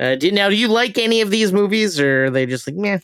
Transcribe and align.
Uh, 0.00 0.14
do, 0.14 0.32
now, 0.32 0.48
do 0.48 0.56
you 0.56 0.66
like 0.66 0.96
any 0.96 1.20
of 1.20 1.30
these 1.30 1.52
movies, 1.52 2.00
or 2.00 2.24
are 2.24 2.30
they 2.30 2.46
just 2.46 2.66
like 2.66 2.74
meh? 2.76 2.98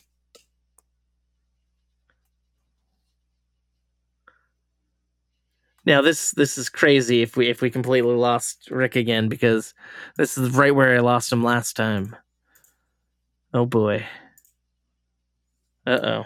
Now 5.85 6.01
this 6.01 6.31
this 6.31 6.57
is 6.57 6.67
crazy 6.67 7.21
if 7.21 7.37
we 7.37 7.47
if 7.47 7.61
we 7.61 7.69
completely 7.69 8.13
lost 8.13 8.69
Rick 8.69 8.97
again 8.97 9.29
because 9.29 9.73
this 10.17 10.37
is 10.37 10.51
right 10.51 10.75
where 10.75 10.93
I 10.93 10.99
lost 10.99 11.31
him 11.31 11.45
last 11.45 11.77
time. 11.77 12.13
Oh 13.53 13.65
boy. 13.65 14.05
Uh 15.85 15.99
oh. 16.03 16.23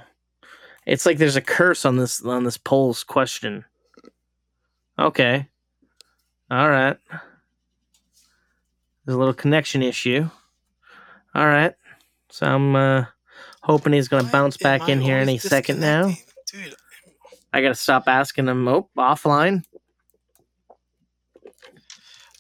It's 0.88 1.06
like 1.06 1.20
there's 1.20 1.36
a 1.36 1.42
curse 1.42 1.86
on 1.86 1.98
this 1.98 2.26
on 2.26 2.44
this 2.44 2.58
poll's 2.58 3.04
question. 3.04 3.64
Okay. 4.98 5.48
All 6.50 6.70
right. 6.70 6.98
There's 9.06 9.16
a 9.16 9.20
little 9.20 9.36
connection 9.36 9.84
issue. 9.84 10.28
All 11.34 11.45
right. 11.45 11.73
So 12.29 12.46
I'm 12.46 12.75
uh, 12.75 13.06
hoping 13.61 13.93
he's 13.93 14.07
going 14.07 14.25
to 14.25 14.32
bounce 14.32 14.57
back 14.57 14.89
in 14.89 15.01
here 15.01 15.18
any 15.18 15.37
second 15.37 15.79
now. 15.79 16.11
Dude, 16.51 16.75
I 17.54 17.61
got 17.61 17.69
to 17.69 17.75
stop 17.75 18.07
asking 18.07 18.47
him. 18.47 18.68
Oh, 18.68 18.89
offline. 18.97 19.64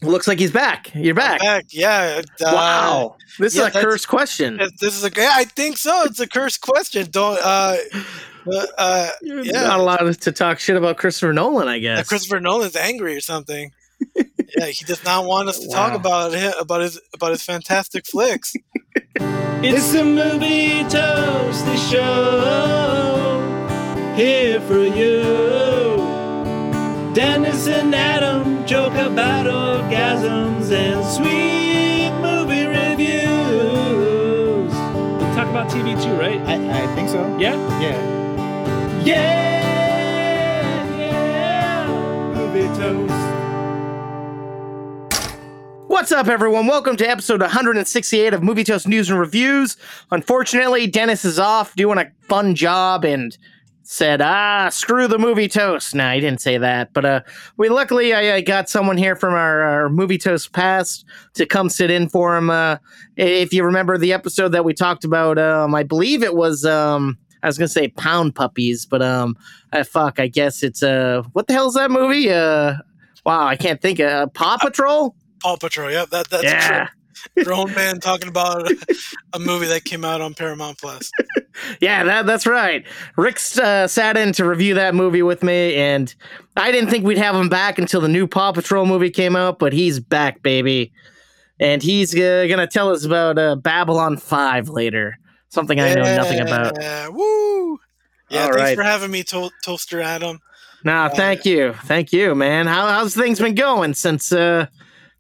Looks 0.03 0.27
like 0.27 0.39
he's 0.39 0.51
back. 0.51 0.93
You're 0.95 1.13
back. 1.13 1.41
back. 1.41 1.65
Yeah. 1.69 2.21
uh, 2.43 2.51
wow. 2.51 3.15
This 3.37 3.55
yeah, 3.55 3.67
is 3.67 3.75
a 3.75 3.81
cursed 3.81 4.07
question. 4.07 4.57
This 4.79 4.97
is 4.97 5.03
a. 5.03 5.11
yeah, 5.15 5.33
I 5.35 5.43
think 5.43 5.77
so. 5.77 6.03
It's 6.05 6.19
a 6.19 6.27
cursed 6.27 6.61
question. 6.61 7.07
Don't. 7.11 7.39
Uh, 7.41 7.77
uh, 8.51 8.65
uh, 8.79 9.09
You're 9.21 9.45
yeah. 9.45 9.61
not 9.61 9.79
allowed 9.79 10.19
to 10.19 10.31
talk 10.31 10.59
shit 10.59 10.75
about 10.75 10.97
Christopher 10.97 11.33
Nolan, 11.33 11.67
I 11.67 11.77
guess. 11.77 12.07
Christopher 12.07 12.39
Nolan's 12.39 12.75
angry 12.75 13.15
or 13.15 13.21
something. 13.21 13.71
Yeah, 14.15 14.65
he 14.67 14.85
does 14.85 15.03
not 15.03 15.25
want 15.25 15.49
us 15.49 15.59
to 15.59 15.67
talk 15.69 15.93
about 15.93 16.33
it, 16.33 16.53
about 16.59 16.81
his 16.81 16.99
about 17.13 17.31
his 17.31 17.43
fantastic 17.43 18.05
flicks. 18.05 18.53
It's 19.63 19.91
the 19.91 20.03
movie 20.03 20.83
toasty 20.85 21.77
show 21.91 23.39
here 24.15 24.59
for 24.61 24.83
you. 24.83 25.21
Dennis 27.13 27.67
and 27.67 27.93
Adam 27.93 28.65
joke 28.65 28.93
about 28.95 29.45
orgasms 29.45 30.71
and 30.71 31.05
sweet 31.05 32.09
movie 32.21 32.65
reviews. 32.65 33.21
We 34.73 35.35
talk 35.35 35.47
about 35.49 35.69
TV 35.69 35.93
too, 36.01 36.13
right? 36.15 36.41
I, 36.47 36.83
I 36.83 36.95
think 36.95 37.09
so. 37.09 37.21
Yeah. 37.37 37.55
Yeah. 37.79 37.99
Yeah, 39.05 40.97
yeah. 40.97 42.33
Movie 42.35 42.67
toast. 42.79 43.20
What's 45.91 46.13
up, 46.13 46.27
everyone? 46.29 46.67
Welcome 46.67 46.95
to 46.95 47.05
episode 47.07 47.41
168 47.41 48.33
of 48.33 48.41
Movie 48.41 48.63
Toast 48.63 48.87
News 48.87 49.09
and 49.09 49.19
Reviews. 49.19 49.75
Unfortunately, 50.09 50.87
Dennis 50.87 51.25
is 51.25 51.37
off 51.37 51.75
doing 51.75 51.97
a 51.97 52.09
fun 52.29 52.55
job 52.55 53.03
and 53.03 53.37
said, 53.83 54.21
"Ah, 54.21 54.69
screw 54.69 55.09
the 55.09 55.19
movie 55.19 55.49
toast." 55.49 55.93
No, 55.93 56.09
he 56.13 56.21
didn't 56.21 56.39
say 56.39 56.57
that, 56.57 56.93
but 56.93 57.03
uh, 57.03 57.21
we 57.57 57.67
luckily 57.67 58.13
I, 58.13 58.35
I 58.35 58.41
got 58.41 58.69
someone 58.69 58.95
here 58.95 59.17
from 59.17 59.33
our, 59.33 59.63
our 59.63 59.89
movie 59.89 60.17
toast 60.17 60.53
past 60.53 61.03
to 61.33 61.45
come 61.45 61.67
sit 61.67 61.91
in 61.91 62.07
for 62.07 62.37
him. 62.37 62.49
Uh, 62.49 62.77
if 63.17 63.51
you 63.51 63.65
remember 63.65 63.97
the 63.97 64.13
episode 64.13 64.53
that 64.53 64.63
we 64.63 64.73
talked 64.73 65.03
about, 65.03 65.37
um, 65.37 65.75
I 65.75 65.83
believe 65.83 66.23
it 66.23 66.35
was 66.35 66.63
um, 66.63 67.17
I 67.43 67.47
was 67.47 67.57
gonna 67.57 67.67
say 67.67 67.89
Pound 67.89 68.33
Puppies, 68.33 68.85
but 68.85 69.01
um, 69.01 69.35
uh, 69.73 69.83
fuck, 69.83 70.21
I 70.21 70.27
guess 70.27 70.63
it's 70.63 70.83
uh, 70.83 71.23
what 71.33 71.47
the 71.47 71.53
hell 71.53 71.67
is 71.67 71.73
that 71.73 71.91
movie? 71.91 72.31
Uh, 72.31 72.75
wow, 73.25 73.45
I 73.45 73.57
can't 73.57 73.81
think. 73.81 73.99
Uh, 73.99 74.27
Paw 74.27 74.57
Patrol. 74.57 75.17
Paw 75.41 75.57
Patrol. 75.57 75.91
Yep, 75.91 76.09
that 76.09 76.29
that's 76.29 76.43
yeah. 76.43 76.87
a 77.37 77.43
grown 77.43 77.73
man 77.75 77.99
talking 77.99 78.27
about 78.27 78.69
a 79.33 79.39
movie 79.39 79.67
that 79.67 79.83
came 79.83 80.05
out 80.05 80.21
on 80.21 80.33
Paramount 80.33 80.77
Plus. 80.79 81.11
Yeah, 81.81 82.05
that 82.05 82.25
that's 82.25 82.47
right. 82.47 82.85
Rick 83.17 83.37
uh, 83.61 83.85
sat 83.85 84.17
in 84.17 84.31
to 84.33 84.45
review 84.45 84.73
that 84.75 84.95
movie 84.95 85.21
with 85.21 85.43
me, 85.43 85.75
and 85.75 86.13
I 86.55 86.71
didn't 86.71 86.89
think 86.89 87.05
we'd 87.05 87.17
have 87.17 87.35
him 87.35 87.49
back 87.49 87.77
until 87.77 88.01
the 88.01 88.07
new 88.07 88.25
Paw 88.25 88.53
Patrol 88.53 88.85
movie 88.85 89.09
came 89.09 89.35
out, 89.35 89.59
but 89.59 89.73
he's 89.73 89.99
back, 89.99 90.41
baby, 90.41 90.93
and 91.59 91.83
he's 91.83 92.15
uh, 92.15 92.45
gonna 92.49 92.67
tell 92.67 92.89
us 92.89 93.03
about 93.03 93.37
uh, 93.37 93.57
Babylon 93.57 94.17
Five 94.17 94.69
later. 94.69 95.17
Something 95.49 95.79
I 95.81 95.93
know 95.93 96.03
nothing 96.03 96.39
about. 96.39 96.77
Yeah, 96.79 97.09
woo! 97.09 97.79
Yeah, 98.29 98.45
All 98.45 98.53
thanks 98.53 98.57
right. 98.57 98.75
for 98.75 98.83
having 98.83 99.11
me, 99.11 99.23
to- 99.23 99.51
Toaster 99.63 99.99
Adam. 99.99 100.39
Nah, 100.85 101.09
thank 101.09 101.45
you, 101.45 101.73
thank 101.83 102.13
you, 102.13 102.33
man. 102.33 102.65
How 102.65 102.87
how's 102.87 103.13
things 103.13 103.39
been 103.39 103.55
going 103.55 103.93
since 103.93 104.31
uh 104.31 104.67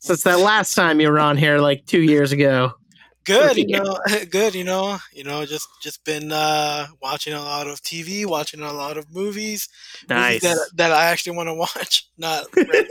since 0.01 0.23
that 0.23 0.39
last 0.39 0.75
time 0.75 0.99
you 0.99 1.09
were 1.09 1.19
on 1.19 1.37
here 1.37 1.59
like 1.59 1.85
two 1.85 2.01
years 2.01 2.31
ago? 2.31 2.73
Good, 3.23 3.57
you 3.57 3.67
know, 3.67 3.99
good, 4.31 4.55
you 4.55 4.63
know, 4.63 4.97
you 5.13 5.23
know, 5.23 5.45
just 5.45 5.67
just 5.81 6.03
been 6.03 6.31
uh, 6.31 6.87
watching 7.01 7.33
a 7.33 7.39
lot 7.39 7.67
of 7.67 7.81
TV, 7.81 8.25
watching 8.25 8.61
a 8.61 8.73
lot 8.73 8.97
of 8.97 9.13
movies, 9.13 9.69
Nice. 10.09 10.41
movies 10.43 10.57
that 10.57 10.71
that 10.75 10.91
I 10.91 11.05
actually 11.05 11.37
want 11.37 11.47
to 11.47 11.53
watch, 11.79 12.09
not 12.17 12.45
ran- 12.57 12.85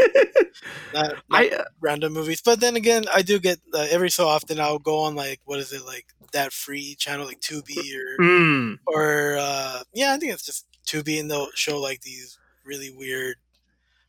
not, 0.92 1.06
not 1.10 1.16
I 1.32 1.48
uh, 1.48 1.64
random 1.80 2.12
movies. 2.12 2.40
But 2.42 2.60
then 2.60 2.76
again, 2.76 3.04
I 3.12 3.22
do 3.22 3.40
get 3.40 3.58
uh, 3.74 3.86
every 3.90 4.10
so 4.10 4.28
often 4.28 4.60
I'll 4.60 4.78
go 4.78 5.00
on 5.00 5.16
like 5.16 5.40
what 5.44 5.58
is 5.58 5.72
it 5.72 5.84
like 5.84 6.06
that 6.32 6.52
free 6.52 6.94
channel 6.96 7.26
like 7.26 7.40
Tubi 7.40 7.92
or 7.96 8.22
mm, 8.22 8.78
or 8.86 9.36
uh, 9.36 9.82
yeah, 9.92 10.12
I 10.12 10.16
think 10.16 10.32
it's 10.32 10.44
just 10.46 10.64
Tubi, 10.86 11.18
and 11.18 11.28
they'll 11.28 11.50
show 11.54 11.80
like 11.80 12.02
these 12.02 12.38
really 12.64 12.90
weird, 12.90 13.36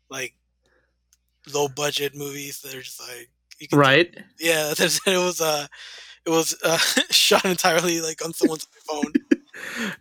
like 0.09 0.35
low 1.53 1.67
budget 1.67 2.15
movies 2.15 2.61
that 2.61 2.73
are 2.75 2.81
just 2.81 2.99
like 2.99 3.29
you 3.59 3.67
can 3.67 3.79
right. 3.79 4.15
yeah, 4.39 4.71
it 4.77 5.05
was 5.05 5.41
uh, 5.41 5.67
it 6.25 6.29
was 6.29 6.55
uh, 6.63 6.77
shot 7.11 7.45
entirely 7.45 8.01
like 8.01 8.23
on 8.23 8.33
someone's 8.33 8.67
phone. 8.87 9.13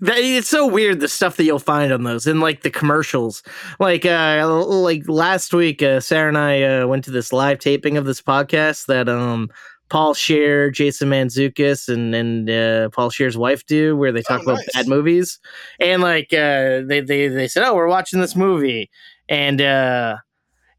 That, 0.01 0.17
it's 0.19 0.49
so 0.49 0.67
weird 0.67 1.01
the 1.01 1.09
stuff 1.09 1.37
that 1.37 1.45
you'll 1.45 1.59
find 1.59 1.93
on 1.93 2.05
those 2.05 2.27
and 2.27 2.41
like 2.41 2.63
the 2.63 2.71
commercials. 2.71 3.43
Like 3.79 4.07
uh 4.07 4.47
like 4.67 5.07
last 5.09 5.53
week 5.53 5.83
uh, 5.83 6.01
Sarah 6.01 6.29
and 6.29 6.39
I 6.39 6.63
uh, 6.63 6.87
went 6.87 7.05
to 7.05 7.11
this 7.11 7.31
live 7.33 7.59
taping 7.59 7.97
of 7.99 8.07
this 8.07 8.23
podcast 8.23 8.87
that 8.87 9.09
um 9.09 9.51
Paul 9.91 10.15
Scheer, 10.15 10.71
Jason 10.71 11.11
Mantzoukas 11.11 11.89
and 11.93 12.15
and 12.15 12.49
uh, 12.49 12.89
Paul 12.91 13.11
Scheer's 13.11 13.37
wife 13.37 13.67
do 13.67 13.97
where 13.97 14.13
they 14.13 14.23
talk 14.23 14.41
Oh, 14.41 14.45
about 14.45 14.59
nice. 14.59 14.73
bad 14.73 14.89
movies. 14.89 15.39
And 15.79 16.01
like 16.01 16.33
uh 16.33 16.81
they 16.87 17.01
they 17.01 17.29
they 17.29 17.49
said, 17.49 17.65
"Oh, 17.65 17.75
we're 17.75 17.89
watching 17.89 18.21
this 18.21 18.37
movie." 18.37 18.89
And 19.29 19.61
uh 19.61 20.17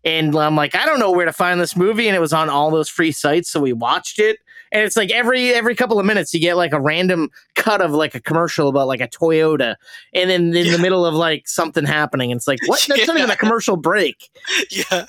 and 0.04 0.36
I'm 0.36 0.56
like, 0.56 0.76
I 0.76 0.86
don't 0.86 1.00
know 1.00 1.12
where 1.12 1.26
to 1.26 1.34
find 1.34 1.60
this 1.60 1.76
movie, 1.76 2.08
and 2.08 2.16
it 2.16 2.20
was 2.22 2.34
on 2.34 2.50
all 2.50 2.72
those 2.72 2.90
free 2.90 3.12
sites, 3.12 3.50
so 3.50 3.60
we 3.60 3.74
watched 3.74 4.20
it. 4.20 4.38
And 4.74 4.84
it's 4.84 4.96
like 4.96 5.12
every 5.12 5.54
every 5.54 5.76
couple 5.76 6.00
of 6.00 6.06
minutes 6.06 6.34
you 6.34 6.40
get 6.40 6.56
like 6.56 6.72
a 6.72 6.80
random 6.80 7.30
cut 7.56 7.82
of 7.82 7.92
like 7.92 8.16
a 8.16 8.22
commercial 8.22 8.70
about 8.70 8.88
like 8.88 9.02
a 9.02 9.08
Toyota, 9.08 9.76
and 10.14 10.30
then 10.30 10.56
in 10.56 10.66
Yeah. 10.68 10.72
the 10.78 10.82
middle 10.82 11.06
of 11.06 11.14
like 11.14 11.48
something 11.48 11.84
happening, 11.86 12.32
and 12.32 12.40
it's 12.40 12.48
like 12.48 12.60
what? 12.68 12.80
That's 12.88 13.06
not 13.08 13.18
even 13.18 13.30
a 13.30 13.36
commercial 13.36 13.76
break. 13.76 14.30
yeah, 14.72 15.08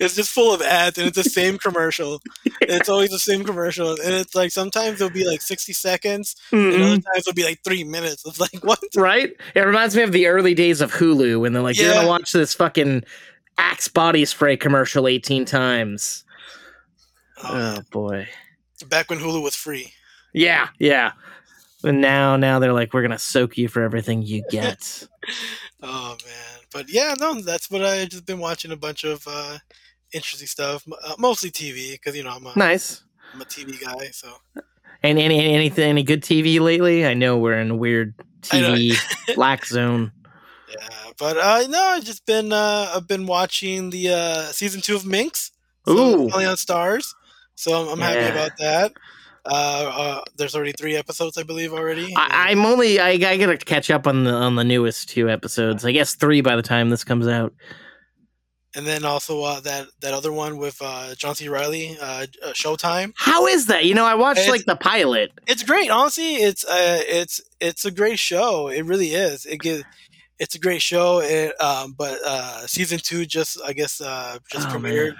it's 0.00 0.14
just 0.16 0.30
full 0.32 0.54
of 0.54 0.62
ads, 0.62 0.96
and 0.96 1.06
it's 1.08 1.16
the 1.22 1.24
same 1.28 1.58
commercial. 1.58 2.22
it's 2.62 2.88
always 2.88 3.10
the 3.10 3.18
same 3.18 3.44
commercial, 3.44 3.90
and 3.90 4.14
it's 4.14 4.34
like 4.34 4.50
sometimes 4.50 4.98
it'll 4.98 5.10
be 5.12 5.26
like 5.26 5.42
sixty 5.42 5.74
seconds, 5.74 6.34
and 6.50 6.72
Mhm. 6.72 6.76
other 6.80 6.88
times 7.02 7.18
it'll 7.18 7.34
be 7.34 7.44
like 7.44 7.60
three 7.64 7.84
minutes. 7.84 8.24
It's 8.24 8.40
like 8.40 8.54
what? 8.64 8.80
Right? 8.96 9.34
It 9.54 9.60
reminds 9.60 9.94
me 9.94 10.04
of 10.04 10.12
the 10.12 10.26
early 10.28 10.54
days 10.54 10.80
of 10.80 10.90
Hulu 10.94 11.38
when 11.38 11.52
they're 11.52 11.62
like, 11.62 11.78
you're 11.78 11.92
gonna 11.92 12.08
watch 12.08 12.32
this 12.32 12.54
fucking 12.54 13.04
Axe 13.58 13.88
body 13.88 14.24
spray 14.24 14.56
commercial 14.56 15.08
18 15.08 15.44
times. 15.44 16.24
Oh, 17.42 17.76
Oh 17.78 17.82
boy. 17.90 18.28
back 18.88 19.10
when 19.10 19.18
Hulu 19.18 19.42
was 19.42 19.54
free. 19.56 19.92
Yeah, 20.32 20.68
yeah. 20.78 21.12
And 21.84 22.00
now, 22.00 22.36
now 22.36 22.58
they're 22.58 22.72
like, 22.72 22.92
we're 22.92 23.02
gonna 23.02 23.18
soak 23.18 23.56
you 23.58 23.68
for 23.68 23.82
everything 23.82 24.22
you 24.22 24.42
get. 24.50 25.06
Oh 25.82 26.16
man, 26.24 26.60
but 26.72 26.90
yeah, 26.90 27.14
no, 27.18 27.40
that's 27.40 27.70
what 27.70 27.84
I 27.84 28.04
just 28.06 28.26
been 28.26 28.38
watching 28.38 28.72
a 28.72 28.76
bunch 28.76 29.04
of 29.04 29.26
uh, 29.28 29.58
interesting 30.12 30.48
stuff, 30.48 30.86
uh, 31.04 31.14
mostly 31.18 31.50
TV 31.50 31.92
because 31.92 32.16
you 32.16 32.24
know 32.24 32.30
I'm 32.30 32.46
a 32.46 32.52
nice. 32.56 33.02
I'm 33.34 33.40
a 33.40 33.44
TV 33.44 33.80
guy, 33.80 34.08
so 34.12 34.32
And 35.02 35.18
any 35.18 35.52
anything 35.54 35.88
any 35.88 36.02
good 36.02 36.22
TV 36.22 36.60
lately? 36.60 37.06
I 37.06 37.14
know 37.14 37.38
we're 37.38 37.58
in 37.58 37.70
a 37.70 37.76
weird 37.76 38.14
TV 38.40 38.96
black 39.34 39.66
zone. 39.66 40.12
Yeah. 41.20 41.26
But 41.32 41.36
uh, 41.38 41.66
no, 41.68 41.80
I've 41.82 42.04
just 42.04 42.26
been 42.26 42.52
uh, 42.52 42.92
I've 42.94 43.08
been 43.08 43.26
watching 43.26 43.90
the 43.90 44.10
uh, 44.10 44.42
season 44.52 44.80
two 44.80 44.96
of 44.96 45.06
Minx. 45.06 45.50
So 45.86 45.92
Ooh. 45.96 46.30
on 46.30 46.42
Starz, 46.56 47.14
so 47.54 47.72
I'm, 47.72 47.88
I'm 47.92 47.98
Yeah. 48.00 48.20
happy 48.22 48.36
about 48.38 48.50
that. 48.58 48.92
Uh, 49.44 49.48
uh, 50.18 50.20
there's 50.36 50.56
already 50.56 50.72
three 50.72 50.96
episodes, 50.96 51.38
I 51.38 51.44
believe, 51.44 51.72
already. 51.72 52.12
I, 52.16 52.50
I'm 52.50 52.66
only 52.66 52.98
I, 52.98 53.10
I 53.10 53.36
gotta 53.36 53.56
catch 53.56 53.88
up 53.90 54.08
on 54.08 54.24
the 54.24 54.32
on 54.32 54.56
the 54.56 54.64
newest 54.64 55.08
two 55.08 55.30
episodes. 55.30 55.84
I 55.84 55.92
guess 55.92 56.14
three 56.16 56.40
by 56.40 56.56
the 56.56 56.62
time 56.62 56.90
this 56.90 57.04
comes 57.04 57.28
out. 57.28 57.52
and 58.74 58.84
then 58.84 59.04
also 59.04 59.42
uh, 59.44 59.60
that 59.60 59.86
that 60.00 60.12
other 60.12 60.32
one 60.32 60.56
with 60.58 60.76
uh, 60.82 61.14
John 61.14 61.36
C. 61.36 61.48
Reilly, 61.48 61.96
uh, 62.00 62.26
uh, 62.44 62.52
Showtime. 62.52 63.12
How 63.16 63.46
is 63.46 63.66
that? 63.66 63.84
You 63.84 63.94
know, 63.94 64.04
I 64.04 64.16
watched 64.16 64.40
It's- 64.40 64.50
like 64.50 64.64
the 64.66 64.74
pilot. 64.76 65.30
It's 65.46 65.62
great, 65.62 65.88
honestly. 65.90 66.34
It's 66.34 66.64
uh, 66.64 66.98
it's 67.06 67.40
it's 67.60 67.84
a 67.84 67.92
great 67.92 68.18
show. 68.18 68.66
It 68.68 68.84
really 68.84 69.10
is. 69.10 69.46
It 69.46 69.60
gives. 69.60 69.84
It's 70.38 70.54
a 70.54 70.58
great 70.58 70.82
show. 70.82 71.20
It, 71.20 71.58
um, 71.60 71.94
but 71.96 72.18
uh, 72.24 72.66
season 72.66 72.98
two 73.02 73.24
just 73.26 73.58
I 73.64 73.72
guess 73.72 74.00
uh, 74.00 74.38
just 74.50 74.68
Oh, 74.68 74.72
premiered. 74.72 75.14
man. 75.14 75.16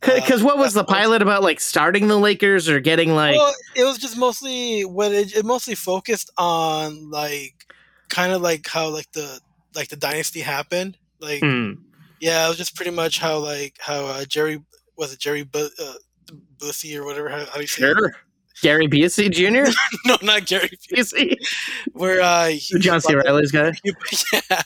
Because 0.00 0.44
what 0.44 0.58
was 0.58 0.74
the 0.74 0.84
pilot 0.84 1.22
about? 1.22 1.42
Like 1.42 1.58
starting 1.60 2.06
the 2.06 2.16
Lakers 2.18 2.68
or 2.68 2.78
getting 2.80 3.14
like? 3.16 3.36
well, 3.36 3.52
it 3.74 3.82
was 3.84 3.98
just 3.98 4.16
mostly 4.16 4.82
what 4.82 5.10
it, 5.12 5.34
it 5.36 5.44
mostly 5.44 5.74
focused 5.74 6.30
on 6.38 7.10
like 7.10 7.66
kind 8.08 8.32
of 8.32 8.40
like 8.40 8.66
how 8.68 8.88
like 8.90 9.10
the 9.12 9.40
like 9.74 9.88
the 9.88 9.96
dynasty 9.96 10.40
happened. 10.40 10.96
Like 11.20 11.40
Hmm. 11.42 11.72
yeah, 12.20 12.46
it 12.46 12.48
was 12.48 12.56
just 12.58 12.76
pretty 12.76 12.92
much 12.92 13.18
how 13.18 13.38
like 13.38 13.76
how 13.80 14.06
uh, 14.06 14.24
Jerry 14.24 14.62
was 14.96 15.12
it 15.12 15.18
Jerry 15.18 15.42
Bu- 15.42 15.68
uh, 15.82 15.94
Bussy 16.60 16.96
or 16.96 17.04
whatever 17.04 17.28
how, 17.28 17.44
how 17.44 17.54
do 17.54 17.60
you 17.62 17.66
say 17.66 17.82
it? 17.90 17.96
Gary 18.62 18.86
Busey 18.88 19.30
Jr. 19.30 19.70
no 20.06 20.16
not 20.22 20.46
Gary 20.46 20.70
Busey. 20.92 21.34
where 21.92 22.20
uh 22.20 22.46
he, 22.48 22.78
John 22.78 23.00
C. 23.00 23.14
Reilly's 23.14 23.50
guy. 23.52 23.72
he, 23.82 23.92
yeah, 24.50 24.62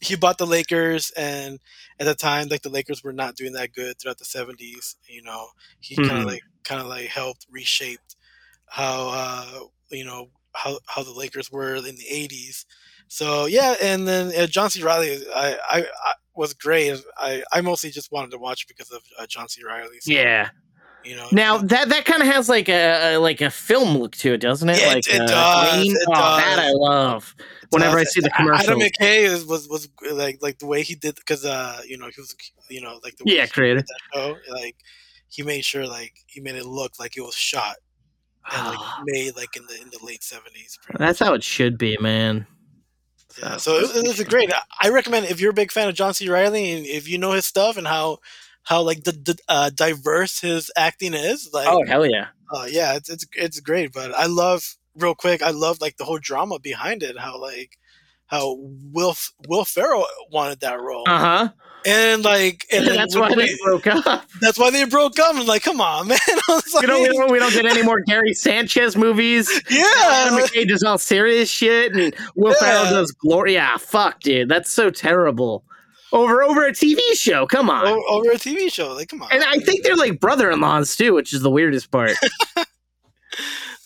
he 0.00 0.16
bought 0.16 0.38
the 0.38 0.46
Lakers, 0.46 1.10
and 1.16 1.58
at 1.98 2.06
the 2.06 2.14
time, 2.14 2.48
like 2.48 2.62
the 2.62 2.68
Lakers 2.70 3.02
were 3.04 3.12
not 3.12 3.36
doing 3.36 3.52
that 3.52 3.72
good 3.72 3.98
throughout 4.00 4.18
the 4.18 4.24
seventies. 4.24 4.96
You 5.08 5.22
know, 5.22 5.46
he 5.80 5.96
kind 5.96 6.10
Mhm. 6.10 6.20
of 6.20 6.26
like 6.26 6.42
kind 6.64 6.80
of 6.80 6.86
like 6.86 7.06
helped 7.08 7.46
reshape 7.50 8.00
how 8.66 9.08
uh, 9.12 9.60
you 9.90 10.04
know 10.04 10.30
how 10.54 10.78
how 10.86 11.02
the 11.02 11.12
Lakers 11.12 11.50
were 11.50 11.76
in 11.76 11.84
the 11.84 12.08
eighties. 12.08 12.66
So 13.08 13.46
yeah, 13.46 13.74
and 13.82 14.06
then 14.06 14.32
uh, 14.36 14.46
John 14.46 14.70
C. 14.70 14.82
Reilly, 14.82 15.18
I, 15.34 15.56
I, 15.68 15.78
I 15.80 16.12
was 16.34 16.54
great. 16.54 16.96
I 17.18 17.42
I 17.52 17.60
mostly 17.60 17.90
just 17.90 18.12
wanted 18.12 18.30
to 18.32 18.38
watch 18.38 18.62
it 18.62 18.68
because 18.68 18.90
of 18.92 19.02
uh, 19.18 19.26
John 19.26 19.48
C. 19.48 19.62
Reilly. 19.66 19.98
So, 20.00 20.12
Yeah. 20.12 20.50
You 21.04 21.16
know. 21.16 21.28
Now 21.32 21.58
that 21.58 21.88
that 21.88 22.04
kind 22.04 22.20
of 22.22 22.28
has 22.28 22.48
like 22.48 22.68
a, 22.68 23.14
a 23.14 23.18
like 23.18 23.40
a 23.40 23.50
film 23.50 23.96
look 23.98 24.16
to 24.16 24.34
it, 24.34 24.38
doesn't 24.40 24.68
it? 24.68 24.78
Yeah, 24.78 24.90
it- 24.90 24.94
like 24.94 25.08
it 25.08 25.20
uh, 25.22 25.26
does, 25.26 25.86
it 25.88 25.98
oh, 26.08 26.14
that. 26.14 26.58
I 26.58 26.70
love. 26.72 27.34
Whenever 27.70 27.98
I 27.98 28.04
see 28.04 28.20
the 28.20 28.30
commercials. 28.30 28.68
Adam. 28.68 28.80
McKay 28.80 29.22
is, 29.22 29.46
was 29.46 29.68
was 29.68 29.88
like 30.12 30.42
like 30.42 30.58
the 30.58 30.66
way 30.66 30.82
he 30.82 30.94
did 30.96 31.14
because 31.14 31.44
uh 31.44 31.80
you 31.86 31.96
know 31.96 32.06
he 32.06 32.20
was 32.20 32.34
you 32.68 32.80
know 32.80 32.98
like 33.04 33.16
the 33.16 33.24
way 33.24 33.36
Yeah, 33.36 33.44
he 33.44 33.48
creative. 33.48 33.84
show 34.12 34.36
like 34.50 34.76
he 35.28 35.42
made 35.44 35.64
sure 35.64 35.86
like 35.86 36.14
he 36.26 36.40
made 36.40 36.56
it 36.56 36.66
look 36.66 36.98
like 36.98 37.16
it 37.16 37.20
was 37.20 37.34
shot 37.36 37.76
and 38.52 38.66
like 38.66 38.78
made 39.04 39.36
like 39.36 39.56
in 39.56 39.64
the 39.66 39.80
in 39.80 39.88
the 39.90 40.04
late 40.04 40.24
seventies. 40.24 40.78
That's 40.98 41.20
how 41.20 41.32
it 41.34 41.44
should 41.44 41.78
be, 41.78 41.96
man. 42.00 42.46
Yeah, 43.40 43.58
so 43.58 43.76
it, 43.76 43.94
it 43.94 44.08
was 44.08 44.18
a 44.18 44.24
great. 44.24 44.50
I 44.82 44.88
recommend 44.88 45.26
if 45.26 45.40
you're 45.40 45.50
a 45.52 45.54
big 45.54 45.70
fan 45.70 45.88
of 45.88 45.94
John 45.94 46.12
C. 46.12 46.28
Reilly 46.28 46.72
and 46.72 46.84
if 46.84 47.08
you 47.08 47.16
know 47.18 47.30
his 47.32 47.46
stuff 47.46 47.76
and 47.76 47.86
how 47.86 48.18
how 48.70 48.82
like 48.82 49.02
the, 49.02 49.10
the 49.12 49.36
uh, 49.48 49.68
diverse 49.74 50.40
his 50.40 50.70
acting 50.76 51.12
is, 51.12 51.50
like 51.52 51.66
Oh 51.68 51.84
hell 51.86 52.06
yeah! 52.06 52.28
uh, 52.54 52.66
yeah, 52.70 52.94
it's 52.94 53.10
it's 53.10 53.26
it's 53.36 53.58
great. 53.60 53.92
But 53.92 54.14
I 54.14 54.26
love 54.26 54.76
real 54.96 55.16
quick. 55.16 55.42
I 55.42 55.50
love 55.50 55.80
like 55.80 55.96
the 55.96 56.04
whole 56.04 56.20
drama 56.20 56.60
behind 56.60 57.02
it. 57.02 57.18
How 57.18 57.38
like 57.40 57.72
how 58.26 58.56
Will 58.92 59.16
Will 59.48 59.64
Ferrell 59.64 60.06
wanted 60.30 60.60
that 60.60 60.80
role, 60.80 61.02
Uh 61.08 61.18
huh. 61.18 61.48
and 61.84 62.22
like 62.22 62.64
and 62.72 62.86
That's 62.86 63.16
why 63.16 63.30
we- 63.30 63.46
they 63.46 63.54
broke 63.64 63.88
up. 63.88 64.24
that's 64.40 64.56
why 64.56 64.70
they 64.70 64.84
broke 64.84 65.18
up. 65.18 65.34
I'm 65.34 65.46
like, 65.46 65.62
come 65.64 65.80
on, 65.80 66.06
man. 66.12 66.18
I 66.28 66.40
was 66.48 66.72
like, 66.72 66.82
You 66.82 66.88
know, 66.88 67.00
we 67.00 67.08
don't, 67.08 67.32
we 67.32 67.38
don't 67.40 67.52
get 67.52 67.66
any 67.66 67.82
more 67.82 68.00
Gary 68.06 68.34
Sanchez 68.34 68.96
movies. 68.96 69.50
Adam 69.68 70.38
yeah, 70.38 70.46
McKay 70.46 70.68
does 70.68 70.84
all 70.84 70.96
serious 70.98 71.50
shit, 71.50 71.92
and 71.96 72.14
Will 72.36 72.54
Yeah. 72.60 72.66
Ferrell 72.84 72.90
does 73.00 73.10
glory. 73.10 73.54
Yeah, 73.54 73.76
fuck, 73.78 74.20
dude, 74.20 74.48
that's 74.48 74.70
so 74.70 74.90
terrible. 74.90 75.64
Over 76.12 76.42
over 76.42 76.66
a 76.66 76.72
TV 76.72 76.98
show, 77.14 77.46
come 77.46 77.70
on. 77.70 77.86
o- 77.86 78.04
over 78.08 78.30
a 78.30 78.36
TV 78.36 78.72
show. 78.72 78.92
Like, 78.94 79.08
come 79.08 79.22
on. 79.22 79.28
And 79.32 79.42
I 79.44 79.58
think 79.58 79.84
they're 79.84 79.96
like 79.96 80.18
brother-in-laws 80.20 80.96
too, 80.96 81.14
which 81.14 81.32
is 81.32 81.42
the 81.42 81.50
weirdest 81.50 81.90
part. 81.90 82.12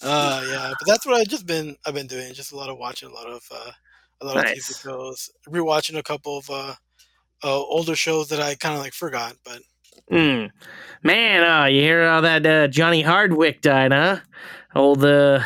Uh, 0.06 0.44
yeah, 0.50 0.73
but 0.79 0.87
that's 0.87 1.06
what 1.06 1.15
I've 1.19 1.29
just 1.29 1.47
been 1.47 1.76
I've 1.87 1.94
been 1.94 2.06
doing. 2.06 2.35
Just 2.35 2.53
a 2.53 2.56
lot 2.56 2.69
of 2.69 2.76
watching, 2.76 3.09
a 3.09 3.12
lot 3.12 3.26
of 3.26 3.43
uh, 3.50 3.71
a 4.21 4.26
lot 4.26 4.37
of 4.37 4.44
Nice. 4.44 4.71
TV 4.71 4.82
shows, 4.82 5.31
rewatching 5.49 5.97
a 5.97 6.03
couple 6.03 6.37
of 6.37 6.50
uh, 6.50 6.75
uh 7.43 7.56
older 7.59 7.97
shows 7.97 8.29
that 8.29 8.38
I 8.41 8.55
kind 8.55 8.75
of 8.75 8.81
like 8.81 8.93
forgot. 8.93 9.35
But 9.44 9.61
Mm. 10.11 10.50
Man, 11.03 11.43
uh, 11.44 11.65
you 11.67 11.81
hear 11.81 12.06
how 12.06 12.20
that 12.20 12.44
uh, 12.44 12.69
Johnny 12.69 13.00
Hardwick 13.00 13.62
died, 13.62 13.93
huh? 13.93 14.19
Old 14.75 15.03
uh, 15.05 15.41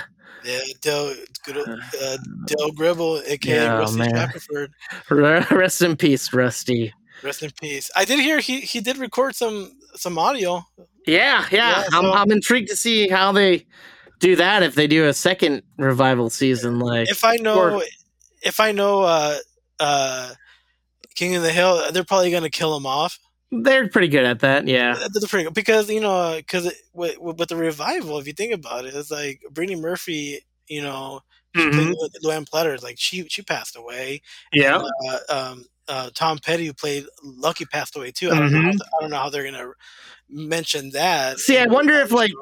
yeah, 0.48 0.60
Dale, 0.80 1.14
good 1.44 1.56
uh, 1.58 2.16
Dale 2.46 2.70
Gribble, 2.72 3.22
aka 3.26 3.54
Yeah, 3.54 3.78
Rusty 3.78 3.98
man. 3.98 4.10
Shackelford, 4.14 4.72
rest 5.10 5.82
in 5.82 5.96
peace, 5.96 6.32
Rusty. 6.32 6.92
rest 7.22 7.42
in 7.42 7.50
peace. 7.60 7.90
I 7.96 8.04
did 8.04 8.20
hear 8.20 8.40
he 8.40 8.60
he 8.60 8.80
did 8.80 8.96
record 8.98 9.34
some 9.36 9.72
some 9.94 10.18
audio. 10.18 10.64
Yeah, 11.06 11.44
yeah. 11.50 11.80
Yeah, 11.80 11.84
I'm 11.92 12.06
I'm 12.06 12.30
intrigued 12.32 12.68
to 12.70 12.76
see 12.76 13.08
how 13.08 13.32
they 13.32 13.66
do 14.20 14.36
that 14.36 14.62
if 14.62 14.74
they 14.74 14.86
do 14.86 15.06
a 15.06 15.14
second 15.14 15.62
revival 15.78 16.28
season. 16.30 16.78
Like, 16.80 17.08
If 17.10 17.24
I 17.24 17.36
know, 17.36 17.76
Or- 17.76 17.82
if 18.42 18.58
I 18.60 18.72
know, 18.72 19.02
uh, 19.02 19.36
uh, 19.80 20.34
King 21.14 21.34
of 21.36 21.42
the 21.42 21.52
Hill, 21.52 21.90
they're 21.92 22.04
probably 22.04 22.30
gonna 22.30 22.50
kill 22.50 22.76
him 22.76 22.86
off. 22.86 23.18
They're 23.50 23.88
pretty 23.88 24.08
good 24.08 24.24
at 24.24 24.40
that. 24.40 24.66
Yeah. 24.68 24.94
That's 24.94 25.26
pretty 25.28 25.44
good 25.44 25.54
because 25.54 25.88
you 25.90 26.00
know 26.00 26.34
because 26.36 26.72
with, 26.92 27.18
with 27.18 27.48
the 27.48 27.56
revival, 27.56 28.18
if 28.18 28.26
you 28.26 28.32
think 28.34 28.52
about 28.52 28.84
it, 28.84 28.94
it's 28.94 29.10
like 29.10 29.40
Brittany 29.50 29.80
Murphy. 29.80 30.40
You 30.68 30.82
know, 30.82 31.20
she 31.56 31.62
Mhm. 31.62 31.94
Luanne 32.22 32.46
Platter. 32.48 32.76
Like 32.78 32.96
she 32.98 33.26
she 33.28 33.42
passed 33.42 33.74
away. 33.76 34.20
Yeah. 34.52 34.82
Uh, 35.08 35.18
um, 35.30 35.64
uh, 35.88 36.10
Tom 36.14 36.38
Petty, 36.38 36.66
who 36.66 36.74
played 36.74 37.06
Lucky, 37.22 37.64
passed 37.64 37.96
away 37.96 38.10
too. 38.10 38.30
I 38.30 38.38
don't 38.38 38.52
know. 38.52 38.60
How, 38.60 38.68
Mhm. 38.70 38.78
I 38.80 39.00
don't 39.00 39.10
know 39.10 39.16
how 39.16 39.30
they're 39.30 39.44
gonna 39.50 39.70
mention 40.28 40.90
that. 40.90 41.38
See, 41.38 41.56
I 41.58 41.64
wonder 41.66 41.94
if, 42.00 42.12
like. 42.12 42.32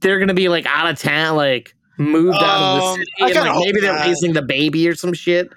They're 0.00 0.18
gonna 0.18 0.34
be 0.34 0.48
like 0.50 0.66
out 0.66 0.86
of 0.90 0.98
town, 0.98 1.34
like 1.36 1.74
moved 1.96 2.36
out 2.42 2.42
of 2.62 2.78
the 2.78 2.84
Um, 2.84 2.96
city, 2.98 3.10
and 3.20 3.34
like 3.36 3.44
maybe 3.64 3.80
hope 3.86 3.96
they're 3.96 4.06
raising 4.06 4.32
the 4.34 4.42
baby 4.42 4.86
or 4.86 4.94
some 4.94 5.14
shit. 5.14 5.48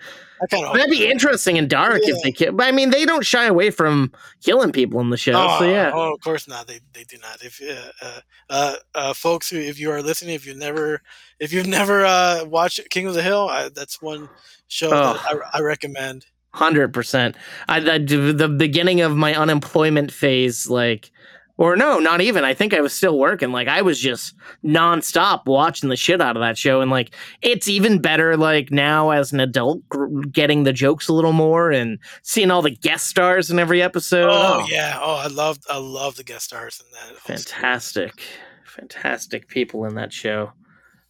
I 0.41 0.45
kind 0.47 0.65
of 0.65 0.73
That'd 0.73 0.91
be 0.91 1.07
interesting 1.09 1.57
and 1.57 1.69
dark 1.69 2.01
Yeah. 2.03 2.15
if 2.15 2.23
they 2.23 2.31
kill. 2.31 2.53
But 2.53 2.67
I 2.67 2.71
mean, 2.71 2.89
they 2.91 3.05
don't 3.05 3.25
shy 3.25 3.45
away 3.45 3.69
from 3.71 4.11
killing 4.43 4.71
people 4.71 4.99
in 4.99 5.09
the 5.09 5.17
show. 5.17 5.33
Oh, 5.35 5.59
so 5.59 5.65
yeah. 5.65 5.91
oh, 5.93 6.13
of 6.13 6.21
course 6.21 6.47
not. 6.47 6.67
They 6.67 6.79
they 6.93 7.03
do 7.03 7.17
not. 7.21 7.41
If 7.43 7.61
uh, 8.01 8.07
uh, 8.49 8.75
uh, 8.95 9.13
folks 9.13 9.49
who 9.49 9.57
if 9.57 9.79
you 9.79 9.91
are 9.91 10.01
listening, 10.01 10.35
if 10.35 10.45
you've 10.45 10.57
never 10.57 11.01
if 11.39 11.51
you've 11.53 11.67
never 11.67 12.05
uh, 12.05 12.45
watched 12.45 12.79
King 12.89 13.07
of 13.07 13.13
the 13.13 13.23
Hill, 13.23 13.47
I, 13.49 13.69
that's 13.69 14.01
one 14.01 14.29
show 14.67 14.87
Oh. 14.91 15.13
that 15.13 15.45
I, 15.53 15.59
I 15.59 15.61
recommend. 15.61 16.25
Hundred 16.53 16.93
percent. 16.93 17.35
I, 17.67 17.77
I 17.77 17.97
the 17.99 18.47
beginning 18.57 19.01
of 19.01 19.15
my 19.15 19.35
unemployment 19.35 20.11
phase, 20.11 20.67
like, 20.69 21.11
or 21.57 21.75
no, 21.75 21.99
not 21.99 22.21
even. 22.21 22.43
I 22.45 22.53
think 22.53 22.73
I 22.73 22.81
was 22.81 22.93
still 22.93 23.17
working. 23.17 23.51
Like, 23.51 23.67
I 23.67 23.81
was 23.81 23.99
just 23.99 24.35
nonstop 24.63 25.45
watching 25.47 25.89
the 25.89 25.95
shit 25.95 26.21
out 26.21 26.37
of 26.37 26.41
that 26.41 26.57
show, 26.57 26.81
and 26.81 26.91
like, 26.91 27.15
it's 27.41 27.67
even 27.67 27.99
better. 27.99 28.37
Like 28.37 28.71
now, 28.71 29.09
as 29.09 29.33
an 29.33 29.39
adult, 29.39 29.87
gr- 29.89 30.21
getting 30.31 30.63
the 30.63 30.73
jokes 30.73 31.07
a 31.07 31.13
little 31.13 31.33
more 31.33 31.71
and 31.71 31.97
seeing 32.21 32.51
all 32.51 32.61
the 32.61 32.71
guest 32.71 33.07
stars 33.07 33.49
in 33.49 33.57
every 33.57 33.81
episode. 33.81 34.29
Oh, 34.31 34.65
yeah. 34.69 34.99
Oh, 35.01 35.15
I 35.15 35.27
loved 35.27 35.63
I 35.69 35.77
love 35.77 36.15
the 36.15 36.23
guest 36.23 36.45
stars 36.45 36.79
in 36.79 36.85
that. 36.91 37.19
fantastic, 37.21 38.21
fantastic 38.65 39.47
people 39.47 39.85
in 39.85 39.95
that 39.95 40.13
show. 40.13 40.51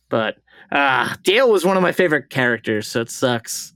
But 0.09 0.37
uh 0.71 1.15
Dale 1.23 1.51
was 1.51 1.65
one 1.65 1.75
of 1.75 1.83
my 1.83 1.91
favorite 1.91 2.29
characters, 2.29 2.87
so 2.87 3.01
it 3.01 3.11
sucks. 3.11 3.73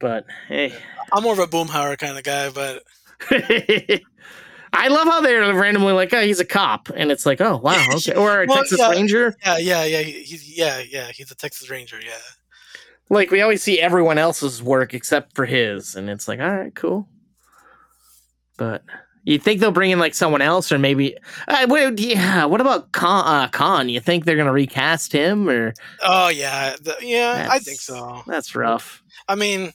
But 0.00 0.24
hey. 0.48 0.72
I'm 1.12 1.22
more 1.22 1.34
of 1.34 1.38
a 1.38 1.46
Boomhauer 1.46 1.98
kind 1.98 2.16
of 2.16 2.24
guy, 2.24 2.48
but 2.48 2.82
I 4.72 4.88
love 4.88 5.06
how 5.06 5.20
they're 5.20 5.54
randomly 5.54 5.92
like, 5.92 6.12
oh, 6.14 6.22
he's 6.22 6.40
a 6.40 6.44
cop, 6.44 6.88
and 6.94 7.10
it's 7.12 7.26
like, 7.26 7.40
oh, 7.40 7.58
wow, 7.58 7.86
okay, 7.94 8.14
or 8.14 8.42
a 8.42 8.46
Well, 8.46 8.58
Texas 8.58 8.78
yeah. 8.80 8.90
Ranger. 8.90 9.36
yeah, 9.44 9.58
yeah, 9.58 9.84
yeah. 9.84 10.00
He's 10.02 10.56
yeah, 10.58 10.82
yeah. 10.88 11.08
He's 11.12 11.30
a 11.30 11.34
Texas 11.34 11.68
Ranger. 11.70 12.00
Yeah. 12.04 12.12
Like 13.10 13.30
we 13.30 13.42
always 13.42 13.62
see 13.62 13.78
everyone 13.80 14.16
else's 14.16 14.62
work 14.62 14.94
except 14.94 15.34
for 15.34 15.44
his, 15.44 15.94
and 15.96 16.08
it's 16.08 16.26
like, 16.26 16.40
all 16.40 16.50
right, 16.50 16.74
cool. 16.74 17.06
But 18.56 18.82
you 19.24 19.38
think 19.38 19.60
they'll 19.60 19.70
bring 19.72 19.90
in 19.90 19.98
like 19.98 20.14
someone 20.14 20.42
else, 20.42 20.72
or 20.72 20.78
maybe, 20.78 21.16
uh, 21.48 21.66
wait, 21.68 21.98
yeah. 22.00 22.44
What 22.46 22.60
about 22.60 22.92
Kahn? 22.92 23.24
Uh, 23.44 23.48
Kahn? 23.48 23.88
You 23.88 24.00
think 24.00 24.24
they're 24.24 24.36
gonna 24.36 24.52
recast 24.52 25.12
him, 25.12 25.48
or 25.48 25.74
Oh 26.02 26.28
yeah, 26.28 26.76
the, 26.80 26.96
yeah. 27.00 27.48
I 27.50 27.58
think 27.58 27.80
so. 27.80 28.22
that's 28.26 28.54
rough? 28.54 29.02
I 29.28 29.34
mean, 29.34 29.72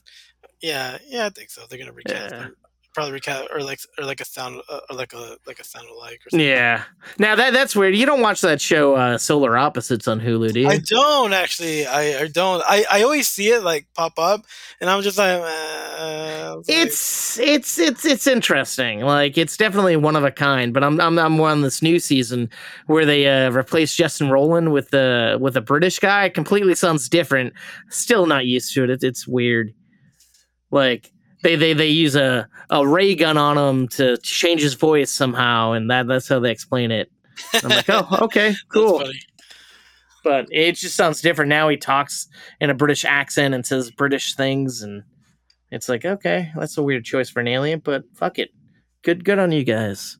yeah, 0.61 0.97
yeah. 1.07 1.27
I 1.27 1.29
think 1.29 1.49
so. 1.51 1.61
They're 1.69 1.79
gonna 1.79 1.91
recast 1.93 2.33
Yeah. 2.33 2.39
him. 2.45 2.55
Probably 2.97 3.13
recast 3.13 3.49
or 3.53 3.61
like 3.61 3.79
or 3.99 4.05
like 4.05 4.21
a 4.21 4.25
sound 4.25 4.59
uh, 4.67 4.79
or 4.89 4.95
like 4.95 5.13
a 5.13 5.37
like 5.45 5.59
a 5.59 5.63
sound 5.63 5.87
alike 5.87 6.19
or 6.25 6.31
something. 6.31 6.47
Yeah. 6.47 6.81
Now 7.19 7.35
that 7.35 7.53
that's 7.53 7.75
weird. 7.75 7.95
You 7.95 8.07
don't 8.07 8.21
watch 8.21 8.41
that 8.41 8.59
show, 8.59 8.95
uh, 8.95 9.19
Solar 9.19 9.55
Opposites, 9.55 10.07
on 10.07 10.19
Hulu, 10.19 10.51
do 10.51 10.61
you? 10.61 10.67
I 10.67 10.79
don't 10.79 11.31
actually. 11.31 11.85
I, 11.85 12.21
I 12.21 12.27
don't. 12.27 12.63
I, 12.65 12.85
I 12.89 13.03
always 13.03 13.29
see 13.29 13.49
it 13.49 13.61
like 13.61 13.85
pop 13.93 14.17
up, 14.17 14.45
and 14.81 14.89
I'm 14.89 15.03
just 15.03 15.19
like, 15.19 15.39
uh, 15.39 16.55
it's 16.67 17.37
like- 17.37 17.47
it's 17.47 17.77
it's 17.77 18.03
it's 18.03 18.25
interesting. 18.25 19.01
Like 19.01 19.37
it's 19.37 19.57
definitely 19.57 19.95
one 19.95 20.15
of 20.15 20.23
a 20.23 20.31
kind. 20.31 20.73
But 20.73 20.83
I'm 20.83 20.99
I'm 20.99 21.19
I'm 21.19 21.39
on 21.39 21.61
this 21.61 21.83
new 21.83 21.99
season 21.99 22.49
where 22.87 23.05
they 23.05 23.27
uh, 23.27 23.51
replaced 23.51 23.95
Justin 23.95 24.29
Roiland 24.29 24.71
with 24.71 24.89
the 24.89 25.37
with 25.39 25.55
a 25.55 25.61
British 25.61 25.99
guy. 25.99 26.25
It 26.25 26.33
completely 26.33 26.73
sounds 26.73 27.09
different. 27.09 27.53
Still 27.89 28.25
not 28.25 28.47
used 28.47 28.73
to 28.73 28.85
it. 28.85 28.89
It's, 28.89 29.03
it's 29.03 29.27
weird. 29.27 29.75
Like 30.71 31.11
they 31.43 31.55
they 31.55 31.73
they 31.73 31.87
use 31.87 32.15
a 32.15 32.47
a 32.69 32.87
ray 32.87 33.15
gun 33.15 33.37
on 33.37 33.57
him 33.57 33.87
to 33.89 34.17
change 34.17 34.61
his 34.61 34.73
voice 34.73 35.11
somehow, 35.11 35.73
and 35.73 35.89
that 35.91 36.07
that's 36.07 36.27
how 36.27 36.39
they 36.39 36.51
explain 36.51 36.91
it. 36.91 37.11
I'm 37.53 37.69
like, 37.69 37.89
oh, 37.89 38.07
okay, 38.21 38.55
cool. 38.69 39.03
but 40.23 40.47
it 40.51 40.73
just 40.73 40.95
sounds 40.95 41.21
different 41.21 41.49
now. 41.49 41.69
He 41.69 41.77
talks 41.77 42.27
in 42.59 42.69
a 42.69 42.73
British 42.73 43.05
accent 43.05 43.53
and 43.53 43.65
says 43.65 43.91
British 43.91 44.35
things, 44.35 44.81
and 44.81 45.03
it's 45.71 45.89
like, 45.89 46.05
okay, 46.05 46.51
that's 46.55 46.77
a 46.77 46.83
weird 46.83 47.05
choice 47.05 47.29
for 47.29 47.39
an 47.39 47.47
alien, 47.47 47.79
but 47.79 48.03
fuck 48.15 48.39
it, 48.39 48.49
good, 49.03 49.23
good 49.23 49.39
on 49.39 49.51
you 49.51 49.63
guys. 49.63 50.17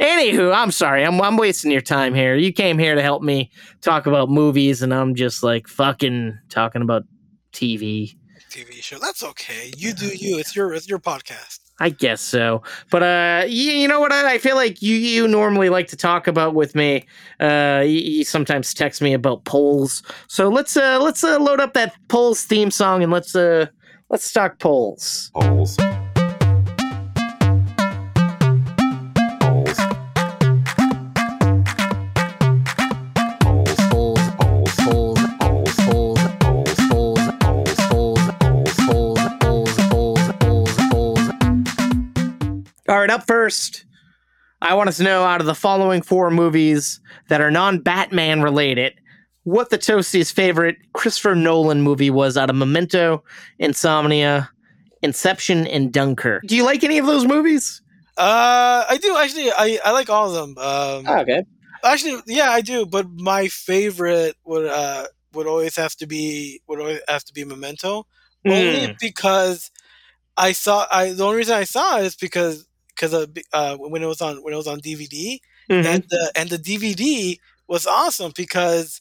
Anywho, 0.00 0.54
I'm 0.54 0.70
sorry. 0.70 1.04
I'm 1.04 1.20
I'm 1.20 1.36
wasting 1.36 1.70
your 1.70 1.82
time 1.82 2.14
here. 2.14 2.34
You 2.34 2.54
came 2.54 2.78
here 2.78 2.94
to 2.94 3.02
help 3.02 3.22
me 3.22 3.50
talk 3.82 4.06
about 4.06 4.30
movies, 4.30 4.80
and 4.80 4.94
I'm 4.94 5.14
just 5.14 5.42
like 5.42 5.68
fucking 5.68 6.38
talking 6.48 6.80
about 6.80 7.04
TV. 7.52 8.16
TV 8.50 8.82
show. 8.82 8.98
That's 8.98 9.22
okay. 9.22 9.72
You 9.76 9.92
do 9.94 10.06
you. 10.06 10.38
It's 10.38 10.54
your 10.54 10.74
it's 10.74 10.88
your 10.88 10.98
podcast. 10.98 11.60
I 11.78 11.88
guess 11.88 12.20
so. 12.20 12.62
But 12.90 13.02
uh, 13.02 13.44
you, 13.46 13.72
you 13.72 13.88
know 13.88 14.00
what? 14.00 14.12
I, 14.12 14.34
I 14.34 14.38
feel 14.38 14.56
like 14.56 14.82
you 14.82 14.94
you 14.96 15.26
normally 15.26 15.70
like 15.70 15.88
to 15.88 15.96
talk 15.96 16.26
about 16.26 16.54
with 16.54 16.74
me. 16.74 17.06
Uh, 17.40 17.82
you, 17.84 18.00
you 18.00 18.24
sometimes 18.24 18.74
text 18.74 19.00
me 19.00 19.14
about 19.14 19.44
polls. 19.44 20.02
So 20.28 20.48
let's 20.48 20.76
uh 20.76 21.00
let's 21.00 21.24
uh, 21.24 21.38
load 21.40 21.60
up 21.60 21.72
that 21.74 21.94
polls 22.08 22.44
theme 22.44 22.70
song 22.70 23.02
and 23.02 23.10
let's 23.10 23.34
uh 23.34 23.66
let's 24.10 24.30
talk 24.32 24.58
polls. 24.58 25.30
Polls. 25.34 25.76
Polls. 25.76 25.99
All 42.90 42.98
right, 42.98 43.08
up 43.08 43.24
first, 43.24 43.84
I 44.60 44.74
want 44.74 44.88
us 44.88 44.96
to 44.96 45.04
know 45.04 45.22
out 45.22 45.40
of 45.40 45.46
the 45.46 45.54
following 45.54 46.02
four 46.02 46.28
movies 46.28 46.98
that 47.28 47.40
are 47.40 47.48
non-Batman 47.48 48.42
related, 48.42 48.94
what 49.44 49.70
the 49.70 49.78
Toastie's 49.78 50.32
favorite 50.32 50.74
Christopher 50.92 51.36
Nolan 51.36 51.82
movie 51.82 52.10
was 52.10 52.36
out 52.36 52.50
of 52.50 52.56
Memento, 52.56 53.22
Insomnia, 53.60 54.50
Inception, 55.02 55.68
and 55.68 55.92
Dunkirk. 55.92 56.42
Do 56.48 56.56
you 56.56 56.64
like 56.64 56.82
any 56.82 56.98
of 56.98 57.06
those 57.06 57.24
movies? 57.26 57.80
Uh, 58.18 58.84
I 58.90 58.98
do 59.00 59.16
actually. 59.16 59.52
I 59.52 59.78
I 59.84 59.92
like 59.92 60.10
all 60.10 60.26
of 60.26 60.34
them. 60.34 60.58
Um, 60.58 61.20
okay. 61.20 61.44
actually, 61.84 62.20
yeah, 62.26 62.50
I 62.50 62.60
do. 62.60 62.86
But 62.86 63.08
my 63.08 63.46
favorite 63.46 64.34
would 64.44 64.66
uh 64.66 65.06
would 65.32 65.46
always 65.46 65.76
have 65.76 65.94
to 65.98 66.08
be 66.08 66.60
would 66.66 66.80
always 66.80 67.00
have 67.06 67.22
to 67.22 67.32
be 67.32 67.44
Memento, 67.44 68.04
Hmm. 68.44 68.50
only 68.50 68.96
because 69.00 69.70
I 70.36 70.50
saw. 70.52 70.86
I 70.90 71.12
the 71.12 71.24
only 71.24 71.36
reason 71.36 71.54
I 71.54 71.64
saw 71.64 71.98
it 72.00 72.04
is 72.06 72.16
because 72.16 72.66
because 73.00 73.26
uh 73.52 73.76
when 73.78 74.02
it 74.02 74.06
was 74.06 74.20
on 74.20 74.42
when 74.42 74.52
it 74.52 74.56
was 74.56 74.66
on 74.66 74.80
DVD 74.80 75.38
Mhm. 75.70 75.84
and 75.86 76.02
the 76.10 76.32
and 76.36 76.50
the 76.50 76.58
DVD 76.58 77.38
was 77.68 77.86
awesome 77.86 78.32
because 78.36 79.00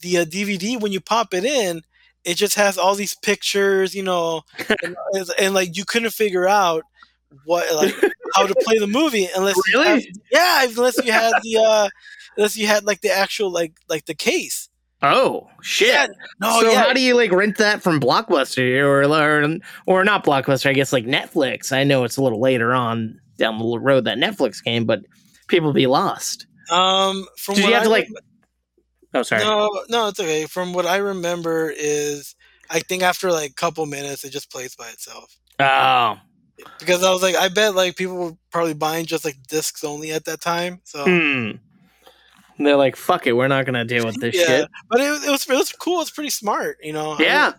the 0.00 0.18
uh, 0.18 0.24
DVD 0.26 0.78
when 0.80 0.92
you 0.92 1.00
pop 1.00 1.32
it 1.32 1.44
in, 1.44 1.80
it 2.24 2.34
just 2.36 2.54
has 2.56 2.76
all 2.76 2.94
these 2.94 3.14
pictures, 3.14 3.94
you 3.94 4.02
know, 4.02 4.42
and, 4.82 4.96
and, 5.38 5.54
like 5.54 5.76
you 5.76 5.84
couldn't 5.86 6.10
figure 6.12 6.46
out 6.46 6.84
what 7.46 7.74
like 7.74 7.94
how 8.34 8.46
to 8.46 8.54
play 8.62 8.78
the 8.78 8.86
movie 8.86 9.28
unless 9.34 9.56
you 9.72 9.80
Really? 9.80 10.02
had- 10.04 10.14
yeah, 10.30 10.64
unless 10.68 11.02
you 11.04 11.10
had 11.12 11.32
the 11.42 11.56
uh 11.56 11.88
unless 12.36 12.56
you 12.56 12.66
had 12.66 12.84
like 12.84 13.00
the 13.00 13.10
actual 13.10 13.50
like 13.50 13.72
like 13.88 14.04
the 14.06 14.14
case. 14.14 14.68
Oh 15.02 15.48
shit! 15.60 15.88
Yeah, 15.88 16.06
no, 16.40 16.60
so 16.60 16.70
yeah. 16.70 16.82
how 16.82 16.92
do 16.94 17.00
you 17.00 17.14
like 17.14 17.30
rent 17.30 17.58
that 17.58 17.82
from 17.82 18.00
Blockbuster 18.00 18.82
or 18.82 19.04
or 19.04 19.58
or 19.86 20.04
not 20.04 20.24
Blockbuster? 20.24 20.68
I 20.70 20.72
guess 20.72 20.92
like 20.94 21.04
Netflix. 21.04 21.72
I 21.72 21.84
know 21.84 22.04
it's 22.04 22.16
a 22.16 22.22
little 22.22 22.40
later 22.40 22.72
on 22.74 23.20
down 23.36 23.58
the 23.58 23.78
road 23.78 24.04
that 24.04 24.18
Netflix 24.18 24.62
came, 24.62 24.84
but 24.84 25.00
people 25.48 25.72
be 25.72 25.86
lost. 25.86 26.46
um 26.70 27.26
from 27.38 27.54
Did 27.56 27.64
what 27.64 27.68
you 27.68 27.74
have 27.74 27.82
I 27.82 27.84
to 27.84 27.90
like? 27.90 28.04
rem- 28.06 28.14
Oh, 29.16 29.22
sorry. 29.22 29.44
No, 29.44 29.70
no, 29.88 30.08
it's 30.08 30.18
okay. 30.18 30.44
From 30.46 30.72
what 30.72 30.86
I 30.86 30.96
remember 30.96 31.72
is 31.76 32.34
I 32.68 32.80
think 32.80 33.04
after 33.04 33.30
like 33.30 33.52
a 33.52 33.54
couple 33.54 33.86
minutes 33.86 34.24
it 34.24 34.30
just 34.30 34.50
plays 34.50 34.74
by 34.74 34.88
itself. 34.88 35.36
Oh, 35.60 36.18
because 36.80 37.04
I 37.04 37.12
was 37.12 37.22
like, 37.22 37.36
I 37.36 37.48
bet 37.48 37.76
like 37.76 37.94
people 37.96 38.16
were 38.16 38.32
probably 38.50 38.74
buying 38.74 39.06
just 39.06 39.24
like 39.24 39.36
discs 39.46 39.84
only 39.84 40.10
at 40.10 40.24
that 40.24 40.40
time. 40.40 40.80
So 40.84 41.04
hmm. 41.04 41.50
They're 42.58 42.76
like, 42.76 42.94
fuck 42.96 43.26
it, 43.26 43.32
we're 43.34 43.48
not 43.48 43.66
gonna 43.66 43.84
deal 43.84 44.04
with 44.04 44.20
this 44.20 44.34
yeah, 44.38 44.46
shit. 44.46 44.68
but 44.90 45.00
it, 45.00 45.10
was- 45.10 45.24
it 45.26 45.30
was 45.30 45.48
it 45.48 45.54
was 45.56 45.72
cool. 45.72 46.00
It's 46.00 46.10
pretty 46.10 46.30
smart, 46.30 46.78
you 46.82 46.92
know. 46.92 47.12
I 47.12 47.22
Yeah. 47.22 47.44
mean, 47.46 47.54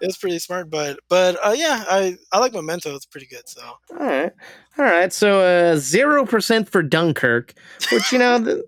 it 0.00 0.06
was 0.06 0.16
pretty 0.16 0.38
smart. 0.38 0.70
But 0.70 0.98
but 1.08 1.36
uh, 1.44 1.54
yeah, 1.56 1.84
I 1.88 2.16
I 2.32 2.38
like 2.38 2.52
Memento. 2.52 2.94
It's 2.94 3.06
pretty 3.06 3.26
good. 3.26 3.48
So 3.48 3.60
All 3.62 4.06
right, 4.06 4.32
all 4.78 4.84
right. 4.84 5.12
So 5.12 5.40
uh, 5.40 5.76
zero 5.76 6.24
percent 6.26 6.68
for 6.68 6.82
Dunkirk, 6.82 7.54
which 7.92 8.12
you 8.12 8.18
know, 8.18 8.42
th- 8.44 8.62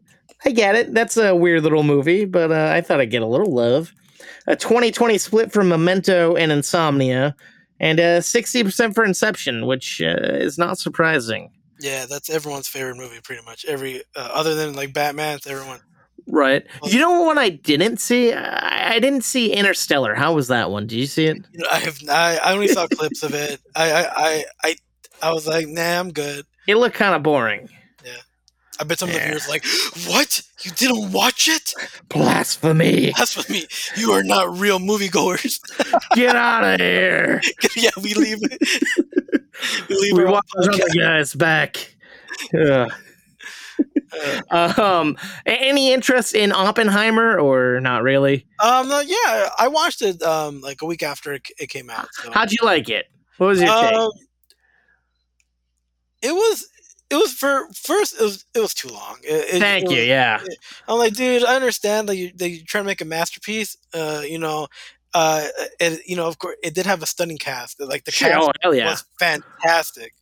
I 0.44 0.50
get 0.50 0.74
it. 0.74 0.92
That's 0.94 1.16
a 1.16 1.34
weird 1.34 1.62
little 1.62 1.82
movie, 1.84 2.24
but 2.24 2.50
uh, 2.50 2.70
I 2.74 2.80
thought 2.80 3.00
I'd 3.00 3.10
get 3.10 3.22
a 3.22 3.26
little 3.26 3.52
love. 3.52 3.92
A 4.48 4.56
20-20 4.56 5.20
split 5.20 5.52
for 5.52 5.62
Memento 5.62 6.34
and 6.34 6.50
Insomnia, 6.50 7.36
and 7.78 8.00
uh, 8.00 8.20
sixty 8.20 8.64
percent 8.64 8.94
for 8.94 9.04
Inception, 9.04 9.66
which 9.66 10.00
uh, 10.02 10.16
is 10.20 10.58
not 10.58 10.78
surprising. 10.78 11.50
yeah, 11.80 12.06
that's 12.08 12.28
everyone's 12.30 12.66
favorite 12.68 12.96
movie. 12.96 13.20
Pretty 13.22 13.42
much 13.44 13.64
every 13.66 14.02
uh, 14.16 14.30
other 14.32 14.54
than 14.56 14.74
like 14.74 14.92
Batman, 14.92 15.36
it's 15.36 15.46
everyone. 15.46 15.80
Right. 16.26 16.64
You 16.84 16.98
know 17.00 17.22
what 17.22 17.38
I 17.38 17.50
didn't 17.50 18.00
see? 18.00 18.32
I, 18.32 18.94
I 18.94 18.98
didn't 19.00 19.22
see 19.22 19.52
Interstellar. 19.52 20.14
How 20.14 20.32
was 20.34 20.48
that 20.48 20.70
one? 20.70 20.86
Did 20.86 20.96
you 20.98 21.06
see 21.06 21.26
it? 21.26 21.38
I 21.70 21.78
have 21.78 21.98
I, 22.08 22.38
I 22.38 22.52
only 22.52 22.68
saw 22.68 22.86
clips 22.86 23.22
of 23.22 23.34
it. 23.34 23.60
I 23.76 23.92
I, 24.04 24.44
I 24.64 24.76
I 25.22 25.32
was 25.32 25.46
like, 25.46 25.68
nah, 25.68 26.00
I'm 26.00 26.12
good. 26.12 26.44
It 26.66 26.76
looked 26.76 26.96
kind 26.96 27.14
of 27.14 27.22
boring. 27.22 27.68
Yeah. 28.04 28.12
I 28.80 28.84
bet 28.84 28.98
some 28.98 29.08
of 29.08 29.14
the 29.14 29.20
Yeah. 29.20 29.26
viewers 29.28 29.48
like, 29.48 29.64
what? 30.08 30.42
You 30.62 30.70
didn't 30.72 31.12
watch 31.12 31.48
it? 31.48 31.72
Blasphemy! 32.08 33.12
Blasphemy! 33.12 33.66
You 33.96 34.12
are 34.12 34.22
not 34.22 34.56
real 34.58 34.78
moviegoers. 34.78 35.60
Get 36.14 36.36
out 36.36 36.64
of 36.64 36.80
here! 36.80 37.40
yeah, 37.76 37.90
we 38.02 38.14
leave. 38.14 38.38
we 39.88 39.96
leave. 39.96 40.16
We 40.16 40.22
our 40.22 40.26
own 40.26 40.32
want 40.32 40.44
those 40.56 40.68
other 40.68 40.84
guys 40.98 41.34
back. 41.34 41.94
Yeah. 42.52 42.88
Uh, 44.50 44.72
Um, 44.82 45.16
any 45.46 45.92
interest 45.92 46.34
in 46.34 46.52
Oppenheimer 46.52 47.38
or 47.38 47.80
not 47.80 48.02
really? 48.02 48.46
Um, 48.62 48.88
no, 48.88 49.00
yeah, 49.00 49.48
I 49.58 49.68
watched 49.68 50.02
it 50.02 50.22
um 50.22 50.60
like 50.60 50.82
a 50.82 50.86
week 50.86 51.02
after 51.02 51.32
it, 51.32 51.46
it 51.58 51.68
came 51.68 51.88
out. 51.90 52.08
So. 52.14 52.30
How'd 52.32 52.52
you 52.52 52.58
like 52.64 52.88
it? 52.88 53.06
What 53.38 53.46
was 53.48 53.60
your 53.60 53.68
take? 53.68 53.94
Um, 53.94 54.10
it 56.20 56.32
was 56.32 56.68
it 57.10 57.16
was 57.16 57.32
for 57.32 57.68
first 57.74 58.14
it 58.20 58.22
was 58.22 58.44
it 58.54 58.60
was 58.60 58.74
too 58.74 58.88
long. 58.88 59.18
It- 59.22 59.54
it- 59.56 59.60
Thank 59.60 59.86
it 59.86 59.90
you. 59.90 59.98
was- 59.98 60.06
Yeah. 60.06 60.40
I'm 60.88 60.98
like, 60.98 61.14
dude, 61.14 61.44
I 61.44 61.56
understand 61.56 62.08
that 62.08 62.16
you 62.16 62.32
that 62.36 62.48
you're 62.48 62.64
trying 62.66 62.84
to 62.84 62.88
make 62.88 63.00
a 63.00 63.04
masterpiece. 63.06 63.76
Uh, 63.92 64.22
you 64.26 64.38
know, 64.38 64.68
uh, 65.14 65.46
and 65.80 65.98
you 66.06 66.16
know, 66.16 66.26
of 66.26 66.38
course, 66.38 66.56
it 66.62 66.74
did 66.74 66.86
have 66.86 67.02
a 67.02 67.06
stunning 67.06 67.38
cast. 67.38 67.80
Like 67.80 68.04
the 68.04 68.12
Sure. 68.12 68.28
cast 68.30 68.50
Oh 68.64 68.72
yeah. 68.72 68.90
was 68.90 69.04
fantastic. 69.18 70.14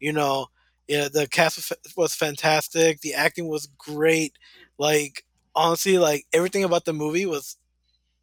You 0.00 0.12
know, 0.12 0.46
yeah, 0.88 1.08
the 1.12 1.26
cast 1.26 1.72
was, 1.96 2.14
fantastic. 2.14 3.00
The 3.00 3.14
acting 3.14 3.48
was 3.48 3.68
great. 3.78 4.34
Like 4.78 5.24
honestly, 5.54 5.98
like 5.98 6.26
everything 6.32 6.64
about 6.64 6.84
the 6.84 6.92
movie 6.92 7.26
was 7.26 7.56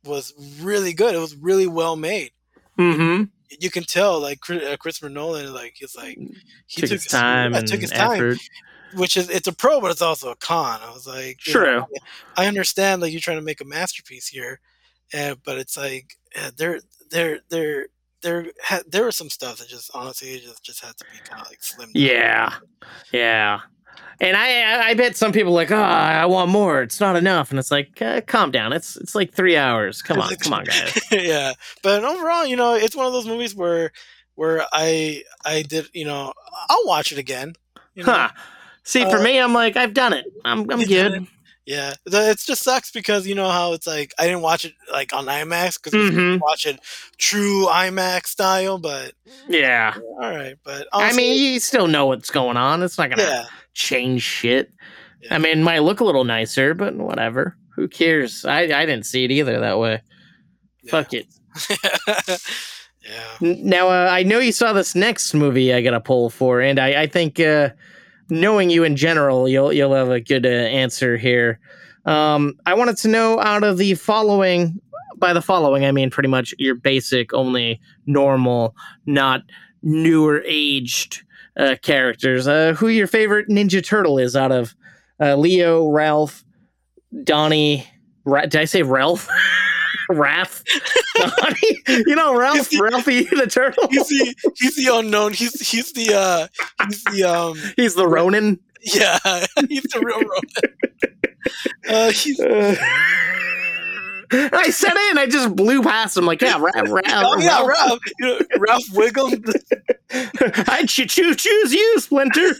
was 0.03 0.33
really 0.61 0.93
good. 0.93 1.15
It 1.15 1.19
was 1.19 1.35
really 1.35 1.67
well 1.67 1.95
made. 1.95 2.31
Mm-hmm. 2.77 3.23
You 3.59 3.69
can 3.69 3.83
tell, 3.83 4.19
like 4.19 4.39
uh, 4.49 4.77
Christopher 4.77 5.09
Nolan, 5.09 5.53
like 5.53 5.73
he's 5.75 5.95
like 5.95 6.17
he 6.67 6.81
Took, 6.81 6.89
his 6.89 7.05
time 7.05 7.53
and 7.53 7.67
took 7.67 7.81
his 7.81 7.91
time, 7.91 8.11
effort. 8.13 8.37
which 8.93 9.17
is 9.17 9.29
it's 9.29 9.47
a 9.47 9.53
pro, 9.53 9.81
but 9.81 9.91
it's 9.91 10.01
also 10.01 10.31
a 10.31 10.35
con. 10.35 10.79
I 10.81 10.91
was 10.91 11.05
like, 11.05 11.45
you 11.45 11.53
know, 11.53 11.59
True. 11.59 11.85
I 12.37 12.47
understand 12.47 13.01
like 13.01 13.11
you're 13.11 13.21
trying 13.21 13.37
to 13.39 13.43
make 13.43 13.61
a 13.61 13.65
masterpiece 13.65 14.27
here, 14.27 14.59
uh, 15.13 15.35
but 15.43 15.57
it's 15.57 15.75
like 15.75 16.15
uh, 16.39 16.51
there, 16.55 16.79
there, 17.11 17.39
there, 18.21 18.43
there, 18.43 18.51
ha- 18.63 18.81
there 18.87 19.05
was 19.05 19.15
some 19.15 19.29
stuff 19.29 19.57
that 19.57 19.67
just 19.67 19.91
honestly 19.93 20.39
just 20.39 20.63
just 20.63 20.83
had 20.83 20.95
to 20.97 21.05
be 21.11 21.19
kind 21.29 21.41
of 21.41 21.49
like 21.49 21.59
slimmed. 21.61 21.93
down. 21.93 22.03
Yeah. 22.03 22.53
Yeah. 23.11 23.59
And 24.19 24.37
I, 24.37 24.89
I- 24.89 24.93
bet 24.93 25.15
some 25.15 25.31
people 25.31 25.51
like, 25.51 25.71
oh, 25.71 25.75
I 25.81 26.25
want 26.27 26.51
more. 26.51 26.81
It's 26.83 26.99
not 26.99 27.15
enough. 27.15 27.49
And 27.49 27.57
it's 27.59 27.71
like, 27.71 27.99
uh, 28.01 28.21
calm 28.21 28.51
down. 28.51 28.71
It's 28.73 28.95
it's 28.97 29.15
like 29.15 29.33
three 29.33 29.57
hours. 29.57 30.01
Come 30.01 30.19
on, 30.19 30.35
come 30.35 30.53
on, 30.53 30.63
guys. 30.65 30.99
yeah, 31.11 31.53
but 31.81 32.03
overall, 32.03 32.45
you 32.45 32.55
know, 32.55 32.75
it's 32.75 32.95
one 32.95 33.07
of 33.07 33.13
those 33.13 33.27
movies 33.27 33.55
where 33.55 33.91
where 34.35 34.63
I 34.71 35.23
I 35.43 35.63
did 35.63 35.87
you 35.93 36.05
know 36.05 36.33
I'll 36.69 36.85
watch 36.85 37.11
it 37.11 37.17
again. 37.17 37.53
You 37.95 38.03
know? 38.03 38.13
Huh. 38.13 38.29
See, 38.83 39.03
for 39.03 39.17
Uh, 39.17 39.23
me, 39.23 39.39
I'm 39.39 39.53
like, 39.53 39.75
I've 39.75 39.93
done 39.93 40.13
it. 40.13 40.25
I'm 40.45 40.69
I'm 40.71 40.83
good. 40.83 41.27
Yeah, 41.65 41.93
it 42.07 42.39
just 42.39 42.63
sucks 42.63 42.91
because 42.91 43.27
you 43.27 43.35
know 43.35 43.49
how 43.49 43.73
it's 43.73 43.85
like 43.85 44.13
I 44.17 44.25
didn't 44.25 44.41
watch 44.41 44.65
it 44.65 44.73
like 44.91 45.13
on 45.13 45.25
IMAX 45.27 45.75
because 45.81 45.93
we 45.93 46.09
Mhm. 46.09 46.39
watch 46.41 46.65
it 46.65 46.79
true 47.19 47.67
IMAX 47.69 48.27
style. 48.27 48.79
But 48.79 49.13
Yeah. 49.47 49.93
all 50.21 50.29
right, 50.31 50.55
but 50.63 50.87
I 50.91 51.13
mean, 51.13 51.37
you 51.53 51.59
still 51.59 51.87
know 51.87 52.07
what's 52.07 52.31
going 52.31 52.57
on. 52.57 52.81
It's 52.81 52.97
not 52.97 53.11
gonna 53.11 53.21
yeah, 53.21 53.45
change 53.73 54.23
shit. 54.23 54.71
Yeah. 55.21 55.35
I 55.35 55.37
mean, 55.37 55.59
it 55.59 55.63
might 55.63 55.83
look 55.83 55.99
a 55.99 56.03
little 56.03 56.23
nicer, 56.23 56.73
but 56.73 56.95
whatever. 56.95 57.55
Who 57.75 57.87
cares? 57.87 58.43
I 58.43 58.61
I 58.61 58.85
didn't 58.87 59.05
see 59.05 59.23
it 59.25 59.31
either 59.31 59.59
that 59.59 59.77
way. 59.77 60.01
yeah. 60.83 60.91
Fuck 60.91 61.13
it. 61.13 61.27
yeah. 63.03 63.37
Now, 63.39 63.89
uh, 63.89 64.09
I 64.11 64.23
know 64.23 64.39
you 64.39 64.51
saw 64.51 64.73
this 64.73 64.95
next 64.95 65.33
movie 65.33 65.73
I 65.73 65.81
got 65.81 65.93
a 65.93 65.99
poll 66.01 66.29
for, 66.29 66.59
and 66.61 66.79
I, 66.79 67.03
I 67.03 67.07
think 67.07 67.39
uh, 67.39 67.69
knowing 68.31 68.69
you 68.69 68.83
in 68.83 68.95
general, 68.95 69.47
you'll 69.47 69.71
you'll 69.71 69.93
have 69.93 70.09
a 70.09 70.21
good 70.21 70.45
uh, 70.45 70.49
answer 70.49 71.17
here. 71.17 71.59
Um, 72.05 72.55
I 72.65 72.73
wanted 72.73 72.97
to 72.97 73.09
know 73.09 73.39
out 73.39 73.63
of 73.63 73.77
the 73.77 73.93
following, 73.93 74.79
by 75.17 75.33
the 75.33 75.41
following, 75.41 75.85
I 75.85 75.91
mean 75.91 76.09
pretty 76.09 76.29
much 76.29 76.55
your 76.57 76.73
basic, 76.73 77.33
only 77.33 77.79
normal, 78.07 78.75
not 79.05 79.41
newer 79.83 80.41
aged 80.47 81.23
uh, 81.57 81.75
characters. 81.83 82.47
Uh, 82.47 82.73
who 82.73 82.87
your 82.87 83.05
favorite 83.05 83.49
Ninja 83.49 83.85
Turtle 83.85 84.17
is 84.17 84.35
out 84.35 84.51
of 84.51 84.73
uh, 85.19 85.35
Leo, 85.35 85.87
Ralph, 85.89 86.43
Donnie? 87.23 87.85
Ra- 88.23 88.43
did 88.43 88.55
I 88.55 88.65
say 88.65 88.81
Ralph? 88.81 89.27
Raph, 90.11 90.63
You 92.07 92.15
know 92.15 92.35
Ralph, 92.37 92.69
Ralphie 92.79 93.23
the 93.25 93.47
turtle. 93.47 93.87
He's 93.89 94.07
the 94.07 94.35
he's 94.57 94.75
the 94.75 94.95
unknown. 94.97 95.33
He's 95.33 95.59
he's 95.67 95.91
the 95.93 96.13
uh 96.13 96.47
he's 96.87 97.03
the 97.05 97.23
um 97.23 97.57
He's 97.75 97.95
the 97.95 98.07
Ronin. 98.07 98.59
yeah 98.81 99.19
he's 99.69 99.83
the 99.83 100.01
real 100.03 100.19
Ronin. 100.19 100.77
Uh, 101.87 102.11
he's 102.11 102.39
Uh, 102.39 102.75
I 104.33 104.69
said 104.69 104.93
it 104.93 105.09
and 105.09 105.19
I 105.19 105.25
just 105.27 105.55
blew 105.55 105.81
past 105.83 106.15
him 106.15 106.25
like, 106.25 106.41
yeah, 106.41 106.57
Ralph, 106.57 106.89
Ralph, 106.89 107.03
oh 107.05 107.37
yeah 107.39 107.65
Ralph 107.65 107.99
you 108.19 108.25
know, 108.27 108.39
Ralph 108.59 108.85
Wiggum. 108.91 109.53
I 110.69 110.85
choose 110.85 111.73
you, 111.73 111.99
Splinter. 111.99 112.53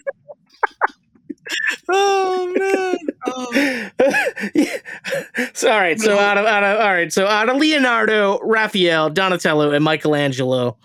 Oh 1.90 2.54
man. 2.58 2.98
Oh. 3.28 3.90
so, 5.54 5.72
all 5.72 5.80
right, 5.80 6.00
so 6.00 6.18
out 6.18 6.38
of, 6.38 6.46
out 6.46 6.64
of 6.64 6.80
all 6.80 6.94
right, 6.94 7.12
so 7.12 7.28
out 7.28 7.50
of 7.50 7.58
Leonardo, 7.58 8.40
Raphael, 8.44 9.10
Donatello, 9.10 9.72
and 9.72 9.84
Michelangelo, 9.84 10.78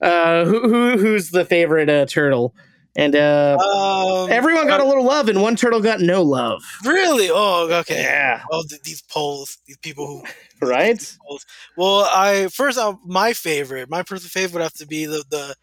uh, 0.00 0.44
who, 0.44 0.60
who 0.68 0.98
who's 0.98 1.30
the 1.30 1.44
favorite 1.44 1.88
uh, 1.88 2.06
turtle? 2.06 2.54
And 2.96 3.16
uh, 3.16 3.56
Um, 3.58 4.30
everyone 4.30 4.68
got 4.68 4.78
a 4.80 4.84
little 4.84 5.04
love, 5.04 5.28
and 5.28 5.42
one 5.42 5.56
turtle 5.56 5.80
got 5.80 6.00
no 6.00 6.22
love. 6.22 6.62
really. 6.84 7.28
Oh 7.30 7.68
okay. 7.80 8.02
Yeah, 8.02 8.42
Oh, 8.52 8.62
these 8.84 9.02
polls, 9.02 9.58
these 9.66 9.78
people 9.78 10.06
who 10.06 10.22
right. 10.66 11.16
Well, 11.76 12.08
I 12.14 12.48
first 12.52 12.78
uh, 12.78 12.94
my 13.04 13.32
favorite, 13.32 13.90
my 13.90 14.02
personal 14.04 14.30
favorite 14.30 14.54
would 14.60 14.62
have 14.62 14.74
to 14.74 14.86
be 14.86 15.06
the 15.06 15.24
the, 15.28 15.56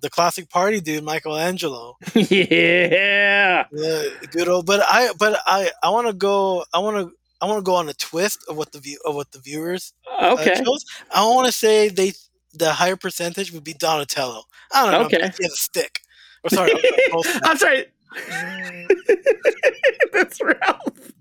the 0.00 0.10
classic 0.10 0.48
party 0.50 0.80
dude, 0.80 1.04
Michelangelo. 1.04 1.96
yeah. 2.14 3.64
The 3.72 4.28
good 4.30 4.48
old, 4.48 4.66
but 4.66 4.80
I 4.86 5.10
but 5.18 5.38
I 5.46 5.70
I 5.82 5.90
want 5.90 6.06
to 6.06 6.12
go. 6.12 6.64
I 6.72 6.78
want 6.78 6.96
to 6.96 7.12
I 7.40 7.46
want 7.46 7.58
to 7.58 7.62
go 7.62 7.74
on 7.76 7.88
a 7.88 7.94
twist 7.94 8.44
of 8.48 8.56
what 8.56 8.72
the 8.72 8.78
view 8.80 8.98
of 9.04 9.14
what 9.14 9.30
the 9.32 9.38
viewers 9.38 9.92
uh, 10.20 10.36
Okay. 10.38 10.54
chose. 10.64 10.84
I 11.14 11.24
want 11.26 11.46
to 11.46 11.52
say 11.52 11.88
they 11.88 12.12
the 12.54 12.72
higher 12.72 12.96
percentage 12.96 13.52
would 13.52 13.64
be 13.64 13.74
Donatello. 13.74 14.42
I 14.72 14.82
don't 14.82 14.92
know. 14.92 15.06
Okay. 15.06 15.18
He 15.18 15.44
has 15.44 15.52
a 15.52 15.56
stick. 15.56 16.00
Or 16.44 16.50
sorry, 16.50 16.72
both- 17.12 17.40
I'm 17.44 17.56
sorry. 17.56 17.86
That's 20.12 20.40
Ralph. 20.40 21.12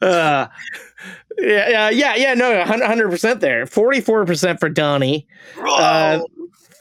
Uh, 0.00 0.46
yeah, 1.38 1.68
yeah, 1.68 1.90
yeah, 1.90 2.14
yeah. 2.16 2.34
No, 2.34 2.62
hundred 2.64 3.10
percent 3.10 3.40
there. 3.40 3.64
Forty-four 3.66 4.24
percent 4.26 4.60
for 4.60 4.68
Donnie, 4.68 5.26
Uh, 5.58 6.20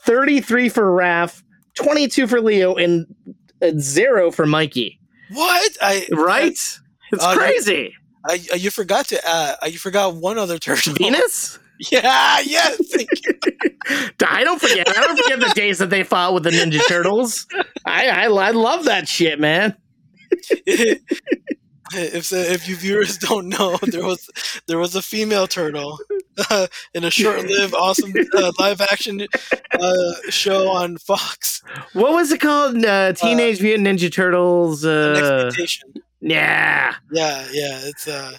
Bro. 0.05 0.15
thirty-three 0.15 0.70
for 0.70 0.84
Raph, 0.84 1.41
twenty-two 1.75 2.27
for 2.27 2.41
Leo, 2.41 2.75
and 2.75 3.05
uh, 3.62 3.72
zero 3.77 4.31
for 4.31 4.46
Mikey. 4.46 5.00
what? 5.31 5.77
I 5.81 6.08
Right? 6.12 6.51
It's 6.51 6.79
Uh, 7.20 7.36
crazy. 7.36 7.93
I, 8.25 8.39
I 8.53 8.55
you 8.55 8.70
forgot 8.72 9.08
to 9.08 9.20
uh 9.27 9.55
you 9.65 9.79
forgot 9.79 10.15
one 10.15 10.38
other 10.38 10.58
turtle. 10.60 10.93
Venus. 10.98 11.58
Yeah. 11.91 12.39
Yes. 12.41 12.79
Thank 12.91 13.10
you. 13.25 13.34
I 14.27 14.43
don't 14.43 14.62
forget. 14.62 14.88
I 14.88 15.01
don't 15.01 15.17
forget 15.17 15.39
the 15.39 15.51
days 15.55 15.79
that 15.79 15.89
they 15.89 16.03
fought 16.03 16.34
with 16.36 16.43
the 16.43 16.51
Ninja 16.51 16.79
Turtles. 16.88 17.48
I 17.86 18.08
I, 18.10 18.24
I 18.25 18.51
love 18.51 18.86
that 18.86 19.08
shit, 19.08 19.39
man. 19.39 19.75
if 21.95 22.25
so, 22.25 22.38
if 22.38 22.67
you 22.67 22.75
viewers 22.75 23.17
don't 23.29 23.50
know, 23.50 23.77
there 23.83 24.05
was 24.05 24.29
there 24.67 24.77
was 24.77 24.95
a 24.95 25.01
female 25.01 25.48
turtle 25.48 26.00
uh, 26.50 26.67
in 26.93 27.03
a 27.03 27.12
short-lived, 27.12 27.74
awesome 27.74 28.13
uh, 28.36 28.51
live-action 28.60 29.27
uh, 29.74 30.13
show 30.29 30.69
on 30.69 30.98
Fox. 30.98 31.62
What 31.93 32.13
was 32.13 32.31
it 32.31 32.39
called? 32.39 32.83
Uh, 32.83 33.13
Teenage 33.13 33.62
Mutant 33.62 33.88
Ninja 33.88 34.12
Turtles. 34.12 34.86
Uh, 34.86 35.13
Next 35.13 35.57
Mutation. 35.57 35.93
yeah. 36.21 36.95
Yeah, 37.12 37.48
yeah, 37.51 37.79
it's 37.83 38.07
uh, 38.07 38.38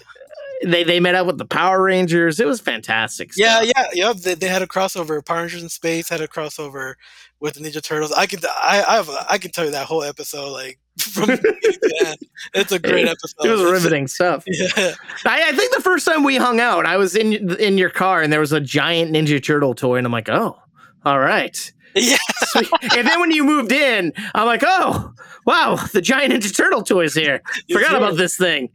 they 0.65 0.83
they 0.83 0.99
met 0.99 1.15
up 1.15 1.27
with 1.27 1.37
the 1.37 1.45
Power 1.45 1.81
Rangers. 1.81 2.39
It 2.39 2.47
was 2.47 2.61
fantastic. 2.61 3.31
yeah, 3.35 3.61
stuff. 3.61 3.71
yeah, 3.75 3.85
yeah. 3.93 4.13
They, 4.13 4.35
they 4.35 4.47
had 4.47 4.61
a 4.61 4.67
crossover. 4.67 5.23
Power 5.25 5.41
Rangers 5.41 5.63
in 5.63 5.69
Space 5.69 6.09
had 6.09 6.21
a 6.21 6.27
crossover 6.27 6.95
with 7.43 7.55
the 7.55 7.59
Ninja 7.59 7.83
Turtles. 7.83 8.13
I 8.13 8.25
can 8.25 8.39
I 8.45 8.83
I 8.87 8.95
have 8.95 9.09
I 9.29 9.37
can 9.37 9.51
tell 9.51 9.65
you 9.65 9.71
that 9.71 9.85
whole 9.85 10.01
episode 10.01 10.49
like 10.51 10.79
from 10.99 11.27
beginning. 11.27 12.17
It's 12.53 12.71
a 12.71 12.79
great 12.79 13.05
episode. 13.07 13.35
It 13.45 13.49
was 13.49 13.61
riveting 13.71 14.07
stuff. 14.07 14.45
Yeah. 14.47 14.93
I, 15.25 15.49
I 15.49 15.51
think 15.51 15.75
the 15.75 15.81
first 15.81 16.05
time 16.07 16.23
we 16.23 16.37
hung 16.37 16.59
out, 16.61 16.85
I 16.85 16.95
was 16.97 17.15
in 17.15 17.51
in 17.59 17.77
your 17.77 17.89
car 17.89 18.21
and 18.21 18.31
there 18.31 18.39
was 18.39 18.53
a 18.53 18.61
giant 18.61 19.11
Ninja 19.11 19.43
Turtle 19.43 19.75
toy, 19.75 19.97
and 19.97 20.07
I'm 20.07 20.13
like, 20.13 20.29
oh, 20.29 20.57
all 21.05 21.19
right. 21.19 21.71
Yeah. 21.95 22.17
Sweet. 22.45 22.69
and 22.95 23.07
then 23.07 23.19
when 23.19 23.29
you 23.31 23.43
moved 23.43 23.71
in, 23.71 24.13
I'm 24.33 24.47
like, 24.47 24.63
oh, 24.65 25.13
wow, 25.45 25.75
the 25.93 26.01
giant 26.01 26.33
Ninja 26.33 26.55
Turtle 26.55 26.81
toy's 26.81 27.13
here. 27.13 27.41
Forgot 27.71 27.95
about 27.95 28.15
this 28.17 28.37
thing. 28.37 28.69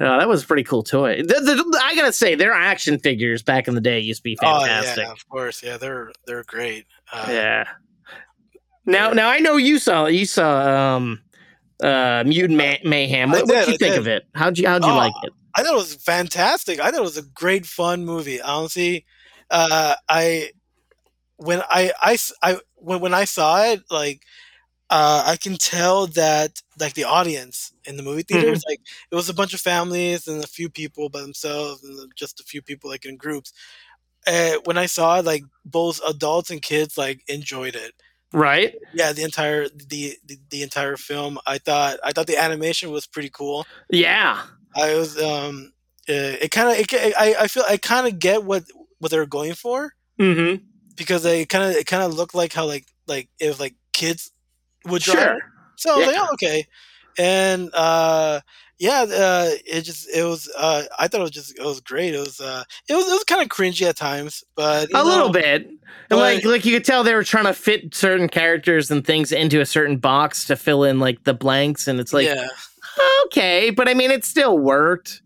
Oh, 0.00 0.18
that 0.18 0.28
was 0.28 0.44
a 0.44 0.46
pretty 0.46 0.62
cool 0.64 0.82
toy. 0.82 1.22
The, 1.22 1.40
the, 1.40 1.80
I 1.84 1.94
gotta 1.94 2.12
say, 2.12 2.36
their 2.36 2.52
action 2.52 2.98
figures 3.00 3.42
back 3.42 3.68
in 3.68 3.74
the 3.74 3.80
day 3.80 3.98
used 4.00 4.20
to 4.20 4.24
be 4.24 4.36
fantastic. 4.36 5.04
Oh 5.04 5.08
yeah, 5.08 5.12
of 5.12 5.28
course. 5.28 5.62
Yeah, 5.62 5.76
they're 5.76 6.10
they're 6.26 6.44
great. 6.44 6.86
Uh, 7.12 7.26
Yeah. 7.28 7.64
Now, 8.88 9.10
now 9.12 9.28
I 9.28 9.38
know 9.38 9.56
you 9.56 9.78
saw 9.78 10.06
you 10.06 10.24
saw 10.26 10.96
um, 10.96 11.22
uh, 11.82 12.24
Mutant 12.26 12.56
May- 12.56 12.80
Mayhem. 12.84 13.30
What 13.30 13.46
did 13.46 13.68
you 13.68 13.74
I 13.74 13.76
think 13.76 13.80
did. 13.80 13.98
of 13.98 14.06
it? 14.08 14.24
How'd 14.34 14.58
you 14.58 14.66
how'd 14.66 14.84
you 14.84 14.90
Oh, 14.90 14.96
like 14.96 15.12
it? 15.22 15.32
I 15.54 15.62
thought 15.62 15.74
it 15.74 15.76
was 15.76 15.94
fantastic. 15.96 16.80
I 16.80 16.90
thought 16.90 17.00
it 17.00 17.02
was 17.02 17.16
a 17.18 17.22
great 17.22 17.66
fun 17.66 18.04
movie. 18.04 18.40
Honestly, 18.40 19.04
uh, 19.50 19.94
I 20.08 20.50
when 21.36 21.62
I, 21.70 21.92
I 22.02 22.18
I- 22.42 22.60
when 22.76 23.00
when 23.00 23.14
I 23.14 23.24
saw 23.24 23.62
it, 23.64 23.82
like 23.90 24.22
uh, 24.90 25.22
I 25.26 25.36
can 25.36 25.56
tell 25.56 26.06
that 26.08 26.62
like 26.80 26.94
the 26.94 27.04
audience 27.04 27.72
in 27.84 27.96
the 27.98 28.02
movie 28.02 28.22
theaters, 28.22 28.62
like 28.68 28.80
it 29.10 29.14
was 29.14 29.28
a 29.28 29.34
bunch 29.34 29.52
of 29.52 29.60
families 29.60 30.26
and 30.26 30.42
a 30.42 30.46
few 30.48 30.70
people 30.70 31.10
by 31.10 31.20
themselves, 31.20 31.84
and 31.84 32.10
just 32.16 32.40
a 32.40 32.44
few 32.44 32.62
people 32.62 32.88
like 32.88 33.04
in 33.04 33.16
groups. 33.16 33.52
Uh, 34.26 34.54
when 34.64 34.78
I 34.78 34.86
saw 34.86 35.18
it, 35.18 35.24
like 35.24 35.44
both 35.64 36.00
adults 36.06 36.50
and 36.50 36.62
kids 36.62 36.96
like 36.98 37.22
enjoyed 37.28 37.74
it. 37.76 37.92
Right? 38.32 38.74
Yeah, 38.92 39.12
the 39.12 39.22
entire 39.22 39.68
the, 39.68 40.14
the 40.26 40.38
the 40.50 40.62
entire 40.62 40.96
film. 40.96 41.38
I 41.46 41.58
thought 41.58 41.98
I 42.04 42.12
thought 42.12 42.26
the 42.26 42.36
animation 42.36 42.90
was 42.90 43.06
pretty 43.06 43.30
cool. 43.30 43.66
Yeah. 43.90 44.42
I 44.76 44.94
was 44.94 45.20
um 45.20 45.72
uh, 46.08 46.36
it 46.42 46.50
kind 46.50 46.68
of 46.68 46.78
it, 46.78 46.92
I 47.18 47.36
I 47.40 47.48
feel 47.48 47.64
I 47.68 47.76
kind 47.78 48.06
of 48.06 48.18
get 48.18 48.44
what 48.44 48.64
what 48.98 49.10
they're 49.10 49.26
going 49.26 49.54
for 49.54 49.94
Mm-hmm. 50.20 50.64
because 50.96 51.22
they 51.22 51.46
kind 51.46 51.70
of 51.70 51.76
it 51.76 51.86
kind 51.86 52.02
of 52.02 52.12
looked 52.12 52.34
like 52.34 52.52
how 52.52 52.66
like 52.66 52.86
like 53.06 53.28
if 53.38 53.58
like 53.60 53.76
kids 53.92 54.30
would 54.84 55.02
draw. 55.02 55.14
Sure. 55.14 55.38
So 55.76 55.94
I 55.94 55.96
was 55.96 56.06
like, 56.08 56.16
oh, 56.18 56.28
okay, 56.34 56.66
and 57.18 57.70
uh 57.72 58.40
yeah, 58.78 59.02
uh, 59.02 59.50
it 59.66 59.82
just 59.82 60.08
it 60.14 60.24
was 60.24 60.50
uh 60.56 60.84
I 60.98 61.08
thought 61.08 61.20
it 61.20 61.24
was 61.24 61.30
just 61.30 61.58
it 61.58 61.64
was 61.64 61.80
great. 61.80 62.14
It 62.14 62.18
was 62.20 62.40
uh 62.40 62.64
it 62.88 62.94
was 62.94 63.06
it 63.08 63.12
was 63.12 63.24
kind 63.24 63.42
of 63.42 63.48
cringy 63.48 63.88
at 63.88 63.96
times, 63.96 64.44
but 64.54 64.92
A 64.94 65.02
little 65.04 65.30
bit. 65.30 65.70
But- 66.08 66.16
like 66.18 66.44
like 66.44 66.64
you 66.64 66.72
could 66.74 66.84
tell 66.84 67.02
they 67.04 67.14
were 67.14 67.24
trying 67.24 67.44
to 67.44 67.54
fit 67.54 67.94
certain 67.94 68.28
characters 68.28 68.90
and 68.90 69.04
things 69.04 69.32
into 69.32 69.60
a 69.60 69.66
certain 69.66 69.96
box 69.98 70.44
to 70.46 70.56
fill 70.56 70.84
in 70.84 70.98
like 71.00 71.24
the 71.24 71.34
blanks 71.34 71.86
and 71.88 72.00
it's 72.00 72.12
like 72.12 72.26
yeah, 72.26 72.46
okay, 73.26 73.70
but 73.70 73.88
I 73.88 73.94
mean 73.94 74.10
it 74.10 74.24
still 74.24 74.58
worked. 74.58 75.22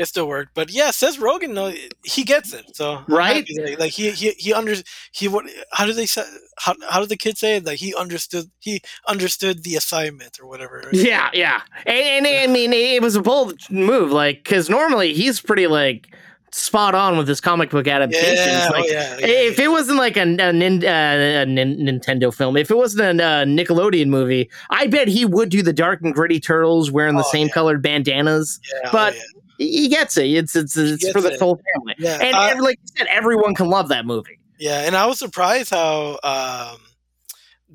It 0.00 0.06
still 0.06 0.26
worked. 0.26 0.52
But 0.54 0.70
yeah, 0.70 0.90
Seth 0.90 1.18
Rogen, 1.18 1.50
no, 1.52 1.72
he 2.04 2.24
gets 2.24 2.52
it. 2.52 2.64
So 2.74 3.04
Right? 3.08 3.46
that- 3.56 3.76
Like 3.78 3.92
he 3.92 4.10
he 4.10 4.30
he 4.44 4.52
under 4.52 4.74
he 5.12 5.28
what 5.28 5.44
how 5.72 5.84
do 5.86 5.92
they 5.92 6.06
say 6.06 6.24
how 6.58 6.74
how 6.88 7.00
did 7.00 7.08
the 7.10 7.16
kid 7.16 7.36
say 7.38 7.56
it? 7.56 7.64
Like 7.66 7.78
he 7.78 7.94
understood 7.94 8.46
he 8.60 8.82
understood 9.06 9.62
the 9.62 9.76
assignment 9.76 10.38
or 10.40 10.46
whatever. 10.48 10.76
Yeah, 10.92 11.30
yeah. 11.32 11.60
And, 11.86 12.26
and 12.26 12.26
I 12.26 12.46
mean 12.46 12.72
it 12.72 13.02
was 13.02 13.14
a 13.16 13.22
bold 13.22 13.54
move 13.70 14.10
like 14.10 14.44
cuz 14.44 14.68
normally 14.70 15.12
he's 15.14 15.40
pretty 15.40 15.66
like 15.66 16.08
spot 16.52 16.96
on 16.96 17.16
with 17.16 17.28
his 17.28 17.40
comic 17.40 17.70
book 17.70 17.86
adaptations 17.86 18.36
Yeah, 18.36 18.70
oh, 18.74 18.84
yeah, 18.84 19.16
yeah, 19.20 19.26
if 19.26 19.58
it 19.60 19.68
wasn't 19.68 19.98
like 19.98 20.16
a, 20.16 20.22
a, 20.22 20.48
uh, 20.48 20.50
a 20.50 21.46
Nintendo 21.46 22.34
film, 22.34 22.56
if 22.56 22.72
it 22.72 22.76
wasn't 22.76 23.20
a 23.20 23.44
Nickelodeon 23.46 24.08
movie, 24.08 24.50
I 24.68 24.88
bet 24.88 25.06
he 25.06 25.24
would 25.24 25.48
do 25.48 25.62
the 25.62 25.72
dark 25.72 26.00
and 26.02 26.12
gritty 26.12 26.40
turtles 26.40 26.90
wearing 26.90 27.14
the 27.16 27.22
Oh, 27.24 27.30
same 27.30 27.46
yeah. 27.46 27.52
colored 27.52 27.82
bandanas. 27.82 28.58
yeah, 28.72 28.88
oh, 28.88 28.92
but- 28.92 29.14
yeah. 29.14 29.22
He 29.64 29.88
gets 29.88 30.16
it. 30.16 30.26
It's 30.30 30.56
it's, 30.56 30.76
it's 30.76 31.10
for 31.10 31.20
the 31.20 31.32
it. 31.34 31.38
whole 31.38 31.60
family. 31.74 31.94
Yeah, 31.98 32.18
And, 32.20 32.34
uh, 32.34 32.48
and 32.52 32.60
like 32.62 32.78
you 32.82 32.88
said, 32.96 33.06
everyone 33.08 33.54
can 33.54 33.68
love 33.68 33.88
that 33.90 34.06
movie. 34.06 34.38
Yeah, 34.58 34.80
and 34.86 34.96
I 34.96 35.06
was 35.06 35.18
surprised 35.18 35.70
how 35.70 36.18
um 36.24 36.80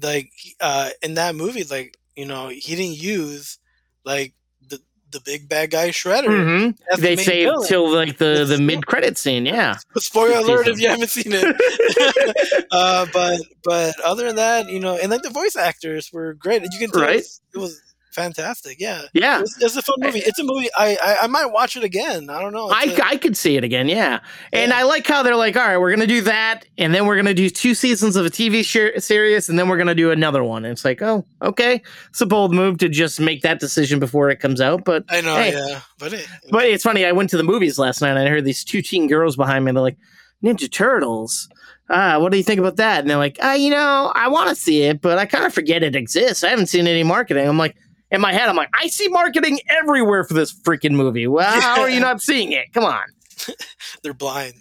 like 0.01 0.31
uh 0.59 0.89
in 1.01 1.13
that 1.13 1.35
movie 1.35 1.63
like 1.63 1.97
you 2.15 2.25
know 2.25 2.49
he 2.49 2.75
didn't 2.75 2.97
use 2.97 3.59
like 4.03 4.33
the 4.67 4.79
the 5.11 5.19
big 5.21 5.47
bad 5.47 5.71
guy 5.71 5.89
Shredder. 5.89 6.25
hmm 6.27 6.69
the 6.95 6.97
They 7.01 7.15
saved 7.15 7.51
villain. 7.51 7.67
till 7.67 7.89
like 7.93 8.17
the 8.17 8.45
the 8.47 8.57
mid 8.59 8.85
credit 8.87 9.17
scene. 9.17 9.45
Yeah. 9.45 9.77
Spoiler 9.97 10.37
alert 10.39 10.67
if 10.67 10.79
you 10.79 10.89
haven't 10.89 11.09
seen 11.09 11.31
it. 11.33 12.65
uh, 12.71 13.05
but 13.13 13.39
but 13.63 13.99
other 14.01 14.25
than 14.27 14.35
that, 14.37 14.69
you 14.69 14.79
know, 14.79 14.97
and 14.97 15.11
like 15.11 15.21
the 15.21 15.29
voice 15.29 15.55
actors 15.55 16.11
were 16.11 16.33
great. 16.33 16.63
You 16.63 16.79
can 16.79 16.91
tell 16.91 17.01
Right. 17.01 17.23
it 17.53 17.57
was 17.57 17.79
fantastic. 18.15 18.77
Yeah, 18.79 19.03
Yeah. 19.13 19.41
it's, 19.41 19.61
it's 19.61 19.75
a 19.75 19.81
fun 19.81 19.95
movie. 19.99 20.19
It's 20.19 20.39
a 20.39 20.43
movie. 20.43 20.69
I, 20.75 20.97
I 21.03 21.17
I 21.23 21.27
might 21.27 21.47
watch 21.47 21.75
it 21.75 21.83
again. 21.83 22.29
I 22.29 22.41
don't 22.41 22.53
know. 22.53 22.69
I, 22.69 22.85
It's 22.87 22.97
a- 22.99 23.05
I 23.05 23.17
could 23.17 23.37
see 23.37 23.57
it 23.57 23.63
again, 23.63 23.87
yeah. 23.87 24.21
And 24.53 24.71
Yeah. 24.71 24.79
I 24.79 24.83
like 24.83 25.05
how 25.05 25.21
they're 25.21 25.35
like, 25.35 25.55
all 25.55 25.61
right, 25.67 25.77
we're 25.77 25.89
going 25.89 26.07
to 26.07 26.07
do 26.07 26.21
that, 26.21 26.65
and 26.77 26.93
then 26.95 27.05
we're 27.05 27.15
going 27.15 27.25
to 27.27 27.33
do 27.33 27.49
two 27.49 27.75
seasons 27.75 28.15
of 28.15 28.25
a 28.25 28.29
TV 28.29 28.63
sh- 28.63 28.99
series, 29.03 29.49
and 29.49 29.59
then 29.59 29.67
we're 29.69 29.77
going 29.77 29.87
to 29.87 29.95
do 29.95 30.09
another 30.11 30.43
one. 30.43 30.65
And 30.65 30.71
it's 30.71 30.85
like, 30.85 31.01
oh, 31.01 31.25
okay. 31.41 31.81
It's 32.09 32.21
a 32.21 32.25
bold 32.25 32.53
move 32.53 32.77
to 32.79 32.89
just 32.89 33.19
make 33.19 33.41
that 33.43 33.59
decision 33.59 33.99
before 33.99 34.29
it 34.29 34.39
comes 34.39 34.61
out. 34.61 34.85
But 34.85 35.03
I 35.09 35.21
know. 35.21 35.35
hey. 35.35 35.51
Yeah, 35.53 35.81
but 35.99 36.13
it, 36.13 36.25
but 36.49 36.65
it's 36.65 36.83
funny. 36.83 37.05
I 37.05 37.11
went 37.11 37.29
to 37.31 37.37
the 37.37 37.43
movies 37.43 37.77
last 37.77 38.01
night, 38.01 38.11
and 38.11 38.19
I 38.19 38.27
heard 38.29 38.45
these 38.45 38.63
two 38.63 38.81
teen 38.81 39.07
girls 39.07 39.35
behind 39.35 39.65
me. 39.65 39.71
They're 39.73 39.81
like, 39.81 39.97
Ninja 40.43 40.71
Turtles. 40.71 41.49
Ah, 41.89 42.17
what 42.19 42.31
do 42.31 42.37
you 42.37 42.43
think 42.43 42.59
about 42.59 42.77
that? 42.77 43.01
And 43.01 43.09
they're 43.09 43.17
like, 43.17 43.37
ah, 43.43 43.53
you 43.53 43.69
know, 43.69 44.11
I 44.15 44.27
want 44.27 44.49
to 44.49 44.55
see 44.55 44.81
it, 44.83 45.01
but 45.01 45.19
I 45.19 45.27
kind 45.27 45.45
of 45.45 45.53
forget 45.53 45.83
it 45.83 45.95
exists. 45.95 46.43
I 46.43 46.49
haven't 46.49 46.65
seen 46.65 46.87
any 46.87 47.03
marketing. 47.03 47.47
I'm 47.47 47.59
like, 47.59 47.75
in 48.11 48.21
my 48.21 48.33
head, 48.33 48.47
I'm 48.49 48.55
like, 48.55 48.69
I 48.73 48.87
see 48.87 49.07
marketing 49.07 49.59
everywhere 49.69 50.23
for 50.23 50.33
this 50.33 50.53
freaking 50.53 50.93
movie. 50.93 51.27
Well, 51.27 51.59
how 51.61 51.81
are 51.81 51.89
you 51.89 51.99
not 51.99 52.21
seeing 52.21 52.51
it? 52.51 52.71
Come 52.73 52.83
on. 52.85 53.03
they're 54.03 54.13
blind. 54.13 54.55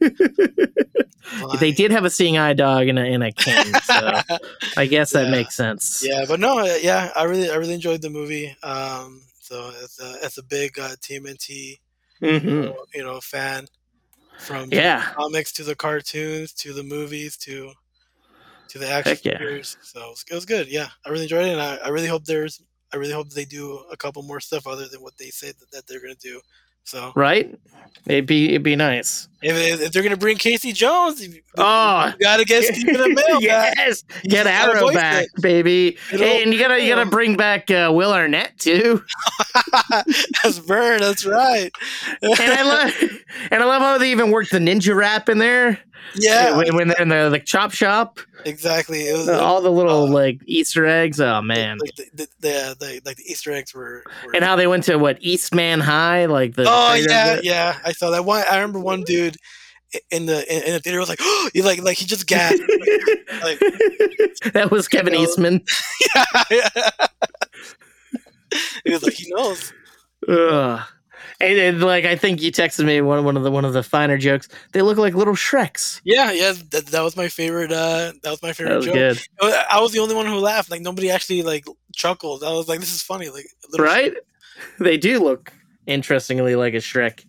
They 1.60 1.72
did 1.72 1.90
have 1.92 2.04
a 2.04 2.10
seeing 2.10 2.38
eye 2.38 2.54
dog 2.54 2.88
in 2.88 2.98
a, 2.98 3.04
in 3.04 3.22
a 3.22 3.32
cane, 3.32 3.74
so 3.84 4.20
I 4.76 4.86
guess 4.86 5.12
that 5.12 5.28
makes 5.28 5.56
sense. 5.56 6.04
yeah, 6.04 6.24
but 6.26 6.40
no, 6.40 6.58
uh, 6.58 6.76
yeah, 6.82 7.10
I 7.14 7.24
really 7.24 7.50
I 7.50 7.54
really 7.56 7.74
enjoyed 7.74 8.02
the 8.02 8.10
movie. 8.10 8.54
Um, 8.62 9.22
so 9.40 9.70
it's 9.82 10.00
a 10.00 10.16
it's 10.22 10.38
a 10.38 10.42
big 10.42 10.78
uh, 10.78 10.96
TMNT 11.00 11.78
hmm 12.20 12.62
you 12.94 13.04
know 13.04 13.20
fan 13.20 13.66
from 14.38 14.70
Yeah. 14.70 15.02
comics 15.14 15.52
to 15.52 15.64
the 15.64 15.74
cartoons 15.76 16.52
to 16.54 16.72
the 16.72 16.82
movies 16.82 17.36
to 17.38 17.72
to 18.68 18.78
the 18.78 18.88
action 18.88 19.18
yeah. 19.24 19.38
figures. 19.38 19.76
So 19.82 20.00
it 20.00 20.08
was, 20.10 20.24
it 20.30 20.34
was 20.34 20.46
good. 20.46 20.68
Yeah, 20.68 20.88
I 21.04 21.10
really 21.10 21.24
enjoyed 21.24 21.46
it, 21.46 21.52
and 21.52 21.60
I, 21.60 21.76
I 21.76 21.88
really 21.88 22.08
hope 22.08 22.24
there's 22.24 22.60
I 22.92 22.96
really 22.96 23.12
hope 23.12 23.30
they 23.30 23.44
do 23.44 23.82
a 23.92 23.96
couple 23.96 24.22
more 24.22 24.40
stuff 24.40 24.66
other 24.66 24.88
than 24.88 25.00
what 25.02 25.16
they 25.18 25.30
said 25.30 25.54
that, 25.60 25.70
that 25.72 25.86
they're 25.86 26.00
gonna 26.00 26.14
do. 26.16 26.40
So 26.84 27.12
Right? 27.14 27.54
It'd 28.06 28.24
be 28.26 28.48
it'd 28.50 28.62
be 28.62 28.74
nice. 28.74 29.28
if, 29.42 29.80
if 29.82 29.92
they're 29.92 30.02
gonna 30.02 30.16
bring 30.16 30.38
Casey 30.38 30.72
Jones, 30.72 31.20
Oh, 31.58 32.06
you 32.06 32.14
gotta 32.18 32.44
get 32.44 32.64
Stephen 32.74 32.94
Amell 32.96 33.46
back. 33.46 33.74
yes, 33.76 34.02
You 34.24 34.30
get 34.30 34.46
Arrow 34.46 34.90
back, 34.92 35.24
it. 35.26 35.42
baby. 35.42 35.98
Know? 36.12 36.24
and 36.24 36.52
you 36.54 36.58
gotta 36.58 36.80
you 36.82 36.88
gotta 36.94 37.08
bring 37.10 37.36
back 37.36 37.70
uh, 37.70 37.90
Will 37.92 38.12
Arnett 38.12 38.58
too. 38.58 39.04
that's 40.42 40.58
Vern. 40.58 41.00
That's 41.00 41.24
right. 41.26 41.70
And 42.22 42.34
I 42.40 42.62
love 42.62 42.94
and 43.50 43.62
I 43.62 43.66
love 43.66 43.82
how 43.82 43.98
they 43.98 44.10
even 44.10 44.30
worked 44.30 44.50
the 44.50 44.58
ninja 44.58 44.94
rap 44.96 45.28
in 45.28 45.38
there. 45.38 45.78
yeah, 46.16 46.56
when, 46.56 46.74
when 46.74 46.88
they're 46.88 47.02
in 47.02 47.08
the, 47.08 47.28
the 47.28 47.38
chop 47.38 47.72
shop, 47.72 48.18
exactly. 48.44 49.08
It 49.08 49.16
was 49.16 49.28
Uh, 49.28 49.40
all 49.40 49.60
the 49.60 49.70
little 49.70 50.04
uh, 50.04 50.10
like 50.10 50.40
Easter 50.46 50.86
eggs. 50.86 51.20
Oh 51.20 51.42
man! 51.42 51.78
like 51.78 51.94
the, 51.96 52.06
the, 52.14 52.28
the, 52.40 52.76
the 52.78 53.02
like 53.04 53.16
the 53.16 53.24
Easter 53.24 53.52
eggs 53.52 53.74
were. 53.74 54.04
were 54.24 54.34
And 54.34 54.44
how 54.44 54.56
they 54.56 54.66
went 54.66 54.84
to 54.84 54.96
what 54.96 55.18
Eastman 55.20 55.80
High, 55.80 56.26
like 56.26 56.54
the 56.54 56.64
oh 56.66 56.94
yeah, 56.94 57.40
yeah. 57.42 57.78
I 57.84 57.92
saw 57.92 58.10
that 58.10 58.24
one. 58.24 58.44
I 58.50 58.56
remember 58.56 58.80
one 58.80 59.02
dude 59.02 59.36
in 60.10 60.26
the 60.26 60.54
in, 60.54 60.62
in 60.64 60.72
the 60.72 60.80
theater 60.80 60.98
was 60.98 61.08
like, 61.08 61.18
oh, 61.20 61.50
he 61.52 61.62
like 61.62 61.82
like 61.82 61.96
he 61.96 62.06
just 62.06 62.26
gasped. 62.26 62.60
like, 63.42 63.58
that 64.52 64.68
was 64.70 64.88
Kevin 64.88 65.12
You 65.14 65.20
know, 65.20 65.24
Eastman. 65.24 65.64
yeah. 66.50 66.90
he 68.84 68.92
was 68.92 69.02
like, 69.02 69.14
he 69.14 69.32
knows. 69.32 69.72
Ugh. 70.28 70.80
And, 71.40 71.58
and, 71.58 71.80
like 71.80 72.04
I 72.04 72.16
think 72.16 72.42
you 72.42 72.52
texted 72.52 72.84
me 72.84 73.00
one 73.00 73.24
one 73.24 73.36
of 73.36 73.42
the 73.42 73.50
one 73.50 73.64
of 73.64 73.72
the 73.72 73.82
finer 73.82 74.18
jokes. 74.18 74.48
They 74.72 74.82
look 74.82 74.98
like 74.98 75.14
little 75.14 75.34
Shreks. 75.34 76.00
Yeah, 76.04 76.32
yeah. 76.32 76.52
That, 76.70 76.86
that 76.88 77.00
was 77.02 77.16
my 77.16 77.28
favorite. 77.28 77.72
Uh, 77.72 78.12
that 78.22 78.30
was 78.30 78.42
my 78.42 78.48
That 78.48 78.56
favorite 78.56 78.76
was 78.76 78.84
joke. 78.86 78.94
good, 78.94 79.20
I 79.70 79.80
was 79.80 79.92
the 79.92 80.00
only 80.00 80.14
one 80.14 80.26
who 80.26 80.36
laughed. 80.38 80.70
Like 80.70 80.82
nobody 80.82 81.10
actually 81.10 81.42
like 81.42 81.64
chuckled. 81.94 82.44
I 82.44 82.52
was 82.52 82.68
like, 82.68 82.80
this 82.80 82.94
is 82.94 83.02
funny. 83.02 83.30
Like 83.30 83.46
right? 83.78 84.12
They 84.78 84.98
do 84.98 85.18
look 85.18 85.52
interestingly 85.86 86.56
like 86.56 86.74
a 86.74 86.78
Shrek. 86.78 87.24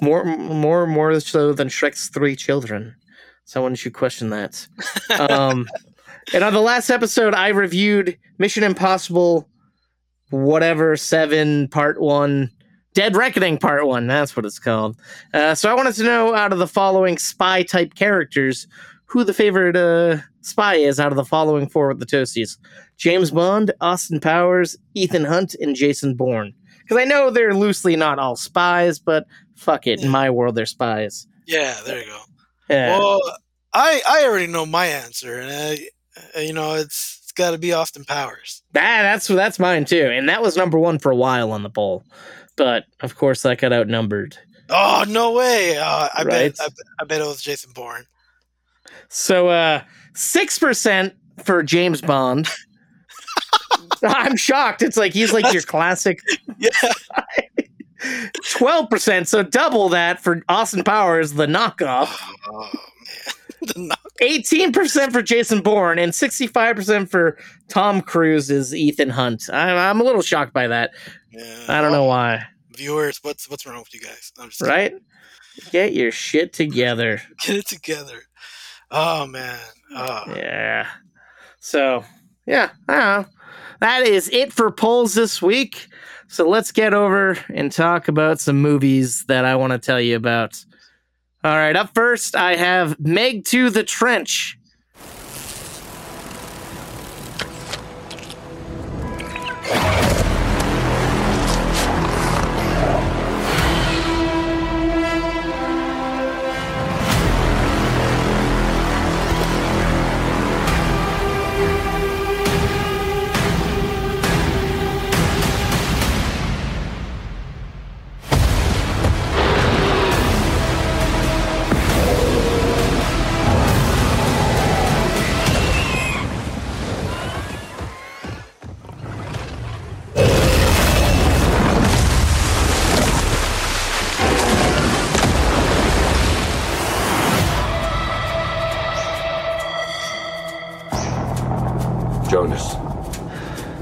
More, 0.00 0.24
more, 0.24 0.86
more 0.86 1.18
so 1.20 1.52
than 1.52 1.68
Shrek's 1.68 2.08
three 2.08 2.36
children. 2.36 2.94
Someone 3.44 3.74
should 3.74 3.94
question 3.94 4.30
that. 4.30 4.66
um, 5.30 5.66
and 6.34 6.44
on 6.44 6.52
the 6.52 6.60
last 6.60 6.90
episode, 6.90 7.34
I 7.34 7.48
reviewed 7.48 8.18
Mission 8.38 8.62
Impossible, 8.62 9.48
whatever 10.30 10.96
seven 10.96 11.68
part 11.68 12.00
one, 12.00 12.50
Dead 12.96 13.14
Reckoning 13.14 13.58
part 13.58 13.86
one. 13.86 14.06
That's 14.06 14.34
what 14.34 14.46
it's 14.46 14.58
called. 14.58 14.96
Uh, 15.34 15.54
so 15.54 15.70
I 15.70 15.74
wanted 15.74 15.94
to 15.96 16.02
know 16.02 16.34
out 16.34 16.54
of 16.54 16.58
the 16.58 16.66
following 16.66 17.18
spy 17.18 17.62
type 17.62 17.94
characters, 17.94 18.66
who 19.04 19.22
the 19.22 19.34
favorite 19.34 19.76
uh, 19.76 20.22
spy 20.40 20.76
is 20.76 20.98
out 20.98 21.12
of 21.12 21.16
the 21.16 21.24
following 21.24 21.68
four 21.68 21.88
with 21.88 22.00
the 22.00 22.06
toasties: 22.06 22.56
James 22.96 23.30
Bond, 23.30 23.70
Austin 23.82 24.18
Powers, 24.18 24.78
Ethan 24.94 25.26
Hunt, 25.26 25.54
and 25.60 25.76
Jason 25.76 26.14
Bourne. 26.14 26.54
Because 26.80 26.96
I 26.96 27.04
know 27.04 27.28
they're 27.28 27.54
loosely 27.54 27.96
not 27.96 28.18
all 28.18 28.34
spies, 28.34 28.98
but 28.98 29.26
fuck 29.56 29.86
it, 29.86 30.02
in 30.02 30.08
my 30.08 30.30
world 30.30 30.54
they're 30.54 30.64
spies. 30.64 31.26
Yeah, 31.46 31.76
there 31.84 31.98
you 31.98 32.06
go. 32.06 32.20
Yeah. 32.70 32.98
Well, 32.98 33.20
I 33.74 34.00
I 34.08 34.24
already 34.24 34.46
know 34.46 34.64
my 34.64 34.86
answer, 34.86 35.38
and 35.38 35.52
I, 35.52 35.88
uh, 36.34 36.40
you 36.40 36.54
know 36.54 36.76
it's 36.76 37.20
it's 37.24 37.32
got 37.32 37.50
to 37.50 37.58
be 37.58 37.74
Austin 37.74 38.06
Powers. 38.06 38.62
Ah, 38.70 39.02
that's 39.02 39.26
that's 39.26 39.58
mine 39.58 39.84
too, 39.84 40.08
and 40.10 40.30
that 40.30 40.40
was 40.40 40.56
number 40.56 40.78
one 40.78 40.98
for 40.98 41.12
a 41.12 41.16
while 41.16 41.52
on 41.52 41.62
the 41.62 41.68
poll, 41.68 42.02
but 42.56 42.84
of 43.00 43.16
course 43.16 43.42
that 43.42 43.58
got 43.58 43.72
outnumbered. 43.72 44.36
Oh 44.68 45.04
no 45.08 45.32
way! 45.32 45.76
Uh, 45.78 46.08
I 46.14 46.22
Right. 46.24 46.56
bet 46.56 46.60
I, 46.60 46.66
bet- 46.68 46.74
I 47.00 47.04
bet 47.04 47.20
it 47.20 47.26
was 47.26 47.40
Jason 47.42 47.72
Bourne. 47.72 48.04
So 49.08 49.48
uh 49.48 49.82
six 50.14 50.58
percent 50.58 51.14
for 51.44 51.62
James 51.62 52.00
Bond. 52.00 52.48
I'm 54.02 54.36
shocked. 54.36 54.82
It's 54.82 54.96
like 54.96 55.12
he's 55.12 55.32
like 55.32 55.52
your 55.52 55.62
classic 55.62 56.18
Yeah, 56.58 56.70
twelve 58.44 58.90
percent, 58.90 59.28
so 59.28 59.42
double 59.42 59.88
that 59.90 60.20
for 60.22 60.42
Austin 60.48 60.84
Powers, 60.84 61.32
the 61.32 61.46
knockoff. 61.46 62.14
oh 62.50 62.70
man, 63.76 63.90
Eighteen 64.20 64.72
percent 64.72 65.12
for 65.12 65.22
Jason 65.22 65.60
Bourne 65.62 65.98
and 65.98 66.14
sixty-five 66.14 66.76
percent 66.76 67.10
for 67.10 67.38
Tom 67.68 68.00
Cruise's 68.00 68.74
Ethan 68.74 69.10
Hunt. 69.10 69.44
I'm, 69.52 69.76
I'm 69.76 70.00
a 70.00 70.04
little 70.04 70.22
shocked 70.22 70.52
by 70.52 70.66
that. 70.68 70.90
Yeah. 71.36 71.64
I 71.68 71.80
don't 71.80 71.92
know 71.92 72.04
why. 72.04 72.46
viewers. 72.76 73.18
What's 73.22 73.48
what's 73.50 73.66
wrong 73.66 73.78
with 73.78 73.94
you 73.94 74.00
guys? 74.00 74.32
I'm 74.38 74.48
just 74.48 74.62
Right? 74.62 74.94
Get 75.70 75.92
your 75.92 76.10
shit 76.12 76.52
together. 76.52 77.20
Get 77.44 77.56
it 77.56 77.66
together. 77.66 78.22
Oh 78.90 79.26
man. 79.26 79.58
Oh. 79.94 80.22
Yeah. 80.28 80.86
So, 81.60 82.04
yeah, 82.46 82.70
I 82.88 82.92
don't 82.94 83.22
know. 83.22 83.28
That 83.80 84.06
is 84.06 84.28
it 84.30 84.52
for 84.52 84.70
polls 84.70 85.14
this 85.14 85.42
week. 85.42 85.88
So 86.28 86.48
let's 86.48 86.72
get 86.72 86.94
over 86.94 87.36
and 87.54 87.70
talk 87.70 88.08
about 88.08 88.40
some 88.40 88.60
movies 88.60 89.24
that 89.28 89.44
I 89.44 89.56
want 89.56 89.72
to 89.72 89.78
tell 89.78 90.00
you 90.00 90.16
about. 90.16 90.64
All 91.44 91.56
right, 91.56 91.76
up 91.76 91.90
first, 91.94 92.34
I 92.34 92.56
have 92.56 92.98
Meg 92.98 93.44
2 93.44 93.70
the 93.70 93.84
Trench. 93.84 94.58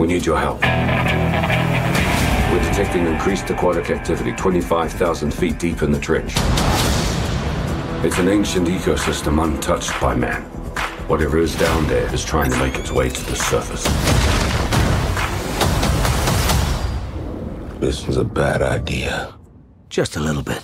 We 0.05 0.13
need 0.13 0.27
your 0.27 0.39
help. 0.39 0.61
We're 2.53 2.69
detecting 2.69 3.07
increased 3.07 3.49
aquatic 3.49 3.89
activity 3.89 4.33
25,000 4.33 5.33
feet 5.33 5.59
deep 5.59 5.81
in 5.81 5.93
the 5.93 5.99
trench. 5.99 6.35
It's 8.05 8.19
an 8.19 8.29
ancient 8.29 8.69
ecosystem 8.69 9.43
untouched 9.43 9.99
by 10.03 10.15
man. 10.15 10.43
Whatever 11.09 11.39
is 11.39 11.57
down 11.57 11.87
there 11.87 12.13
is 12.13 12.23
trying 12.23 12.51
to 12.51 12.59
make 12.59 12.75
its 12.77 12.91
way 12.91 13.09
to 13.09 13.25
the 13.25 13.35
surface. 13.35 13.85
This 17.81 18.07
was 18.07 18.19
a 18.19 18.25
bad 18.25 18.61
idea. 18.61 19.33
Just 19.89 20.17
a 20.17 20.21
little 20.21 20.43
bit. 20.43 20.63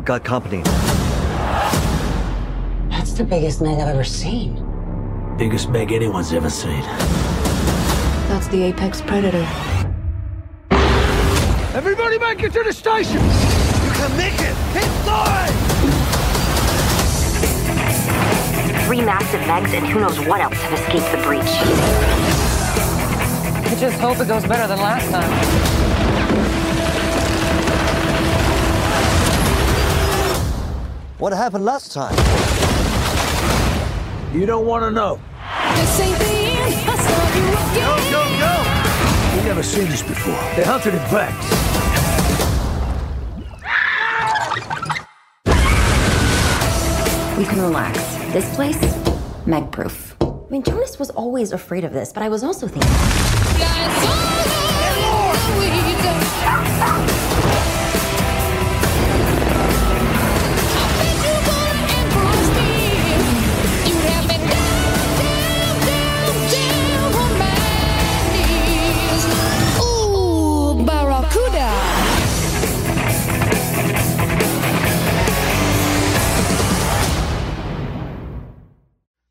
We've 0.00 0.06
got 0.06 0.24
company. 0.24 0.62
That's 2.88 3.12
the 3.12 3.22
biggest 3.22 3.60
Meg 3.60 3.78
I've 3.78 3.88
ever 3.88 4.02
seen. 4.02 4.64
Biggest 5.36 5.68
Meg 5.68 5.92
anyone's 5.92 6.32
ever 6.32 6.48
seen. 6.48 6.80
That's 8.30 8.48
the 8.48 8.62
apex 8.62 9.02
predator. 9.02 9.46
Everybody 11.74 12.18
make 12.18 12.42
it 12.42 12.50
to 12.54 12.62
the 12.62 12.72
station! 12.72 13.16
You 13.16 13.90
can 13.92 14.16
make 14.16 14.40
it! 14.40 14.56
Keep 14.72 14.90
going! 15.04 15.54
Three 18.86 19.02
massive 19.02 19.40
Megs 19.42 19.74
and 19.74 19.86
who 19.86 20.00
knows 20.00 20.18
what 20.20 20.40
else 20.40 20.54
have 20.54 20.72
escaped 20.72 21.12
the 21.12 21.18
breach. 21.22 21.42
I 23.66 23.76
just 23.78 24.00
hope 24.00 24.18
it 24.18 24.28
goes 24.28 24.46
better 24.46 24.66
than 24.66 24.78
last 24.78 25.10
time. 25.10 25.69
What 31.20 31.34
happened 31.34 31.66
last 31.66 31.92
time? 31.92 32.16
You 34.34 34.46
don't 34.46 34.64
want 34.64 34.84
to 34.84 34.90
know. 34.90 35.20
This 35.74 36.00
ain't 36.00 36.18
the 36.18 36.24
end. 36.24 36.74
I 36.88 36.96
saw 36.96 37.36
you 37.36 37.44
again. 37.76 38.10
Go, 38.10 38.22
go! 38.40 39.36
We've 39.36 39.44
never 39.44 39.62
seen 39.62 39.86
this 39.90 40.00
before. 40.02 40.32
They 40.56 40.64
hunted 40.64 40.94
in 40.94 41.00
packs. 41.10 41.46
We 47.36 47.44
can 47.44 47.60
relax. 47.60 47.98
This 48.32 48.54
place, 48.54 48.80
Meg 49.46 49.70
proof. 49.70 50.16
I 50.22 50.26
mean, 50.48 50.62
Jonas 50.62 50.98
was 50.98 51.10
always 51.10 51.52
afraid 51.52 51.84
of 51.84 51.92
this, 51.92 52.14
but 52.14 52.22
I 52.22 52.30
was 52.30 52.42
also 52.42 52.66
thinking. 52.66 54.19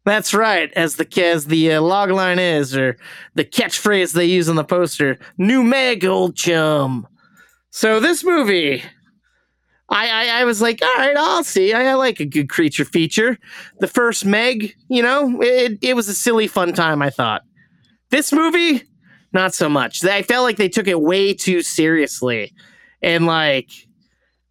That's 0.09 0.33
right, 0.33 0.73
as 0.73 0.95
the 0.95 1.07
as 1.23 1.45
the 1.45 1.73
uh, 1.73 1.81
log 1.81 2.09
line 2.09 2.39
is, 2.39 2.75
or 2.75 2.97
the 3.35 3.45
catchphrase 3.45 4.13
they 4.13 4.25
use 4.25 4.49
on 4.49 4.55
the 4.55 4.63
poster, 4.63 5.19
"New 5.37 5.61
Meg, 5.61 6.03
old 6.03 6.35
chum." 6.35 7.07
So 7.69 7.99
this 7.99 8.23
movie, 8.23 8.81
I, 9.87 10.09
I 10.09 10.41
I 10.41 10.45
was 10.45 10.63
like, 10.63 10.81
all 10.81 10.95
right, 10.97 11.15
I'll 11.15 11.43
see. 11.43 11.73
I, 11.73 11.91
I 11.91 11.93
like 11.93 12.19
a 12.19 12.25
good 12.25 12.49
creature 12.49 12.85
feature. 12.85 13.37
The 13.81 13.87
first 13.87 14.25
Meg, 14.25 14.73
you 14.87 15.03
know, 15.03 15.39
it 15.43 15.77
it 15.83 15.95
was 15.95 16.09
a 16.09 16.15
silly 16.15 16.47
fun 16.47 16.73
time. 16.73 17.03
I 17.03 17.11
thought. 17.11 17.43
This 18.09 18.33
movie, 18.33 18.81
not 19.31 19.53
so 19.53 19.69
much. 19.69 20.03
I 20.03 20.23
felt 20.23 20.43
like 20.43 20.57
they 20.57 20.69
took 20.69 20.87
it 20.87 20.99
way 20.99 21.35
too 21.35 21.61
seriously, 21.61 22.55
and 23.03 23.27
like, 23.27 23.69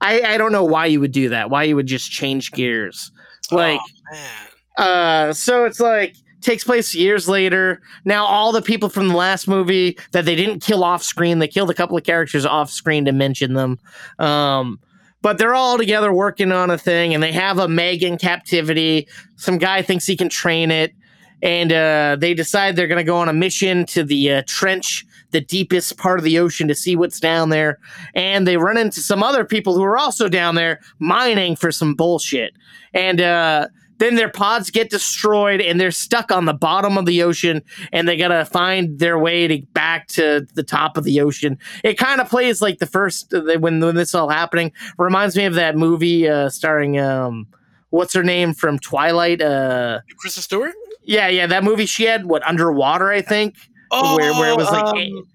I 0.01 0.23
I 0.23 0.39
don't 0.39 0.53
know 0.53 0.63
why 0.63 0.87
you 0.87 1.01
would 1.01 1.11
do 1.11 1.31
that. 1.31 1.51
Why 1.51 1.65
you 1.65 1.75
would 1.75 1.89
just 1.89 2.13
change 2.13 2.53
gears, 2.53 3.11
like. 3.51 3.81
oh, 3.83 4.13
man. 4.13 4.48
Uh, 4.79 5.33
so 5.33 5.65
it's 5.65 5.81
like 5.81 6.17
takes 6.41 6.65
place 6.65 6.95
years 6.95 7.29
later. 7.29 7.83
Now 8.05 8.25
all 8.25 8.53
the 8.53 8.63
people 8.63 8.89
from 8.89 9.09
the 9.09 9.17
last 9.17 9.49
movie 9.49 9.99
that 10.13 10.25
they 10.25 10.37
didn't 10.37 10.61
kill 10.61 10.85
off 10.85 11.03
screen, 11.03 11.41
they 11.41 11.49
killed 11.49 11.71
a 11.71 11.75
couple 11.75 11.97
of 11.97 12.05
characters 12.05 12.47
off 12.47 12.71
screen 12.71 13.05
to 13.05 13.13
mention 13.13 13.55
them. 13.55 13.79
Um, 14.19 14.79
but 15.21 15.37
they're 15.39 15.55
all 15.55 15.77
together 15.79 16.13
working 16.13 16.53
on 16.53 16.71
a 16.71 16.79
thing, 16.79 17.13
and 17.13 17.21
they 17.21 17.33
have 17.33 17.59
a 17.59 17.67
Meg 17.67 18.05
in 18.05 18.19
captivity. 18.19 19.09
Some 19.35 19.59
guy 19.59 19.83
thinks 19.83 20.07
he 20.07 20.17
can 20.17 20.29
train 20.29 20.71
it, 20.71 20.95
and 21.43 21.73
uh, 21.73 22.17
they 22.21 22.35
decide 22.35 22.77
they're 22.77 22.87
going 22.87 22.99
to 22.99 23.05
go 23.05 23.17
on 23.17 23.29
a 23.29 23.33
mission 23.33 23.85
to 23.87 24.05
the 24.05 24.33
uh, 24.33 24.43
trench, 24.47 25.05
the 25.33 25.41
deepest 25.41 25.99
part 25.99 26.21
of 26.21 26.25
the 26.25 26.39
ocean, 26.39 26.69
to 26.69 26.75
see 26.75 26.95
what's 26.95 27.19
down 27.19 27.49
there. 27.49 27.81
And 28.15 28.47
they 28.47 28.59
run 28.59 28.77
into 28.77 29.01
some 29.01 29.25
other 29.25 29.45
people 29.45 29.75
who 29.75 29.83
are 29.83 29.99
also 29.99 30.29
down 30.29 30.55
there 30.55 30.79
mining 31.01 31.57
for 31.57 31.73
some 31.73 31.95
bullshit. 31.97 32.53
And 32.95 33.21
uh, 33.21 33.67
then 33.99 34.15
their 34.15 34.31
pods 34.31 34.71
get 34.71 34.91
destroyed 34.91 35.61
and 35.61 35.81
they're 35.81 35.91
stuck 35.91 36.33
on 36.33 36.45
the 36.45 36.55
bottom 36.55 36.97
of 36.97 37.07
the 37.07 37.23
ocean 37.23 37.63
and 37.93 38.09
they 38.09 38.17
gotta 38.17 38.45
find 38.45 38.99
their 38.99 39.19
way 39.19 39.47
to 39.47 39.67
back 39.73 40.09
to 40.09 40.47
the 40.55 40.63
top 40.63 40.97
of 40.97 41.05
the 41.05 41.21
ocean. 41.21 41.59
It 41.85 41.99
kind 41.99 42.21
of 42.21 42.29
plays 42.29 42.63
like 42.63 42.79
the 42.79 42.87
first 42.87 43.33
uh, 43.35 43.43
when, 43.59 43.81
when 43.81 43.95
this 43.95 44.15
all 44.15 44.29
happening. 44.29 44.73
Reminds 44.99 45.37
me 45.37 45.45
of 45.45 45.55
that 45.55 45.77
movie 45.77 46.29
uh, 46.29 46.49
starring 46.49 46.99
um 46.99 47.47
what's 47.91 48.13
her 48.13 48.23
name 48.23 48.53
from 48.55 48.79
twilight 48.79 49.41
uh 49.41 50.01
Kristen 50.19 50.43
Stewart? 50.43 50.73
yeah 51.05 51.29
yeah 51.29 51.47
that 51.47 51.65
movie 51.65 51.87
she 51.87 52.05
had 52.05 52.27
what 52.27 52.47
underwater 52.47 53.11
i 53.11 53.23
think? 53.23 53.57
Oh, 53.91 54.17
where, 54.17 54.33
where 54.35 54.51
it 54.51 54.57
was 54.57 54.71
like 54.71 54.85
um, 54.85 55.27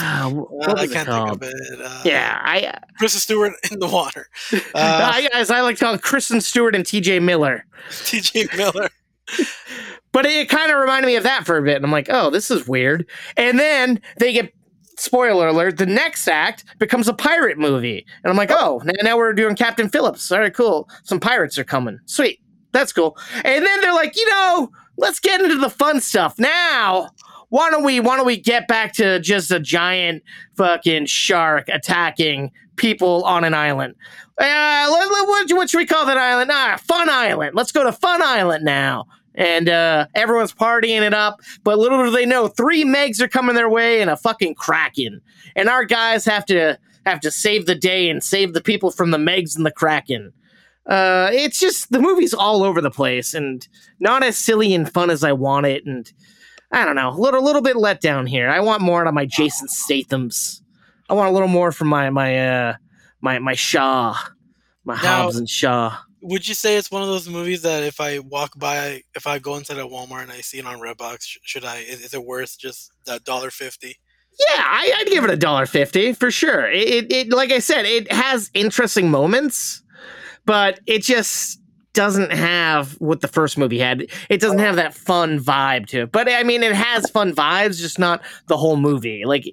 uh, 0.00 0.26
uh, 0.26 0.30
what 0.30 0.68
I 0.68 0.72
was 0.82 0.90
it 0.90 0.94
can't 0.94 1.08
called? 1.08 1.40
think 1.40 1.54
of 1.54 1.80
it. 1.80 1.80
Uh, 1.80 2.02
yeah 2.04 2.40
i 2.42 2.78
Kristen 2.98 3.20
Stewart 3.20 3.52
in 3.72 3.78
the 3.78 3.88
water. 3.88 4.28
Uh, 4.74 5.10
I, 5.12 5.28
as 5.32 5.50
I 5.50 5.60
like 5.60 5.76
to 5.76 5.84
call 5.84 5.94
it, 5.94 6.02
Kristen 6.02 6.40
Stewart 6.40 6.74
and 6.74 6.84
T.J. 6.84 7.20
Miller. 7.20 7.64
T.J. 8.04 8.48
Miller. 8.56 8.88
But 10.12 10.26
it, 10.26 10.48
kind 10.48 10.70
of 10.72 10.78
reminded 10.78 11.06
me 11.06 11.16
of 11.16 11.22
that 11.22 11.46
for 11.46 11.56
a 11.56 11.62
bit. 11.62 11.76
And 11.76 11.84
I'm 11.84 11.92
like, 11.92 12.08
oh, 12.10 12.30
this 12.30 12.50
is 12.50 12.66
weird. 12.66 13.08
And 13.36 13.58
then 13.58 14.00
they 14.18 14.32
get 14.32 14.52
spoiler 14.98 15.48
alert, 15.48 15.78
the 15.78 15.86
next 15.86 16.28
act 16.28 16.64
becomes 16.78 17.08
a 17.08 17.14
pirate 17.14 17.58
movie. 17.58 18.06
And 18.22 18.30
I'm 18.30 18.36
like, 18.36 18.50
oh, 18.50 18.80
now, 18.84 18.92
now 19.02 19.16
we're 19.16 19.32
doing 19.32 19.56
Captain 19.56 19.88
Phillips. 19.88 20.30
All 20.30 20.40
right, 20.40 20.54
cool. 20.54 20.88
Some 21.04 21.20
pirates 21.20 21.58
are 21.58 21.64
coming. 21.64 21.98
Sweet. 22.06 22.40
That's 22.72 22.92
cool. 22.92 23.16
And 23.44 23.64
then 23.64 23.80
they're 23.80 23.94
like, 23.94 24.16
you 24.16 24.28
know, 24.30 24.70
let's 24.96 25.20
get 25.20 25.40
into 25.40 25.56
the 25.58 25.70
fun 25.70 26.00
stuff. 26.00 26.38
Now, 26.38 27.10
why 27.54 27.70
don't 27.70 27.84
we 27.84 28.00
why 28.00 28.16
don't 28.16 28.26
we 28.26 28.36
get 28.36 28.66
back 28.66 28.94
to 28.94 29.20
just 29.20 29.52
a 29.52 29.60
giant 29.60 30.24
fucking 30.56 31.06
shark 31.06 31.68
attacking 31.68 32.50
people 32.74 33.22
on 33.22 33.44
an 33.44 33.54
island? 33.54 33.94
Uh, 34.38 34.88
what, 34.88 35.48
what 35.50 35.70
should 35.70 35.78
we 35.78 35.86
call 35.86 36.04
that 36.04 36.18
island? 36.18 36.50
Ah, 36.52 36.76
Fun 36.82 37.08
Island. 37.08 37.54
Let's 37.54 37.70
go 37.70 37.84
to 37.84 37.92
Fun 37.92 38.22
Island 38.22 38.64
now. 38.64 39.06
And 39.36 39.68
uh, 39.68 40.08
everyone's 40.16 40.52
partying 40.52 41.02
it 41.02 41.14
up, 41.14 41.42
but 41.62 41.78
little 41.78 42.04
do 42.04 42.10
they 42.10 42.26
know, 42.26 42.48
three 42.48 42.84
Megs 42.84 43.20
are 43.20 43.28
coming 43.28 43.54
their 43.54 43.70
way 43.70 44.00
and 44.00 44.10
a 44.10 44.16
fucking 44.16 44.56
Kraken. 44.56 45.20
And 45.54 45.68
our 45.68 45.84
guys 45.84 46.24
have 46.24 46.44
to 46.46 46.76
have 47.06 47.20
to 47.20 47.30
save 47.30 47.66
the 47.66 47.76
day 47.76 48.10
and 48.10 48.20
save 48.20 48.52
the 48.54 48.62
people 48.62 48.90
from 48.90 49.12
the 49.12 49.18
Megs 49.18 49.56
and 49.56 49.64
the 49.64 49.70
Kraken. 49.70 50.32
Uh, 50.86 51.30
it's 51.32 51.60
just 51.60 51.92
the 51.92 52.00
movie's 52.00 52.34
all 52.34 52.64
over 52.64 52.80
the 52.80 52.90
place 52.90 53.32
and 53.32 53.68
not 54.00 54.24
as 54.24 54.36
silly 54.36 54.74
and 54.74 54.92
fun 54.92 55.08
as 55.08 55.22
I 55.22 55.32
want 55.32 55.66
it. 55.66 55.86
And 55.86 56.12
I 56.74 56.84
don't 56.84 56.96
know, 56.96 57.10
a 57.10 57.18
little 57.18 57.42
little 57.42 57.62
bit 57.62 57.76
let 57.76 58.00
down 58.00 58.26
here. 58.26 58.48
I 58.50 58.60
want 58.60 58.82
more 58.82 59.02
out 59.02 59.06
of 59.06 59.14
my 59.14 59.26
Jason 59.26 59.68
Statham's. 59.68 60.62
I 61.08 61.14
want 61.14 61.28
a 61.28 61.32
little 61.32 61.48
more 61.48 61.70
from 61.72 61.88
my 61.88 62.10
my 62.10 62.48
uh 62.48 62.76
my 63.20 63.38
my 63.38 63.54
Shaw, 63.54 64.16
my 64.84 64.94
Now- 64.96 65.22
Hobbs 65.22 65.36
and 65.36 65.48
Shaw. 65.48 65.96
Would 66.26 66.48
you 66.48 66.54
say 66.54 66.78
it's 66.78 66.90
one 66.90 67.02
of 67.02 67.08
those 67.08 67.28
movies 67.28 67.60
that 67.62 67.82
if 67.82 68.00
I 68.00 68.18
walk 68.18 68.58
by, 68.58 69.02
if 69.14 69.26
I 69.26 69.38
go 69.38 69.56
inside 69.56 69.76
a 69.76 69.82
Walmart 69.82 70.22
and 70.22 70.32
I 70.32 70.40
see 70.40 70.58
it 70.58 70.64
on 70.64 70.80
Redbox, 70.80 71.36
should 71.42 71.66
I? 71.66 71.80
Is, 71.80 72.00
is 72.00 72.14
it 72.14 72.24
worth 72.24 72.58
just 72.58 72.90
that 73.04 73.24
dollar 73.24 73.50
fifty? 73.50 73.98
Yeah, 74.38 74.62
I, 74.64 74.90
I'd 75.00 75.08
give 75.08 75.22
it 75.24 75.28
a 75.28 75.36
dollar 75.36 75.66
fifty 75.66 76.14
for 76.14 76.30
sure. 76.30 76.64
It, 76.70 76.88
it, 76.88 77.12
it, 77.12 77.28
like 77.30 77.52
I 77.52 77.58
said, 77.58 77.84
it 77.84 78.10
has 78.10 78.50
interesting 78.54 79.10
moments, 79.10 79.82
but 80.46 80.80
it 80.86 81.02
just 81.02 81.60
doesn't 81.94 82.32
have 82.32 82.92
what 83.00 83.20
the 83.20 83.28
first 83.28 83.56
movie 83.56 83.78
had. 83.78 84.06
It 84.28 84.40
doesn't 84.40 84.58
have 84.58 84.76
that 84.76 84.94
fun 84.94 85.38
vibe 85.38 85.86
to 85.88 86.02
it. 86.02 86.12
But 86.12 86.30
I 86.30 86.42
mean, 86.42 86.62
it 86.62 86.74
has 86.74 87.08
fun 87.10 87.34
vibes, 87.34 87.78
just 87.78 87.98
not 87.98 88.22
the 88.48 88.56
whole 88.56 88.76
movie. 88.76 89.24
Like, 89.24 89.44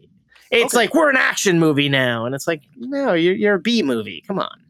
it's 0.52 0.74
like 0.74 0.94
we're 0.94 1.10
an 1.10 1.18
action 1.18 1.60
movie 1.60 1.88
now, 1.88 2.26
and 2.26 2.36
it's 2.36 2.48
like, 2.48 2.64
no, 2.76 3.14
you're 3.14 3.36
you're 3.36 3.56
a 3.56 3.60
B 3.60 3.84
movie. 3.84 4.24
Come 4.28 4.40
on. 4.40 4.62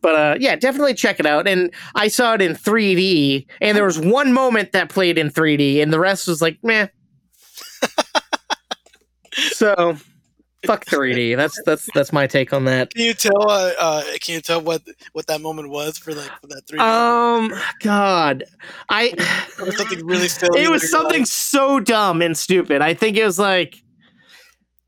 But 0.00 0.14
uh, 0.14 0.36
yeah, 0.38 0.54
definitely 0.54 0.92
check 0.92 1.18
it 1.18 1.24
out. 1.24 1.48
And 1.48 1.72
I 1.94 2.08
saw 2.08 2.34
it 2.34 2.42
in 2.42 2.52
3D, 2.52 3.46
and 3.62 3.76
there 3.76 3.86
was 3.86 3.98
one 3.98 4.34
moment 4.34 4.72
that 4.72 4.90
played 4.90 5.16
in 5.16 5.30
3D, 5.30 5.82
and 5.82 5.92
the 5.92 5.98
rest 5.98 6.28
was 6.28 6.42
like, 6.42 6.58
meh. 6.62 6.88
so, 9.32 9.96
fuck 10.66 10.84
3D. 10.84 11.36
That's 11.36 11.60
that's 11.64 11.88
that's 11.94 12.12
my 12.12 12.26
take 12.26 12.52
on 12.52 12.64
that. 12.64 12.94
Can 12.94 13.04
you 13.04 13.14
tell? 13.14 13.50
Uh, 13.50 13.72
uh, 13.78 14.02
can 14.20 14.34
you 14.34 14.40
tell 14.40 14.60
what 14.60 14.82
what 15.12 15.26
that 15.26 15.40
moment 15.40 15.70
was 15.70 15.98
for 15.98 16.14
like 16.14 16.30
for 16.40 16.46
that 16.48 16.62
3D? 16.66 16.80
Um, 16.80 17.52
God, 17.80 18.44
I 18.88 19.14
something 19.76 20.04
really 20.06 20.28
silly. 20.28 20.62
it 20.62 20.70
was 20.70 20.90
something 20.90 21.20
like, 21.20 21.26
so 21.26 21.80
dumb 21.80 22.22
and 22.22 22.36
stupid. 22.36 22.82
I 22.82 22.94
think 22.94 23.16
it 23.16 23.24
was 23.24 23.38
like, 23.38 23.82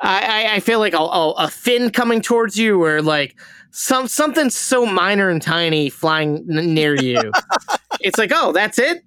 I 0.00 0.44
I, 0.46 0.54
I 0.54 0.60
feel 0.60 0.78
like 0.78 0.94
a, 0.94 0.98
a, 0.98 1.30
a 1.32 1.48
fin 1.48 1.90
coming 1.90 2.20
towards 2.20 2.56
you, 2.56 2.82
or 2.82 3.02
like 3.02 3.36
some 3.70 4.08
something 4.08 4.50
so 4.50 4.86
minor 4.86 5.28
and 5.28 5.42
tiny 5.42 5.90
flying 5.90 6.46
n- 6.50 6.74
near 6.74 6.94
you. 6.94 7.32
it's 8.00 8.18
like, 8.18 8.32
oh, 8.34 8.52
that's 8.52 8.78
it. 8.78 9.02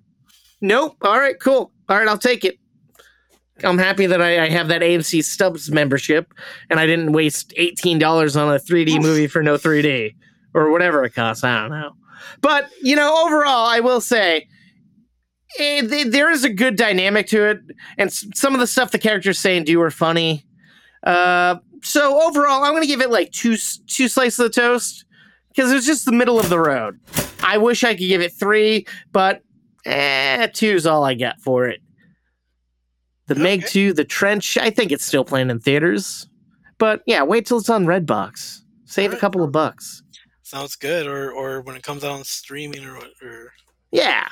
Nope. 0.62 0.98
All 1.02 1.20
right, 1.20 1.40
cool. 1.40 1.72
All 1.88 1.98
right, 1.98 2.08
I'll 2.08 2.18
take 2.18 2.46
it. 2.46 2.60
I'm 3.64 3.78
happy 3.78 4.06
that 4.06 4.22
I, 4.22 4.44
I 4.46 4.50
have 4.50 4.68
that 4.70 4.82
AMC 4.82 5.24
Stubs 5.24 5.72
membership 5.72 6.34
and 6.70 6.80
I 6.80 6.86
didn't 6.86 7.12
waste 7.12 7.54
$18 7.60 8.40
on 8.40 8.54
a 8.54 8.60
3D 8.60 9.02
movie 9.02 9.28
for 9.28 9.42
no 9.44 9.56
3D 9.56 10.16
or 10.54 10.72
whatever 10.72 11.04
it 11.04 11.12
costs. 11.16 11.44
I 11.44 11.62
don't 11.62 11.72
know. 11.72 11.92
But, 12.42 12.70
you 12.82 12.96
know, 12.96 13.26
overall, 13.26 13.66
I 13.68 13.80
will 13.80 14.02
say 14.02 14.48
eh, 15.58 15.82
th- 15.82 16.08
there 16.08 16.32
is 16.32 16.44
a 16.44 16.50
good 16.50 16.76
dynamic 16.76 17.28
to 17.28 17.44
it. 17.50 17.60
And 17.98 18.08
s- 18.10 18.26
some 18.36 18.54
of 18.54 18.60
the 18.60 18.68
stuff 18.68 18.92
the 18.92 19.00
characters 19.00 19.40
say 19.40 19.58
and 19.58 19.66
do 19.66 19.82
are 19.82 19.92
funny. 19.92 20.46
Uh, 21.04 21.58
so 21.82 22.22
overall, 22.22 22.64
I'm 22.64 22.72
going 22.74 22.84
to 22.84 22.88
give 22.88 23.02
it 23.02 23.10
like 23.10 23.32
two, 23.32 23.56
two 23.88 24.08
slices 24.08 24.40
of 24.40 24.54
toast 24.54 25.06
because 25.50 25.72
it's 25.72 25.86
just 25.86 26.06
the 26.06 26.12
middle 26.12 26.40
of 26.40 26.50
the 26.50 26.60
road. 26.60 27.00
I 27.42 27.58
wish 27.58 27.84
I 27.84 27.94
could 27.94 28.00
give 28.08 28.22
it 28.22 28.34
three, 28.34 28.86
but 29.12 29.42
eh, 29.86 30.48
two's 30.48 30.86
all 30.86 31.04
I 31.04 31.14
get 31.14 31.40
for 31.42 31.68
it. 31.68 31.80
The 33.30 33.36
Meg 33.36 33.66
2, 33.68 33.94
The 33.94 34.04
Trench, 34.04 34.58
I 34.58 34.72
think 34.72 34.92
it's 34.92 35.06
still 35.06 35.24
playing 35.24 35.52
in 35.52 35.60
theaters. 35.60 36.28
But 36.80 37.04
yeah, 37.06 37.22
wait 37.24 37.46
till 37.46 37.60
it's 37.60 37.70
on 37.70 37.86
Redbox. 37.86 38.62
Save 38.86 39.14
a 39.14 39.18
couple 39.18 39.44
of 39.44 39.52
bucks. 39.52 40.02
Sounds 40.42 40.76
good. 40.76 41.06
Or 41.06 41.32
or 41.32 41.62
when 41.62 41.76
it 41.76 41.84
comes 41.84 42.04
out 42.04 42.12
on 42.12 42.24
streaming 42.24 42.84
or 42.86 42.98
or 42.98 43.54
Yeah. 43.92 44.28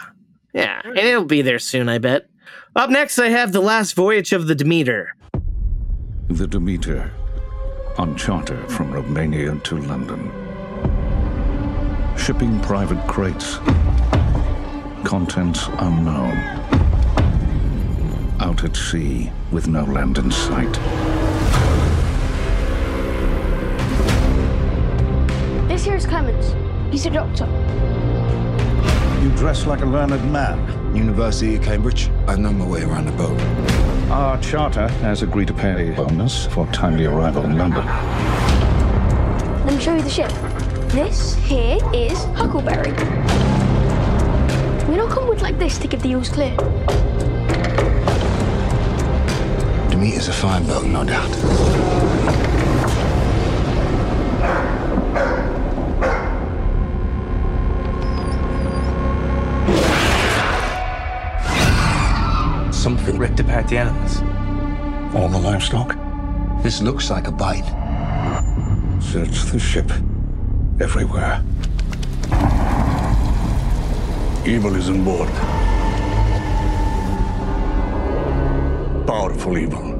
Yeah. 0.53 0.81
And 0.83 0.97
it'll 0.97 1.25
be 1.25 1.43
there 1.43 1.60
soon, 1.60 1.89
I 1.89 1.99
bet. 1.99 2.27
Up 2.75 2.89
next, 2.89 3.19
I 3.19 3.29
have 3.29 3.51
The 3.51 3.62
Last 3.62 3.93
Voyage 3.93 4.33
of 4.33 4.47
the 4.47 4.55
Demeter. 4.55 5.15
The 6.29 6.47
Demeter, 6.47 7.12
on 7.99 8.15
charter 8.15 8.67
from 8.67 8.91
Romania 8.91 9.55
to 9.65 9.77
London. 9.77 10.31
Shipping 12.17 12.60
private 12.62 13.05
crates. 13.07 13.57
Contents 15.03 15.67
unknown. 15.77 16.66
Out 18.47 18.63
at 18.63 18.77
sea 18.77 19.29
with 19.51 19.67
no 19.67 19.83
land 19.83 20.17
in 20.17 20.31
sight. 20.31 20.71
This 25.67 25.83
here 25.83 25.97
is 25.97 26.05
Clemens. 26.05 26.55
He's 26.89 27.05
a 27.05 27.10
doctor. 27.10 27.45
You 29.21 29.31
dress 29.36 29.65
like 29.65 29.81
a 29.81 29.86
learned 29.86 30.31
man. 30.31 30.95
University 30.95 31.57
of 31.57 31.63
Cambridge. 31.63 32.10
I 32.25 32.38
know 32.38 32.53
my 32.53 32.65
way 32.65 32.83
around 32.83 33.07
the 33.07 33.12
boat. 33.12 33.38
Our 34.10 34.39
charter 34.39 34.88
has 35.03 35.23
agreed 35.23 35.49
to 35.49 35.53
pay 35.53 35.91
a 35.91 35.93
bonus 35.93 36.45
for 36.45 36.65
timely 36.67 37.05
arrival 37.05 37.43
in 37.43 37.57
London. 37.57 37.86
Let 39.65 39.73
me 39.75 39.81
show 39.81 39.93
you 39.93 40.01
the 40.01 40.10
ship. 40.10 40.31
This 40.93 41.36
here 41.36 41.79
is 41.93 42.23
Huckleberry. 42.36 42.91
We 44.89 44.95
don't 44.95 45.12
come 45.12 45.27
with 45.27 45.41
like 45.41 45.60
this 45.60 45.77
to 45.79 45.88
give 45.89 46.01
the 46.01 46.12
eels 46.12 46.29
clear. 46.29 46.55
Demeter's 49.97 50.27
a 50.27 50.31
fine 50.31 50.63
boat, 50.67 50.86
no 50.86 51.03
doubt. 51.03 51.33
Something 62.71 63.17
ripped 63.17 63.39
apart 63.39 63.67
the 63.69 63.79
animals. 63.79 64.21
All 65.15 65.29
the 65.29 65.39
livestock? 65.39 65.97
This 66.62 66.79
looks 66.79 67.10
like 67.10 67.27
a 67.27 67.31
bite. 67.31 67.65
Search 69.01 69.45
the 69.51 69.57
ship. 69.57 69.91
Everywhere. 70.79 71.43
Evil 74.45 74.75
is 74.75 74.91
on 74.91 75.03
board. 75.03 75.77
Powerful 79.08 79.58
evil. 79.58 79.96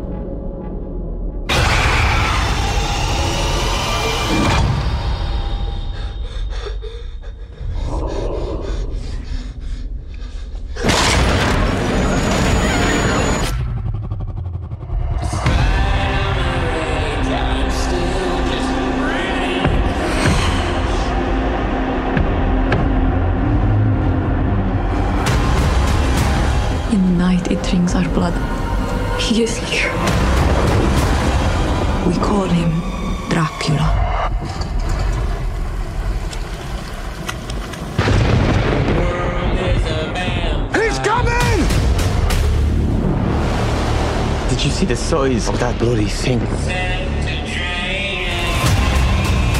Size 45.08 45.48
of 45.48 45.58
that 45.62 45.80
bloody 45.80 46.04
thing? 46.04 46.42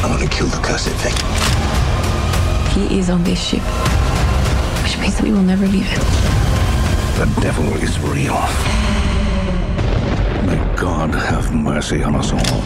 I'm 0.04 0.12
gonna 0.12 0.28
kill 0.28 0.48
the 0.48 0.58
cursed 0.58 0.90
thing. 1.00 1.16
He 2.76 3.00
is 3.00 3.10
on 3.10 3.24
this 3.24 3.42
ship, 3.42 3.62
which 4.84 4.98
means 5.00 5.16
that 5.16 5.24
we 5.24 5.32
will 5.32 5.42
never 5.42 5.66
leave 5.66 5.88
it. 5.90 6.00
The 7.16 7.28
devil 7.40 7.64
is 7.76 7.98
real. 8.00 8.36
May 10.46 10.76
God 10.76 11.16
have 11.16 11.56
mercy 11.56 12.04
on 12.04 12.16
us 12.18 12.34
all. 12.34 12.62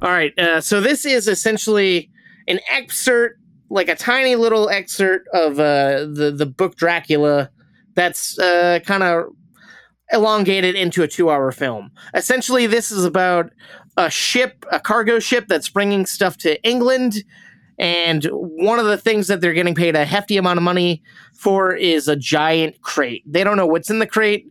All 0.00 0.12
right. 0.12 0.38
Uh, 0.38 0.60
so 0.60 0.80
this 0.80 1.04
is 1.04 1.26
essentially 1.26 2.08
an 2.46 2.60
excerpt, 2.70 3.39
like 3.70 3.88
a 3.88 3.94
tiny 3.94 4.34
little 4.34 4.68
excerpt 4.68 5.28
of 5.32 5.58
uh, 5.58 6.00
the 6.12 6.34
the 6.36 6.46
book 6.46 6.76
Dracula. 6.76 7.50
That's 7.94 8.38
uh, 8.38 8.80
kind 8.84 9.02
of 9.02 9.26
elongated 10.12 10.74
into 10.74 11.02
a 11.02 11.08
two-hour 11.08 11.52
film. 11.52 11.90
Essentially, 12.14 12.66
this 12.66 12.90
is 12.90 13.04
about 13.04 13.50
a 13.96 14.10
ship, 14.10 14.64
a 14.72 14.80
cargo 14.80 15.18
ship 15.18 15.46
that's 15.48 15.68
bringing 15.68 16.06
stuff 16.06 16.36
to 16.38 16.62
England. 16.62 17.22
And 17.78 18.24
one 18.32 18.78
of 18.78 18.86
the 18.86 18.98
things 18.98 19.28
that 19.28 19.40
they're 19.40 19.54
getting 19.54 19.74
paid 19.74 19.96
a 19.96 20.04
hefty 20.04 20.36
amount 20.36 20.58
of 20.58 20.62
money 20.62 21.02
for 21.34 21.74
is 21.74 22.08
a 22.08 22.16
giant 22.16 22.80
crate. 22.82 23.22
They 23.26 23.42
don't 23.42 23.56
know 23.56 23.66
what's 23.66 23.90
in 23.90 24.00
the 24.00 24.06
crate, 24.06 24.46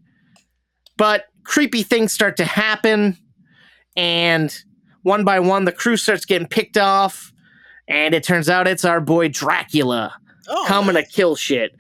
but 0.98 1.26
creepy 1.44 1.84
things 1.84 2.12
start 2.12 2.38
to 2.38 2.46
happen. 2.46 3.18
And 3.96 4.56
one 5.04 5.24
by 5.24 5.40
one, 5.40 5.66
the 5.66 5.72
crew 5.72 5.98
starts 5.98 6.26
getting 6.26 6.48
picked 6.48 6.78
off. 6.78 7.32
And 7.90 8.14
it 8.14 8.24
turns 8.24 8.48
out 8.50 8.68
it's 8.68 8.86
our 8.86 9.02
boy 9.02 9.28
Dracula 9.28 10.14
coming 10.68 10.96
to 10.96 11.04
kill 11.04 11.36
shit. 11.36 11.76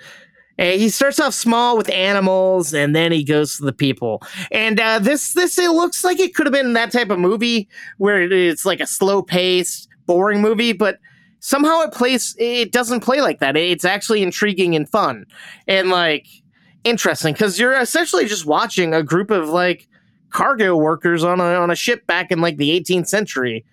And 0.57 0.81
he 0.81 0.89
starts 0.89 1.21
off 1.21 1.33
small 1.33 1.77
with 1.77 1.89
animals, 1.89 2.73
and 2.73 2.93
then 2.93 3.13
he 3.13 3.23
goes 3.23 3.55
to 3.57 3.63
the 3.63 3.71
people. 3.71 4.21
And 4.51 4.77
uh, 4.77 4.99
this, 4.99 5.31
this 5.33 5.57
it 5.57 5.69
looks 5.71 6.03
like 6.03 6.19
it 6.19 6.35
could 6.35 6.45
have 6.45 6.53
been 6.53 6.73
that 6.73 6.91
type 6.91 7.09
of 7.11 7.17
movie 7.19 7.69
where 7.97 8.21
it's 8.21 8.65
like 8.65 8.81
a 8.81 8.85
slow 8.85 9.21
paced, 9.21 9.87
boring 10.05 10.41
movie, 10.41 10.73
but 10.73 10.97
somehow 11.39 11.79
it 11.83 11.93
plays. 11.93 12.35
It 12.37 12.73
doesn't 12.73 12.99
play 12.99 13.21
like 13.21 13.39
that. 13.39 13.55
It's 13.55 13.85
actually 13.85 14.21
intriguing 14.21 14.75
and 14.75 14.89
fun, 14.89 15.25
and 15.65 15.89
like 15.89 16.27
interesting 16.83 17.33
because 17.33 17.57
you're 17.57 17.79
essentially 17.79 18.25
just 18.25 18.45
watching 18.45 18.93
a 18.93 19.01
group 19.03 19.31
of 19.31 19.47
like 19.47 19.87
cargo 20.29 20.75
workers 20.75 21.23
on 21.23 21.39
a 21.39 21.55
on 21.55 21.71
a 21.71 21.75
ship 21.75 22.05
back 22.05 22.31
in 22.31 22.41
like 22.41 22.57
the 22.57 22.77
18th 22.77 23.07
century, 23.07 23.63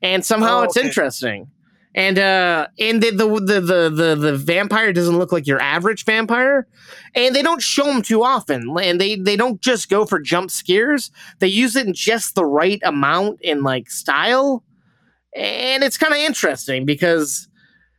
and 0.00 0.24
somehow 0.24 0.60
Oh, 0.60 0.62
it's 0.62 0.76
interesting. 0.76 1.48
And 1.96 2.18
uh, 2.18 2.66
and 2.78 3.02
the, 3.02 3.10
the 3.10 3.26
the 3.26 3.60
the 3.60 3.90
the 3.90 4.14
the 4.14 4.36
vampire 4.36 4.92
doesn't 4.92 5.16
look 5.16 5.32
like 5.32 5.46
your 5.46 5.60
average 5.60 6.04
vampire, 6.04 6.66
and 7.14 7.34
they 7.34 7.40
don't 7.40 7.62
show 7.62 7.86
them 7.86 8.02
too 8.02 8.22
often. 8.22 8.76
And 8.78 9.00
they 9.00 9.16
they 9.16 9.34
don't 9.34 9.62
just 9.62 9.88
go 9.88 10.04
for 10.04 10.20
jump 10.20 10.50
scares. 10.50 11.10
They 11.38 11.48
use 11.48 11.74
it 11.74 11.86
in 11.86 11.94
just 11.94 12.34
the 12.34 12.44
right 12.44 12.80
amount 12.84 13.40
in 13.40 13.62
like 13.62 13.90
style, 13.90 14.62
and 15.34 15.82
it's 15.82 15.96
kind 15.96 16.12
of 16.12 16.18
interesting 16.18 16.84
because 16.84 17.48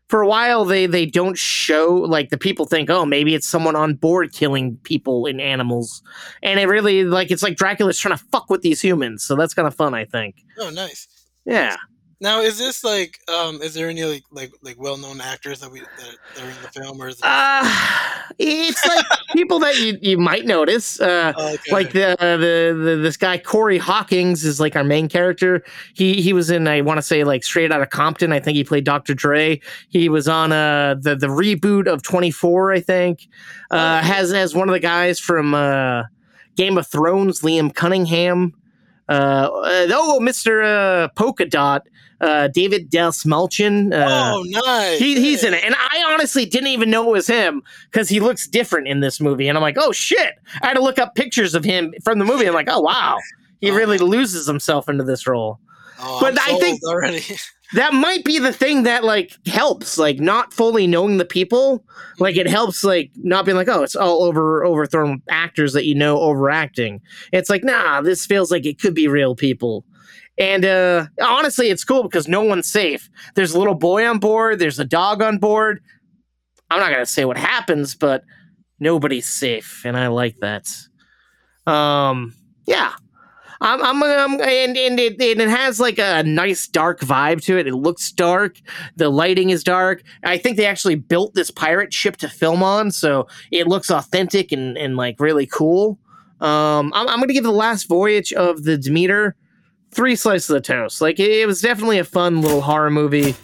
for 0.10 0.22
a 0.22 0.28
while 0.28 0.64
they 0.64 0.86
they 0.86 1.08
don't 1.08 1.38
show 1.38 1.96
like 1.96 2.30
the 2.30 2.38
people 2.38 2.66
think 2.66 2.90
oh 2.92 3.06
maybe 3.06 3.34
it's 3.34 3.48
someone 3.48 3.76
on 3.76 3.96
board 3.96 4.32
killing 4.32 4.78
people 4.84 5.26
and 5.26 5.42
animals, 5.42 6.04
and 6.44 6.60
it 6.60 6.68
really 6.68 7.04
like 7.04 7.32
it's 7.32 7.42
like 7.42 7.58
Dracula's 7.58 7.98
trying 7.98 8.16
to 8.16 8.24
fuck 8.32 8.52
with 8.52 8.62
these 8.62 8.80
humans. 8.80 9.24
So 9.24 9.36
that's 9.36 9.56
kind 9.56 9.68
of 9.68 9.74
fun, 9.74 9.96
I 9.96 10.06
think. 10.06 10.36
Oh, 10.60 10.70
nice. 10.70 11.08
Yeah. 11.46 11.78
Now, 12.20 12.42
is 12.42 12.58
this 12.58 12.84
like, 12.84 13.20
um, 13.30 13.62
is 13.62 13.76
there 13.76 13.90
any 13.90 14.04
like 14.04 14.24
like 14.32 14.52
like 14.64 14.80
well 14.80 14.98
known 14.98 15.22
actors 15.22 15.60
that 15.60 15.72
we 15.72 15.82
that, 15.82 16.16
that 16.36 16.44
are 16.44 16.50
in 16.50 16.62
the 16.62 16.68
film, 16.70 17.00
or 17.00 17.10
is 17.10 17.16
it? 17.20 17.24
Uh, 17.24 17.62
it's 18.40 18.86
like 18.88 19.06
people 19.34 19.60
that 19.60 19.78
you, 19.78 20.00
you 20.02 20.18
might 20.18 20.46
notice. 20.46 21.00
Uh, 21.00 21.34
Okay. 21.38 21.72
Like 21.72 21.92
the, 21.94 22.16
the 22.20 22.84
the 22.84 22.96
this 22.96 23.18
guy 23.18 23.38
Corey 23.38 23.78
Hawkins 23.78 24.44
is 24.44 24.60
like 24.60 24.76
our 24.76 24.84
main 24.84 25.08
character. 25.08 25.64
He 25.94 26.22
he 26.22 26.34
was 26.34 26.50
in 26.50 26.68
I 26.68 26.82
want 26.82 26.98
to 26.98 27.02
say 27.02 27.24
like 27.24 27.44
Straight 27.44 27.72
Outta 27.72 27.86
Compton. 27.86 28.32
I 28.32 28.40
think 28.40 28.56
he 28.56 28.64
played 28.64 28.84
Dr. 28.84 29.14
Dre. 29.14 29.62
He 29.90 30.10
was 30.10 30.28
on 30.28 30.52
uh 30.52 30.96
the 31.00 31.16
the 31.16 31.28
reboot 31.28 31.88
of 31.88 32.02
24. 32.04 32.74
I 32.74 32.80
think 32.80 33.28
uh, 33.72 34.02
has 34.02 34.32
has 34.32 34.56
one 34.56 34.70
of 34.70 34.74
the 34.74 34.80
guys 34.80 35.20
from 35.20 35.54
uh, 35.54 36.04
Game 36.56 36.78
of 36.78 36.88
Thrones, 36.88 37.42
Liam 37.42 37.74
Cunningham. 37.74 38.54
Uh, 39.10 39.12
uh, 39.12 39.88
oh, 39.92 40.20
Mr. 40.22 40.64
Uh, 40.66 41.08
Polka 41.10 41.46
Dot, 41.46 41.88
uh, 42.22 42.48
David 42.48 42.90
Dastmalchian. 42.90 43.94
Uh, 43.94 44.34
oh, 44.36 44.44
nice. 44.46 45.00
he, 45.00 45.20
he's 45.20 45.44
in 45.44 45.54
it. 45.54 45.64
And 45.64 45.76
I 45.76 46.04
honestly 46.08 46.46
didn't 46.46 46.70
even 46.70 46.90
know 46.90 47.10
it 47.10 47.12
was 47.12 47.28
him 47.28 47.62
because 47.92 48.10
he 48.10 48.20
looks 48.20 48.48
different 48.48 48.88
in 48.88 49.00
this 49.00 49.20
movie. 49.20 49.48
And 49.48 49.58
I'm 49.58 49.62
like, 49.62 49.78
oh 49.80 49.92
shit. 49.92 50.36
I 50.62 50.68
had 50.68 50.74
to 50.74 50.82
look 50.82 51.00
up 51.00 51.16
pictures 51.16 51.56
of 51.56 51.64
him 51.64 51.94
from 52.04 52.20
the 52.20 52.26
movie. 52.26 52.48
I'm 52.48 52.54
like, 52.54 52.70
oh 52.70 52.82
wow. 52.82 53.18
He 53.62 53.72
really 53.72 53.98
loses 53.98 54.46
himself 54.46 54.88
into 54.88 55.04
this 55.04 55.26
role. 55.28 55.60
Oh, 56.00 56.20
but 56.22 56.40
I 56.40 56.60
think 56.60 56.84
already. 56.84 57.24
that 57.74 57.94
might 57.94 58.24
be 58.24 58.40
the 58.40 58.54
thing 58.54 58.84
that 58.84 59.04
like 59.04 59.34
helps, 59.48 59.98
like 59.98 60.20
not 60.20 60.54
fully 60.54 60.88
knowing 60.88 61.18
the 61.18 61.26
people. 61.26 61.84
Like 62.20 62.38
it 62.38 62.48
helps 62.48 62.84
like 62.84 63.12
not 63.16 63.46
being 63.46 63.58
like, 63.58 63.68
oh, 63.68 63.84
it's 63.84 63.96
all 63.96 64.24
over 64.24 64.66
overthrown 64.66 65.22
actors 65.30 65.74
that 65.74 65.86
you 65.86 65.96
know 65.96 66.20
overacting. 66.20 67.02
It's 67.34 67.50
like, 67.50 67.64
nah, 67.64 68.02
this 68.02 68.26
feels 68.26 68.52
like 68.52 68.66
it 68.66 68.80
could 68.80 68.94
be 68.94 69.08
real 69.08 69.36
people. 69.36 69.84
And 70.38 70.66
uh 70.66 71.08
honestly, 71.22 71.70
it's 71.70 71.84
cool 71.84 72.04
because 72.04 72.28
no 72.28 72.44
one's 72.44 72.72
safe. 72.72 73.10
There's 73.36 73.54
a 73.54 73.60
little 73.60 73.76
boy 73.76 74.06
on 74.06 74.20
board, 74.20 74.60
there's 74.60 74.80
a 74.80 74.86
dog 74.86 75.22
on 75.22 75.38
board. 75.38 75.82
I'm 76.70 76.80
not 76.80 76.92
gonna 76.92 77.06
say 77.06 77.26
what 77.26 77.38
happens, 77.38 77.96
but 77.96 78.24
nobody's 78.80 79.28
safe, 79.28 79.84
and 79.86 79.98
I 79.98 80.08
like 80.08 80.38
that. 80.40 80.68
Um, 81.66 82.34
yeah. 82.66 82.94
I'm, 83.60 83.82
I'm, 83.82 84.04
I'm 84.04 84.34
and, 84.42 84.78
and 84.78 85.00
it, 85.00 85.14
and 85.20 85.42
it 85.42 85.50
has 85.50 85.80
like 85.80 85.98
a 85.98 86.22
nice 86.24 86.68
dark 86.68 87.00
vibe 87.00 87.42
to 87.46 87.58
it. 87.58 87.66
It 87.66 87.74
looks 87.74 88.12
dark. 88.12 88.58
The 88.98 89.10
lighting 89.10 89.50
is 89.50 89.64
dark. 89.64 90.04
I 90.24 90.38
think 90.38 90.58
they 90.58 90.68
actually 90.68 90.96
built 90.96 91.34
this 91.34 91.50
pirate 91.50 91.92
ship 91.92 92.18
to 92.18 92.30
film 92.30 92.62
on, 92.62 92.92
so 92.92 93.28
it 93.52 93.68
looks 93.68 93.90
authentic 93.90 94.52
and, 94.52 94.78
and 94.78 94.96
like 94.96 95.20
really 95.20 95.48
cool. 95.48 95.98
Um, 96.40 96.94
I'm, 96.94 97.08
I'm 97.08 97.20
gonna 97.20 97.34
give 97.34 97.44
the 97.44 97.52
last 97.52 97.86
voyage 97.86 98.32
of 98.32 98.64
the 98.64 98.78
Demeter 98.78 99.36
three 99.92 100.16
slices 100.16 100.50
of 100.50 100.64
toast. 100.64 101.02
Like 101.02 101.20
it, 101.20 101.32
it 101.32 101.46
was 101.48 101.62
definitely 101.62 102.00
a 102.00 102.04
fun 102.04 102.42
little 102.42 102.62
horror 102.62 102.90
movie. 102.90 103.36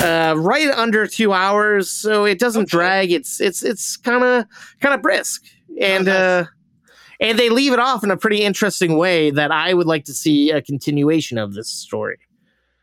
Uh, 0.00 0.34
right 0.36 0.68
under 0.70 1.06
two 1.06 1.32
hours, 1.32 1.90
so 1.90 2.24
it 2.24 2.38
doesn't 2.38 2.68
drag. 2.68 3.10
It's 3.10 3.40
it's 3.40 3.62
it's 3.64 3.96
kind 3.96 4.22
of 4.22 4.44
kind 4.80 4.94
of 4.94 5.02
brisk, 5.02 5.42
and 5.80 6.08
uh, 6.08 6.44
and 7.18 7.38
they 7.38 7.48
leave 7.48 7.72
it 7.72 7.78
off 7.80 8.04
in 8.04 8.10
a 8.10 8.16
pretty 8.16 8.42
interesting 8.42 8.96
way 8.96 9.30
that 9.30 9.50
I 9.50 9.74
would 9.74 9.86
like 9.88 10.04
to 10.04 10.12
see 10.14 10.50
a 10.50 10.62
continuation 10.62 11.36
of 11.38 11.54
this 11.54 11.68
story. 11.68 12.18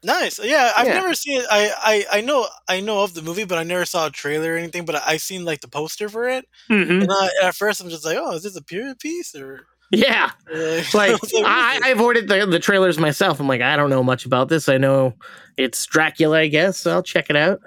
Nice. 0.04 0.40
Yeah, 0.44 0.72
I've 0.76 0.88
Yeah. 0.88 0.94
never 0.96 1.14
seen 1.14 1.40
it. 1.42 1.48
I, 1.50 2.06
I 2.12 2.18
I 2.18 2.22
know 2.22 2.48
I 2.68 2.80
know 2.82 3.04
of 3.04 3.14
the 3.14 3.22
movie, 3.22 3.46
but 3.46 3.58
I 3.58 3.64
never 3.64 3.86
saw 3.86 4.08
a 4.08 4.12
trailer 4.12 4.54
or 4.54 4.58
anything. 4.58 4.84
But 4.84 4.96
I, 4.96 5.02
I 5.14 5.18
seen 5.18 5.46
like 5.46 5.62
the 5.62 5.68
poster 5.70 6.10
for 6.10 6.28
it, 6.28 6.46
Mhm. 6.70 7.04
and 7.04 7.10
I, 7.12 7.30
at 7.44 7.56
first 7.56 7.82
I'm 7.82 7.90
just 7.90 8.04
like, 8.06 8.18
oh, 8.20 8.34
is 8.34 8.44
this 8.44 8.58
a 8.58 8.64
period 8.64 9.00
piece 9.00 9.34
or? 9.36 9.66
Yeah, 9.92 10.32
Uh, 10.54 10.82
like 10.94 11.12
I 11.12 11.12
was 11.14 11.24
like, 11.34 11.44
what 11.44 11.46
I, 11.46 11.90
avoided 11.90 12.28
the, 12.28 12.46
the 12.46 12.60
trailers 12.60 12.98
myself. 12.98 13.40
I'm 13.40 13.48
like, 13.48 13.62
I 13.62 13.76
don't 13.78 13.90
know 13.90 14.04
much 14.04 14.26
about 14.26 14.50
this. 14.50 14.68
I 14.68 14.78
know 14.78 15.14
it's 15.58 15.86
Dracula, 15.86 16.40
I 16.40 16.48
guess. 16.48 16.78
So 16.78 16.92
I'll 16.92 17.04
check 17.04 17.30
it 17.30 17.36
out, 17.36 17.62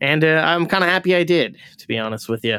and 0.00 0.24
uh, 0.24 0.42
I'm 0.44 0.66
kind 0.66 0.82
of 0.82 0.90
happy 0.90 1.14
I 1.14 1.22
did, 1.24 1.56
to 1.78 1.86
be 1.86 1.98
honest 1.98 2.28
with 2.28 2.44
you. 2.44 2.58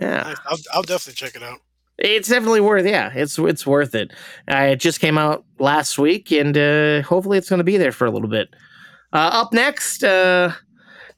Yeah, 0.00 0.34
I'll, 0.46 0.58
I'll 0.72 0.82
definitely 0.82 1.14
check 1.14 1.36
it 1.36 1.42
out. 1.42 1.58
it's 1.98 2.28
definitely 2.28 2.60
worth. 2.60 2.86
Yeah, 2.86 3.12
it's 3.14 3.38
it's 3.38 3.66
worth 3.66 3.94
it. 3.94 4.10
Uh, 4.50 4.70
it 4.72 4.76
just 4.80 5.00
came 5.00 5.16
out 5.18 5.44
last 5.58 5.98
week, 5.98 6.30
and 6.32 6.56
uh, 6.56 7.02
hopefully 7.02 7.38
it's 7.38 7.48
going 7.48 7.58
to 7.58 7.64
be 7.64 7.76
there 7.76 7.92
for 7.92 8.06
a 8.06 8.10
little 8.10 8.28
bit. 8.28 8.48
Uh, 9.12 9.30
up 9.32 9.52
next, 9.52 10.02
uh, 10.02 10.52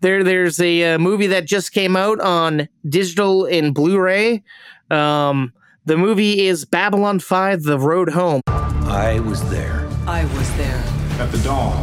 there 0.01 0.23
there's 0.23 0.61
a 0.61 0.95
uh, 0.95 0.99
movie 0.99 1.29
that 1.29 1.47
just 1.47 1.73
came 1.73 1.97
out 1.97 2.21
on 2.21 2.69
digital 2.89 3.45
and 3.47 3.75
Blu-ray. 3.75 4.43
Um, 4.91 5.53
the 5.89 5.97
movie 5.97 6.47
is 6.47 6.67
Babylon 6.67 7.19
Five: 7.19 7.63
The 7.63 7.79
Road 7.79 8.11
Home. 8.11 8.43
I 8.47 9.21
was 9.21 9.49
there. 9.49 9.89
I 10.07 10.25
was 10.37 10.57
there. 10.59 10.85
At 11.19 11.33
the 11.33 11.39
dawn 11.39 11.83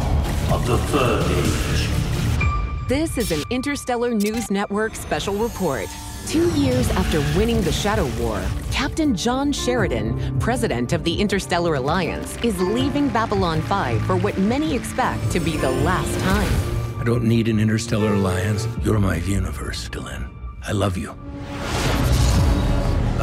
of 0.52 0.64
the 0.64 0.78
third 0.78 1.24
age. 1.32 2.88
This 2.88 3.18
is 3.18 3.32
an 3.32 3.42
Interstellar 3.50 4.14
News 4.14 4.48
Network 4.48 4.94
special 4.94 5.34
report. 5.34 5.88
Two 6.28 6.48
years 6.52 6.88
after 6.90 7.18
winning 7.36 7.60
the 7.62 7.72
Shadow 7.72 8.08
War, 8.20 8.40
Captain 8.70 9.14
John 9.16 9.50
Sheridan, 9.50 10.38
president 10.38 10.92
of 10.92 11.02
the 11.02 11.20
Interstellar 11.20 11.74
Alliance, 11.74 12.36
is 12.44 12.60
leaving 12.60 13.08
Babylon 13.08 13.60
5 13.62 14.02
for 14.02 14.16
what 14.16 14.38
many 14.38 14.74
expect 14.76 15.32
to 15.32 15.40
be 15.40 15.56
the 15.56 15.70
last 15.70 16.16
time. 16.20 17.00
I 17.00 17.04
don't 17.04 17.24
need 17.24 17.48
an 17.48 17.58
interstellar 17.58 18.14
alliance. 18.14 18.68
You're 18.82 19.00
my 19.00 19.16
universe, 19.16 19.88
Delenn. 19.88 20.28
I 20.62 20.70
love 20.72 20.96
you. 20.96 21.16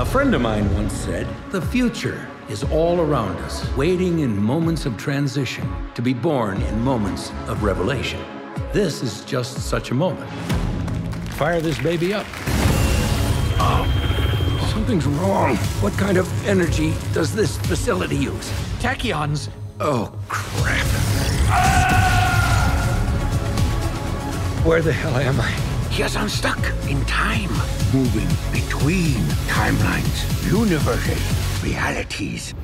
A 0.03 0.05
friend 0.05 0.35
of 0.35 0.41
mine 0.41 0.71
once 0.73 0.91
said, 0.91 1.25
The 1.51 1.61
future 1.61 2.27
is 2.49 2.65
all 2.65 2.99
around 2.99 3.37
us, 3.37 3.65
waiting 3.77 4.19
in 4.19 4.37
moments 4.37 4.85
of 4.85 4.97
transition 4.97 5.65
to 5.95 6.01
be 6.01 6.13
born 6.13 6.61
in 6.61 6.81
moments 6.81 7.31
of 7.47 7.63
revelation. 7.63 8.19
This 8.73 9.01
is 9.01 9.23
just 9.23 9.59
such 9.59 9.91
a 9.91 9.93
moment. 9.93 10.29
Fire 11.35 11.61
this 11.61 11.81
baby 11.81 12.13
up. 12.13 12.25
Oh, 13.61 14.67
something's 14.73 15.05
wrong. 15.05 15.55
What 15.79 15.93
kind 15.93 16.17
of 16.17 16.27
energy 16.45 16.93
does 17.13 17.33
this 17.33 17.57
facility 17.59 18.17
use? 18.17 18.51
Tachyons. 18.79 19.47
Oh, 19.79 20.13
crap. 20.27 20.85
Where 24.65 24.81
the 24.81 24.91
hell 24.91 25.15
am 25.15 25.39
I? 25.39 25.72
Yes, 25.95 26.15
I'm 26.15 26.27
stuck 26.27 26.57
in 26.89 27.05
time, 27.05 27.51
moving 27.93 28.27
between 28.51 29.21
timelines, 29.45 30.51
universes, 30.51 31.63
realities. 31.63 32.55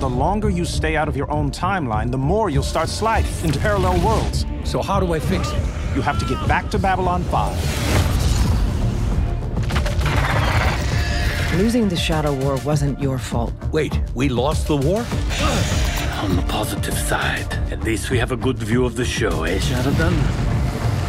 The 0.00 0.10
longer 0.10 0.50
you 0.50 0.66
stay 0.66 0.94
out 0.94 1.08
of 1.08 1.16
your 1.16 1.30
own 1.30 1.50
timeline, 1.50 2.10
the 2.10 2.18
more 2.18 2.50
you'll 2.50 2.62
start 2.62 2.90
sliding 2.90 3.32
into 3.42 3.58
parallel 3.60 3.98
worlds. 4.04 4.44
So 4.64 4.82
how 4.82 5.00
do 5.00 5.14
I 5.14 5.20
fix 5.20 5.50
it? 5.50 5.62
You 5.96 6.02
have 6.02 6.18
to 6.18 6.26
get 6.26 6.46
back 6.46 6.68
to 6.68 6.78
Babylon 6.78 7.24
5. 7.24 7.56
Losing 11.56 11.88
the 11.88 11.96
Shadow 11.96 12.34
War 12.34 12.58
wasn't 12.58 13.00
your 13.00 13.16
fault. 13.16 13.54
Wait, 13.72 13.98
we 14.14 14.28
lost 14.28 14.66
the 14.66 14.76
war? 14.76 15.06
On 16.22 16.36
the 16.36 16.44
positive 16.48 16.92
side, 16.92 17.50
at 17.72 17.82
least 17.84 18.10
we 18.10 18.18
have 18.18 18.32
a 18.32 18.36
good 18.36 18.58
view 18.58 18.84
of 18.84 18.96
the 18.96 19.04
show, 19.06 19.44
eh, 19.44 19.58
Sheridan? 19.58 20.57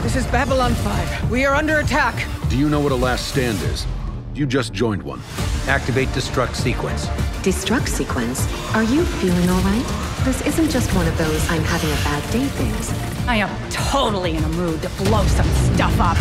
This 0.02 0.16
is 0.16 0.26
Babylon 0.28 0.74
5. 0.76 1.30
We 1.30 1.46
are 1.46 1.54
under 1.54 1.80
attack. 1.80 2.26
Do 2.50 2.58
you 2.58 2.70
know 2.70 2.80
what 2.80 2.94
a 2.94 2.96
last 2.96 3.28
stand 3.28 3.62
is? 3.64 3.86
You 4.34 4.46
just 4.46 4.72
joined 4.72 5.04
one. 5.04 5.22
Activate 5.68 6.08
destruct 6.10 6.56
sequence. 6.56 7.08
Destruct 7.44 7.90
sequence? 7.90 8.48
Are 8.74 8.84
you 8.84 9.04
feeling 9.04 9.50
all 9.50 9.62
right? 9.62 10.24
This 10.24 10.42
isn't 10.48 10.70
just 10.70 10.90
one 10.96 11.06
of 11.06 11.18
those 11.18 11.46
I'm 11.50 11.64
having 11.64 11.92
a 11.92 11.96
bad 11.96 12.32
day 12.32 12.46
things. 12.46 12.90
I 13.28 13.36
am 13.36 13.70
totally 13.70 14.38
in 14.38 14.44
a 14.46 14.50
mood 14.50 14.82
to 14.84 14.90
blow 15.04 15.26
some 15.28 15.50
stuff 15.76 16.00
up. 16.00 16.18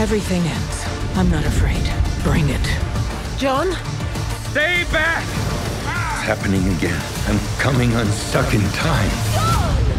Everything 0.00 0.40
ends. 0.40 0.84
I'm 1.16 1.30
not 1.30 1.44
afraid. 1.44 1.84
Bring 2.24 2.48
it. 2.48 2.66
John? 3.38 3.70
Stay 4.50 4.84
back! 4.90 5.24
It's 5.24 6.24
happening 6.24 6.66
again. 6.74 7.00
I'm 7.28 7.38
coming 7.58 7.92
unstuck 7.92 8.54
in 8.54 8.62
time. 8.70 9.89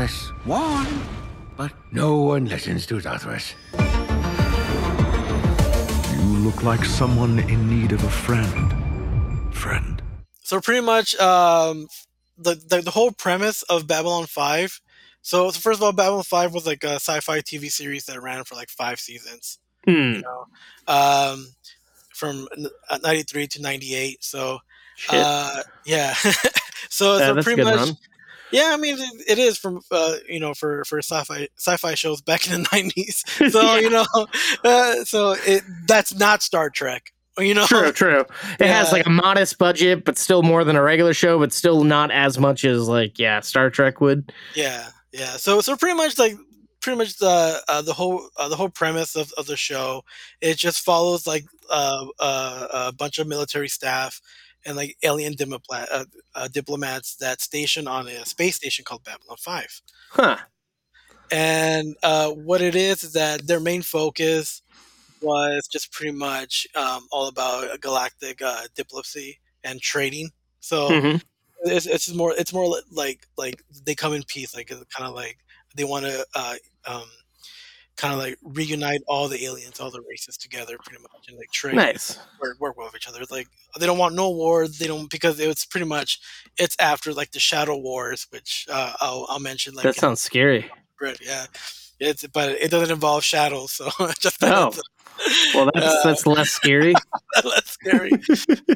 Zathras 0.00 0.46
won, 0.46 0.86
but 1.56 1.72
no 1.92 2.16
one 2.16 2.46
listens 2.46 2.86
to 2.86 2.94
Zathras. 2.94 3.54
You 6.14 6.38
look 6.38 6.62
like 6.62 6.84
someone 6.84 7.38
in 7.40 7.68
need 7.68 7.92
of 7.92 8.02
a 8.02 8.10
friend. 8.10 9.54
Friend. 9.54 10.02
So 10.42 10.60
pretty 10.60 10.80
much, 10.80 11.14
um, 11.16 11.86
the, 12.38 12.54
the 12.54 12.80
the 12.80 12.90
whole 12.90 13.10
premise 13.12 13.62
of 13.64 13.86
Babylon 13.86 14.26
Five. 14.26 14.80
So, 15.22 15.50
so 15.50 15.60
first 15.60 15.80
of 15.80 15.82
all, 15.84 15.92
Babylon 15.92 16.22
Five 16.24 16.54
was 16.54 16.66
like 16.66 16.82
a 16.82 16.94
sci-fi 16.94 17.40
TV 17.40 17.70
series 17.70 18.06
that 18.06 18.20
ran 18.22 18.44
for 18.44 18.54
like 18.54 18.70
five 18.70 18.98
seasons. 18.98 19.58
Hmm. 19.84 19.90
You 20.14 20.22
know, 20.22 20.46
um, 20.88 21.46
from 22.14 22.48
ninety 23.02 23.22
three 23.24 23.46
to 23.48 23.60
ninety 23.60 23.94
eight. 23.94 24.24
So, 24.24 24.60
Shit. 24.96 25.20
uh, 25.22 25.62
yeah. 25.84 26.14
so, 26.88 27.18
Yeah, 27.18 27.34
so 27.34 27.42
pretty 27.42 27.62
much. 27.62 27.76
run. 27.76 27.96
Yeah, 28.52 28.70
I 28.72 28.76
mean 28.76 28.96
it, 29.28 29.38
is 29.38 29.58
from 29.58 29.80
uh, 29.90 30.16
you 30.28 30.40
know 30.40 30.54
for 30.54 30.84
for 30.84 30.98
sci-fi 30.98 31.48
sci-fi 31.56 31.94
shows 31.94 32.20
back 32.20 32.46
in 32.50 32.62
the 32.62 32.68
nineties. 32.72 33.24
So 33.50 33.76
Yeah. 33.76 33.78
you 33.78 33.90
know, 33.90 34.06
uh, 34.64 35.04
so 35.04 35.36
it 35.46 35.62
that's 35.86 36.14
not 36.14 36.42
Star 36.42 36.70
Trek. 36.70 37.12
You 37.38 37.54
know, 37.54 37.64
True, 37.66 37.92
true. 37.92 38.24
It 38.58 38.66
has 38.66 38.92
like 38.92 39.06
a 39.06 39.10
modest 39.10 39.56
budget, 39.56 40.04
but 40.04 40.18
still 40.18 40.42
more 40.42 40.62
than 40.64 40.76
a 40.76 40.82
regular 40.82 41.14
show, 41.14 41.38
but 41.38 41.52
still 41.52 41.84
not 41.84 42.10
as 42.10 42.38
much 42.38 42.64
as 42.64 42.86
like 42.88 43.18
yeah, 43.18 43.40
Star 43.40 43.70
Trek 43.70 44.00
would. 44.00 44.32
Yeah, 44.54 44.88
yeah. 45.12 45.36
So 45.36 45.60
so 45.60 45.76
pretty 45.76 45.96
much 45.96 46.18
like 46.18 46.34
pretty 46.82 46.98
much 46.98 47.16
the 47.18 47.62
uh, 47.68 47.82
the 47.82 47.92
whole 47.94 48.28
uh, 48.36 48.48
the 48.48 48.56
whole 48.56 48.68
premise 48.68 49.16
of, 49.16 49.32
of 49.38 49.46
the 49.46 49.56
show. 49.56 50.02
It 50.40 50.58
just 50.58 50.80
follows 50.84 51.26
like 51.26 51.44
uh, 51.70 52.06
uh, 52.18 52.88
a 52.88 52.92
bunch 52.92 53.18
of 53.18 53.26
military 53.26 53.68
staff 53.68 54.20
and 54.64 54.76
like 54.76 54.96
alien 55.02 55.34
diplomat, 55.34 55.88
uh, 55.92 56.04
uh, 56.34 56.48
diplomats 56.48 57.16
that 57.16 57.40
station 57.40 57.86
on 57.88 58.08
a 58.08 58.24
space 58.26 58.56
station 58.56 58.84
called 58.84 59.04
Babylon 59.04 59.36
Five. 59.38 59.80
Huh. 60.10 60.38
And 61.30 61.96
uh, 62.02 62.30
what 62.30 62.60
it 62.60 62.74
is 62.74 63.04
is 63.04 63.12
that 63.12 63.46
their 63.46 63.60
main 63.60 63.82
focus 63.82 64.62
was 65.20 65.68
just 65.72 65.92
pretty 65.92 66.12
much 66.16 66.66
um, 66.74 67.06
all 67.12 67.28
about 67.28 67.80
galactic 67.80 68.42
uh, 68.42 68.64
diplomacy 68.74 69.40
and 69.64 69.80
trading. 69.80 70.30
So 70.60 70.90
Mhm. 70.90 71.22
it's, 71.62 71.86
it's 71.86 72.14
more 72.14 72.34
it's 72.36 72.52
more 72.52 72.80
like 72.92 73.26
like 73.36 73.62
they 73.84 73.94
come 73.94 74.14
in 74.14 74.24
peace, 74.24 74.54
like 74.54 74.68
kind 74.68 75.08
of 75.08 75.14
like 75.14 75.38
they 75.76 75.84
want 75.84 76.06
to 76.06 76.26
uh, 76.34 76.56
um, 76.86 77.10
kind 78.00 78.14
of 78.14 78.18
like 78.18 78.38
reunite 78.42 79.02
all 79.06 79.28
the 79.28 79.44
aliens, 79.44 79.78
all 79.78 79.90
the 79.90 80.00
races 80.08 80.36
together, 80.38 80.76
pretty 80.84 81.02
much, 81.02 81.28
and 81.28 81.36
like 81.36 81.50
trade, 81.52 81.74
Nice. 81.76 82.18
work, 82.40 82.58
work 82.58 82.76
well 82.76 82.86
with 82.86 82.96
each 82.96 83.06
other. 83.08 83.20
Like 83.30 83.46
they 83.78 83.84
don't 83.86 83.98
want 83.98 84.14
no 84.14 84.30
wars. 84.30 84.78
They 84.78 84.86
don't 84.86 85.10
because 85.10 85.38
it's 85.38 85.66
pretty 85.66 85.86
much 85.86 86.18
it's 86.56 86.76
after 86.80 87.12
like 87.12 87.32
the 87.32 87.40
Shadow 87.40 87.76
Wars, 87.76 88.26
which 88.30 88.66
uh, 88.72 88.94
I'll 89.00 89.26
I'll 89.28 89.40
mention. 89.40 89.74
Like 89.74 89.84
That 89.84 89.96
sounds 89.96 90.20
scary. 90.20 90.70
Right, 91.00 91.18
yeah. 91.20 91.46
It's 91.98 92.26
but 92.28 92.52
it 92.52 92.70
doesn't 92.70 92.90
involve 92.92 93.22
shadows, 93.24 93.72
so 93.72 93.90
just 94.20 94.42
Oh. 94.42 94.72
Well, 95.54 95.68
that's 95.74 95.86
Uh, 95.86 96.00
that's 96.04 96.26
less 96.26 96.50
scary. 96.50 96.94
less 97.44 97.66
scary. 97.70 98.10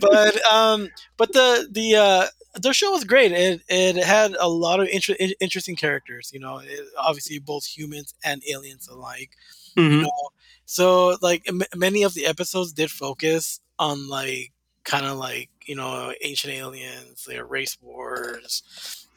but 0.01 0.45
um, 0.45 0.91
but 1.17 1.33
the 1.33 1.67
the 1.71 1.97
uh, 1.97 2.27
the 2.61 2.73
show 2.73 2.91
was 2.93 3.05
great. 3.05 3.33
It 3.33 3.63
it 3.69 3.97
had 3.97 4.35
a 4.39 4.49
lot 4.49 4.81
of 4.81 4.89
inter- 4.89 5.17
interesting 5.41 5.77
characters. 5.77 6.31
You 6.33 6.41
know, 6.41 6.59
it, 6.59 6.81
obviously 6.99 7.39
both 7.39 7.65
humans 7.67 8.15
and 8.25 8.43
aliens 8.51 8.89
alike. 8.89 9.31
You 9.77 9.83
Mhm. 9.83 10.03
know, 10.03 10.29
so 10.67 11.17
like 11.21 11.43
m- 11.49 11.63
many 11.75 12.03
of 12.05 12.15
the 12.15 12.27
episodes 12.27 12.73
did 12.73 12.91
focus 12.91 13.61
on 13.79 14.09
like 14.09 14.53
kind 14.85 15.07
of 15.07 15.17
like 15.19 15.51
you 15.67 15.75
know 15.75 16.13
ancient 16.23 16.53
aliens, 16.53 17.25
their 17.25 17.45
race 17.45 17.77
wars. 17.81 18.63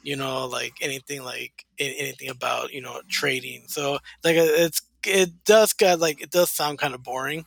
You 0.03 0.15
know, 0.15 0.45
like 0.45 0.73
anything 0.81 1.23
like 1.23 1.65
anything 1.79 2.29
about 2.29 2.71
you 2.73 2.81
know 2.81 3.01
trading. 3.09 3.65
So 3.67 3.93
like 4.23 4.35
it's 4.37 4.81
it 5.05 5.43
does 5.45 5.73
got 5.73 5.99
like 5.99 6.21
it 6.21 6.31
does 6.31 6.49
sound 6.51 6.79
kind 6.79 6.93
of 6.95 7.03
boring, 7.03 7.45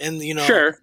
and 0.00 0.22
you 0.22 0.34
know 0.34 0.46
Sure. 0.46 0.78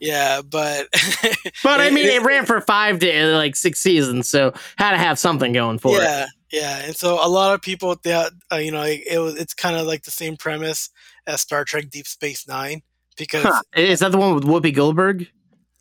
Yeah, 0.00 0.42
but 0.42 0.86
But 1.62 1.80
I 1.80 1.90
mean, 1.90 2.06
it 2.06 2.22
ran 2.22 2.46
for 2.46 2.60
five 2.60 2.98
to 3.00 3.32
like 3.34 3.56
six 3.56 3.80
seasons, 3.80 4.28
so 4.28 4.52
had 4.76 4.92
to 4.92 4.98
have 4.98 5.18
something 5.18 5.52
going 5.52 5.78
for 5.78 5.92
yeah, 5.98 6.24
it. 6.24 6.28
yeah, 6.52 6.60
yeah, 6.60 6.78
and 6.86 6.96
so 6.96 7.18
a 7.24 7.28
lot 7.28 7.54
of 7.54 7.62
people 7.62 7.96
that 8.04 8.32
uh, 8.52 8.56
you 8.56 8.70
know 8.70 8.82
it, 8.82 9.00
it 9.10 9.18
was 9.18 9.36
it's 9.36 9.54
kind 9.54 9.76
of 9.76 9.86
like 9.86 10.02
the 10.04 10.10
same 10.10 10.36
premise 10.36 10.90
as 11.26 11.40
Star 11.40 11.64
Trek 11.64 11.90
Deep 11.90 12.06
Space 12.06 12.46
Nine 12.46 12.82
because 13.16 13.44
Huh. 13.44 13.60
Is 13.74 14.00
that 14.00 14.12
the 14.12 14.18
one 14.18 14.34
with 14.34 14.44
Whoopi 14.44 14.74
Goldberg? 14.74 15.28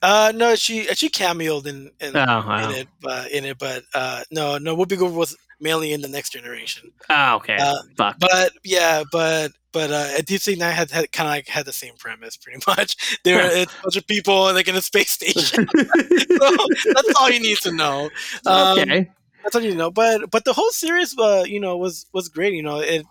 uh 0.02 0.32
no 0.36 0.56
she 0.56 0.84
she 0.94 1.10
cameoed 1.10 1.66
in 1.66 1.90
in, 2.02 2.16
Oh, 2.18 2.26
wow. 2.26 2.70
in 2.70 2.76
it 2.76 2.88
but 3.02 3.32
in 3.32 3.46
it 3.46 3.58
but 3.58 3.84
uh 3.94 4.24
no 4.30 4.58
no 4.58 4.76
Whoopi 4.76 4.98
Goldberg 5.00 5.18
was 5.18 5.38
mainly 5.62 5.94
in 5.94 6.02
the 6.02 6.08
Next 6.10 6.32
Generation 6.32 6.92
Oh, 7.10 7.36
okay. 7.38 7.56
Uh, 7.58 7.76
Fuck. 7.98 8.18
but 8.20 8.52
yeah 8.66 9.04
but 9.12 9.52
but 9.76 9.92
uh 9.92 10.22
Deep 10.22 10.40
Space 10.42 10.58
Nine 10.58 10.74
had, 10.74 10.90
had 10.90 11.12
kind 11.12 11.28
of 11.28 11.32
like 11.32 11.48
had 11.50 11.66
the 11.66 11.74
same 11.74 11.96
premise 11.98 12.38
pretty 12.38 12.62
much 12.68 13.20
There 13.24 13.36
were 13.36 13.50
a 13.64 13.66
bunch 13.84 13.98
of 13.98 14.08
people 14.08 14.44
like 14.58 14.68
in 14.70 14.76
a 14.76 14.82
space 14.82 15.12
station 15.12 15.68
so 15.78 16.48
that's 16.96 17.14
all 17.20 17.30
you 17.30 17.42
need 17.42 17.58
to 17.60 17.72
know 17.72 18.10
Um, 18.46 18.80
okay. 18.80 19.12
that's 19.44 19.56
all 19.56 19.62
you 19.62 19.68
need 19.70 19.74
to 19.76 19.84
know. 19.86 19.92
But 19.92 20.32
but 20.32 20.46
the 20.46 20.54
whole 20.54 20.72
series, 20.72 21.16
uh, 21.20 21.44
you 21.46 21.60
know, 21.60 21.78
was 21.78 22.06
was 22.14 22.30
great. 22.30 22.54
You 22.54 22.64
know, 22.64 22.80
it 22.80 23.06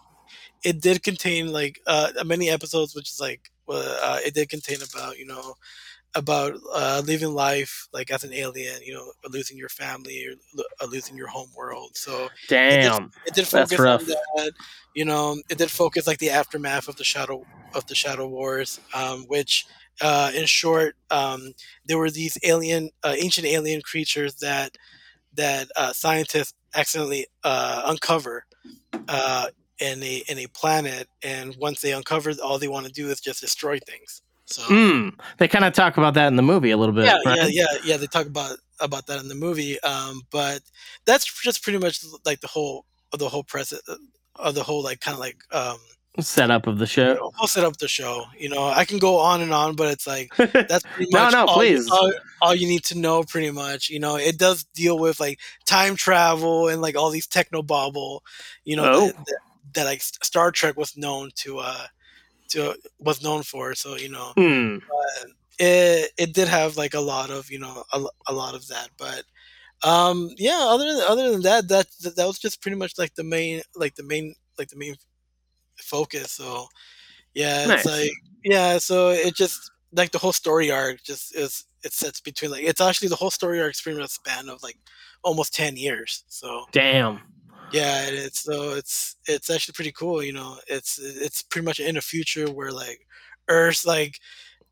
it 0.64 0.80
did 0.80 1.02
contain 1.02 1.52
like 1.52 1.80
uh 1.86 2.08
many 2.24 2.50
episodes, 2.50 2.94
which 2.96 3.10
is 3.10 3.20
like 3.20 3.50
uh, 3.68 4.18
it 4.26 4.34
did 4.34 4.48
contain 4.48 4.78
about 4.82 5.18
you 5.18 5.26
know 5.26 5.54
about 6.14 6.54
uh, 6.74 7.02
living 7.04 7.32
life 7.34 7.88
like 7.92 8.10
as 8.10 8.24
an 8.24 8.32
alien, 8.32 8.80
you 8.84 8.94
know, 8.94 9.12
losing 9.28 9.56
your 9.58 9.68
family 9.68 10.26
or 10.26 10.34
uh, 10.80 10.86
losing 10.86 11.16
your 11.16 11.28
home 11.28 11.50
world. 11.56 11.96
So 11.96 12.30
Damn. 12.46 13.12
it 13.24 13.34
did 13.34 13.48
That's 13.52 13.72
focus 13.72 13.78
rough. 13.78 14.02
on 14.02 14.06
that. 14.06 14.52
You 14.94 15.04
know, 15.04 15.36
it 15.48 15.58
did 15.58 15.70
focus 15.70 16.06
like 16.06 16.18
the 16.18 16.30
aftermath 16.30 16.88
of 16.88 16.96
the 16.96 17.04
shadow 17.04 17.46
of 17.74 17.86
the 17.86 17.94
Shadow 17.94 18.28
Wars, 18.28 18.78
um, 18.94 19.24
which, 19.26 19.66
uh, 20.00 20.30
in 20.34 20.46
short, 20.46 20.96
um, 21.10 21.52
there 21.84 21.98
were 21.98 22.10
these 22.10 22.38
alien, 22.44 22.90
uh, 23.02 23.14
ancient 23.18 23.46
alien 23.46 23.82
creatures 23.82 24.36
that 24.36 24.76
that 25.34 25.68
uh, 25.76 25.92
scientists 25.92 26.54
accidentally 26.74 27.26
uh, 27.44 27.82
uncover 27.86 28.44
uh, 29.08 29.48
in 29.80 30.02
a 30.02 30.22
in 30.28 30.38
a 30.38 30.46
planet, 30.48 31.08
and 31.22 31.56
once 31.58 31.80
they 31.80 31.92
uncover, 31.92 32.32
all 32.42 32.58
they 32.58 32.68
want 32.68 32.86
to 32.86 32.92
do 32.92 33.08
is 33.10 33.20
just 33.20 33.40
destroy 33.40 33.78
things. 33.78 34.22
So 34.46 34.62
Hmm. 34.62 35.08
They 35.38 35.48
kind 35.48 35.64
of 35.64 35.72
talk 35.72 35.96
about 35.96 36.14
that 36.14 36.26
in 36.28 36.36
the 36.36 36.42
movie 36.42 36.70
a 36.70 36.76
little 36.76 36.94
bit. 36.94 37.06
yeah, 37.06 37.18
right? 37.24 37.38
yeah, 37.38 37.46
yeah, 37.48 37.78
yeah. 37.84 37.96
They 37.96 38.06
talk 38.06 38.26
about 38.26 38.56
about 38.80 39.06
that 39.06 39.20
in 39.20 39.28
the 39.28 39.34
movie, 39.34 39.80
um, 39.80 40.22
but 40.30 40.60
that's 41.06 41.24
just 41.42 41.62
pretty 41.62 41.78
much 41.78 42.04
like 42.26 42.40
the 42.40 42.48
whole 42.48 42.84
of 43.12 43.18
the 43.20 43.28
whole 43.28 43.44
present 43.44 43.80
of 44.36 44.54
the 44.54 44.62
whole 44.62 44.82
like 44.82 45.00
kind 45.00 45.14
of 45.14 45.20
like 45.20 45.36
um, 45.52 45.78
Setup 46.20 46.66
of 46.68 46.78
the 46.78 46.86
show. 46.86 47.32
I'll 47.40 47.46
set 47.48 47.64
up 47.64 47.76
the 47.78 47.88
show. 47.88 48.24
You 48.38 48.48
know, 48.48 48.64
I 48.66 48.84
can 48.84 48.98
go 48.98 49.18
on 49.18 49.40
and 49.40 49.52
on, 49.52 49.74
but 49.76 49.90
it's 49.92 50.06
like 50.06 50.28
that's 50.36 50.84
pretty 50.94 51.10
No, 51.12 51.24
much 51.24 51.32
no, 51.32 51.46
all, 51.46 51.54
please. 51.54 51.90
All, 51.90 52.12
all 52.42 52.54
you 52.54 52.68
need 52.68 52.84
to 52.84 52.98
know, 52.98 53.22
pretty 53.24 53.50
much. 53.50 53.88
You 53.88 53.98
know, 53.98 54.16
it 54.16 54.38
does 54.38 54.62
deal 54.74 54.98
with 54.98 55.18
like 55.20 55.40
time 55.66 55.96
travel 55.96 56.68
and 56.68 56.80
like 56.82 56.96
all 56.96 57.10
these 57.10 57.26
techno 57.26 57.62
babble. 57.62 58.22
You 58.64 58.76
know, 58.76 58.84
Oh. 58.92 59.06
that, 59.06 59.16
that, 59.16 59.38
that 59.74 59.84
like 59.86 60.02
Star 60.02 60.52
Trek 60.52 60.76
was 60.76 60.96
known 60.96 61.30
to 61.36 61.58
uh 61.58 61.86
to 62.54 62.76
was 62.98 63.22
known 63.22 63.42
for. 63.42 63.74
So 63.74 63.96
you 63.96 64.08
know, 64.08 64.32
but 64.88 65.30
it 65.58 66.10
it 66.18 66.34
did 66.34 66.48
have 66.48 66.76
like 66.76 66.94
a 66.94 67.00
lot 67.00 67.30
of 67.30 67.50
you 67.50 67.58
know 67.58 67.84
a, 67.92 68.04
a 68.28 68.32
lot 68.32 68.54
of 68.54 68.66
that, 68.68 68.88
but 68.98 69.22
um 69.82 70.30
yeah 70.38 70.60
other 70.74 70.86
than 70.92 71.02
other 71.06 71.30
than 71.32 71.42
that 71.42 71.68
that 71.68 71.86
that 72.02 72.16
that 72.16 72.26
was 72.26 72.38
just 72.38 72.62
pretty 72.62 72.76
much 72.76 72.96
like 72.96 73.14
the 73.16 73.24
main 73.24 73.60
like 73.76 73.94
the 73.96 74.04
main 74.04 74.34
like 74.58 74.68
the 74.68 74.76
main 74.78 74.94
focus 75.76 76.32
so 76.32 76.66
yeah 77.34 77.64
it's 77.68 77.84
Nice. 77.84 78.00
like 78.00 78.12
yeah 78.44 78.78
so 78.78 79.10
it 79.10 79.34
just 79.34 79.70
like 79.92 80.10
the 80.12 80.18
whole 80.18 80.32
story 80.32 80.70
arc 80.70 81.02
just 81.02 81.34
is 81.36 81.64
it 81.82 81.92
sets 81.92 82.20
between 82.20 82.50
like 82.50 82.62
it's 82.64 82.80
actually 82.80 83.08
the 83.08 83.16
whole 83.16 83.30
story 83.30 83.60
arc 83.60 83.72
is 83.74 83.80
pretty 83.80 83.98
much 83.98 84.10
span 84.10 84.48
of 84.48 84.62
like 84.62 84.78
almost 85.22 85.52
10 85.54 85.76
years 85.76 86.24
so 86.28 86.64
Damn. 86.72 87.20
Yeah 87.70 88.06
and 88.06 88.14
it's 88.16 88.40
so 88.44 88.72
it's 88.74 89.16
it's 89.26 89.50
actually 89.50 89.72
pretty 89.72 89.92
cool 89.92 90.22
you 90.22 90.32
know 90.32 90.56
it's 90.66 90.98
it's 90.98 91.42
pretty 91.42 91.64
much 91.64 91.80
in 91.80 91.96
a 91.96 92.00
future 92.02 92.50
where 92.50 92.72
like 92.72 93.00
earth 93.48 93.84
like 93.86 94.18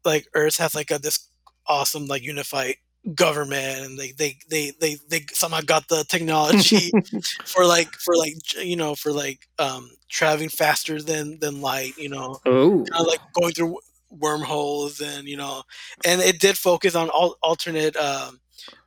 like 0.05 0.27
earth 0.35 0.57
has 0.59 0.75
like 0.75 0.91
a 0.91 0.99
this 0.99 1.29
awesome 1.67 2.07
like 2.07 2.23
unified 2.23 2.77
government 3.15 3.85
and 3.85 3.99
they 3.99 4.13
they 4.13 4.37
they 4.51 4.73
they, 4.81 4.97
they 5.09 5.21
somehow 5.33 5.61
got 5.61 5.89
the 5.89 6.05
technology 6.09 6.97
for 7.45 7.65
like 7.67 7.95
for 7.97 8.17
like 8.17 8.35
you 8.63 8.77
know 8.77 8.95
for 8.95 9.13
like 9.13 9.49
um 9.59 9.91
traveling 10.09 10.49
faster 10.49 11.01
than 11.03 11.39
than 11.41 11.61
light 11.61 11.95
you 11.97 12.09
know 12.09 12.39
Oh. 12.45 12.91
kind 12.93 13.03
of 13.03 13.07
like 13.09 13.21
going 13.33 13.53
through 13.53 13.79
wormholes 14.11 15.01
and 15.01 15.27
you 15.29 15.37
know 15.37 15.63
and 16.05 16.21
it 16.21 16.39
did 16.41 16.57
focus 16.59 16.95
on 16.95 17.09
all 17.11 17.37
alternate 17.43 17.97
um 17.97 18.41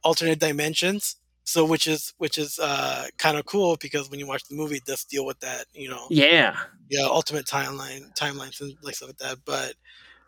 alternate 0.03 0.39
dimensions 0.39 1.15
so 1.45 1.63
which 1.63 1.87
is 1.87 2.13
which 2.17 2.37
is 2.37 2.59
uh 2.59 3.05
kind 3.17 3.37
of 3.37 3.45
cool 3.45 3.77
because 3.79 4.09
when 4.09 4.19
you 4.19 4.27
watch 4.27 4.43
the 4.49 4.55
movie 4.55 4.75
it 4.77 4.85
does 4.85 5.03
deal 5.05 5.25
with 5.25 5.39
that 5.39 5.65
you 5.73 5.87
know 5.89 6.07
Yeah. 6.09 6.55
yeah 6.89 7.05
ultimate 7.05 7.45
timeline 7.45 8.13
timelines 8.19 8.59
and 8.61 8.73
like 8.81 8.95
stuff 8.95 9.09
like 9.09 9.17
that 9.19 9.37
but 9.45 9.73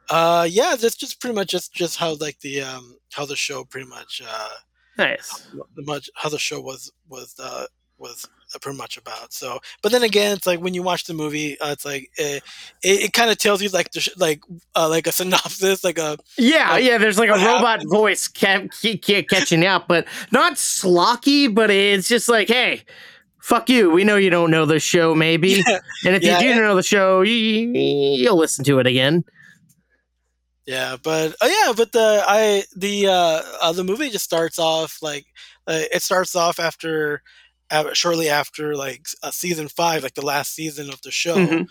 uh 0.09 0.47
yeah 0.49 0.75
that's 0.79 0.95
just 0.95 1.19
pretty 1.19 1.35
much 1.35 1.49
just 1.49 1.73
just 1.73 1.97
how 1.97 2.15
like 2.21 2.39
the 2.39 2.61
um 2.61 2.97
how 3.13 3.25
the 3.25 3.35
show 3.35 3.63
pretty 3.65 3.87
much 3.87 4.21
uh 4.25 4.49
Nice. 4.97 5.47
the 5.75 5.83
much 5.83 6.09
how 6.15 6.29
the 6.29 6.39
show 6.39 6.59
was 6.61 6.91
was 7.09 7.35
uh 7.39 7.65
was 7.97 8.27
uh, 8.55 8.59
pretty 8.61 8.77
much 8.77 8.97
about 8.97 9.33
so 9.33 9.59
but 9.81 9.91
then 9.91 10.03
again 10.03 10.35
it's 10.37 10.47
like 10.47 10.59
when 10.59 10.73
you 10.73 10.81
watch 10.83 11.03
the 11.05 11.13
movie 11.13 11.59
uh, 11.59 11.71
it's 11.71 11.83
like 11.85 12.09
it, 12.17 12.43
it, 12.83 13.03
it 13.05 13.13
kind 13.13 13.29
of 13.29 13.37
tells 13.37 13.61
you 13.61 13.69
like 13.69 13.91
the 13.91 13.99
sh- 13.99 14.09
like 14.17 14.41
uh, 14.75 14.87
like 14.89 15.07
a 15.07 15.11
synopsis 15.19 15.83
like 15.83 15.97
a 15.97 16.17
Yeah, 16.37 16.71
like, 16.71 16.83
yeah. 16.83 16.97
There's 16.97 17.19
like 17.19 17.29
a 17.29 17.33
robot 17.33 17.81
voice 17.85 18.27
ca- 18.27 18.67
ca- 18.81 18.97
ca- 18.97 19.23
catching 19.23 19.65
up, 19.65 19.87
but 19.87 20.05
not 20.31 20.53
slocky. 20.57 21.47
But 21.53 21.69
it's 21.71 22.07
just 22.07 22.29
like, 22.29 22.47
hey, 22.47 22.83
fuck 23.41 23.69
you. 23.69 23.89
We 23.91 24.03
know 24.03 24.15
you 24.17 24.29
don't 24.29 24.51
know 24.51 24.65
the 24.65 24.79
show, 24.79 25.13
maybe. 25.15 25.63
Yeah. 25.67 25.79
And 26.05 26.15
if 26.15 26.23
Yeah, 26.23 26.35
you 26.39 26.45
do 26.45 26.51
and- 26.53 26.61
know 26.61 26.75
the 26.75 26.83
show, 26.83 27.21
you, 27.21 27.33
you'll 27.33 28.37
listen 28.37 28.63
to 28.65 28.79
it 28.79 28.87
again. 28.87 29.23
Yeah, 30.65 30.97
but 31.01 31.35
oh 31.41 31.47
yeah, 31.47 31.73
but 31.75 31.91
the 31.93 32.23
I 32.27 32.63
the 32.75 33.07
uh, 33.07 33.41
uh 33.61 33.71
the 33.71 33.83
movie 33.85 34.09
just 34.09 34.25
starts 34.25 34.59
off 34.59 34.97
like 35.01 35.25
uh, 35.65 35.83
it 35.93 36.01
starts 36.01 36.35
off 36.35 36.59
after 36.59 37.21
shortly 37.93 38.29
after 38.29 38.75
like 38.75 39.07
uh, 39.23 39.31
season 39.31 39.67
five, 39.67 40.03
like 40.03 40.13
the 40.15 40.25
last 40.25 40.53
season 40.53 40.89
of 40.89 41.01
the 41.01 41.11
show, 41.11 41.35
Mhm. 41.37 41.67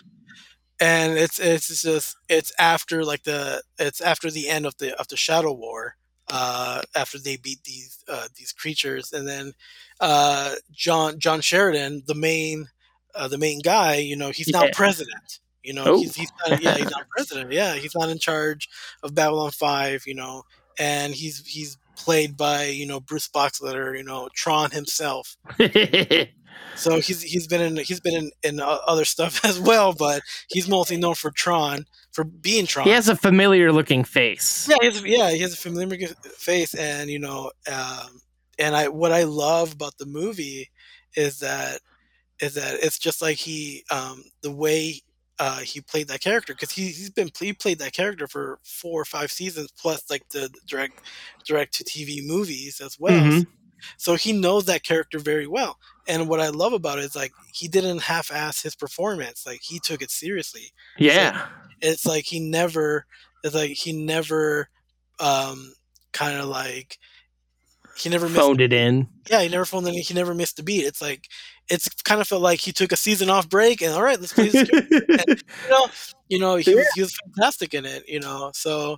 and 0.79 1.17
it's 1.17 1.39
it's 1.39 1.81
just 1.81 2.15
it's 2.29 2.51
after 2.59 3.03
like 3.03 3.23
the 3.23 3.61
it's 3.79 4.01
after 4.01 4.29
the 4.31 4.47
end 4.49 4.65
of 4.65 4.77
the 4.77 4.97
of 4.99 5.07
the 5.07 5.17
Shadow 5.17 5.53
War, 5.53 5.95
uh, 6.29 6.81
after 6.95 7.17
they 7.19 7.37
beat 7.37 7.63
these 7.63 8.03
uh, 8.07 8.27
these 8.35 8.51
creatures, 8.53 9.11
and 9.13 9.27
then 9.27 9.53
uh, 9.99 10.55
John 10.71 11.19
John 11.19 11.41
Sheridan, 11.41 12.03
the 12.07 12.15
main 12.15 12.67
uh, 13.15 13.27
the 13.27 13.37
main 13.39 13.59
guy, 13.61 13.95
you 13.95 14.15
know, 14.15 14.29
he's 14.31 14.47
Yeah. 14.49 14.61
now 14.61 14.69
president. 14.73 15.39
You 15.63 15.73
know, 15.73 15.83
Oh. 15.85 15.97
he's, 15.99 16.15
he's 16.15 16.31
not, 16.47 16.61
yeah, 16.61 16.75
he's 16.77 16.89
not 16.91 17.09
president. 17.17 17.51
Yeah, 17.51 17.75
he's 17.75 17.95
not 17.95 18.09
in 18.09 18.19
charge 18.19 18.69
of 19.03 19.15
Babylon 19.15 19.51
Five. 19.51 20.03
You 20.05 20.13
know, 20.15 20.43
and 20.79 21.13
he's 21.13 21.45
he's 21.45 21.77
played 21.97 22.37
by 22.37 22.65
you 22.65 22.85
know 22.85 22.99
Bruce 22.99 23.27
Boxleitner. 23.27 23.97
You 23.97 24.03
know, 24.03 24.29
Tron 24.33 24.71
himself. 24.71 25.37
So 26.75 26.99
he's 27.01 27.21
he's 27.21 27.47
been 27.47 27.61
in 27.61 27.77
he's 27.77 27.99
been 27.99 28.15
in, 28.15 28.31
in 28.43 28.59
other 28.61 29.05
stuff 29.05 29.43
as 29.45 29.59
well, 29.59 29.93
but 29.93 30.21
he's 30.49 30.67
mostly 30.67 30.97
known 30.97 31.15
for 31.15 31.31
Tron 31.31 31.85
for 32.11 32.23
being 32.23 32.65
Tron. 32.65 32.85
he 32.85 32.91
has 32.91 33.09
a 33.09 33.15
familiar 33.15 33.71
looking 33.71 34.03
face. 34.03 34.67
Yeah, 34.69 34.77
he 34.81 34.85
has, 34.85 35.03
yeah, 35.03 35.31
he 35.31 35.39
has 35.39 35.53
a 35.53 35.57
familiar 35.57 36.07
face, 36.07 36.73
and 36.73 37.09
you 37.09 37.19
know, 37.19 37.51
um, 37.71 38.21
and 38.57 38.75
I 38.75 38.87
what 38.87 39.11
I 39.11 39.23
love 39.23 39.73
about 39.73 39.97
the 39.97 40.05
movie 40.05 40.69
is 41.15 41.39
that 41.39 41.79
is 42.39 42.53
that 42.53 42.75
it's 42.81 42.99
just 42.99 43.21
like 43.21 43.37
he 43.37 43.83
um, 43.89 44.23
the 44.41 44.51
way 44.51 45.01
uh, 45.39 45.59
he 45.59 45.81
played 45.81 46.07
that 46.07 46.21
character 46.21 46.53
because 46.53 46.71
he 46.71 46.83
he's 46.87 47.09
been 47.11 47.29
he 47.39 47.53
played 47.53 47.79
that 47.79 47.93
character 47.93 48.27
for 48.27 48.59
four 48.63 48.99
or 49.01 49.05
five 49.05 49.31
seasons 49.31 49.71
plus 49.79 50.09
like 50.09 50.27
the 50.29 50.49
direct 50.65 50.99
direct 51.45 51.73
to 51.75 51.83
TV 51.83 52.25
movies 52.25 52.81
as 52.81 52.97
well. 52.99 53.21
Mhm. 53.21 53.47
So 53.97 54.15
he 54.15 54.33
knows 54.33 54.65
that 54.65 54.83
character 54.83 55.19
very 55.19 55.45
well. 55.45 55.77
And 56.07 56.27
what 56.27 56.39
I 56.39 56.49
love 56.49 56.73
about 56.73 56.97
it 56.97 57.05
is 57.05 57.15
like 57.15 57.31
he 57.53 57.67
didn't 57.67 57.99
half-ass 58.01 58.63
his 58.63 58.75
performance. 58.75 59.45
Like 59.45 59.61
he 59.61 59.79
took 59.79 60.01
it 60.01 60.09
seriously 60.09 60.71
Yeah. 60.97 61.47
it's 61.81 62.05
like 62.05 62.25
he 62.25 62.39
never 62.39 63.05
it's 63.43 63.53
like 63.53 63.71
he 63.71 63.93
never 63.93 64.69
um 65.19 65.73
kind 66.13 66.39
of 66.39 66.45
like 66.47 66.97
he 67.95 68.09
never 68.09 68.27
missed 68.27 68.39
Phoned 68.41 68.61
it 68.61 68.73
in. 68.73 69.07
yeah 69.29 69.41
he 69.41 69.49
never 69.49 69.65
phoned 69.65 69.87
it 69.87 69.93
in. 69.95 70.01
he 70.01 70.13
never 70.15 70.33
missed 70.33 70.57
a 70.59 70.63
beat 70.63 70.85
it's 70.85 71.01
like 71.01 71.27
it's 71.69 71.89
kind 72.03 72.21
of 72.21 72.27
felt 72.27 72.41
like 72.41 72.59
he 72.61 72.71
took 72.71 72.91
a 72.91 72.97
season 72.97 73.29
off 73.29 73.49
break 73.49 73.81
and 73.81 73.93
all 73.93 74.01
right 74.03 74.19
let's 74.19 74.33
play 74.33 74.49
this. 74.49 74.69
And, 74.69 75.25
you 75.27 75.69
know 75.69 75.87
you 76.29 76.39
know 76.39 76.55
he 76.55 76.75
was 76.75 76.87
he 76.93 77.01
was 77.01 77.15
fantastic 77.25 77.73
in 77.73 77.85
it 77.85 78.07
you 78.07 78.19
know 78.19 78.51
so 78.53 78.97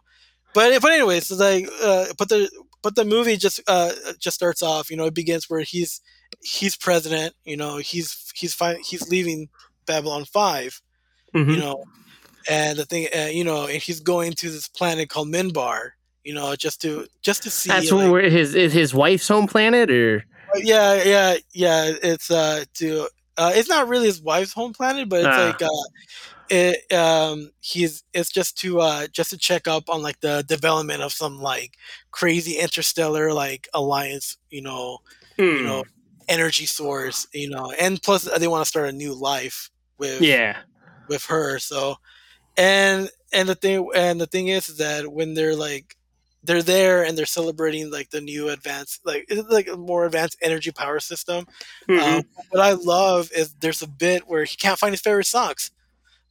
but 0.54 0.82
but 0.82 0.92
anyways 0.92 1.28
so 1.28 1.36
like 1.36 1.68
uh 1.82 2.06
but 2.18 2.30
the 2.30 2.50
but 2.82 2.96
the 2.96 3.06
movie 3.06 3.38
just 3.38 3.60
uh 3.68 3.92
just 4.20 4.36
starts 4.36 4.62
off 4.62 4.90
you 4.90 4.98
know 4.98 5.06
it 5.06 5.14
begins 5.14 5.50
where 5.50 5.62
he's 5.62 6.02
he's 6.42 6.76
president 6.78 7.34
you 7.46 7.58
know 7.58 7.78
he's 7.78 8.32
he's 8.36 8.54
fi- 8.54 8.80
he's 8.86 9.10
leaving 9.10 9.50
babylon 9.86 10.26
5 10.26 10.82
you 11.34 11.42
Mhm. 11.46 11.60
know 11.60 11.84
and 12.50 12.80
the 12.80 12.86
thing 12.86 13.08
uh, 13.16 13.26
you 13.26 13.44
know 13.44 13.66
and 13.68 13.82
he's 13.82 14.00
going 14.00 14.34
to 14.34 14.50
this 14.50 14.68
planet 14.68 15.10
called 15.10 15.28
minbar 15.28 15.92
you 16.24 16.34
know 16.34 16.56
just 16.56 16.82
to 16.82 17.08
just 17.22 17.44
to 17.44 17.50
see 17.50 17.70
That's 17.70 17.92
like, 17.92 18.12
where 18.12 18.30
his 18.30 18.56
is 18.56 18.74
his 18.74 18.94
wife's 18.94 19.28
home 19.28 19.48
planet, 19.48 19.90
or 19.92 20.24
yeah 20.56 21.04
yeah 21.04 21.36
yeah 21.54 21.92
it's 22.02 22.32
uh 22.32 22.64
to 22.74 23.08
uh 23.38 23.52
it's 23.54 23.70
not 23.70 23.88
really 23.88 24.08
his 24.08 24.22
wife's 24.22 24.54
home 24.54 24.74
planet 24.74 25.10
but 25.10 25.22
it's 25.22 25.38
Ah. 25.38 25.38
like 25.38 25.62
uh 25.62 25.68
it 26.50 26.92
um 26.94 27.52
he's 27.62 28.04
it's 28.14 28.32
just 28.32 28.58
to 28.58 28.80
uh 28.82 29.08
just 29.08 29.30
to 29.32 29.38
check 29.38 29.68
up 29.68 29.90
on 29.90 30.02
like 30.02 30.20
the 30.22 30.44
development 30.48 31.02
of 31.02 31.12
some 31.14 31.40
like 31.40 31.76
crazy 32.12 32.58
interstellar 32.58 33.34
like 33.34 33.68
alliance 33.74 34.38
you 34.50 34.62
know 34.62 34.98
you 35.54 35.64
Hmm. 35.64 35.64
know 35.64 35.84
energy 36.30 36.66
source 36.66 37.26
you 37.34 37.50
know 37.50 37.72
and 37.80 38.02
plus 38.02 38.24
they 38.40 38.48
want 38.48 38.64
to 38.64 38.70
start 38.70 38.90
a 38.90 38.92
new 38.94 39.14
life 39.14 39.70
with 39.98 40.28
yeah, 40.28 40.58
with 41.08 41.26
her 41.26 41.60
so 41.60 41.96
and 42.58 43.10
and 43.34 43.50
the 43.50 43.56
thing 43.56 43.88
and 43.96 44.20
the 44.22 44.28
thing 44.28 44.48
is 44.48 44.78
that 44.78 45.12
when 45.12 45.34
they're 45.34 45.56
like 45.56 45.96
they're 46.44 46.64
there 46.64 47.04
and 47.04 47.18
they're 47.18 47.26
celebrating 47.26 47.92
like 47.92 48.10
the 48.12 48.22
new 48.22 48.50
advanced 48.50 49.02
like 49.06 49.26
it's 49.30 49.48
like 49.52 49.68
a 49.68 49.78
more 49.78 50.06
advanced 50.06 50.38
energy 50.42 50.72
power 50.72 51.00
system. 51.00 51.46
Mhm. 51.88 52.00
um, 52.20 52.24
what 52.50 52.62
i 52.62 52.74
love 52.74 53.30
is 53.36 53.54
there's 53.60 53.82
a 53.82 53.88
bit 53.88 54.24
where 54.28 54.44
he 54.46 54.56
can't 54.56 54.80
find 54.80 54.94
his 54.94 55.02
favorite 55.02 55.26
socks. 55.28 55.72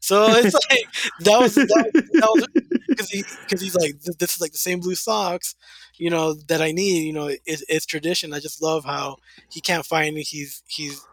So 0.00 0.26
it's 0.28 0.54
like 0.70 0.86
that 1.20 1.40
was 1.40 1.54
that 1.54 1.90
that 1.94 2.30
was 2.34 2.46
because 2.88 3.10
he 3.10 3.24
because 3.44 3.60
he's 3.60 3.74
like 3.76 4.00
this 4.18 4.34
is 4.36 4.40
like 4.40 4.52
the 4.52 4.58
same 4.58 4.80
blue 4.80 4.94
socks 4.94 5.54
you 5.96 6.10
know 6.10 6.34
that 6.48 6.62
i 6.62 6.72
need 6.72 7.02
you 7.06 7.12
know 7.12 7.28
it, 7.28 7.40
it's 7.46 7.86
tradition. 7.86 8.32
I 8.32 8.40
just 8.40 8.62
love 8.62 8.84
how 8.84 9.16
he 9.50 9.60
can't 9.60 9.84
find 9.86 10.16
it 10.16 10.22
he's 10.28 10.62
he's 10.68 11.04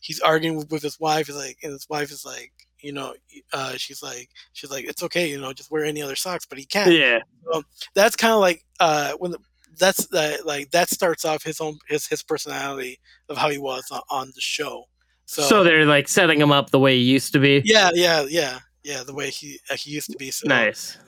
he's 0.00 0.20
arguing 0.20 0.56
with, 0.56 0.70
with 0.70 0.82
his 0.82 1.00
wife 1.00 1.26
he's 1.28 1.36
like 1.36 1.58
and 1.62 1.72
his 1.72 1.88
wife 1.88 2.10
is 2.12 2.24
like 2.24 2.52
you 2.82 2.92
know 2.92 3.14
uh 3.52 3.72
she's 3.76 4.02
like 4.02 4.28
she's 4.52 4.70
like 4.70 4.84
it's 4.84 5.02
okay 5.02 5.28
you 5.30 5.40
know 5.40 5.52
just 5.52 5.70
wear 5.70 5.84
any 5.84 6.02
other 6.02 6.16
socks 6.16 6.46
but 6.46 6.58
he 6.58 6.64
can't 6.64 6.92
yeah. 6.92 7.18
so 7.52 7.62
that's 7.94 8.16
kind 8.16 8.32
of 8.34 8.40
like 8.40 8.64
uh 8.80 9.12
when 9.18 9.30
the, 9.30 9.38
that's 9.78 10.12
uh, 10.12 10.36
like 10.44 10.70
that 10.70 10.90
starts 10.90 11.24
off 11.24 11.42
his 11.42 11.60
own 11.60 11.78
his 11.88 12.06
his 12.06 12.22
personality 12.22 12.98
of 13.28 13.38
how 13.38 13.48
he 13.48 13.58
was 13.58 13.84
on, 13.90 14.00
on 14.10 14.26
the 14.34 14.40
show 14.40 14.84
so, 15.24 15.42
So, 15.42 15.64
they're 15.64 15.86
like 15.86 16.08
setting 16.08 16.38
him 16.40 16.52
up 16.52 16.70
the 16.70 16.78
way 16.80 16.96
he 16.96 17.02
used 17.04 17.32
to 17.32 17.38
be. 17.38 17.62
yeah 17.64 17.90
yeah 17.94 18.26
yeah 18.28 18.58
yeah 18.82 19.02
the 19.02 19.14
way 19.14 19.30
he 19.30 19.58
uh, 19.70 19.76
he 19.76 19.90
used 19.92 20.10
to 20.10 20.18
be 20.18 20.30
so 20.30 20.46
Nice. 20.48 20.98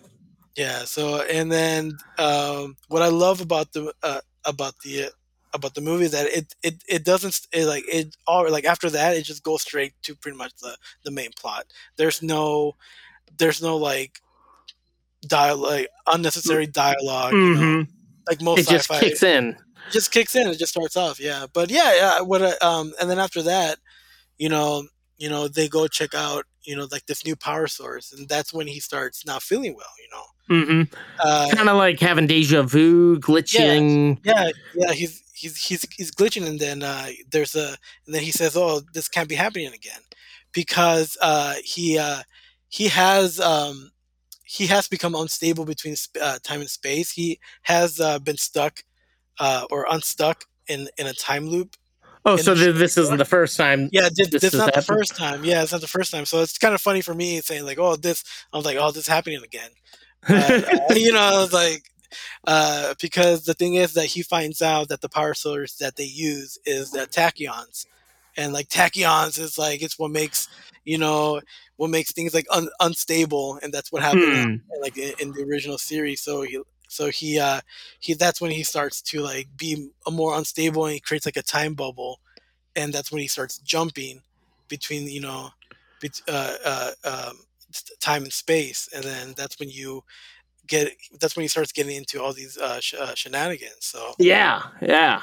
yeah 0.56 0.84
so 0.84 1.22
and 1.22 1.50
then 1.52 1.92
um 2.18 2.76
what 2.88 3.02
i 3.02 3.08
love 3.08 3.40
about 3.40 3.72
the 3.72 3.92
uh, 4.02 4.20
about 4.44 4.74
the 4.84 5.10
about 5.54 5.74
the 5.74 5.80
movie 5.80 6.08
that 6.08 6.26
it 6.26 6.54
it, 6.62 6.82
it 6.88 7.04
doesn't 7.04 7.40
it, 7.52 7.66
like 7.66 7.84
it 7.88 8.16
all 8.26 8.50
like 8.50 8.64
after 8.64 8.90
that 8.90 9.16
it 9.16 9.22
just 9.24 9.42
goes 9.44 9.62
straight 9.62 9.94
to 10.02 10.14
pretty 10.16 10.36
much 10.36 10.52
the 10.62 10.76
the 11.04 11.10
main 11.10 11.30
plot 11.38 11.66
there's 11.96 12.22
no 12.22 12.74
there's 13.38 13.62
no 13.62 13.76
like 13.76 14.20
dialogue 15.26 15.70
like, 15.70 15.88
unnecessary 16.06 16.66
dialogue 16.66 17.36
you 17.42 17.50
know, 17.52 17.60
Mhm. 17.60 17.88
like 18.28 18.40
most 18.42 18.60
It 18.60 18.68
just 18.68 18.88
kicks 18.90 19.22
in. 19.22 19.56
it 19.86 19.92
just 19.92 20.12
kicks 20.12 20.34
in 20.36 20.48
it 20.48 20.58
just 20.58 20.72
starts 20.72 20.96
off 20.96 21.20
yeah 21.20 21.46
but 21.52 21.70
yeah 21.70 21.94
yeah 21.94 22.20
what 22.20 22.42
I, 22.42 22.52
um 22.66 22.92
and 23.00 23.10
then 23.10 23.18
after 23.18 23.42
that 23.42 23.78
you 24.38 24.48
know 24.48 24.86
you 25.18 25.28
know 25.28 25.48
they 25.48 25.68
go 25.68 25.86
check 25.88 26.14
out 26.14 26.44
you 26.64 26.76
know 26.76 26.88
like 26.90 27.06
this 27.06 27.24
new 27.24 27.36
power 27.36 27.66
source 27.68 28.12
and 28.12 28.28
that's 28.28 28.52
when 28.52 28.66
he 28.66 28.80
starts 28.80 29.26
not 29.26 29.42
feeling 29.42 29.74
well 29.74 29.86
you 30.02 30.08
know 30.10 30.24
hmm 30.48 30.82
uh, 31.24 31.48
kind 31.54 31.68
of 31.68 31.76
like 31.76 32.00
having 32.00 32.26
deja 32.26 32.62
vu, 32.62 33.18
glitching. 33.18 34.18
yeah 34.24 34.50
yeah 34.74 34.92
he's 34.92 35.22
he's 35.34 35.56
he's 35.56 35.86
he's 35.96 36.10
glitching 36.10 36.46
and 36.46 36.60
then 36.60 36.82
uh 36.82 37.08
there's 37.30 37.54
a 37.54 37.68
and 38.06 38.14
then 38.14 38.22
he 38.22 38.30
says 38.30 38.56
oh 38.56 38.80
this 38.92 39.08
can't 39.08 39.28
be 39.28 39.34
happening 39.34 39.72
again 39.72 40.00
because 40.52 41.16
uh 41.22 41.54
he 41.64 41.98
uh 41.98 42.22
he 42.68 42.88
has 42.88 43.40
um 43.40 43.90
he 44.44 44.66
has 44.66 44.88
become 44.88 45.14
unstable 45.14 45.64
between 45.64 45.96
sp- 45.96 46.20
uh, 46.20 46.38
time 46.42 46.60
and 46.60 46.70
space 46.70 47.12
he 47.12 47.38
has 47.62 47.98
uh, 48.00 48.18
been 48.18 48.36
stuck 48.36 48.80
uh 49.40 49.66
or 49.70 49.86
unstuck 49.90 50.44
in 50.68 50.88
in 50.98 51.06
a 51.06 51.14
time 51.14 51.48
loop 51.48 51.76
Oh, 52.26 52.36
so 52.36 52.54
the 52.54 52.72
this 52.72 52.96
isn't 52.96 53.18
the 53.18 53.24
first 53.26 53.56
time. 53.56 53.90
yeah, 53.92 54.08
this, 54.14 54.30
this, 54.30 54.40
this 54.40 54.52
has 54.52 54.60
not 54.60 54.72
the 54.72 54.80
first 54.80 55.14
time. 55.14 55.44
Yeah, 55.44 55.62
it's 55.62 55.72
not 55.72 55.82
the 55.82 55.86
first 55.86 56.10
time. 56.10 56.24
So 56.24 56.40
it's 56.40 56.56
kind 56.56 56.74
of 56.74 56.80
funny 56.80 57.02
for 57.02 57.14
me 57.14 57.40
saying 57.42 57.66
like, 57.66 57.78
"Oh, 57.78 57.96
this." 57.96 58.24
I 58.52 58.56
was 58.56 58.64
like, 58.64 58.78
"Oh, 58.80 58.90
this 58.90 59.02
is 59.02 59.08
happening 59.08 59.42
again." 59.44 59.70
Uh, 60.32 60.50
you 60.94 61.12
know, 61.12 61.46
like, 61.52 61.84
uh, 62.46 62.94
because 63.00 63.44
the 63.44 63.54
thing 63.54 63.74
is 63.74 63.94
that 63.94 64.06
he 64.06 64.22
finds 64.22 64.62
out 64.62 64.88
that 64.88 65.00
the 65.00 65.08
power 65.08 65.34
source 65.34 65.76
that 65.76 65.96
they 65.96 66.04
use 66.04 66.58
is 66.66 66.92
the 66.92 67.06
tachyons, 67.06 67.86
and 68.36 68.52
like 68.52 68.68
tachyons 68.68 69.38
is 69.38 69.58
like 69.58 69.82
it's 69.82 69.98
what 69.98 70.10
makes 70.10 70.48
you 70.84 70.98
know 70.98 71.40
what 71.76 71.90
makes 71.90 72.12
things 72.12 72.34
like 72.34 72.46
un- 72.50 72.68
unstable, 72.80 73.58
and 73.62 73.72
that's 73.72 73.92
what 73.92 74.02
happened 74.02 74.30
Hmm. 74.32 74.56
like 74.82 74.96
in, 74.96 75.12
in 75.20 75.32
the 75.32 75.44
original 75.44 75.78
series. 75.78 76.22
So 76.22 76.42
he. 76.42 76.60
So 76.88 77.08
he, 77.08 77.38
uh, 77.38 77.60
he. 77.98 78.14
That's 78.14 78.40
when 78.40 78.50
he 78.50 78.62
starts 78.62 79.00
to 79.02 79.20
like 79.20 79.48
be 79.56 79.88
a 80.06 80.10
more 80.10 80.36
unstable, 80.36 80.84
and 80.86 80.94
he 80.94 81.00
creates 81.00 81.26
like 81.26 81.36
a 81.36 81.42
time 81.42 81.74
bubble, 81.74 82.20
and 82.76 82.92
that's 82.92 83.10
when 83.12 83.20
he 83.20 83.28
starts 83.28 83.58
jumping 83.58 84.22
between 84.68 85.06
you 85.08 85.20
know 85.20 85.50
bet- 86.00 86.20
uh, 86.28 86.54
uh, 86.64 86.90
um, 87.04 87.38
time 88.00 88.22
and 88.24 88.32
space 88.32 88.88
and 88.94 89.04
then 89.04 89.34
that's 89.36 89.58
when 89.58 89.68
you 89.68 90.02
get 90.66 90.92
that's 91.20 91.36
when 91.36 91.42
he 91.42 91.48
starts 91.48 91.72
getting 91.72 91.96
into 91.96 92.22
all 92.22 92.32
these 92.32 92.56
uh, 92.58 92.80
sh- 92.80 92.94
uh, 92.98 93.14
shenanigans 93.14 93.76
so 93.80 94.14
Yeah, 94.18 94.62
yeah. 94.80 95.22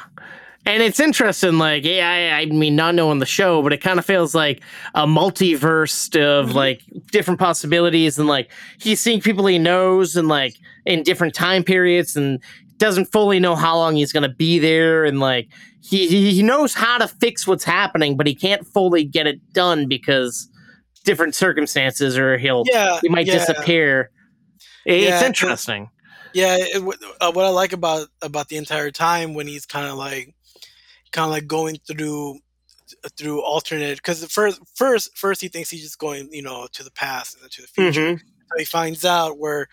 And 0.65 0.83
it's 0.83 0.99
interesting, 0.99 1.57
like, 1.57 1.83
yeah, 1.83 2.35
I, 2.35 2.41
I 2.41 2.45
mean, 2.45 2.75
not 2.75 2.93
knowing 2.93 3.17
the 3.17 3.25
show, 3.25 3.63
but 3.63 3.73
it 3.73 3.81
kind 3.81 3.97
of 3.97 4.05
feels 4.05 4.35
like 4.35 4.61
a 4.93 5.07
multiverse 5.07 6.15
of 6.21 6.49
Mm-hmm. 6.49 6.55
like 6.55 6.81
different 7.11 7.39
possibilities, 7.39 8.19
and 8.19 8.27
like 8.27 8.51
he's 8.79 9.01
seeing 9.01 9.21
people 9.21 9.47
he 9.47 9.57
knows, 9.57 10.15
and 10.15 10.27
like 10.27 10.55
in 10.85 11.01
different 11.01 11.33
time 11.33 11.63
periods, 11.63 12.15
and 12.15 12.39
doesn't 12.77 13.05
fully 13.11 13.39
know 13.39 13.55
how 13.55 13.75
long 13.75 13.95
he's 13.95 14.13
gonna 14.13 14.29
be 14.29 14.59
there, 14.59 15.03
and 15.03 15.19
like 15.19 15.47
he 15.81 16.07
he 16.31 16.43
knows 16.43 16.75
how 16.75 16.99
to 16.99 17.07
fix 17.07 17.47
what's 17.47 17.63
happening, 17.63 18.15
but 18.15 18.27
he 18.27 18.35
can't 18.35 18.67
fully 18.67 19.03
get 19.03 19.25
it 19.25 19.39
done 19.53 19.87
because 19.87 20.47
different 21.03 21.35
circumstances, 21.35 22.17
or 22.17 22.37
he'll 22.37 22.63
Yeah, 22.67 22.99
he 23.01 23.09
might 23.09 23.25
yeah. 23.27 23.33
disappear. 23.39 24.11
It's 24.85 25.03
Yeah, 25.05 25.11
'cause- 25.19 25.23
interesting. 25.23 25.89
yeah 26.33 26.55
it, 26.57 26.81
uh, 27.19 27.31
what 27.31 27.43
i 27.45 27.49
like 27.49 27.73
about 27.73 28.07
about 28.21 28.47
the 28.47 28.55
entire 28.55 28.89
time 28.89 29.33
when 29.33 29.47
he's 29.47 29.65
kind 29.65 29.85
of 29.87 29.95
like 29.97 30.33
kind 31.11 31.25
of 31.25 31.31
like 31.31 31.45
going 31.45 31.77
through 31.85 32.39
through 33.17 33.41
alternate 33.41 33.97
because 33.97 34.23
first 34.31 34.59
first 34.75 35.17
first 35.17 35.41
he 35.41 35.49
thinks 35.49 35.69
he's 35.69 35.81
just 35.83 35.97
going 35.99 36.29
you 36.31 36.41
know 36.41 36.67
to 36.71 36.83
the 36.83 36.91
past 36.91 37.33
and 37.35 37.43
then 37.43 37.49
to 37.49 37.61
the 37.61 37.67
future 37.67 38.13
Mhm. 38.15 38.19
so 38.19 38.57
he 38.57 38.63
finds 38.65 39.03
out 39.03 39.37
where 39.39 39.67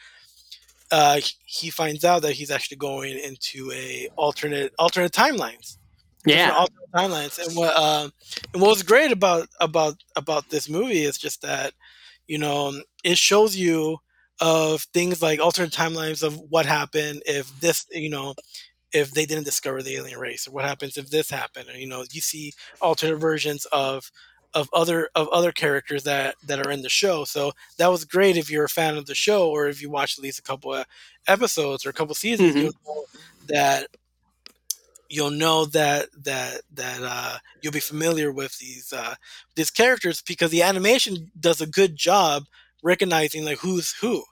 uh 0.91 1.21
he 1.45 1.71
finds 1.71 2.05
out 2.05 2.23
that 2.23 2.33
he's 2.33 2.51
actually 2.51 2.77
going 2.79 3.17
into 3.19 3.71
a 3.73 4.09
alternate 4.17 4.73
alternate 4.81 5.13
timelines 5.13 5.77
Yeah. 6.27 6.53
alternate 6.53 6.91
timelines. 6.95 7.39
And 7.45 7.57
what 7.57 7.75
um, 7.77 8.13
and 8.53 8.61
what 8.63 8.71
was 8.71 8.83
great 8.83 9.13
about 9.13 9.49
about 9.61 10.03
about 10.17 10.51
this 10.51 10.69
movie 10.69 11.05
is 11.05 11.19
just 11.19 11.43
that 11.43 11.73
you 12.27 12.39
know 12.39 12.73
it 13.05 13.19
shows 13.19 13.57
you 13.57 13.99
of 14.41 14.83
things 14.95 15.23
like 15.23 15.41
alternate 15.41 15.73
timelines 15.73 16.23
of 16.23 16.39
what 16.51 16.67
happened 16.67 17.23
if 17.27 17.59
this 17.61 17.87
you 17.91 18.11
know 18.11 18.35
if 18.93 19.13
they 19.13 19.27
didn't 19.27 19.45
discover 19.45 19.83
the 19.83 19.97
alien 19.97 20.19
race 20.19 20.47
or 20.49 20.53
what 20.53 20.65
happens 20.65 20.97
if 20.97 21.11
this 21.11 21.31
happened 21.31 21.69
or, 21.69 21.77
you 21.79 21.87
know 21.87 22.05
you 22.13 22.21
see 22.21 22.53
alternate 22.81 23.17
versions 23.19 23.65
of 23.67 24.11
of 24.55 24.69
other 24.73 25.11
of 25.15 25.29
other 25.29 25.53
characters 25.53 26.05
that 26.05 26.35
that 26.45 26.65
are 26.67 26.71
in 26.71 26.83
the 26.83 26.89
show 26.89 27.25
so 27.25 27.53
that 27.79 27.89
was 27.89 28.05
great 28.05 28.37
if 28.37 28.51
you're 28.51 28.65
a 28.65 28.69
fan 28.69 28.97
of 28.97 29.07
the 29.07 29.15
show 29.15 29.49
or 29.51 29.69
if 29.69 29.83
you 29.83 29.91
watch 29.91 30.19
at 30.19 30.23
least 30.23 30.39
a 30.39 30.43
couple 30.43 30.73
of 30.75 30.87
episodes 31.27 31.85
or 31.85 31.91
a 31.91 31.93
couple 31.93 32.15
seasons 32.15 32.55
Mhm. 32.55 32.61
you'll 32.63 32.73
know 32.87 33.05
that 33.49 33.89
you'll 35.09 35.31
know 35.31 35.65
that 35.67 36.09
that 36.25 36.63
that 36.75 37.01
uh, 37.03 37.39
you'll 37.63 37.73
be 37.73 37.81
familiar 37.81 38.31
with 38.33 38.59
these 38.59 38.93
uh, 38.93 39.15
these 39.55 39.71
characters 39.71 40.23
because 40.23 40.51
the 40.51 40.63
animation 40.63 41.31
does 41.39 41.61
a 41.61 41.67
good 41.67 41.97
job 41.97 42.45
recognizing 42.83 43.45
like 43.45 43.59
who's 43.59 43.93
who 44.01 44.23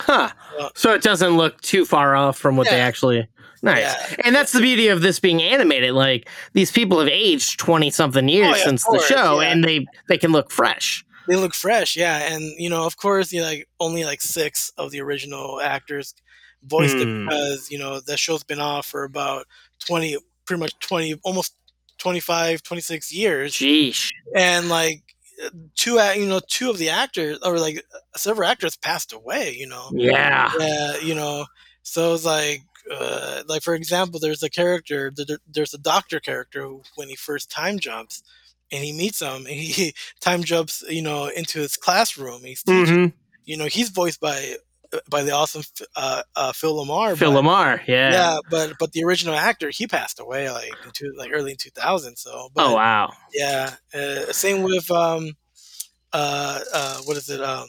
Huh. 0.00 0.28
Uh, 0.60 0.68
So 0.74 0.92
it 0.92 1.00
doesn't 1.02 1.38
look 1.38 1.58
too 1.62 1.86
far 1.86 2.14
off 2.14 2.36
from 2.36 2.56
what 2.58 2.68
they 2.68 2.80
actually. 2.80 3.26
Nice. 3.62 3.80
Yeah. 3.80 4.16
And 4.24 4.36
that's 4.36 4.52
the 4.52 4.60
beauty 4.60 4.88
of 4.88 5.00
this 5.00 5.18
being 5.18 5.42
animated. 5.42 5.92
Like 5.94 6.28
these 6.52 6.70
people 6.70 6.98
have 6.98 7.08
aged 7.08 7.58
twenty 7.58 7.90
something 7.90 8.28
years 8.28 8.52
Oh, 8.52 8.56
yeah, 8.58 8.64
since 8.64 8.84
the 8.84 9.02
show, 9.08 9.40
yeah. 9.40 9.48
and 9.48 9.64
they 9.64 9.86
they 10.08 10.18
can 10.18 10.32
look 10.32 10.50
fresh. 10.50 11.02
they 11.26 11.34
look 11.36 11.54
fresh 11.54 11.96
yeah 11.96 12.30
and 12.32 12.42
you 12.58 12.68
know 12.70 12.84
of 12.86 12.96
course 12.98 13.32
you 13.32 13.40
know, 13.40 13.46
like 13.46 13.66
only 13.80 14.04
like 14.04 14.20
six 14.20 14.70
of 14.76 14.90
the 14.90 15.00
original 15.00 15.60
actors 15.62 16.14
voiced 16.62 16.96
it 16.96 17.04
Hmm. 17.08 17.24
because 17.24 17.70
you 17.70 17.78
know 17.78 17.98
the 18.00 18.16
show's 18.18 18.44
been 18.44 18.60
off 18.60 18.86
for 18.86 19.02
about 19.04 19.46
20 19.86 20.16
pretty 20.46 20.60
much 20.60 20.78
20 20.80 21.14
almost 21.24 21.54
25 21.98 22.62
26 22.62 23.12
years 23.12 23.52
Sheesh. 23.52 24.10
and 24.34 24.68
like 24.68 25.02
two 25.76 25.94
you 26.16 26.26
know 26.26 26.40
two 26.48 26.70
of 26.70 26.78
the 26.78 26.88
actors 26.90 27.38
or 27.42 27.58
like 27.58 27.82
several 28.16 28.48
actors 28.48 28.76
passed 28.76 29.12
away 29.12 29.54
you 29.58 29.66
know 29.66 29.88
Yeah. 29.92 30.50
yeah 30.58 30.96
you 30.98 31.14
know 31.14 31.46
so 31.82 32.14
it's 32.14 32.24
like 32.24 32.62
uh, 32.92 33.42
like 33.48 33.62
for 33.62 33.74
example 33.74 34.20
there's 34.20 34.42
a 34.42 34.50
character 34.50 35.12
there's 35.52 35.74
a 35.74 35.78
doctor 35.78 36.20
character 36.20 36.62
who 36.62 36.82
when 36.94 37.08
he 37.08 37.16
first 37.16 37.50
time 37.50 37.78
jumps 37.78 38.22
and 38.70 38.84
he 38.84 38.92
meets 38.92 39.20
him 39.20 39.46
and 39.46 39.56
he 39.56 39.92
time 40.20 40.42
jumps 40.44 40.84
you 40.88 41.02
know 41.02 41.26
into 41.28 41.58
his 41.58 41.76
classroom 41.76 42.42
he's 42.44 42.62
teaching 42.62 43.08
Mhm. 43.08 43.12
you 43.44 43.56
know 43.56 43.66
he's 43.66 43.88
voiced 43.90 44.20
by 44.20 44.56
by 45.10 45.22
the 45.22 45.32
awesome 45.32 45.62
uh, 45.94 46.22
uh, 46.34 46.52
Phil 46.52 46.74
LaMarr 46.84 47.16
Phil 47.16 47.32
but- 47.32 47.42
LaMarr. 47.42 47.86
Yeah. 47.86 48.12
yeah 48.12 48.38
but 48.50 48.74
but 48.78 48.92
the 48.92 49.04
original 49.04 49.34
actor 49.34 49.70
he 49.70 49.86
passed 49.86 50.20
away 50.20 50.50
like 50.50 50.72
in 50.84 50.90
two, 50.92 51.12
like 51.16 51.30
early 51.32 51.52
in 51.52 51.56
2000 51.56 52.16
so 52.16 52.48
but, 52.54 52.66
oh 52.66 52.74
wow. 52.74 53.12
yeah, 53.32 53.74
uh, 53.94 54.32
same 54.32 54.62
with 54.62 54.90
um, 54.90 55.32
uh, 56.12 56.60
uh, 56.72 56.98
what 57.04 57.16
is 57.16 57.28
it? 57.28 57.42
Um, 57.42 57.68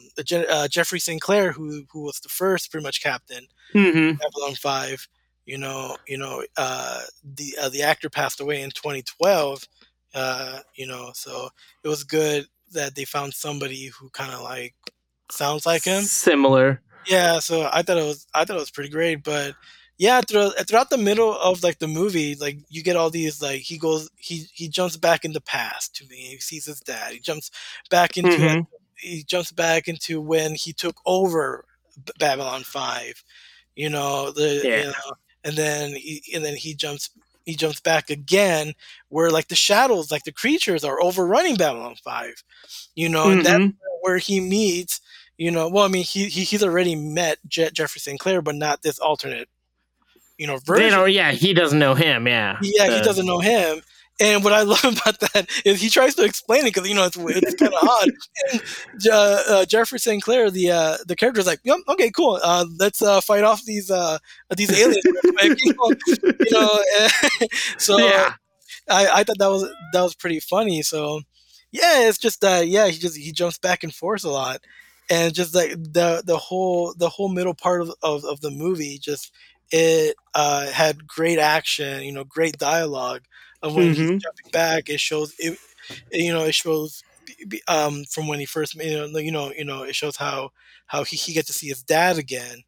uh, 0.49 0.67
Jeffrey 0.67 0.99
Sinclair, 0.99 1.51
who 1.51 1.83
who 1.91 2.01
was 2.03 2.19
the 2.19 2.29
first 2.29 2.71
pretty 2.71 2.83
much 2.83 3.01
captain 3.01 3.47
hmm 3.73 4.11
Babylon 4.11 4.55
Five. 4.55 5.07
You 5.45 5.57
know, 5.57 5.95
you 6.07 6.17
know, 6.17 6.43
uh, 6.57 7.01
the 7.23 7.57
uh, 7.61 7.69
the 7.69 7.81
actor 7.83 8.09
passed 8.09 8.39
away 8.41 8.61
in 8.61 8.69
2012. 8.71 9.63
Uh, 10.13 10.59
you 10.75 10.85
know, 10.87 11.11
so 11.13 11.49
it 11.83 11.87
was 11.87 12.03
good 12.03 12.47
that 12.73 12.95
they 12.95 13.05
found 13.05 13.33
somebody 13.33 13.87
who 13.87 14.09
kind 14.09 14.33
of 14.33 14.41
like 14.41 14.75
sounds 15.31 15.65
like 15.65 15.83
him. 15.85 16.03
Similar. 16.03 16.81
Yeah, 17.09 17.39
so 17.39 17.69
I 17.71 17.81
thought 17.83 17.97
it 17.97 18.05
was 18.05 18.25
I 18.33 18.45
thought 18.45 18.57
it 18.57 18.59
was 18.59 18.71
pretty 18.71 18.89
great, 18.89 19.23
but 19.23 19.55
yeah, 19.97 20.21
throughout, 20.21 20.53
throughout 20.67 20.89
the 20.89 20.97
middle 20.97 21.35
of 21.35 21.63
like 21.63 21.79
the 21.79 21.87
movie, 21.87 22.35
like 22.35 22.59
you 22.69 22.83
get 22.83 22.95
all 22.95 23.09
these 23.09 23.41
like 23.41 23.61
he 23.61 23.77
goes 23.77 24.09
he 24.17 24.47
he 24.53 24.67
jumps 24.67 24.97
back 24.97 25.25
in 25.25 25.33
the 25.33 25.41
past 25.41 25.95
to 25.95 26.05
me. 26.07 26.17
He 26.17 26.37
sees 26.39 26.65
his 26.65 26.79
dad. 26.81 27.13
He 27.13 27.19
jumps 27.19 27.49
back 27.89 28.17
into 28.17 28.37
Mhm. 28.37 28.67
he 28.97 29.23
jumps 29.23 29.51
back 29.51 29.87
into 29.87 30.19
when 30.21 30.55
he 30.55 30.73
took 30.73 30.97
over 31.05 31.65
Babylon 32.19 32.63
Five. 32.63 33.23
You 33.75 33.89
know 33.89 34.31
the 34.31 34.61
Yeah. 34.63 34.77
you 34.79 34.85
know, 34.87 35.13
and 35.43 35.55
then 35.55 35.91
he 35.91 36.23
and 36.35 36.43
then 36.43 36.55
he 36.55 36.73
jumps 36.75 37.09
he 37.45 37.55
jumps 37.55 37.79
back 37.79 38.09
again 38.09 38.73
where 39.09 39.29
like 39.31 39.47
the 39.47 39.55
shadows 39.55 40.11
like 40.11 40.23
the 40.25 40.31
creatures 40.33 40.83
are 40.83 41.01
overrunning 41.01 41.55
Babylon 41.55 41.95
Five. 42.03 42.43
You 42.95 43.09
know, 43.09 43.29
and 43.29 43.45
that's 43.45 43.63
Mhm. 43.63 43.75
where 44.01 44.17
he 44.17 44.39
meets 44.41 44.99
you 45.37 45.51
know, 45.51 45.69
well, 45.69 45.85
I 45.85 45.87
mean, 45.87 46.03
he, 46.03 46.25
he 46.29 46.43
he's 46.43 46.63
already 46.63 46.95
met 46.95 47.37
Je- 47.47 47.69
Jeffrey 47.71 47.99
Sinclair, 47.99 48.41
but 48.41 48.55
not 48.55 48.81
this 48.81 48.99
alternate, 48.99 49.47
you 50.37 50.47
know, 50.47 50.57
They 50.59 50.73
version. 50.73 50.91
don't. 50.99 51.11
Yeah, 51.11 51.31
he 51.31 51.53
doesn't 51.53 51.79
know 51.79 51.93
him. 51.95 52.27
Yeah. 52.27 52.57
Yeah, 52.61 52.89
he 52.97 53.01
doesn't 53.01 53.25
know 53.25 53.39
him. 53.39 53.81
And 54.19 54.43
what 54.43 54.51
I 54.51 54.61
love 54.63 54.83
about 54.83 55.19
that 55.19 55.47
is 55.63 55.79
he 55.79 55.89
tries 55.89 56.15
to 56.15 56.23
explain 56.23 56.61
it 56.65 56.73
because 56.73 56.89
you 56.89 56.95
know 56.95 57.05
it's 57.05 57.17
it's 57.17 57.53
kind 57.53 57.71
of 57.71 57.83
odd. 57.87 58.09
And 58.51 58.61
uh, 59.11 59.39
uh, 59.47 59.65
Jeffrey 59.65 59.99
Sinclair, 59.99 60.49
the 60.49 60.71
uh, 60.71 60.97
the 61.05 61.15
character 61.15 61.39
is 61.39 61.45
like, 61.45 61.59
yep, 61.63 61.77
okay, 61.87 62.09
cool. 62.09 62.39
Uh, 62.43 62.65
let's 62.79 63.01
uh, 63.03 63.21
fight 63.21 63.43
off 63.43 63.63
these 63.65 63.91
uh, 63.91 64.17
these 64.55 64.71
aliens. 64.71 65.03
you 65.05 65.73
know, 65.73 65.91
you 66.19 66.51
know 66.51 66.79
so 67.77 67.97
Yeah. 67.99 68.33
I, 68.89 69.07
I 69.19 69.23
thought 69.23 69.37
that 69.37 69.49
was 69.49 69.69
that 69.93 70.01
was 70.01 70.15
pretty 70.15 70.39
funny. 70.39 70.81
So 70.81 71.21
yeah, 71.71 72.07
it's 72.07 72.17
just 72.17 72.43
uh, 72.43 72.61
yeah, 72.65 72.87
he 72.87 72.97
just 72.97 73.17
he 73.17 73.31
jumps 73.31 73.59
back 73.59 73.83
and 73.83 73.93
forth 73.93 74.23
a 74.23 74.29
lot, 74.29 74.61
and 75.09 75.33
just 75.33 75.55
like 75.55 75.71
the 75.71 76.21
the 76.25 76.37
whole 76.37 76.93
the 76.97 77.09
whole 77.09 77.29
middle 77.29 77.53
part 77.53 77.81
of 77.81 77.93
of, 78.03 78.23
of 78.25 78.41
the 78.41 78.51
movie 78.51 78.97
just 78.99 79.31
it 79.71 80.15
uh, 80.33 80.67
had 80.67 81.07
great 81.07 81.39
action, 81.39 82.03
you 82.03 82.11
know, 82.11 82.23
great 82.23 82.57
dialogue. 82.57 83.23
And 83.61 83.75
when 83.75 83.87
Mhm. 83.87 83.93
he's 83.93 84.11
jumping 84.23 84.49
back, 84.51 84.89
it 84.89 84.99
shows 84.99 85.33
it, 85.39 85.57
you 86.11 86.31
know, 86.33 86.43
it 86.45 86.55
shows 86.55 87.03
um, 87.67 88.03
from 88.05 88.27
when 88.27 88.39
he 88.39 88.45
first, 88.45 88.75
you 88.75 88.97
know, 89.07 89.19
you 89.19 89.31
know, 89.31 89.51
you 89.55 89.65
know, 89.65 89.83
it 89.83 89.95
shows 89.95 90.17
how 90.17 90.51
how 90.87 91.03
he, 91.03 91.17
he 91.17 91.33
gets 91.33 91.47
to 91.47 91.53
see 91.53 91.67
his 91.67 91.83
dad 91.83 92.17
again. 92.17 92.63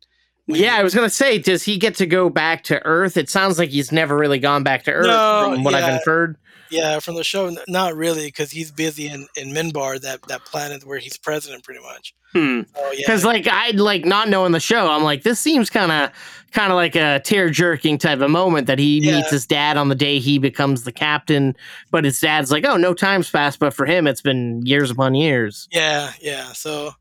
Yeah, 0.48 0.76
I 0.78 0.84
was 0.84 0.96
gonna 0.96 1.10
say, 1.10 1.38
does 1.38 1.64
he 1.64 1.78
get 1.78 1.96
to 1.96 2.08
go 2.08 2.30
back 2.30 2.64
to 2.66 2.84
Earth? 2.86 3.18
It 3.18 3.30
sounds 3.30 3.60
like 3.60 3.70
he's 3.70 3.92
never 3.92 4.18
really 4.18 4.40
gone 4.40 4.64
back 4.64 4.84
to 4.86 4.92
Earth, 4.92 5.24
No, 5.24 5.36
from 5.38 5.64
what 5.64 5.76
I've 5.76 5.88
inferred. 5.88 6.38
Yeah, 6.70 6.99
from 6.99 7.15
the 7.15 7.24
show, 7.24 7.55
not 7.67 7.95
really, 7.95 8.28
because 8.28 8.51
he's 8.51 8.72
busy 8.72 9.07
in, 9.07 9.28
in 9.36 9.49
Minbar, 9.49 9.99
that 10.01 10.22
that 10.28 10.45
planet 10.45 10.86
where 10.86 10.99
he's 10.99 11.17
president, 11.17 11.63
pretty 11.63 11.82
much. 11.82 12.13
Hmm. 12.34 12.61
Oh 12.76 12.91
yeah, 12.91 12.99
Because 12.99 13.26
like 13.26 13.47
I 13.47 13.72
like 13.72 14.05
not 14.05 14.30
knowing 14.30 14.51
the 14.51 14.59
show, 14.59 14.88
I'm 14.89 15.03
like 15.03 15.24
this 15.24 15.39
seems 15.39 15.70
kind 15.72 15.91
of 15.91 16.11
kind 16.51 16.72
of 16.72 16.76
like 16.76 16.95
a 16.95 17.20
tear 17.24 17.49
jerking 17.49 17.97
type 17.97 18.20
of 18.22 18.30
moment 18.30 18.67
that 18.67 18.78
he 18.78 18.99
Yeah. 18.99 19.17
meets 19.17 19.32
his 19.32 19.47
dad 19.47 19.78
on 19.78 19.89
the 19.89 19.95
day 19.95 20.20
he 20.20 20.38
becomes 20.38 20.84
the 20.84 20.91
captain, 20.91 21.55
but 21.89 22.03
his 22.05 22.20
dad's 22.20 22.51
like, 22.51 22.65
oh, 22.67 22.78
no 22.78 22.93
time's 22.93 23.30
passed, 23.32 23.57
but 23.57 23.74
for 23.74 23.88
him 23.88 24.05
it's 24.05 24.22
been 24.22 24.61
years 24.63 24.91
upon 24.91 25.15
years. 25.15 25.67
Yeah, 25.72 26.11
yeah. 26.22 26.51
So, 26.53 26.91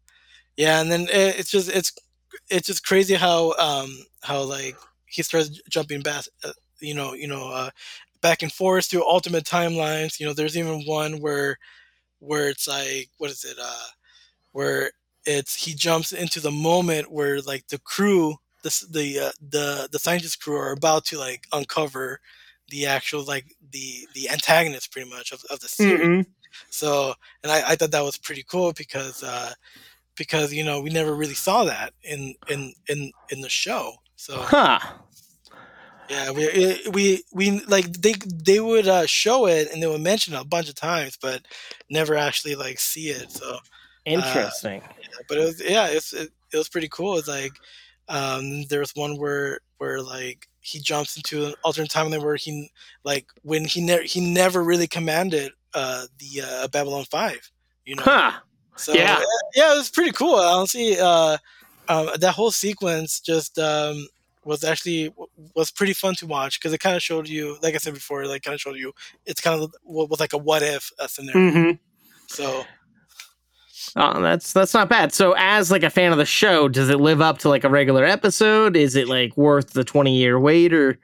yeah, 0.56 0.80
and 0.80 0.90
then 0.90 1.02
it, 1.02 1.38
it's 1.40 1.50
just 1.50 1.68
it's 1.68 1.92
it's 2.48 2.66
just 2.66 2.86
crazy 2.86 3.14
how 3.14 3.52
um 3.58 3.90
how 4.22 4.42
like 4.44 4.76
he 5.04 5.22
starts 5.22 5.50
jumping 5.68 6.00
back, 6.00 6.24
uh, 6.42 6.52
you 6.80 6.94
know, 6.94 7.12
you 7.12 7.26
know, 7.28 7.48
uh, 7.50 7.70
back 8.20 8.42
and 8.42 8.52
forth 8.52 8.86
through 8.86 9.04
alternate 9.04 9.44
timelines. 9.44 10.18
You 10.20 10.26
know, 10.26 10.32
there's 10.32 10.56
even 10.56 10.82
one 10.86 11.20
where 11.20 11.58
where 12.20 12.48
it's 12.48 12.68
like 12.68 13.10
what 13.18 13.30
is 13.30 13.44
it? 13.44 13.56
Uh, 13.62 13.86
where 14.52 14.90
it's 15.24 15.54
he 15.54 15.74
jumps 15.74 16.12
into 16.12 16.40
the 16.40 16.50
moment 16.50 17.10
where 17.12 17.40
like 17.40 17.68
the 17.68 17.78
crew, 17.78 18.36
the 18.62 18.86
the 18.90 19.18
uh, 19.18 19.32
the 19.50 19.88
the 19.92 19.98
scientist 19.98 20.42
crew 20.42 20.56
are 20.56 20.72
about 20.72 21.04
to 21.06 21.18
like 21.18 21.46
uncover 21.52 22.20
the 22.70 22.86
actual 22.86 23.24
like 23.24 23.54
the 23.72 24.08
the 24.14 24.28
antagonist 24.30 24.92
pretty 24.92 25.08
much 25.10 25.32
of, 25.32 25.44
of 25.50 25.60
the 25.60 25.68
series. 25.68 26.06
Mhm. 26.06 26.26
So, 26.70 27.14
and 27.42 27.52
I, 27.52 27.70
I 27.72 27.76
thought 27.76 27.90
that 27.92 28.04
was 28.04 28.18
pretty 28.18 28.42
cool 28.42 28.72
because 28.72 29.22
uh, 29.22 29.52
because 30.16 30.52
you 30.52 30.64
know 30.64 30.80
we 30.80 30.90
never 30.90 31.14
really 31.14 31.34
saw 31.34 31.64
that 31.64 31.92
in 32.02 32.34
in 32.48 32.74
in 32.88 33.12
in 33.30 33.40
the 33.40 33.48
show. 33.48 33.94
So 34.16 34.42
Huh. 34.42 34.80
Yeah, 36.08 36.30
we 36.30 36.80
we 36.90 37.22
we 37.32 37.60
like 37.66 37.92
they 37.92 38.14
they 38.26 38.60
would 38.60 38.88
uh, 38.88 39.06
show 39.06 39.46
it 39.46 39.70
and 39.72 39.82
they 39.82 39.86
would 39.86 40.00
mention 40.00 40.34
it 40.34 40.40
a 40.40 40.44
bunch 40.44 40.68
of 40.68 40.74
times, 40.74 41.18
but 41.20 41.42
never 41.90 42.14
actually 42.14 42.54
like 42.54 42.78
see 42.78 43.08
it. 43.08 43.30
So 43.30 43.58
Interesting. 44.04 44.82
but 45.28 45.38
it 45.38 45.44
was 45.44 45.62
yeah, 45.62 45.88
it's 45.88 46.12
it, 46.12 46.30
it 46.52 46.56
was 46.56 46.68
pretty 46.68 46.88
cool. 46.88 47.18
It's 47.18 47.28
like 47.28 47.52
um, 48.08 48.64
there 48.64 48.80
was 48.80 48.94
one 48.94 49.18
where 49.18 49.60
where 49.78 50.00
like 50.00 50.48
he 50.60 50.80
jumps 50.80 51.16
into 51.16 51.46
an 51.46 51.54
alternate 51.62 51.90
timeline 51.90 52.22
where 52.22 52.36
he 52.36 52.70
like 53.04 53.26
when 53.42 53.64
he 53.64 53.84
never 53.84 54.02
he 54.02 54.20
never 54.20 54.62
really 54.62 54.86
commanded 54.86 55.52
uh, 55.74 56.06
the 56.18 56.42
uh, 56.42 56.68
Babylon 56.68 57.04
Five. 57.10 57.50
You 57.84 57.96
know, 57.96 58.02
huh. 58.02 58.32
so 58.76 58.94
Yeah. 58.94 59.18
yeah, 59.18 59.24
yeah, 59.54 59.74
it 59.74 59.78
was 59.78 59.90
pretty 59.90 60.12
cool. 60.12 60.36
I 60.36 60.52
Honestly, 60.52 60.98
uh, 60.98 61.36
um, 61.88 62.10
that 62.18 62.34
whole 62.34 62.50
sequence 62.50 63.20
just 63.20 63.58
um, 63.58 64.06
was 64.48 64.64
actually 64.64 65.14
was 65.54 65.70
pretty 65.70 65.92
fun 65.92 66.14
to 66.16 66.26
watch 66.26 66.58
because 66.58 66.72
it 66.72 66.78
kind 66.78 66.96
of 66.96 67.02
showed 67.02 67.28
you, 67.28 67.58
like 67.62 67.74
I 67.74 67.78
said 67.78 67.94
before, 67.94 68.26
like 68.26 68.42
kind 68.42 68.54
of 68.54 68.60
showed 68.60 68.76
you 68.76 68.92
it's 69.26 69.40
kind 69.40 69.62
of 69.62 69.74
was 69.84 70.20
like 70.20 70.32
a 70.32 70.38
what 70.38 70.62
if 70.62 70.90
uh, 70.98 71.06
scenario. 71.06 71.52
hmm 71.52 71.70
So 72.28 72.64
Oh, 73.96 74.20
that's 74.20 74.52
that's 74.52 74.74
not 74.74 74.88
bad. 74.88 75.12
So, 75.12 75.34
as 75.38 75.70
like 75.70 75.82
a 75.82 75.90
fan 75.90 76.12
of 76.12 76.18
the 76.18 76.24
show, 76.24 76.68
does 76.68 76.88
it 76.90 77.00
live 77.00 77.20
up 77.20 77.38
to 77.38 77.48
like 77.48 77.64
a 77.64 77.68
regular 77.68 78.04
episode? 78.04 78.76
Is 78.76 78.96
it 78.96 79.08
like 79.08 79.36
worth 79.36 79.70
the 79.72 79.84
twenty 79.84 80.16
year 80.16 80.38
wait, 80.38 80.72
or 80.72 80.98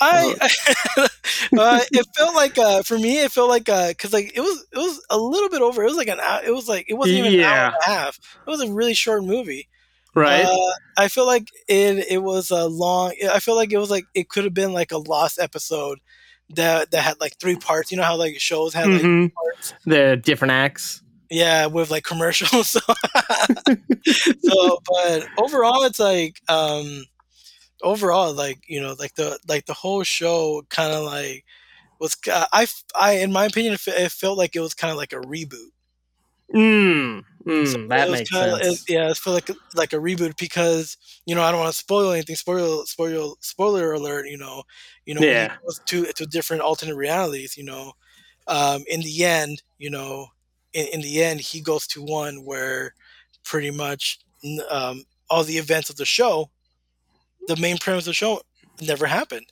I, 0.00 0.34
uh, 0.98 1.80
it 1.92 2.06
felt 2.16 2.34
like 2.34 2.58
uh, 2.58 2.82
for 2.82 2.98
me, 2.98 3.20
it 3.20 3.32
felt 3.32 3.48
like 3.50 3.64
because 3.66 4.12
like 4.12 4.32
it 4.34 4.40
was 4.40 4.66
it 4.72 4.78
was 4.78 5.04
a 5.10 5.18
little 5.18 5.48
bit 5.48 5.60
over. 5.62 5.82
It 5.82 5.86
was 5.88 5.96
like 5.96 6.08
an 6.08 6.20
hour. 6.20 6.40
It 6.44 6.52
was 6.54 6.68
like 6.68 6.86
it 6.88 6.94
wasn't 6.94 7.18
even 7.18 7.34
an 7.34 7.40
hour 7.40 7.64
and 7.66 7.74
a 7.86 7.88
half. 7.90 8.18
It 8.46 8.50
was 8.50 8.62
a 8.62 8.72
really 8.72 8.94
short 8.94 9.24
movie. 9.24 9.68
Right? 10.14 10.44
Uh, 10.44 10.72
I 10.96 11.08
feel 11.08 11.26
like 11.26 11.48
it 11.68 12.06
it 12.10 12.22
was 12.22 12.50
a 12.50 12.66
long. 12.66 13.14
I 13.30 13.40
feel 13.40 13.56
like 13.56 13.72
it 13.72 13.78
was 13.78 13.90
like 13.90 14.04
it 14.14 14.28
could 14.28 14.44
have 14.44 14.54
been 14.54 14.72
like 14.72 14.92
a 14.92 14.98
lost 14.98 15.38
episode 15.38 15.98
that 16.50 16.90
that 16.90 17.02
had 17.02 17.20
like 17.20 17.38
three 17.38 17.56
parts. 17.56 17.90
You 17.90 17.96
know 17.98 18.02
how 18.04 18.16
like 18.16 18.38
shows 18.40 18.74
had 18.74 18.88
like 18.88 19.02
Mhm. 19.02 19.32
parts. 19.32 19.74
The 19.86 20.16
different 20.16 20.52
acts. 20.52 21.02
Yeah, 21.30 21.66
with 21.66 21.90
like 21.90 22.02
commercials. 22.04 22.70
so, 22.70 22.80
so, 24.42 24.78
but 24.86 25.28
overall, 25.38 25.84
it's 25.84 26.00
like 26.00 26.40
um 26.48 27.04
overall, 27.82 28.32
like 28.32 28.58
you 28.66 28.80
know, 28.80 28.94
like 28.98 29.14
the 29.14 29.38
like 29.48 29.66
the 29.66 29.74
whole 29.74 30.02
show 30.02 30.62
kind 30.70 30.92
of 30.92 31.04
like 31.04 31.44
was. 32.00 32.16
Uh, 32.30 32.46
I 32.52 32.66
I 32.98 33.12
in 33.18 33.32
my 33.32 33.44
opinion, 33.46 33.74
it 33.86 34.12
felt 34.12 34.38
like 34.38 34.56
it 34.56 34.60
was 34.60 34.74
kind 34.74 34.90
of 34.90 34.96
like 34.96 35.12
a 35.12 35.20
reboot. 35.20 35.70
Mm, 36.54 37.22
mm, 37.46 37.88
that 37.90 38.08
It 38.08 38.10
makes 38.12 38.30
kinda- 38.30 38.62
sense. 38.64 38.82
it- 38.82 38.92
yeah, 38.92 39.08
it's 39.10 39.20
felt 39.20 39.34
like 39.34 39.56
like 39.74 39.92
a 39.92 39.96
reboot 39.96 40.36
because 40.36 40.96
you 41.26 41.34
know 41.34 41.42
I 41.42 41.50
don't 41.52 41.60
want 41.60 41.72
to 41.72 41.78
spoil 41.78 42.10
anything. 42.12 42.36
Spoiler, 42.36 42.84
spoiler, 42.86 43.34
spoiler 43.40 43.92
alert. 43.92 44.26
You 44.28 44.38
know, 44.38 44.64
you 45.06 45.14
know, 45.14 45.20
Yeah. 45.20 45.56
goes 45.64 45.80
to 45.86 46.06
to 46.12 46.26
different 46.26 46.62
alternate 46.62 46.96
realities. 46.96 47.56
You 47.56 47.64
know, 47.64 47.92
um, 48.48 48.82
in 48.88 49.00
the 49.02 49.24
end, 49.24 49.62
you 49.78 49.90
know, 49.90 50.26
in, 50.72 50.86
in 50.88 51.00
the 51.02 51.22
end, 51.22 51.40
he 51.40 51.60
goes 51.60 51.86
to 51.88 52.02
one 52.02 52.44
where 52.44 52.94
pretty 53.44 53.70
much 53.70 54.18
um, 54.68 55.04
all 55.28 55.44
the 55.44 55.58
events 55.58 55.88
of 55.90 55.96
the 55.96 56.04
show, 56.04 56.50
the 57.46 57.56
main 57.56 57.78
premise 57.78 58.02
of 58.04 58.06
the 58.06 58.14
show, 58.14 58.42
never 58.80 59.06
happened. 59.06 59.46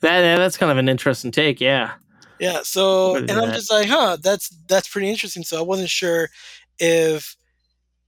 That 0.00 0.36
that's 0.36 0.58
kind 0.58 0.70
of 0.70 0.76
an 0.78 0.88
interesting 0.90 1.30
take. 1.30 1.60
Yeah. 1.60 1.92
Yeah. 2.38 2.60
So, 2.62 3.16
and 3.16 3.30
I'm 3.30 3.52
just 3.52 3.70
like, 3.70 3.88
huh, 3.88 4.18
that's 4.22 4.48
that's 4.68 4.88
pretty 4.88 5.08
interesting. 5.08 5.44
So 5.44 5.58
I 5.58 5.62
wasn't 5.62 5.90
sure 5.90 6.28
if 6.78 7.36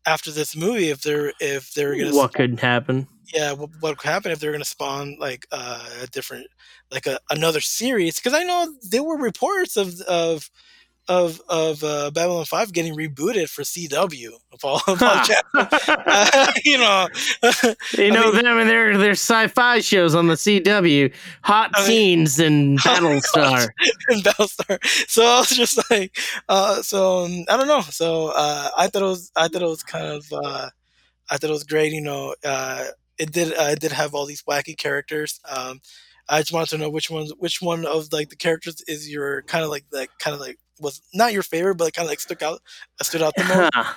after 0.07 0.31
this 0.31 0.57
movie, 0.57 0.91
if 0.91 1.03
they're 1.03 1.33
if 1.41 1.72
they 1.74 1.85
were 1.85 1.97
gonna 1.97 2.14
What 2.14 2.35
could 2.35 2.61
happen? 2.61 3.07
yeah, 3.35 3.53
what, 3.53 3.70
what 3.81 3.99
could 3.99 4.09
happen 4.09 4.31
if 4.33 4.39
they're 4.39 4.53
gonna 4.53 4.64
spawn 4.64 5.16
like 5.18 5.47
uh, 5.53 5.85
a 6.03 6.07
different 6.07 6.47
like 6.91 7.07
a, 7.07 7.18
another 7.31 7.61
series? 7.61 8.16
Because 8.16 8.35
I 8.35 8.45
know 8.45 8.72
there 8.91 9.03
were 9.03 9.18
reports 9.18 9.77
of 9.77 10.01
of 10.03 10.51
of 11.09 11.40
of 11.48 11.84
uh, 11.84 12.11
Babylon 12.11 12.44
Five 12.46 12.72
getting 12.72 12.94
rebooted 12.96 13.48
for 13.48 13.62
CW 13.62 14.30
of 14.52 14.64
all, 14.64 14.80
of 14.88 15.02
all 15.02 15.22
Uh, 15.54 16.52
you 16.64 16.78
know, 16.78 17.09
You 17.96 18.07
I 18.07 18.09
know 18.11 18.32
mean- 18.32 18.42
them 18.44 18.59
and 18.59 18.68
their 18.68 18.96
their 18.98 19.11
sci-fi 19.12 19.80
shows 19.80 20.14
on 20.14 20.26
the 20.26 20.34
CW, 20.34 21.12
hot 21.42 21.70
I 21.74 21.80
mean- 21.80 21.86
scenes 22.26 22.38
and 22.40 22.78
Battlestar. 22.80 23.68
in 24.09 24.20
Battlestar. 24.20 24.78
So 25.09 25.24
I 25.24 25.38
was 25.40 25.50
just 25.50 25.78
like, 25.90 26.16
uh, 26.48 26.82
so 26.82 27.24
um, 27.24 27.44
I 27.48 27.57
don't 27.57 27.68
know. 27.68 27.82
So 27.82 28.28
uh, 28.34 28.70
I 28.76 28.88
thought 28.88 29.02
it 29.02 29.07
was, 29.07 29.30
I 29.36 29.48
thought 29.48 29.62
it 29.62 29.66
was 29.66 29.82
kind 29.82 30.07
of, 30.07 30.26
uh, 30.32 30.70
I 31.30 31.36
thought 31.36 31.50
it 31.50 31.52
was 31.52 31.64
great. 31.64 31.92
You 31.92 32.00
know, 32.02 32.34
uh, 32.44 32.84
it 33.18 33.32
did, 33.32 33.52
uh, 33.52 33.68
it 33.70 33.80
did 33.80 33.92
have 33.92 34.14
all 34.14 34.26
these 34.26 34.42
wacky 34.42 34.76
characters. 34.76 35.40
Um, 35.48 35.80
I 36.28 36.40
just 36.40 36.52
wanted 36.52 36.70
to 36.70 36.78
know 36.78 36.90
which 36.90 37.09
one, 37.11 37.28
which 37.38 37.62
one 37.62 37.86
of 37.86 38.12
like 38.12 38.30
the 38.30 38.36
characters 38.36 38.82
is 38.88 39.09
your 39.09 39.42
kind 39.42 39.62
of 39.64 39.70
like 39.70 39.84
that, 39.92 40.09
kind 40.18 40.34
of 40.34 40.40
like 40.40 40.59
was 40.81 41.01
not 41.14 41.33
your 41.33 41.43
favorite, 41.43 41.77
but 41.77 41.93
kind 41.95 42.07
of 42.07 42.11
like 42.11 42.20
stuck 42.20 42.43
out, 42.43 42.61
uh, 43.01 43.05
stood 43.05 43.22
out 43.22 43.35
the 43.37 43.45
most. 43.49 43.70
Huh. 43.74 43.95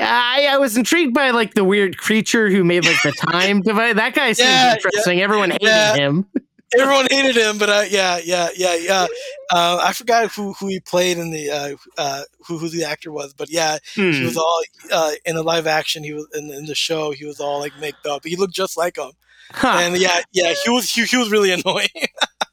I, 0.00 0.48
I 0.50 0.58
was 0.58 0.76
intrigued 0.76 1.14
by 1.14 1.30
like 1.30 1.54
the 1.54 1.64
weird 1.64 1.98
creature 1.98 2.50
who 2.50 2.64
made 2.64 2.84
like 2.84 3.02
the 3.02 3.12
time 3.12 3.62
device. 3.62 3.94
That 3.94 4.14
guy 4.14 4.32
seems 4.32 4.48
Yeah, 4.48 4.64
yeah. 4.64 4.72
interesting. 4.74 5.20
Everyone 5.20 5.50
hated 5.50 5.66
Yeah. 5.66 5.94
him. 5.94 6.26
Everyone 6.78 7.06
hated 7.10 7.34
him, 7.34 7.56
but 7.56 7.70
uh, 7.70 7.84
yeah, 7.88 8.20
yeah, 8.22 8.50
yeah, 8.54 8.74
yeah. 8.74 9.06
Uh, 9.50 9.80
I 9.82 9.94
forgot 9.94 10.30
who, 10.32 10.52
who 10.52 10.66
he 10.66 10.80
played 10.80 11.16
in 11.16 11.30
the 11.30 11.48
uh, 11.50 11.76
uh, 11.96 12.22
who 12.46 12.58
who 12.58 12.68
the 12.68 12.84
actor 12.84 13.10
was, 13.10 13.32
but 13.32 13.48
yeah, 13.50 13.78
he 13.94 14.02
Hmm. 14.20 14.24
was 14.26 14.36
all 14.36 14.62
uh, 14.92 15.12
in 15.24 15.34
the 15.36 15.42
live 15.42 15.66
action. 15.66 16.04
He 16.04 16.12
was 16.12 16.26
in, 16.34 16.50
in 16.50 16.66
the 16.66 16.74
show. 16.74 17.10
He 17.12 17.24
was 17.24 17.40
all 17.40 17.58
like 17.58 17.74
made 17.80 17.94
up. 18.06 18.22
He 18.22 18.36
looked 18.36 18.52
just 18.54 18.76
like 18.76 18.98
him, 18.98 19.12
Huh. 19.50 19.78
and 19.80 19.96
yeah, 19.96 20.20
yeah, 20.32 20.52
he 20.62 20.68
was 20.70 20.90
he, 20.90 21.04
he 21.06 21.16
was 21.16 21.30
really 21.30 21.52
annoying. 21.58 21.88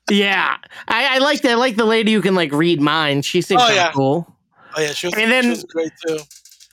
Yeah, 0.10 0.58
I, 0.88 1.16
I 1.16 1.18
like 1.20 1.42
that. 1.42 1.52
I 1.52 1.56
like 1.56 1.76
the 1.78 1.86
lady 1.86 2.14
who 2.14 2.22
can 2.22 2.36
like 2.36 2.52
read 2.52 2.80
minds. 2.82 3.26
She 3.26 3.42
seems 3.42 3.62
Oh, 3.64 3.74
yeah. 3.74 3.92
cool. 3.92 4.28
oh 4.76 4.82
yeah, 4.82 4.92
she 4.94 5.08
was, 5.08 5.16
And 5.16 5.32
then- 5.32 5.44
she 5.44 5.50
was 5.50 5.64
great 5.64 5.92
too. 6.08 6.20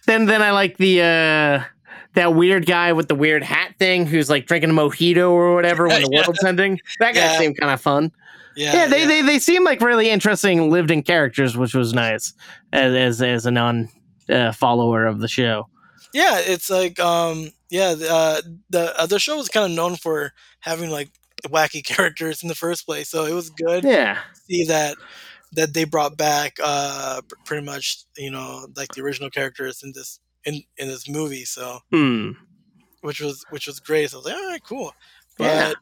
Then 0.06 0.26
then 0.26 0.42
I 0.42 0.50
like 0.50 0.76
the 0.78 1.00
uh 1.00 1.64
that 2.14 2.34
weird 2.34 2.66
guy 2.66 2.92
with 2.92 3.08
the 3.08 3.14
weird 3.14 3.42
hat 3.42 3.74
thing 3.78 4.04
who's 4.04 4.28
like 4.28 4.46
drinking 4.46 4.70
a 4.70 4.72
mojito 4.74 5.30
or 5.30 5.54
whatever 5.54 5.86
when 5.88 6.02
the 6.02 6.08
Yeah. 6.12 6.22
world's 6.26 6.44
ending. 6.44 6.78
That 6.98 7.14
guy 7.14 7.20
Yeah. 7.20 7.38
seemed 7.38 7.56
kind 7.58 7.72
of 7.72 7.80
fun. 7.80 8.10
Yeah, 8.56 8.74
Yeah, 8.74 8.86
they, 8.88 9.06
they 9.06 9.22
they 9.22 9.38
seem 9.38 9.64
like 9.64 9.80
really 9.80 10.10
interesting 10.10 10.70
lived 10.70 10.90
in 10.90 11.02
characters, 11.04 11.56
which 11.56 11.72
was 11.74 11.94
nice 11.94 12.34
as 12.72 12.92
as, 12.94 13.22
as 13.22 13.46
a 13.46 13.50
non 13.50 13.88
uh, 14.28 14.52
follower 14.52 15.06
of 15.06 15.20
the 15.20 15.28
show. 15.28 15.68
yeah, 16.12 16.38
it's 16.40 16.68
like 16.68 16.98
um 17.00 17.50
yeah, 17.70 17.94
the 17.94 18.10
uh, 18.12 18.40
the 18.68 19.00
uh, 19.00 19.06
the 19.06 19.18
show 19.18 19.36
was 19.38 19.48
kind 19.48 19.64
of 19.64 19.74
known 19.74 19.96
for 19.96 20.32
having 20.60 20.90
like 20.90 21.10
wacky 21.48 21.84
characters 21.92 22.42
in 22.42 22.48
the 22.48 22.54
first 22.54 22.86
place, 22.86 23.08
so 23.10 23.24
it 23.24 23.32
was 23.34 23.50
good. 23.50 23.84
Yeah. 23.84 24.14
to 24.14 24.40
see 24.48 24.64
that 24.66 24.96
that 25.54 25.74
they 25.74 25.84
brought 25.84 26.16
back 26.16 26.54
uh 26.62 27.20
pretty 27.44 27.64
much 27.64 28.04
you 28.16 28.30
know 28.30 28.66
like 28.76 28.90
the 28.92 29.02
original 29.02 29.30
characters 29.30 29.82
in 29.82 29.92
this 29.94 30.18
in 30.44 30.62
in 30.78 30.88
this 30.88 31.08
movie 31.08 31.44
so 31.44 31.80
Hmm. 31.92 32.30
which 33.02 33.20
was 33.20 33.44
which 33.50 33.66
was 33.66 33.80
great 33.80 34.10
so 34.10 34.16
i 34.16 34.18
was 34.18 34.26
like 34.26 34.34
all 34.36 34.46
right 34.48 34.62
cool 34.64 34.92
but 35.38 35.46
Yeah. 35.46 35.72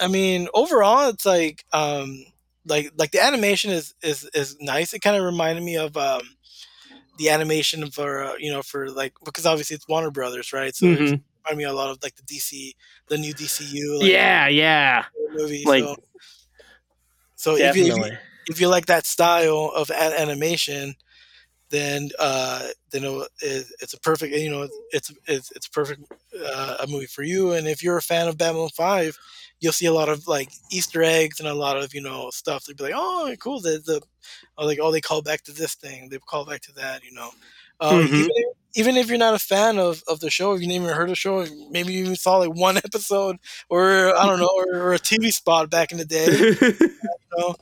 i 0.00 0.08
mean 0.08 0.48
overall 0.54 1.08
it's 1.08 1.26
like 1.26 1.64
um 1.72 2.24
like 2.66 2.92
like 2.96 3.10
the 3.12 3.22
animation 3.22 3.70
is 3.70 3.94
is 4.02 4.28
is 4.34 4.56
nice 4.60 4.92
it 4.94 5.00
kind 5.00 5.16
of 5.16 5.24
reminded 5.24 5.64
me 5.64 5.76
of 5.76 5.96
um 5.96 6.22
the 7.18 7.30
animation 7.30 7.90
for 7.90 8.22
uh, 8.24 8.34
you 8.38 8.50
know 8.52 8.62
for 8.62 8.90
like 8.90 9.12
because 9.24 9.46
obviously 9.46 9.74
it's 9.74 9.88
warner 9.88 10.10
brothers 10.10 10.52
right 10.52 10.74
so 10.74 10.92
it 10.92 11.14
Reminded 11.48 11.58
me 11.58 11.64
a 11.64 11.72
lot 11.72 11.90
of 11.90 11.98
like 12.02 12.16
the 12.16 12.22
dc 12.22 12.72
the 13.08 13.18
new 13.18 13.32
dcu 13.34 14.00
like, 14.00 14.10
Yeah, 14.10 14.48
yeah. 14.48 15.04
movie 15.32 15.64
Like 15.64 15.82
so, 15.84 15.96
so 17.36 17.56
if 17.56 17.76
you, 17.76 17.84
if 17.86 17.96
you 17.96 18.02
if 18.48 18.60
you 18.60 18.68
like 18.68 18.86
that 18.86 19.06
style 19.06 19.72
of 19.74 19.90
animation, 19.90 20.94
then 21.70 22.10
uh, 22.18 22.68
then 22.90 23.04
it, 23.04 23.28
it- 23.42 23.66
it's 23.80 23.94
a 23.94 24.00
perfect 24.00 24.34
you 24.36 24.50
know 24.50 24.68
it's 24.92 25.12
it's 25.26 25.50
it's 25.52 25.66
a 25.66 25.70
perfect 25.70 26.02
uh, 26.54 26.76
a 26.80 26.86
movie 26.86 27.06
for 27.06 27.22
you. 27.22 27.52
And 27.52 27.66
if 27.68 27.82
you're 27.82 27.98
a 27.98 28.02
fan 28.02 28.28
of 28.28 28.38
Babylon 28.38 28.70
Five, 28.76 29.18
you'll 29.60 29.72
see 29.72 29.86
a 29.86 29.92
lot 29.92 30.08
of 30.08 30.26
like 30.28 30.50
Easter 30.72 31.02
eggs 31.02 31.40
and 31.40 31.48
a 31.48 31.54
lot 31.54 31.76
of 31.76 31.94
you 31.94 32.00
know 32.02 32.30
stuff. 32.30 32.64
They'd 32.64 32.76
be 32.76 32.84
like, 32.84 32.94
oh, 32.96 33.34
cool. 33.40 33.60
The 33.60 33.82
the 33.84 34.02
like 34.64 34.78
oh 34.80 34.92
they 34.92 35.00
call 35.00 35.22
back 35.22 35.42
to 35.44 35.52
this 35.52 35.74
thing. 35.74 36.08
They 36.08 36.18
call 36.18 36.46
back 36.46 36.62
to 36.62 36.72
that. 36.74 37.04
You 37.04 37.12
know. 37.14 37.30
Uh, 37.80 37.98
Mhm. 38.00 38.12
even, 38.20 38.30
even 38.76 38.96
if 38.96 39.08
you're 39.08 39.18
not 39.18 39.34
a 39.34 39.38
fan 39.38 39.78
of, 39.78 40.02
of 40.06 40.20
the 40.20 40.30
show, 40.30 40.52
if 40.52 40.60
you 40.60 40.68
never 40.68 40.94
heard 40.94 41.04
of 41.04 41.08
the 41.08 41.16
show, 41.16 41.44
maybe 41.70 41.94
you 41.94 42.04
even 42.04 42.16
saw 42.16 42.36
like 42.36 42.54
one 42.54 42.76
episode 42.76 43.36
or 43.68 44.14
I 44.14 44.26
don't 44.26 44.38
know, 44.38 44.50
or, 44.54 44.80
or 44.80 44.94
a 44.94 44.98
TV 44.98 45.32
spot 45.32 45.70
back 45.70 45.92
in 45.92 45.98
the 45.98 46.04
day 46.04 46.26
you 46.60 47.38
know, 47.38 47.56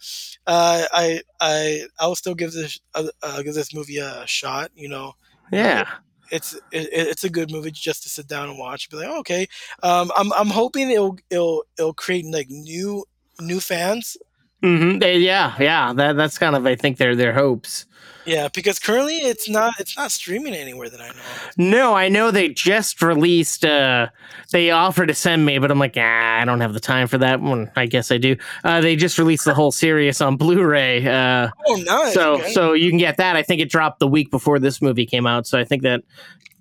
uh, 0.46 0.84
I 0.92 1.22
I 1.40 1.84
I 1.98 2.06
will 2.06 2.16
still 2.16 2.34
give 2.34 2.52
this 2.52 2.80
uh, 2.94 3.08
uh, 3.22 3.42
give 3.42 3.54
this 3.54 3.72
movie 3.72 3.98
a 3.98 4.26
shot. 4.26 4.70
You 4.74 4.88
know, 4.88 5.14
yeah. 5.52 5.88
it's 6.30 6.54
it, 6.72 6.88
it's 6.92 7.24
a 7.24 7.30
good 7.30 7.50
movie 7.50 7.70
just 7.70 8.02
to 8.02 8.08
sit 8.08 8.26
down 8.26 8.48
and 8.48 8.58
watch. 8.58 8.90
Be 8.90 8.96
like, 8.96 9.08
oh, 9.08 9.20
okay. 9.20 9.46
Um, 9.82 10.10
I'm 10.16 10.32
I'm 10.32 10.48
hoping 10.48 10.90
it'll 10.90 11.18
it'll 11.30 11.64
it'll 11.78 11.94
create 11.94 12.26
like 12.26 12.50
new 12.50 13.04
new 13.40 13.60
fans. 13.60 14.16
Hmm 14.64 15.02
Yeah, 15.02 15.54
yeah. 15.60 15.92
That 15.92 16.16
that's 16.16 16.38
kind 16.38 16.56
of 16.56 16.66
I 16.66 16.74
think 16.74 16.96
their 16.96 17.14
their 17.14 17.32
hopes. 17.34 17.86
Yeah, 18.26 18.48
because 18.54 18.78
currently 18.78 19.16
it's 19.18 19.50
not 19.50 19.74
it's 19.78 19.98
not 19.98 20.10
streaming 20.10 20.54
anywhere 20.54 20.88
that 20.88 20.98
I 21.00 21.08
know. 21.08 21.12
of. 21.12 21.58
No, 21.58 21.94
I 21.94 22.08
know 22.08 22.30
they 22.30 22.48
just 22.48 23.02
released. 23.02 23.66
uh 23.66 24.06
They 24.50 24.70
offered 24.70 25.08
to 25.08 25.14
send 25.14 25.44
me, 25.44 25.58
but 25.58 25.70
I'm 25.70 25.78
like, 25.78 25.96
ah, 25.98 26.40
I 26.40 26.44
don't 26.46 26.62
have 26.62 26.72
the 26.72 26.80
time 26.80 27.06
for 27.06 27.18
that 27.18 27.42
one. 27.42 27.70
I 27.76 27.84
guess 27.84 28.10
I 28.10 28.16
do. 28.16 28.36
Uh 28.64 28.80
They 28.80 28.96
just 28.96 29.18
released 29.18 29.44
the 29.44 29.52
whole 29.52 29.72
series 29.72 30.22
on 30.22 30.36
Blu-ray. 30.36 31.06
Uh 31.06 31.48
Oh, 31.66 31.76
nice. 31.76 32.14
so 32.14 32.36
okay. 32.36 32.52
so 32.52 32.72
you 32.72 32.88
can 32.88 32.98
get 32.98 33.18
that. 33.18 33.36
I 33.36 33.42
think 33.42 33.60
it 33.60 33.68
dropped 33.68 33.98
the 33.98 34.08
week 34.08 34.30
before 34.30 34.58
this 34.58 34.80
movie 34.80 35.04
came 35.04 35.26
out. 35.26 35.46
So 35.46 35.58
I 35.58 35.64
think 35.64 35.82
that 35.82 36.00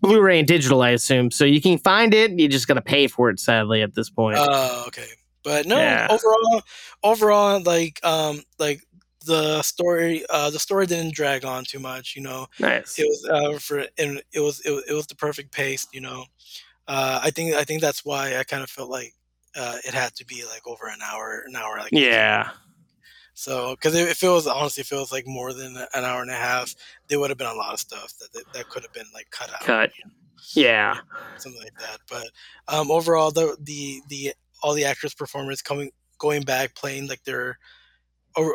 Blu-ray 0.02 0.40
and 0.40 0.48
digital, 0.48 0.82
I 0.82 0.90
assume. 0.90 1.32
So 1.32 1.46
you 1.46 1.62
can 1.62 1.78
find 1.78 2.14
it. 2.14 2.32
You 2.38 2.50
just 2.50 2.68
got 2.68 2.74
to 2.74 2.82
pay 2.82 3.08
for 3.08 3.30
it. 3.30 3.40
Sadly, 3.40 3.82
at 3.82 3.96
this 3.96 4.10
point. 4.10 4.38
Oh, 4.38 4.84
okay. 4.88 5.08
But 5.44 5.66
no, 5.66 5.78
Yeah. 5.78 6.08
overall, 6.10 6.62
overall, 7.04 7.62
like, 7.62 8.00
um, 8.04 8.44
like 8.60 8.82
the 9.26 9.62
story, 9.62 10.26
uh, 10.30 10.50
the 10.50 10.60
story 10.60 10.86
didn't 10.86 11.14
drag 11.14 11.46
on 11.46 11.64
too 11.66 11.80
much. 11.80 12.16
You 12.16 12.22
know, 12.22 12.48
nice. 12.60 12.98
it 13.00 13.04
was 13.08 13.28
uh, 13.30 13.60
for, 13.60 13.86
and 13.98 14.22
it 14.32 14.40
was, 14.40 14.60
it 14.62 14.72
was, 14.72 14.84
it 14.90 14.94
was 14.94 15.08
the 15.08 15.16
perfect 15.16 15.52
pace. 15.52 15.88
You 15.94 16.02
know, 16.02 16.26
uh, 16.88 17.20
I 17.24 17.30
think, 17.32 17.56
I 17.56 17.64
think 17.64 17.82
that's 17.82 18.04
why 18.06 18.38
I 18.38 18.44
kind 18.44 18.64
of 18.64 18.70
felt 18.70 18.90
like 18.90 19.14
uh, 19.56 19.78
it 19.86 19.94
had 19.94 20.16
to 20.16 20.26
be 20.26 20.44
like 20.46 20.66
over 20.68 20.88
an 20.88 21.00
hour, 21.04 21.44
an 21.48 21.56
hour, 21.56 21.78
like 21.80 21.92
yeah. 21.92 22.50
So, 23.36 23.72
because 23.72 23.96
if 23.96 24.22
it 24.22 24.30
was 24.30 24.46
honestly, 24.46 24.82
if 24.82 24.92
it 24.92 24.96
was 24.96 25.12
like 25.12 25.26
more 25.26 25.54
than 25.54 25.76
an 25.76 26.04
hour 26.04 26.22
and 26.22 26.30
a 26.30 26.36
half, 26.36 26.76
there 27.08 27.20
would 27.20 27.32
have 27.32 27.38
been 27.38 27.48
a 27.48 27.54
lot 27.54 27.74
of 27.74 27.80
stuff 27.80 28.14
that 28.20 28.32
that, 28.34 28.44
that 28.54 28.70
could 28.70 28.84
have 28.84 28.94
been 28.94 29.08
like 29.14 29.28
cut 29.32 29.50
out, 29.52 29.62
Cut. 29.62 29.92
Yeah. 30.54 30.98
something 31.38 31.62
like 31.62 31.76
that. 31.80 31.98
But 32.10 32.28
um, 32.68 32.92
overall, 32.92 33.32
the 33.32 33.58
the 33.60 34.02
the 34.08 34.34
all 34.64 34.74
the 34.76 34.86
actors' 34.86 35.16
performance 35.16 35.62
coming 35.64 35.92
going 36.20 36.44
back 36.44 36.76
playing 36.76 37.08
like 37.10 37.24
their 37.26 37.60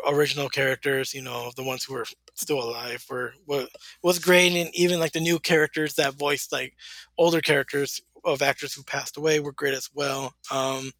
original 0.08 0.48
characters, 0.48 1.14
you 1.14 1.22
know, 1.22 1.52
the 1.56 1.62
ones 1.62 1.84
who 1.84 1.94
were 1.94 2.06
still 2.34 2.62
alive, 2.62 3.04
were 3.10 3.32
was 3.46 3.68
was 4.02 4.18
great, 4.18 4.52
and 4.56 4.70
even 4.74 4.98
like 5.00 5.12
the 5.12 5.20
new 5.20 5.38
characters 5.38 5.94
that 5.94 6.14
voiced 6.14 6.52
like 6.52 6.74
older 7.16 7.40
characters 7.40 8.00
of 8.24 8.42
actors 8.42 8.74
who 8.74 8.82
passed 8.82 9.16
away 9.16 9.40
were 9.40 9.52
great 9.52 9.74
as 9.74 9.88
well. 9.94 10.34
Um, 10.50 10.90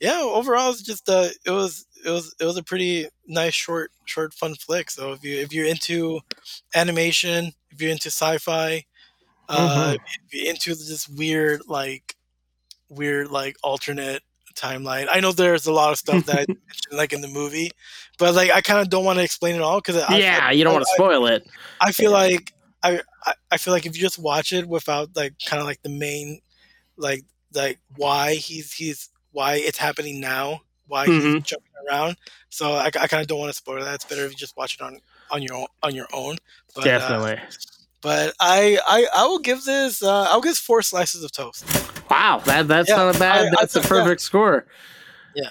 yeah, 0.00 0.20
overall, 0.22 0.70
it's 0.70 0.82
just 0.82 1.08
uh, 1.08 1.28
it 1.46 1.50
was 1.50 1.86
it 2.04 2.10
was 2.10 2.34
it 2.40 2.44
was 2.44 2.56
a 2.56 2.62
pretty 2.64 3.08
nice 3.26 3.54
short 3.54 3.92
short 4.06 4.34
fun 4.34 4.54
flick. 4.56 4.90
So 4.90 5.12
if 5.12 5.24
you 5.24 5.38
if 5.38 5.52
you're 5.52 5.66
into 5.66 6.20
animation, 6.74 7.52
if 7.70 7.80
you're 7.80 7.92
into 7.92 8.08
sci-fi, 8.10 8.84
uh, 9.48 9.94
Mhm. 9.94 9.98
if 10.24 10.34
you're 10.34 10.50
into 10.50 10.70
this 10.74 11.08
weird 11.08 11.62
like 11.68 12.16
weird 12.88 13.30
like 13.30 13.56
alternate 13.62 14.22
timeline. 14.52 15.08
I 15.10 15.20
know 15.20 15.32
there's 15.32 15.66
a 15.66 15.72
lot 15.72 15.92
of 15.92 15.98
stuff 15.98 16.24
that 16.26 16.34
I 16.36 16.38
mentioned 16.66 16.92
like 16.92 17.12
in 17.12 17.20
the 17.20 17.28
movie, 17.28 17.70
but 18.18 18.34
like 18.34 18.50
I 18.50 18.60
kind 18.60 18.80
of 18.80 18.88
don't 18.90 19.04
want 19.04 19.18
to 19.18 19.24
explain 19.24 19.54
it 19.56 19.62
all 19.62 19.80
because 19.80 19.96
yeah, 19.96 20.50
you 20.50 20.64
don't 20.64 20.72
want 20.74 20.84
to 20.86 20.90
spoil 20.94 21.26
it. 21.26 21.46
I 21.80 21.92
feel 21.92 22.12
like 22.12 22.52
I, 22.82 23.00
I 23.50 23.56
feel 23.56 23.72
like 23.72 23.86
if 23.86 23.94
you 23.96 24.02
just 24.02 24.18
watch 24.18 24.52
it 24.52 24.66
without 24.66 25.14
like 25.14 25.34
kind 25.44 25.60
of 25.60 25.66
like 25.66 25.82
the 25.82 25.88
main 25.88 26.40
like 26.96 27.24
like 27.54 27.78
why 27.96 28.34
he's 28.34 28.72
he's 28.72 29.08
why 29.30 29.54
it's 29.54 29.78
happening 29.78 30.20
now, 30.20 30.62
why 30.86 31.06
he's 31.06 31.24
Mhm. 31.24 31.44
jumping 31.44 31.72
around. 31.88 32.16
So 32.50 32.72
I, 32.72 32.86
I 32.86 33.06
kind 33.06 33.20
of 33.20 33.26
don't 33.26 33.38
want 33.38 33.50
to 33.50 33.56
spoil 33.56 33.84
that. 33.84 33.94
It's 33.94 34.04
better 34.04 34.24
if 34.24 34.30
you 34.32 34.36
just 34.36 34.56
watch 34.56 34.74
it 34.74 34.80
on 34.82 34.98
on 35.30 35.42
your 35.42 35.54
own 35.54 35.66
on 35.82 35.94
your 35.94 36.08
own. 36.12 36.36
But, 36.74 36.84
uh, 36.84 36.84
Definitely. 36.84 37.40
but 38.00 38.34
I, 38.40 38.78
I 38.86 39.06
I 39.14 39.26
will 39.26 39.38
give 39.38 39.64
this 39.64 40.02
uh, 40.02 40.24
I'll 40.30 40.40
give 40.40 40.50
this 40.50 40.58
four 40.58 40.82
slices 40.82 41.22
of 41.24 41.32
toast. 41.32 41.64
Wow, 42.12 42.42
that 42.44 42.68
that's 42.68 42.88
Yeah, 42.88 42.96
not 42.96 43.16
a 43.16 43.18
bad. 43.18 43.44
I- 43.44 43.46
I 43.46 43.50
that's 43.60 43.74
a 43.76 43.80
think- 43.80 43.84
yeah. 43.90 44.02
perfect 44.02 44.20
score. 44.20 44.66
Yeah. 45.34 45.48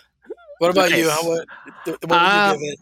What 0.59 0.69
about 0.71 0.91
you? 0.95 1.09
How 1.09 1.27
what, 1.27 1.47
what 1.85 2.01
would 2.01 2.11
Uh, 2.11 2.53
you 2.55 2.59
give 2.59 2.73
it? 2.73 2.79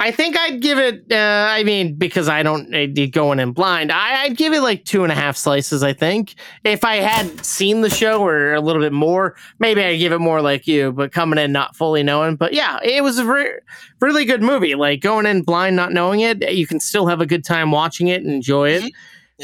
I 0.00 0.10
think 0.10 0.36
I'd 0.36 0.60
give 0.60 0.78
it. 0.78 1.04
Uh, 1.12 1.16
I 1.48 1.62
mean, 1.62 1.94
because 1.94 2.28
I 2.28 2.42
don't 2.42 2.74
uh, 2.74 2.86
going 3.12 3.38
in 3.38 3.52
blind, 3.52 3.92
I, 3.92 4.22
I'd 4.24 4.36
give 4.36 4.52
it 4.52 4.60
like 4.60 4.84
two 4.84 5.04
and 5.04 5.12
a 5.12 5.14
half 5.14 5.36
slices. 5.36 5.84
I 5.84 5.92
think 5.92 6.34
if 6.64 6.82
I 6.84 6.96
had 6.96 7.46
seen 7.46 7.82
the 7.82 7.88
show 7.90 8.20
or 8.26 8.52
a 8.52 8.60
little 8.60 8.82
bit 8.82 8.92
more, 8.92 9.36
maybe 9.60 9.80
I'd 9.84 9.98
give 9.98 10.10
it 10.10 10.18
more 10.18 10.42
like 10.42 10.66
you. 10.66 10.90
But 10.90 11.12
coming 11.12 11.38
in 11.38 11.52
not 11.52 11.76
fully 11.76 12.02
knowing, 12.02 12.34
but 12.34 12.52
yeah, 12.52 12.80
it 12.82 13.04
was 13.04 13.18
a 13.18 13.24
re- 13.24 13.60
really 14.00 14.24
good 14.24 14.42
movie. 14.42 14.74
Like 14.74 15.00
going 15.00 15.24
in 15.24 15.42
blind, 15.42 15.76
not 15.76 15.92
knowing 15.92 16.18
it, 16.20 16.50
you 16.52 16.66
can 16.66 16.80
still 16.80 17.06
have 17.06 17.20
a 17.20 17.26
good 17.26 17.44
time 17.44 17.70
watching 17.70 18.08
it 18.08 18.22
and 18.22 18.30
enjoy 18.32 18.70
it. 18.70 18.92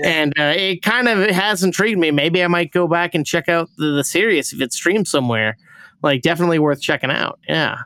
And 0.05 0.33
uh, 0.39 0.55
it 0.57 0.83
kind 0.83 1.09
of 1.09 1.29
has 1.31 1.63
intrigued 1.65 1.99
me. 1.99 2.11
Maybe 2.11 2.43
I 2.45 2.47
might 2.47 2.71
go 2.73 2.87
back 2.87 3.15
and 3.15 3.27
check 3.27 3.49
out 3.49 3.69
the, 3.79 3.87
the 3.93 4.05
series 4.05 4.53
if 4.53 4.61
it's 4.61 4.77
streamed 4.77 5.09
somewhere. 5.09 5.57
Like 6.03 6.23
definitely 6.23 6.61
worth 6.61 6.81
checking 6.81 7.11
out. 7.11 7.41
Yeah, 7.49 7.79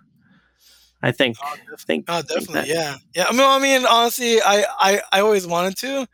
I 1.02 1.12
think. 1.12 1.36
think 1.78 2.04
Oh, 2.08 2.20
definitely, 2.20 2.54
that- 2.54 2.68
yeah, 2.68 2.96
yeah. 3.14 3.24
I 3.28 3.32
mean, 3.32 3.40
I 3.40 3.58
mean, 3.58 3.86
honestly, 3.86 4.38
I, 4.42 4.64
I, 4.78 5.00
I 5.12 5.20
always 5.20 5.46
wanted 5.46 5.78
to, 5.78 6.06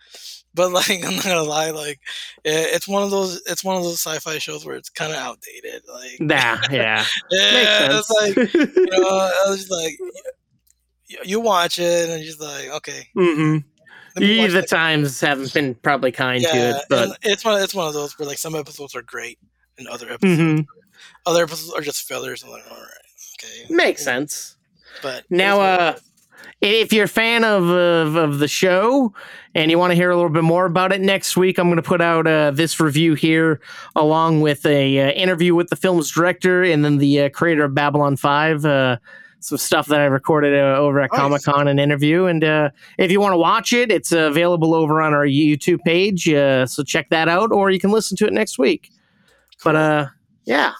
but 0.54 0.70
like, 0.72 1.04
I'm 1.04 1.16
not 1.16 1.24
gonna 1.24 1.42
lie, 1.42 1.70
like, 1.70 1.98
it, 2.44 2.74
it's 2.74 2.86
one 2.86 3.02
of 3.02 3.10
those, 3.10 3.42
it's 3.46 3.64
one 3.64 3.76
of 3.76 3.82
those 3.82 4.00
sci-fi 4.00 4.38
shows 4.38 4.64
where 4.64 4.76
it's 4.76 4.90
kind 4.90 5.10
of 5.10 5.18
outdated. 5.18 5.82
Like, 5.92 6.20
Nah, 6.20 6.58
yeah. 6.70 7.04
yeah, 7.32 7.88
Makes 7.88 8.10
it's 8.10 8.10
like, 8.10 8.54
you 8.76 8.86
know, 8.92 9.08
I 9.08 9.44
was 9.50 9.58
just 9.66 9.70
like, 9.72 9.98
you, 11.08 11.18
you 11.24 11.40
watch 11.40 11.78
it 11.80 12.08
and 12.10 12.20
you're 12.22 12.30
just 12.32 12.40
like, 12.40 12.68
okay, 12.76 13.08
Mm-hmm. 13.16 13.66
Let 14.20 14.28
me 14.28 14.38
watch 14.40 14.52
the 14.52 14.62
times 14.62 15.20
haven't 15.20 15.52
been 15.54 15.74
probably 15.76 16.12
kind 16.12 16.42
to 16.42 16.48
it, 16.56 16.84
but 16.88 17.18
it's 17.22 17.44
one, 17.44 17.62
it's 17.62 17.74
one 17.74 17.86
of 17.88 17.94
those 17.94 18.18
where 18.18 18.26
like 18.28 18.38
some 18.38 18.54
episodes 18.54 18.94
are 18.94 19.02
great 19.02 19.38
and 19.78 19.86
other 19.88 20.10
episodes, 20.10 20.40
Mhm. 20.40 20.66
other 21.26 21.42
episodes 21.44 21.72
are 21.72 21.80
just 21.80 22.06
fillers. 22.06 22.42
I'm 22.42 22.50
like, 22.50 22.64
all 22.70 22.76
right, 22.76 23.42
okay, 23.42 23.72
makes 23.74 24.02
sense. 24.02 24.56
but 25.02 25.24
Now, 25.30 25.60
uh, 25.60 25.96
if 26.60 26.92
you're 26.92 27.04
a 27.04 27.08
fan 27.08 27.44
of, 27.44 27.68
of 27.68 28.16
of 28.16 28.38
the 28.40 28.48
show 28.48 29.12
and 29.54 29.70
you 29.70 29.78
want 29.78 29.92
to 29.92 29.94
hear 29.94 30.10
a 30.10 30.16
little 30.16 30.30
bit 30.30 30.42
more 30.42 30.66
about 30.66 30.92
it 30.92 31.00
next 31.00 31.36
week, 31.36 31.56
I'm 31.58 31.68
going 31.68 31.76
to 31.76 31.82
put 31.82 32.00
out 32.00 32.26
uh, 32.26 32.50
this 32.50 32.80
review 32.80 33.14
here 33.14 33.60
along 33.94 34.40
with 34.40 34.66
a 34.66 34.98
uh, 35.00 35.10
interview 35.12 35.54
with 35.54 35.68
the 35.68 35.76
film's 35.76 36.10
director 36.10 36.64
and 36.64 36.84
then 36.84 36.98
the 36.98 37.22
uh, 37.22 37.28
creator 37.28 37.64
of 37.64 37.74
Babylon 37.74 38.16
Five. 38.16 38.64
Some 39.40 39.58
stuff 39.58 39.86
that 39.86 40.00
I 40.00 40.04
recorded 40.06 40.54
uh, 40.54 40.78
over 40.78 41.00
at 41.00 41.10
Comic 41.10 41.42
Con, 41.44 41.68
an 41.68 41.78
interview, 41.78 42.24
and 42.24 42.42
uh, 42.42 42.70
if 42.98 43.12
you 43.12 43.20
want 43.20 43.34
to 43.34 43.38
watch 43.38 43.72
it, 43.72 43.92
it's 43.92 44.10
available 44.10 44.74
over 44.74 45.00
on 45.00 45.14
our 45.14 45.26
YouTube 45.26 45.78
page. 45.84 46.28
Uh, 46.28 46.66
so 46.66 46.82
check 46.82 47.08
that 47.10 47.28
out, 47.28 47.52
or 47.52 47.70
you 47.70 47.78
can 47.78 47.90
listen 47.90 48.16
to 48.16 48.26
it 48.26 48.32
next 48.32 48.58
week. 48.58 48.90
But 49.62 49.76
uh, 49.76 50.06
yeah. 50.44 50.72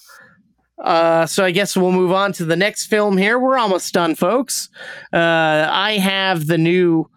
Uh, 0.82 1.26
so 1.26 1.44
I 1.44 1.50
guess 1.50 1.76
we'll 1.76 1.92
move 1.92 2.12
on 2.12 2.32
to 2.34 2.44
the 2.44 2.56
next 2.56 2.86
film 2.86 3.16
here. 3.16 3.38
We're 3.38 3.58
almost 3.58 3.92
done, 3.92 4.14
folks. 4.14 4.68
Uh, 5.12 5.68
I 5.70 5.98
have 5.98 6.46
the 6.46 6.58
new 6.58 7.10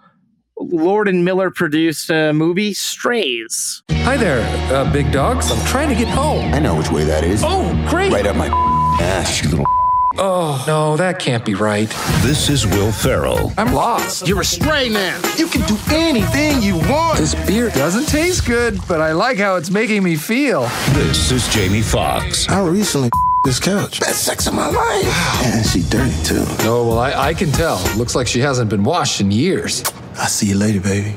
Lord 0.58 1.08
and 1.08 1.24
Miller 1.26 1.52
produced 1.52 2.10
uh, 2.10 2.34
movie 2.34 2.74
Strays. 2.74 3.84
Hi 3.90 4.18
there, 4.18 4.42
uh, 4.74 4.92
big 4.92 5.12
dogs. 5.12 5.52
I'm 5.52 5.64
trying 5.66 5.90
to 5.90 5.96
get 5.96 6.08
home. 6.08 6.54
I 6.54 6.60
know 6.60 6.76
which 6.76 6.92
way 6.92 7.04
that 7.04 7.24
is. 7.24 7.42
Oh, 7.44 7.72
great. 7.90 8.12
Right 8.12 8.26
up 8.26 8.36
my 8.36 8.48
ass, 9.02 9.44
you 9.44 9.50
little. 9.50 9.81
Oh, 10.24 10.64
no, 10.68 10.98
that 10.98 11.18
can't 11.18 11.44
be 11.44 11.56
right. 11.56 11.90
This 12.22 12.48
is 12.48 12.68
Will 12.68 12.92
Ferrell. 12.92 13.52
I'm 13.58 13.74
lost. 13.74 14.28
You're 14.28 14.42
a 14.42 14.46
stray 14.46 14.88
now. 14.88 15.20
You 15.36 15.48
can 15.48 15.66
do 15.66 15.76
anything 15.90 16.62
you 16.62 16.76
want. 16.88 17.18
This 17.18 17.34
beer 17.48 17.72
doesn't 17.72 18.08
taste 18.08 18.46
good, 18.46 18.80
but 18.88 19.02
I 19.02 19.14
like 19.14 19.40
how 19.40 19.56
it's 19.56 19.72
making 19.72 20.04
me 20.04 20.16
feel. 20.16 20.70
This 20.92 21.32
is 21.32 21.48
Jamie 21.48 21.82
Foxx. 21.82 22.48
I 22.50 22.64
recently 22.68 23.10
this 23.46 23.60
couch. 23.60 24.00
Best 24.00 24.24
sex 24.24 24.46
of 24.46 24.54
my 24.54 24.70
life. 24.70 25.44
And 25.44 25.66
she 25.66 25.82
dirty 25.90 26.16
too. 26.24 26.46
Oh, 26.70 26.88
well, 26.88 27.00
I, 27.00 27.30
I 27.30 27.34
can 27.34 27.52
tell. 27.52 27.84
Looks 27.98 28.14
like 28.14 28.28
she 28.28 28.42
hasn't 28.42 28.70
been 28.70 28.84
washed 28.84 29.22
in 29.22 29.32
years. 29.32 29.84
I'll 30.18 30.28
see 30.28 30.50
you 30.50 30.56
later, 30.56 30.82
baby. 30.82 31.16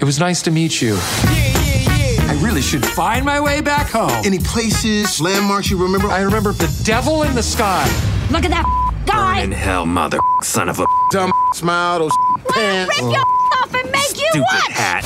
It 0.00 0.04
was 0.04 0.18
nice 0.18 0.42
to 0.42 0.50
meet 0.50 0.82
you. 0.82 0.94
Yeah, 0.96 1.32
yeah, 1.32 2.16
yeah. 2.24 2.32
I 2.32 2.40
really 2.42 2.60
should 2.60 2.84
find 2.84 3.24
my 3.24 3.38
way 3.38 3.60
back 3.60 3.90
home. 3.90 4.10
Any 4.24 4.40
places, 4.40 5.20
landmarks 5.20 5.70
you 5.70 5.80
remember? 5.80 6.08
I 6.08 6.22
remember 6.22 6.50
the 6.50 6.82
devil 6.84 7.22
in 7.22 7.36
the 7.36 7.42
sky. 7.44 7.86
Look 8.32 8.46
at 8.46 8.50
that 8.50 8.64
guy! 9.04 9.42
in 9.42 9.52
hell, 9.52 9.84
mother 9.84 10.18
son 10.40 10.70
of 10.70 10.80
a 10.80 10.86
dumb 11.10 11.30
smile, 11.52 11.98
those 11.98 12.12
pants. 12.48 12.98
Rip 12.98 13.12
your 13.12 13.20
off 13.20 13.74
and 13.74 13.90
make 13.90 14.16
you 14.16 14.40
what? 14.40 14.72
hat. 14.72 15.04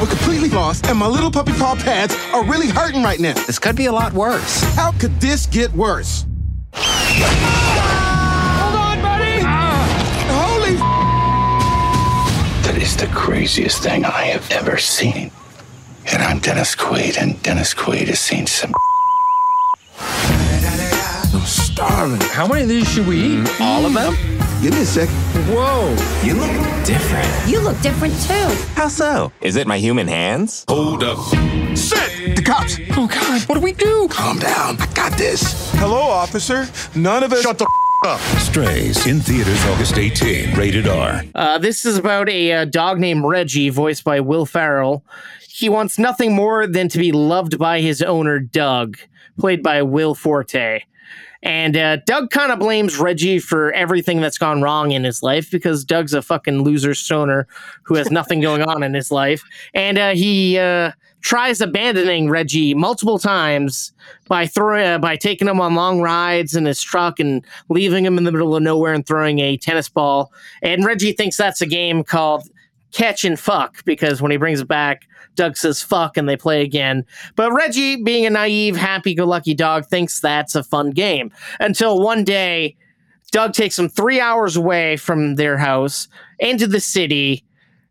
We're 0.00 0.08
completely 0.08 0.48
lost, 0.48 0.88
and 0.88 0.98
my 0.98 1.06
little 1.06 1.30
puppy 1.30 1.52
paw 1.52 1.76
pads 1.76 2.16
are 2.34 2.44
really 2.44 2.70
hurting 2.70 3.04
right 3.04 3.20
now. 3.20 3.34
This 3.46 3.60
could 3.60 3.76
be 3.76 3.86
a 3.86 3.92
lot 3.92 4.12
worse. 4.14 4.62
How 4.74 4.90
could 4.98 5.20
this 5.20 5.46
get 5.46 5.72
worse? 5.74 6.26
Hold 6.74 7.24
on, 8.74 9.00
buddy! 9.00 9.42
Ah. 9.44 10.58
Holy 10.58 10.74
That 12.66 12.82
is 12.82 12.96
the 12.96 13.06
craziest 13.14 13.80
thing 13.80 14.04
I 14.04 14.22
have 14.22 14.50
ever 14.50 14.76
seen. 14.76 15.30
And 16.12 16.20
I'm 16.20 16.40
Dennis 16.40 16.74
Quaid, 16.74 17.16
and 17.16 17.40
Dennis 17.44 17.74
Quaid 17.74 18.08
has 18.08 18.18
seen 18.18 18.48
some. 18.48 18.72
I'm 21.80 22.16
starving. 22.16 22.20
How 22.30 22.46
many 22.46 22.62
of 22.62 22.68
these 22.68 22.88
should 22.88 23.06
we 23.06 23.20
eat? 23.20 23.60
All 23.60 23.86
of 23.86 23.94
them? 23.94 24.14
Give 24.62 24.74
me 24.74 24.82
a 24.82 24.84
sec. 24.84 25.08
Whoa. 25.48 25.90
You 26.24 26.34
look 26.34 26.50
different. 26.84 27.48
You 27.48 27.60
look 27.60 27.80
different 27.80 28.14
too. 28.22 28.48
How 28.74 28.88
so? 28.88 29.32
Is 29.40 29.56
it 29.56 29.66
my 29.66 29.78
human 29.78 30.08
hands? 30.08 30.64
Hold 30.68 31.04
up. 31.04 31.18
Sit! 31.76 32.34
The 32.34 32.42
cops! 32.44 32.78
Oh, 32.96 33.06
God, 33.06 33.42
what 33.42 33.54
do 33.54 33.60
we 33.60 33.72
do? 33.72 34.08
Calm 34.08 34.38
down. 34.38 34.80
I 34.80 34.86
got 34.94 35.16
this. 35.16 35.70
Hello, 35.74 36.00
officer. 36.00 36.66
None 36.96 37.22
of 37.22 37.32
us. 37.32 37.42
Shut 37.42 37.58
the 37.58 37.66
up. 38.06 38.20
Strays 38.40 39.06
in 39.06 39.20
theaters 39.20 39.64
August 39.66 39.98
18, 39.98 40.54
rated 40.54 40.86
R. 40.86 41.22
Uh, 41.34 41.58
this 41.58 41.84
is 41.84 41.96
about 41.96 42.28
a 42.28 42.52
uh, 42.52 42.64
dog 42.64 42.98
named 42.98 43.24
Reggie, 43.24 43.70
voiced 43.70 44.04
by 44.04 44.20
Will 44.20 44.46
Ferrell. 44.46 45.04
He 45.48 45.68
wants 45.68 45.98
nothing 45.98 46.34
more 46.34 46.66
than 46.66 46.88
to 46.88 46.98
be 46.98 47.10
loved 47.12 47.58
by 47.58 47.80
his 47.80 48.00
owner, 48.02 48.38
Doug, 48.38 48.98
played 49.38 49.62
by 49.62 49.82
Will 49.82 50.14
Forte. 50.14 50.82
And 51.42 51.76
uh, 51.76 51.96
Doug 52.04 52.30
kind 52.30 52.50
of 52.50 52.58
blames 52.58 52.98
Reggie 52.98 53.38
for 53.38 53.72
everything 53.72 54.20
that's 54.20 54.38
gone 54.38 54.60
wrong 54.60 54.90
in 54.90 55.04
his 55.04 55.22
life 55.22 55.50
because 55.50 55.84
Doug's 55.84 56.12
a 56.12 56.22
fucking 56.22 56.62
loser 56.62 56.94
stoner 56.94 57.46
who 57.84 57.94
has 57.94 58.10
nothing 58.10 58.40
going 58.40 58.62
on 58.62 58.82
in 58.82 58.92
his 58.94 59.10
life. 59.12 59.42
And 59.72 59.98
uh, 59.98 60.14
he 60.14 60.58
uh, 60.58 60.92
tries 61.20 61.60
abandoning 61.60 62.28
Reggie 62.28 62.74
multiple 62.74 63.18
times 63.18 63.92
by 64.26 64.46
throwing 64.46 64.86
uh, 64.86 64.98
by 64.98 65.16
taking 65.16 65.48
him 65.48 65.60
on 65.60 65.74
long 65.74 66.00
rides 66.00 66.56
in 66.56 66.64
his 66.64 66.82
truck 66.82 67.20
and 67.20 67.44
leaving 67.68 68.04
him 68.04 68.18
in 68.18 68.24
the 68.24 68.32
middle 68.32 68.56
of 68.56 68.62
nowhere 68.62 68.92
and 68.92 69.06
throwing 69.06 69.38
a 69.38 69.56
tennis 69.56 69.88
ball. 69.88 70.32
And 70.62 70.84
Reggie 70.84 71.12
thinks 71.12 71.36
that's 71.36 71.60
a 71.60 71.66
game 71.66 72.02
called 72.02 72.48
catch 72.92 73.24
and 73.24 73.38
fuck 73.38 73.84
because 73.84 74.22
when 74.22 74.30
he 74.30 74.36
brings 74.36 74.60
it 74.60 74.68
back, 74.68 75.07
Doug 75.38 75.56
says 75.56 75.80
fuck 75.80 76.16
and 76.16 76.28
they 76.28 76.36
play 76.36 76.62
again. 76.62 77.06
But 77.36 77.52
Reggie, 77.52 78.02
being 78.02 78.26
a 78.26 78.30
naive, 78.30 78.76
happy 78.76 79.14
go 79.14 79.24
lucky 79.24 79.54
dog, 79.54 79.86
thinks 79.86 80.20
that's 80.20 80.56
a 80.56 80.64
fun 80.64 80.90
game 80.90 81.30
until 81.60 82.02
one 82.02 82.24
day 82.24 82.76
Doug 83.30 83.52
takes 83.52 83.76
them 83.76 83.88
three 83.88 84.20
hours 84.20 84.56
away 84.56 84.96
from 84.96 85.36
their 85.36 85.56
house 85.56 86.08
into 86.40 86.66
the 86.66 86.80
city 86.80 87.44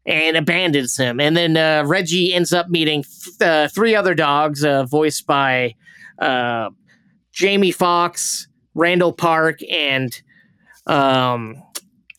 and 0.05 0.35
abandons 0.35 0.97
him. 0.97 1.21
And 1.21 1.37
then 1.37 1.55
uh, 1.55 1.83
Reggie 1.87 2.33
ends 2.33 2.51
up 2.51 2.67
meeting 2.69 3.03
th- 3.03 3.41
uh, 3.41 3.67
three 3.69 3.95
other 3.95 4.13
dogs, 4.13 4.65
uh, 4.65 4.83
voiced 4.83 5.25
by 5.25 5.75
uh, 6.19 6.69
Jamie 7.31 7.71
Foxx, 7.71 8.47
Randall 8.73 9.13
Park, 9.13 9.59
and 9.71 10.21
um, 10.85 11.63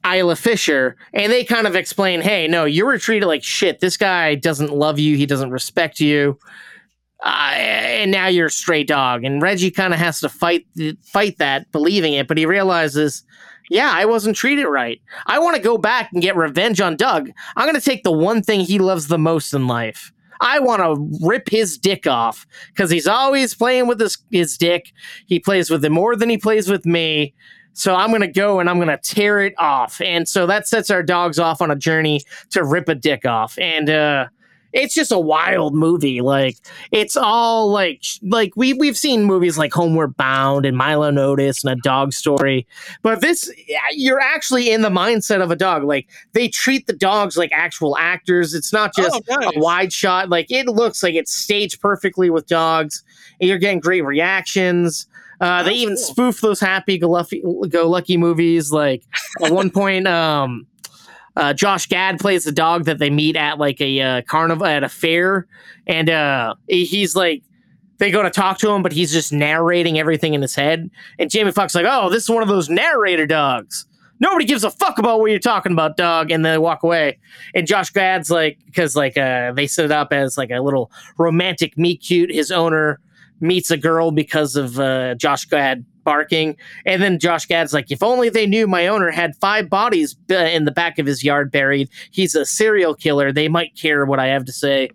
Isla 0.07 0.37
Fisher. 0.37 0.97
And 1.13 1.33
they 1.33 1.45
kind 1.45 1.67
of 1.67 1.77
explain, 1.77 2.21
hey, 2.21 2.49
no, 2.49 2.65
you 2.65 2.87
were 2.87 2.99
treated 2.99 3.27
like 3.27 3.45
shit. 3.45 3.81
This 3.81 3.97
guy 3.97 4.35
doesn't 4.35 4.73
love 4.73 4.99
you, 4.99 5.17
he 5.17 5.27
doesn't 5.27 5.51
respect 5.51 6.01
you. 6.01 6.39
Uh, 7.25 7.53
and 7.55 8.11
now 8.13 8.29
you're 8.29 8.47
a 8.47 8.51
stray 8.51 8.85
dog. 8.85 9.25
And 9.25 9.43
Reggie 9.43 9.73
kind 9.73 9.93
of 9.93 9.99
has 9.99 10.21
to 10.21 10.29
fight 10.29 10.67
fight 11.03 11.39
that, 11.39 11.71
believing 11.73 12.13
it, 12.13 12.29
but 12.29 12.39
he 12.39 12.47
realizes, 12.47 13.25
yeah, 13.71 13.91
I 13.93 14.05
wasn't 14.05 14.37
treated 14.37 14.67
right. 14.67 15.01
I 15.27 15.39
want 15.41 15.57
to 15.57 15.63
go 15.63 15.79
back 15.79 16.11
and 16.13 16.23
get 16.23 16.37
revenge 16.37 16.81
on 16.81 16.97
Doug. 16.97 17.31
I'm 17.57 17.67
going 17.67 17.75
to 17.75 17.85
take 17.85 18.05
the 18.05 18.13
one 18.13 18.43
thing 18.43 18.61
he 18.61 18.79
loves 18.79 19.09
the 19.09 19.19
most 19.19 19.53
in 19.53 19.67
life. 19.67 20.13
I 20.41 20.61
want 20.61 20.81
to 20.81 21.27
rip 21.27 21.49
his 21.49 21.77
dick 21.77 22.07
off 22.07 22.47
because 22.69 22.91
he's 22.91 23.09
always 23.09 23.55
playing 23.55 23.89
with 23.89 24.01
his, 24.01 24.17
his 24.31 24.57
dick. 24.57 24.93
He 25.27 25.41
plays 25.41 25.69
with 25.71 25.85
it 25.85 25.91
more 25.91 26.15
than 26.15 26.31
he 26.31 26.39
plays 26.39 26.71
with 26.71 26.87
me. 26.87 27.35
So 27.73 27.95
I'm 27.95 28.09
going 28.11 28.23
to 28.23 28.27
go 28.29 28.59
and 28.61 28.69
I'm 28.69 28.77
going 28.77 28.89
to 28.89 28.99
tear 28.99 29.41
it 29.41 29.55
off. 29.59 30.01
And 30.01 30.29
so 30.29 30.47
that 30.47 30.67
sets 30.67 30.91
our 30.91 31.03
dogs 31.03 31.39
off 31.39 31.63
on 31.63 31.71
a 31.71 31.77
journey 31.77 32.23
to 32.51 32.65
rip 32.65 32.89
a 32.89 32.95
dick 32.95 33.25
off. 33.25 33.57
And, 33.59 33.89
uh, 33.89 34.27
it's 34.75 34.95
just 34.95 35.11
a 35.11 35.19
wild 35.19 35.75
movie. 35.75 36.21
Like 36.21 36.57
it's 36.93 37.17
all 37.17 37.71
like 37.71 38.03
like 38.23 38.53
we 38.55 38.75
we've 38.75 38.99
seen 38.99 39.25
movies 39.25 39.57
like 39.57 39.73
Homeward 39.73 40.15
Bound 40.17 40.67
and 40.67 40.77
Milo 40.77 41.09
and 41.09 41.19
Otis 41.19 41.65
and 41.65 41.73
A 41.73 41.77
Dog 41.83 42.13
Story, 42.13 42.67
but 43.03 43.23
this 43.23 43.51
you're 43.93 44.21
actually 44.21 44.71
in 44.71 44.83
the 44.83 44.91
mindset 44.91 45.43
of 45.43 45.51
a 45.51 45.57
dog. 45.57 45.85
Like 45.85 46.07
they 46.35 46.49
treat 46.49 46.87
the 46.87 46.93
dogs 46.93 47.37
like 47.37 47.51
actual 47.53 47.97
actors. 47.97 48.53
It's 48.53 48.73
not 48.73 48.95
just 48.95 49.23
Oh, 49.31 49.37
nice. 49.37 49.57
a 49.57 49.59
wide 49.59 49.93
shot. 49.93 50.29
Like 50.29 50.51
it 50.51 50.67
looks 50.67 51.03
like 51.03 51.15
it's 51.15 51.33
staged 51.33 51.81
perfectly 51.81 52.29
with 52.29 52.47
dogs, 52.47 53.03
and 53.41 53.49
you're 53.49 53.59
getting 53.59 53.81
great 53.81 54.05
reactions. 54.05 55.07
Uh, 55.41 55.63
they 55.63 55.75
even 55.75 55.97
spoof 55.97 56.41
those 56.41 56.61
happy 56.61 56.99
go 56.99 57.09
lucky, 57.09 58.17
movies. 58.17 58.73
Like 58.73 59.05
at 59.43 59.53
one 59.53 59.71
point, 59.75 60.07
um, 60.07 60.67
uh, 61.37 61.53
Josh 61.53 61.87
Gad 61.87 62.19
plays 62.19 62.45
the 62.45 62.53
dog 62.53 62.85
that 62.85 62.99
they 62.99 63.11
meet 63.11 63.37
at 63.37 63.59
like 63.59 63.81
a 63.81 64.01
uh, 64.01 64.23
carnival 64.23 64.67
at 64.67 64.83
a 64.83 64.89
fair, 64.89 65.47
and 65.87 66.11
uh, 66.11 66.55
he's 66.67 67.15
like, 67.15 67.43
they 67.99 68.11
go 68.11 68.23
to 68.23 68.31
talk 68.31 68.59
to 68.59 68.71
him, 68.71 68.83
but 68.83 68.93
he's 68.93 69.13
just 69.13 69.33
narrating 69.33 69.99
everything 69.99 70.35
in 70.35 70.43
his 70.43 70.55
head. 70.55 70.91
And 71.19 71.31
Jamie 71.31 71.53
Foxx 71.53 71.75
like, 71.75 71.87
oh, 71.89 72.09
this 72.11 72.25
is 72.25 72.31
one 72.31 72.43
of 72.43 72.49
those 72.49 72.69
narrator 72.69 73.27
dogs. 73.27 73.87
Nobody 74.21 74.45
gives 74.45 74.65
a 74.65 74.71
fuck 74.71 74.99
about 74.99 75.21
what 75.21 75.31
you're 75.31 75.39
talking 75.39 75.73
about, 75.73 75.97
dog. 75.97 76.31
And 76.31 76.45
then 76.45 76.55
they 76.55 76.59
walk 76.59 76.83
away. 76.83 77.19
And 77.55 77.67
Josh 77.67 77.91
Gad's 77.91 78.31
like, 78.31 78.59
because 78.67 78.97
like 78.97 79.17
uh, 79.17 79.53
they 79.53 79.67
set 79.67 79.85
it 79.85 79.93
up 79.93 80.13
as 80.13 80.37
like 80.37 80.51
a 80.51 80.61
little 80.61 80.91
romantic 81.19 81.77
meet 81.77 82.01
cute. 82.01 82.31
His 82.31 82.51
owner 82.51 83.01
meets 83.41 83.71
a 83.71 83.77
girl 83.77 84.11
because 84.11 84.57
of 84.57 84.79
uh, 84.79 85.15
Josh 85.15 85.45
Gad 85.47 85.85
barking. 86.05 86.57
And 86.87 87.03
then 87.03 87.19
Josh 87.19 87.47
Gad's 87.47 87.75
like, 87.75 87.91
if 87.91 88.03
only 88.03 88.31
they 88.31 88.47
knew 88.47 88.67
my 88.67 88.87
owner 88.87 89.11
had 89.11 89.37
five 89.37 89.69
bodies 89.69 90.17
uh, 90.31 90.37
in 90.37 90.65
the 90.65 90.71
back 90.71 90.99
of 90.99 91.07
his 91.07 91.23
yard 91.23 91.51
buried. 91.53 91.91
He's 92.11 92.35
a 92.35 92.47
serial 92.47 92.95
killer. 92.95 93.31
They 93.31 93.49
might 93.49 93.77
care 93.77 94.07
what 94.07 94.19
I 94.19 94.29
have 94.29 94.45
to 94.47 94.53
say, 94.53 94.91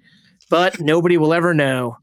but 0.50 0.80
nobody 0.80 1.18
will 1.18 1.34
ever 1.34 1.54
know. 1.54 1.98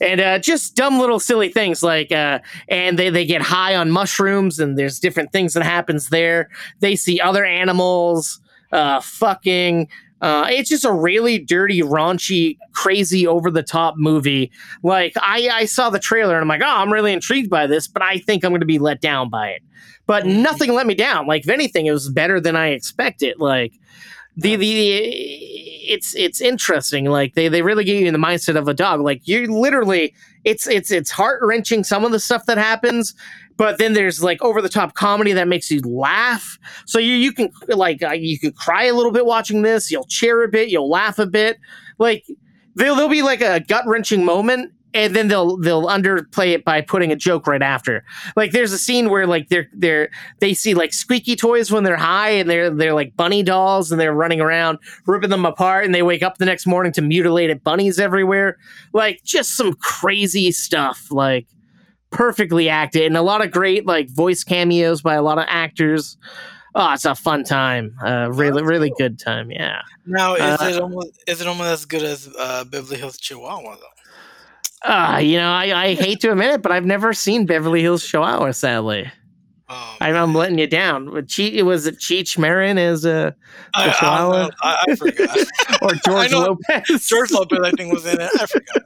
And 0.00 0.20
uh, 0.20 0.38
just 0.38 0.76
dumb 0.76 0.98
little 0.98 1.20
silly 1.20 1.48
things 1.48 1.82
like, 1.82 2.12
uh, 2.12 2.40
and 2.68 2.98
they, 2.98 3.10
they 3.10 3.26
get 3.26 3.42
high 3.42 3.76
on 3.76 3.90
mushrooms, 3.90 4.58
and 4.58 4.76
there's 4.78 4.98
different 4.98 5.32
things 5.32 5.54
that 5.54 5.62
happens 5.62 6.08
there. 6.08 6.50
They 6.80 6.96
see 6.96 7.20
other 7.20 7.44
animals, 7.44 8.40
uh, 8.72 9.00
fucking. 9.00 9.88
Uh, 10.20 10.46
it's 10.48 10.70
just 10.70 10.84
a 10.84 10.92
really 10.92 11.38
dirty, 11.38 11.82
raunchy, 11.82 12.56
crazy, 12.72 13.26
over 13.26 13.50
the 13.50 13.62
top 13.62 13.94
movie. 13.98 14.50
Like 14.82 15.12
I, 15.16 15.48
I 15.52 15.64
saw 15.66 15.90
the 15.90 15.98
trailer 15.98 16.34
and 16.34 16.42
I'm 16.42 16.48
like, 16.48 16.62
oh, 16.62 16.76
I'm 16.76 16.92
really 16.92 17.12
intrigued 17.12 17.50
by 17.50 17.66
this, 17.66 17.88
but 17.88 18.02
I 18.02 18.18
think 18.18 18.44
I'm 18.44 18.50
going 18.50 18.60
to 18.60 18.66
be 18.66 18.78
let 18.78 19.00
down 19.00 19.28
by 19.28 19.48
it. 19.50 19.62
But 20.06 20.26
nothing 20.26 20.72
let 20.72 20.86
me 20.86 20.94
down. 20.94 21.26
Like 21.26 21.42
if 21.42 21.50
anything, 21.50 21.86
it 21.86 21.92
was 21.92 22.08
better 22.08 22.40
than 22.40 22.56
I 22.56 22.68
expected. 22.68 23.38
Like 23.38 23.72
the 24.36 24.56
the 24.56 25.00
it's 25.86 26.14
it's 26.14 26.40
interesting. 26.40 27.06
Like 27.06 27.34
they 27.34 27.48
they 27.48 27.62
really 27.62 27.84
get 27.84 28.00
you 28.00 28.06
in 28.06 28.12
the 28.12 28.18
mindset 28.18 28.56
of 28.56 28.68
a 28.68 28.74
dog. 28.74 29.00
Like 29.00 29.26
you 29.26 29.46
literally, 29.46 30.14
it's 30.44 30.66
it's 30.66 30.90
it's 30.90 31.10
heart 31.10 31.40
wrenching. 31.42 31.84
Some 31.84 32.04
of 32.04 32.12
the 32.12 32.20
stuff 32.20 32.46
that 32.46 32.58
happens. 32.58 33.14
But 33.56 33.78
then 33.78 33.92
there's 33.92 34.22
like 34.22 34.42
over 34.42 34.60
the 34.60 34.68
top 34.68 34.94
comedy 34.94 35.32
that 35.32 35.48
makes 35.48 35.70
you 35.70 35.80
laugh. 35.82 36.58
So 36.86 36.98
you 36.98 37.14
you 37.14 37.32
can 37.32 37.50
like 37.68 38.02
uh, 38.02 38.12
you 38.12 38.38
could 38.38 38.56
cry 38.56 38.84
a 38.84 38.94
little 38.94 39.12
bit 39.12 39.26
watching 39.26 39.62
this. 39.62 39.90
You'll 39.90 40.06
cheer 40.06 40.42
a 40.42 40.48
bit. 40.48 40.68
You'll 40.68 40.90
laugh 40.90 41.18
a 41.18 41.26
bit. 41.26 41.58
Like 41.98 42.24
there'll, 42.74 42.96
there'll 42.96 43.10
be 43.10 43.22
like 43.22 43.40
a 43.40 43.60
gut 43.60 43.84
wrenching 43.86 44.24
moment, 44.24 44.72
and 44.92 45.14
then 45.14 45.28
they'll 45.28 45.56
they'll 45.56 45.86
underplay 45.86 46.52
it 46.52 46.64
by 46.64 46.80
putting 46.80 47.12
a 47.12 47.16
joke 47.16 47.46
right 47.46 47.62
after. 47.62 48.04
Like 48.36 48.52
there's 48.52 48.72
a 48.72 48.78
scene 48.78 49.10
where 49.10 49.26
like 49.26 49.48
they're 49.48 49.68
they're 49.72 50.10
they 50.40 50.54
see 50.54 50.74
like 50.74 50.92
squeaky 50.92 51.36
toys 51.36 51.70
when 51.70 51.84
they're 51.84 51.96
high, 51.96 52.30
and 52.30 52.48
they're 52.48 52.70
they're 52.70 52.94
like 52.94 53.16
bunny 53.16 53.42
dolls, 53.42 53.92
and 53.92 54.00
they're 54.00 54.14
running 54.14 54.40
around 54.40 54.78
ripping 55.06 55.30
them 55.30 55.44
apart, 55.46 55.84
and 55.84 55.94
they 55.94 56.02
wake 56.02 56.22
up 56.22 56.38
the 56.38 56.44
next 56.44 56.66
morning 56.66 56.92
to 56.92 57.02
mutilated 57.02 57.62
bunnies 57.62 57.98
everywhere. 57.98 58.56
Like 58.92 59.22
just 59.24 59.56
some 59.56 59.74
crazy 59.74 60.52
stuff. 60.52 61.08
Like 61.10 61.46
perfectly 62.14 62.68
acted, 62.70 63.02
and 63.04 63.16
a 63.16 63.22
lot 63.22 63.44
of 63.44 63.50
great 63.50 63.84
like 63.86 64.08
voice 64.08 64.42
cameos 64.44 65.02
by 65.02 65.14
a 65.14 65.22
lot 65.22 65.38
of 65.38 65.44
actors. 65.48 66.16
Oh, 66.76 66.92
it's 66.92 67.04
a 67.04 67.14
fun 67.14 67.44
time. 67.44 67.94
Uh, 68.04 68.30
really, 68.32 68.62
really 68.62 68.92
good 68.98 69.18
time. 69.18 69.50
Yeah. 69.50 69.82
Now, 70.06 70.34
is 70.34 70.40
Uh, 70.42 70.70
it 70.72 70.80
almost 70.80 71.22
is 71.26 71.40
it 71.40 71.46
almost 71.46 71.68
as 71.70 71.84
good 71.84 72.02
as 72.02 72.28
uh, 72.38 72.64
Beverly 72.64 72.96
Hills 72.96 73.18
Chihuahua 73.18 73.76
though? 73.76 74.90
Uh, 74.90 75.18
you 75.18 75.38
know, 75.38 75.50
I, 75.50 75.84
I 75.84 75.94
hate 75.94 76.20
to 76.20 76.30
admit 76.32 76.50
it, 76.50 76.62
but 76.62 76.70
I've 76.72 76.84
never 76.84 77.12
seen 77.14 77.46
Beverly 77.46 77.80
Hills 77.80 78.04
Chihuahua, 78.06 78.50
sadly. 78.52 79.10
Oh, 79.66 79.96
I, 80.00 80.12
I'm 80.12 80.34
letting 80.34 80.58
you 80.58 80.66
down. 80.66 81.10
But 81.10 81.26
che- 81.28 81.62
was 81.62 81.86
it 81.86 81.96
Cheech 81.98 82.36
Marin 82.36 82.76
as 82.76 83.06
uh, 83.06 83.30
the 83.30 83.34
I, 83.74 83.88
I, 83.88 83.92
Chihuahua? 83.92 84.42
know. 84.42 84.50
I, 84.62 84.84
I 84.88 84.94
forgot. 84.96 85.38
or 85.82 85.90
I 85.92 85.98
George 86.04 86.32
know 86.32 86.58
Lopez? 86.68 87.06
George 87.06 87.30
Lopez, 87.30 87.60
I 87.64 87.70
think, 87.70 87.94
was 87.94 88.04
in 88.04 88.20
it. 88.20 88.30
I 88.38 88.46
forgot. 88.46 88.82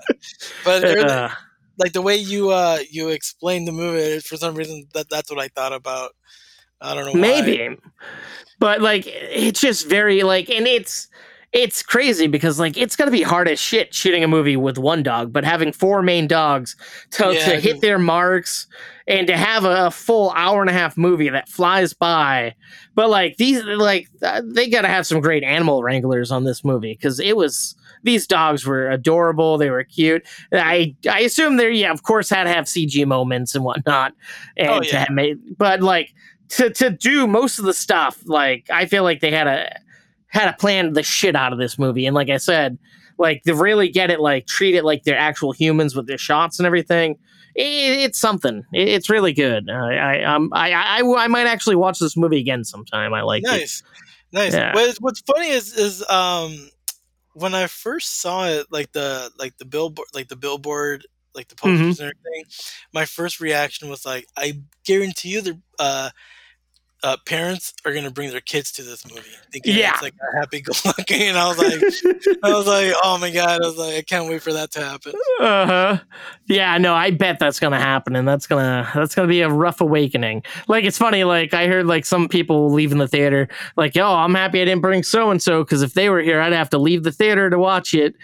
But 0.65 0.85
Uh, 1.11 1.29
like 1.79 1.93
the 1.93 2.03
way 2.03 2.17
you 2.17 2.51
uh 2.51 2.79
you 2.91 3.09
explained 3.09 3.69
the 3.69 3.73
movie, 3.73 4.21
for 4.21 4.37
some 4.37 4.55
reason 4.55 4.87
that 4.95 5.09
that's 5.09 5.31
what 5.31 5.41
I 5.41 5.49
thought 5.49 5.73
about. 5.73 6.13
I 6.81 6.95
don't 6.95 7.07
know. 7.07 7.13
why. 7.13 7.19
Maybe. 7.19 7.77
But 8.59 8.81
like 8.81 9.05
it's 9.07 9.61
just 9.61 9.89
very 9.89 10.23
like 10.23 10.51
and 10.51 10.67
it's 10.67 11.09
it's 11.53 11.83
crazy 11.83 12.27
because 12.27 12.59
like 12.59 12.77
it's 12.77 12.95
gonna 12.95 13.11
be 13.11 13.23
hard 13.23 13.49
as 13.49 13.59
shit 13.59 13.95
shooting 13.95 14.23
a 14.23 14.29
movie 14.29 14.57
with 14.57 14.79
one 14.79 15.03
dog, 15.03 15.33
but 15.33 15.45
having 15.45 15.73
four 15.73 16.03
main 16.03 16.27
dogs 16.27 16.77
to, 17.13 17.33
Yeah, 17.33 17.47
to 17.47 17.61
hit 17.61 17.81
their 17.81 17.99
marks 17.99 18.67
and 19.07 19.27
to 19.27 19.37
have 19.37 19.65
a, 19.65 19.91
full 19.91 20.31
hour 20.33 20.61
and 20.61 20.69
a 20.69 20.75
half 20.75 20.97
movie 20.99 21.31
that 21.31 21.49
flies 21.49 21.95
by. 21.95 22.55
But 22.95 23.09
like 23.09 23.37
these 23.39 23.65
like 23.65 24.09
uh, 24.23 24.43
they 24.45 24.69
gotta 24.69 24.89
have 24.89 25.07
some 25.07 25.21
great 25.21 25.43
animal 25.43 25.83
wranglers 25.83 26.31
on 26.31 26.45
this 26.45 26.65
movie 26.65 26.93
because 26.93 27.19
it 27.19 27.37
was 27.37 27.75
these 28.03 28.27
dogs 28.27 28.65
were 28.67 28.89
adorable, 28.91 29.59
they 29.59 29.71
were 29.71 29.85
cute. 29.85 30.27
I 30.53 30.95
I 31.11 31.21
assume 31.21 31.57
they're 31.57 31.71
yeah, 31.71 31.91
of 31.93 32.03
course 32.03 32.31
had 32.31 32.45
to 32.45 32.51
have 32.51 32.65
CG 32.67 33.07
moments 33.07 33.55
and 33.55 33.65
whatnot. 33.65 34.13
And 34.57 34.69
Oh, 34.71 34.81
to 34.81 34.87
yeah. 34.87 34.99
have 35.01 35.11
made 35.11 35.39
but 35.59 35.81
like 35.83 36.15
to 36.51 36.71
to 36.71 36.91
do 36.91 37.27
most 37.27 37.59
of 37.59 37.67
the 37.67 37.75
stuff 37.75 38.23
like 38.25 38.67
i 38.71 38.87
feel 38.87 39.03
like 39.03 39.21
they 39.21 39.31
had 39.31 39.47
a 39.47 39.71
had 40.29 40.47
to 40.51 40.57
plan 40.57 40.95
the 40.95 41.03
shit 41.03 41.37
out 41.37 41.53
of 41.53 41.59
this 41.59 41.79
movie 41.79 42.07
and 42.07 42.15
like 42.15 42.31
i 42.31 42.39
said 42.39 42.79
like 43.19 43.43
to 43.43 43.55
really 43.55 43.91
get 43.91 44.11
it 44.11 44.19
like 44.19 44.47
treat 44.47 44.75
it 44.75 44.83
like 44.83 45.03
they're 45.05 45.19
actual 45.19 45.53
humans 45.53 45.95
with 45.95 46.07
their 46.07 46.17
shots 46.17 46.59
and 46.59 46.65
everything 46.65 47.19
it, 47.55 48.01
it's 48.01 48.19
something 48.19 48.65
it, 48.73 48.89
it's 48.89 49.11
really 49.11 49.35
good 49.35 49.69
i 49.69 49.95
i 49.97 50.23
um 50.23 50.49
I, 50.55 50.73
I 50.73 51.01
i 51.03 51.25
I 51.25 51.27
might 51.27 51.47
actually 51.47 51.77
watch 51.77 51.99
this 51.99 52.17
movie 52.17 52.39
again 52.41 52.65
sometime 52.65 53.13
i 53.13 53.21
like 53.21 53.43
it 53.45 53.49
nice, 53.49 53.83
nice. 54.33 54.55
Yeah. 54.55 54.75
What, 54.75 54.97
what's 55.01 55.21
funny 55.21 55.51
is 55.51 55.77
is 55.77 56.03
um 56.09 56.71
when 57.35 57.55
I 57.55 57.67
first 57.67 58.21
saw 58.21 58.47
it, 58.49 58.67
like 58.71 58.93
the 58.93 59.31
like 59.39 59.57
the 59.59 59.65
billboard, 59.65 60.09
like 60.15 60.29
the 60.29 60.37
billboard, 60.37 61.07
like 61.35 61.49
the 61.49 61.57
Mm-hmm. 61.65 61.93
posters 61.93 62.01
and 62.01 62.11
everything. 62.13 62.45
My 62.93 63.05
first 63.05 63.41
reaction 63.41 63.89
was 63.89 64.05
like, 64.07 64.27
I 64.37 64.61
guarantee 64.85 65.31
you, 65.31 65.41
the 65.43 65.61
uh, 65.79 66.11
uh, 67.05 67.17
parents 67.27 67.73
are 67.85 67.93
gonna 67.95 68.11
bring 68.11 68.31
their 68.31 68.41
kids 68.41 68.73
to 68.73 68.83
this 68.83 69.07
movie, 69.09 69.23
thinking 69.53 69.77
Yeah. 69.77 69.93
it's 69.95 70.03
like 70.03 70.15
a 70.35 70.39
happy-go-lucky, 70.41 71.27
and 71.29 71.39
I 71.39 71.49
was 71.49 71.59
like, 71.59 72.37
I 72.43 72.53
was 72.53 72.67
like, 72.67 72.93
oh 73.05 73.19
my 73.19 73.31
god, 73.31 73.63
I 73.63 73.67
was 73.67 73.77
like, 73.77 73.95
I 73.95 74.03
can't 74.03 74.29
wait 74.29 74.43
for 74.43 74.53
that 74.53 74.71
to 74.73 74.81
happen. 74.81 75.13
uh-huh 75.41 75.99
yeah 76.49 76.79
no 76.79 76.95
i 76.95 77.11
bet 77.11 77.39
that's 77.39 77.61
gonna 77.61 77.79
happen 77.79 78.17
and 78.17 78.27
that's 78.27 78.47
gonna 78.47 78.91
that's 78.95 79.15
gonna 79.15 79.29
be 79.29 79.43
a 79.43 79.49
rough 79.51 79.81
awakening 79.83 80.43
like 80.67 80.83
it's 80.85 80.97
funny 80.99 81.23
like 81.25 81.53
i 81.53 81.67
heard 81.69 81.87
like 81.87 82.07
some 82.07 82.27
people 82.27 82.71
leaving 82.73 82.97
the 82.99 83.07
theater 83.07 83.47
like 83.77 83.97
oh 83.99 84.15
i'm 84.15 84.35
happy 84.35 84.61
i 84.61 84.65
didn't 84.65 84.81
bring 84.81 85.03
so 85.03 85.31
and 85.31 85.43
so 85.43 85.63
because 85.63 85.83
if 85.83 85.93
they 85.95 86.09
were 86.09 86.21
here 86.23 86.41
i'd 86.41 86.53
have 86.55 86.71
to 86.71 86.79
leave 86.79 87.05
the 87.05 87.13
theater 87.13 87.51
to 87.51 87.59
watch 87.59 87.93
it 87.95 88.15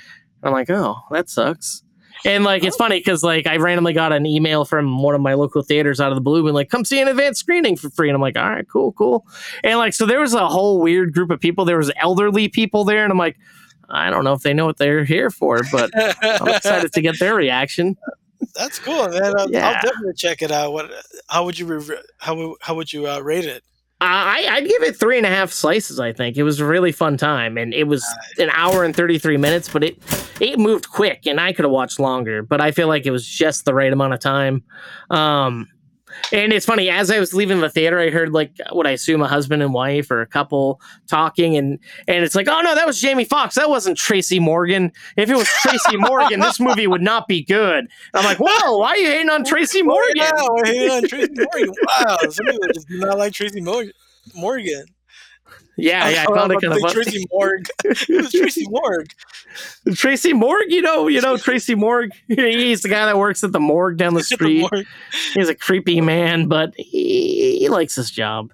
i'm 0.42 0.52
like 0.52 0.70
oh 0.70 0.96
that 1.10 1.28
sucks 1.28 1.84
And 2.24 2.44
like 2.44 2.64
it's 2.64 2.76
funny 2.76 2.98
because 2.98 3.22
like 3.22 3.46
I 3.46 3.56
randomly 3.56 3.92
got 3.92 4.12
an 4.12 4.24
email 4.26 4.64
from 4.64 5.02
one 5.02 5.14
of 5.14 5.20
my 5.20 5.34
local 5.34 5.62
theaters 5.62 6.01
out 6.01 6.10
of 6.10 6.16
the 6.16 6.22
blue 6.22 6.46
and 6.46 6.55
like 6.55 6.70
come 6.70 6.84
see 6.84 7.01
an 7.01 7.09
advanced 7.09 7.40
screening 7.40 7.76
for 7.76 7.90
free. 7.90 8.09
And 8.09 8.14
I'm 8.16 8.22
like, 8.22 8.36
all 8.36 8.48
right, 8.48 8.66
cool, 8.68 8.92
cool. 8.92 9.26
And 9.62 9.78
like 9.78 9.92
so 9.94 10.06
there 10.06 10.20
was 10.20 10.32
a 10.34 10.48
whole 10.48 10.80
weird 10.80 11.12
group 11.12 11.30
of 11.30 11.40
people. 11.40 11.64
There 11.64 11.76
was 11.76 11.90
elderly 11.96 12.48
people 12.48 12.84
there, 12.84 13.05
and 13.05 13.12
I'm 13.12 13.18
like, 13.18 13.36
I 13.90 14.09
don't 14.10 14.24
know 14.24 14.32
if 14.32 14.42
they 14.42 14.55
know 14.55 14.66
what 14.66 14.78
they're 14.78 15.05
here 15.05 15.30
for, 15.30 15.60
but 15.70 15.90
I'm 16.22 16.48
excited 16.48 16.92
to 16.92 17.01
get 17.02 17.18
their 17.18 17.34
reaction. 17.34 17.96
That's 18.55 18.78
cool, 18.78 19.09
man. 19.09 19.32
I'll, 19.38 19.51
Yeah. 19.51 19.68
I'll 19.68 19.82
definitely 19.82 20.14
check 20.16 20.40
it 20.42 20.51
out. 20.51 20.72
What? 20.72 20.90
How 21.28 21.44
would 21.44 21.59
you? 21.59 21.66
Re- 21.66 21.98
how 22.18 22.56
how 22.60 22.74
would 22.74 22.92
you 22.92 23.06
uh, 23.06 23.20
rate 23.20 23.44
it? 23.44 23.62
I, 24.06 24.47
I'd 24.51 24.68
give 24.68 24.82
it 24.82 24.97
three 24.97 25.16
and 25.16 25.26
a 25.26 25.31
half 25.31 25.52
slices. 25.52 25.98
I 25.98 26.12
think 26.12 26.36
it 26.36 26.43
was 26.43 26.60
a 26.60 26.64
really 26.64 26.93
fun 26.93 27.16
time, 27.16 27.56
and 27.56 27.72
it 27.72 27.85
was 27.85 28.05
an 28.39 28.51
hour 28.51 28.85
and 28.85 28.94
thirty 28.94 29.18
three 29.18 29.36
minutes, 29.36 29.68
but 29.68 29.82
it 29.82 29.98
it 30.40 30.59
moved 30.59 30.90
quick, 30.90 31.26
and 31.26 31.40
I 31.40 31.52
could 31.52 31.64
have 31.64 31.72
watched 31.72 31.98
longer, 31.98 32.43
but 32.43 32.60
I 32.60 32.70
feel 32.70 32.89
like 32.89 33.06
it 33.06 33.10
was 33.10 33.26
just 33.26 33.64
the 33.64 33.74
right 33.74 33.93
amount 33.93 34.14
of 34.14 34.20
time. 34.20 34.62
Um, 35.10 35.68
and 36.32 36.53
it's 36.53 36.66
funny 36.66 36.91
as 36.91 37.11
I 37.11 37.19
was 37.19 37.35
leaving 37.35 37.61
the 37.61 37.69
theater, 37.70 37.99
I 37.99 38.11
heard 38.11 38.32
like 38.32 38.53
what 38.73 38.86
I 38.86 38.91
assume 38.91 39.23
a 39.23 39.28
husband 39.28 39.62
and 39.62 39.73
wife 39.73 40.11
or 40.11 40.20
a 40.20 40.27
couple 40.27 40.81
talking, 41.07 41.57
and 41.57 41.78
and 42.09 42.24
it's 42.24 42.35
like, 42.35 42.49
oh 42.49 42.61
no, 42.62 42.74
that 42.74 42.86
was 42.86 43.01
Jamie 43.01 43.24
Foxx, 43.24 43.55
that 43.57 43.69
wasn't 43.69 43.97
Tracy 43.97 44.39
Morgan. 44.39 44.93
If 45.16 45.31
it 45.31 45.36
was 45.36 45.49
Tracy 45.62 45.97
Morgan, 45.97 46.41
this 46.41 46.61
movie 46.61 46.86
would 46.86 47.03
not 47.03 47.28
be 47.28 47.45
good. 47.45 47.78
And 47.78 47.89
I'm 48.15 48.24
like, 48.24 48.39
whoa, 48.39 48.78
why 48.78 48.91
are 48.91 48.97
you 48.97 49.07
hating 49.07 49.31
on 49.31 49.45
Tracy 49.45 49.82
Morgan? 49.82 50.12
Yeah, 50.16 50.32
we're 50.51 50.65
hating 50.66 50.91
on 50.91 51.09
Tracy 51.09 51.32
Morgan. 51.36 51.74
Wow, 51.86 52.16
some 52.28 52.47
people 52.47 52.69
just 52.73 52.89
do 52.89 52.99
not 52.99 53.19
like 53.19 53.32
Tracy 53.32 53.61
Morgan. 53.61 53.93
Yeah, 55.76 56.09
yeah, 56.09 56.24
I 56.26 56.30
was 56.30 56.38
found 56.38 56.52
it 56.52 56.60
kind 56.60 56.72
of 56.72 56.80
funny. 56.80 56.94
Tracy 56.94 57.26
Morg. 57.32 57.66
Who's 58.06 58.32
Tracy 58.32 58.66
Morg? 58.68 59.06
Tracy 59.94 60.32
Morg, 60.32 60.64
you 60.68 60.82
know, 60.82 61.09
you 61.09 61.20
know 61.20 61.36
Tracy 61.36 61.74
Morg. 61.74 62.10
He's 62.28 62.82
the 62.82 62.88
guy 62.88 63.06
that 63.06 63.18
works 63.18 63.42
at 63.44 63.52
the 63.52 63.60
morgue 63.60 63.96
down 63.96 64.14
the 64.14 64.22
street. 64.24 64.66
He's 65.34 65.48
a 65.48 65.55
creepy 65.55 66.01
man, 66.01 66.46
but 66.46 66.74
he, 66.76 67.59
he 67.59 67.68
likes 67.68 67.94
his 67.96 68.10
job. 68.10 68.52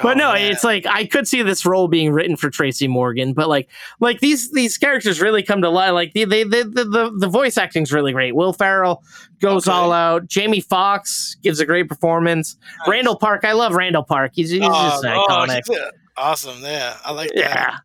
But 0.00 0.16
no, 0.16 0.32
it's 0.32 0.64
like 0.64 0.84
I 0.86 1.06
could 1.06 1.28
see 1.28 1.42
this 1.42 1.64
role 1.64 1.86
being 1.86 2.10
written 2.12 2.36
for 2.36 2.50
Tracy 2.50 2.88
Morgan, 2.88 3.34
but 3.34 3.48
like 3.48 3.68
like 4.00 4.18
these 4.18 4.50
these 4.50 4.76
characters 4.76 5.20
really 5.20 5.44
come 5.44 5.62
to 5.62 5.68
life. 5.70 5.92
Like 5.92 6.12
they, 6.12 6.24
they, 6.24 6.42
they 6.42 6.62
the, 6.64 6.84
the 6.84 7.12
the 7.18 7.28
voice 7.28 7.56
acting's 7.56 7.92
really 7.92 8.12
great. 8.12 8.34
Will 8.34 8.52
Ferrell 8.52 9.04
goes 9.38 9.68
all 9.68 9.92
out. 9.92 10.26
Jamie 10.26 10.60
Foxx 10.60 11.36
gives 11.42 11.60
a 11.60 11.66
great 11.66 11.88
performance. 11.88 12.56
Randall 12.88 13.14
Park, 13.16 13.44
I 13.44 13.52
love 13.52 13.74
Randall 13.74 14.02
Park. 14.02 14.32
He's, 14.34 14.50
he's 14.50 14.60
just 14.62 15.04
Oh, 15.04 15.26
iconic. 15.28 15.70
uh, 15.70 15.90
awesome. 16.16 16.62
Yeah, 16.62 16.96
I 17.04 17.12
like 17.12 17.30
that. 17.30 17.36
Yeah. 17.36 17.78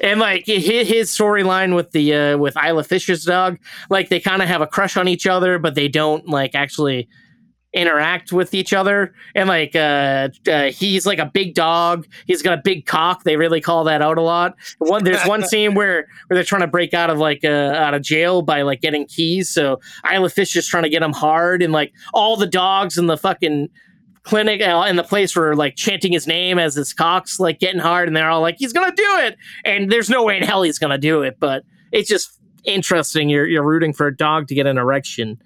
And 0.00 0.20
like 0.20 0.46
his, 0.46 0.88
his 0.88 1.10
storyline 1.10 1.74
with 1.74 1.92
the 1.92 2.14
uh, 2.14 2.38
with 2.38 2.56
Isla 2.56 2.84
Fisher's 2.84 3.24
dog, 3.24 3.58
like 3.90 4.08
they 4.08 4.20
kind 4.20 4.42
of 4.42 4.48
have 4.48 4.60
a 4.60 4.66
crush 4.66 4.96
on 4.96 5.08
each 5.08 5.26
other, 5.26 5.58
but 5.58 5.74
they 5.74 5.88
don't 5.88 6.28
like 6.28 6.54
actually 6.54 7.08
interact 7.74 8.32
with 8.32 8.54
each 8.54 8.72
other. 8.72 9.12
And 9.34 9.48
like 9.48 9.74
uh, 9.76 10.28
uh 10.48 10.70
he's 10.70 11.06
like 11.06 11.18
a 11.18 11.26
big 11.26 11.54
dog. 11.54 12.06
He's 12.26 12.42
got 12.42 12.58
a 12.58 12.62
big 12.62 12.86
cock. 12.86 13.24
They 13.24 13.36
really 13.36 13.60
call 13.60 13.84
that 13.84 14.00
out 14.00 14.18
a 14.18 14.22
lot. 14.22 14.54
One 14.78 15.04
there's 15.04 15.24
one 15.26 15.42
scene 15.48 15.74
where 15.74 16.06
where 16.26 16.36
they're 16.36 16.44
trying 16.44 16.62
to 16.62 16.66
break 16.66 16.94
out 16.94 17.10
of 17.10 17.18
like 17.18 17.44
uh, 17.44 17.48
out 17.48 17.94
of 17.94 18.02
jail 18.02 18.42
by 18.42 18.62
like 18.62 18.80
getting 18.80 19.06
keys. 19.06 19.50
So 19.50 19.80
Isla 20.10 20.30
Fisher's 20.30 20.66
trying 20.66 20.84
to 20.84 20.88
get 20.88 21.02
him 21.02 21.12
hard, 21.12 21.62
and 21.62 21.72
like 21.72 21.92
all 22.12 22.36
the 22.36 22.46
dogs 22.46 22.96
in 22.96 23.06
the 23.06 23.16
fucking 23.16 23.68
clinic 24.24 24.60
uh, 24.60 24.84
in 24.88 24.96
the 24.96 25.04
place 25.04 25.36
were 25.36 25.54
like 25.54 25.76
chanting 25.76 26.12
his 26.12 26.26
name 26.26 26.58
as 26.58 26.74
his 26.74 26.92
cock's 26.92 27.38
like 27.38 27.60
getting 27.60 27.80
hard 27.80 28.08
and 28.08 28.16
they're 28.16 28.30
all 28.30 28.40
like 28.40 28.56
he's 28.58 28.72
gonna 28.72 28.94
do 28.94 29.18
it! 29.18 29.36
And 29.64 29.90
there's 29.92 30.10
no 30.10 30.24
way 30.24 30.36
in 30.36 30.42
hell 30.42 30.62
he's 30.62 30.78
gonna 30.78 30.98
do 30.98 31.22
it 31.22 31.38
but 31.38 31.64
it's 31.92 32.08
just 32.08 32.38
interesting. 32.64 33.28
You're 33.28 33.46
you're 33.46 33.64
rooting 33.64 33.92
for 33.92 34.06
a 34.06 34.16
dog 34.16 34.48
to 34.48 34.54
get 34.54 34.66
an 34.66 34.78
erection 34.78 35.40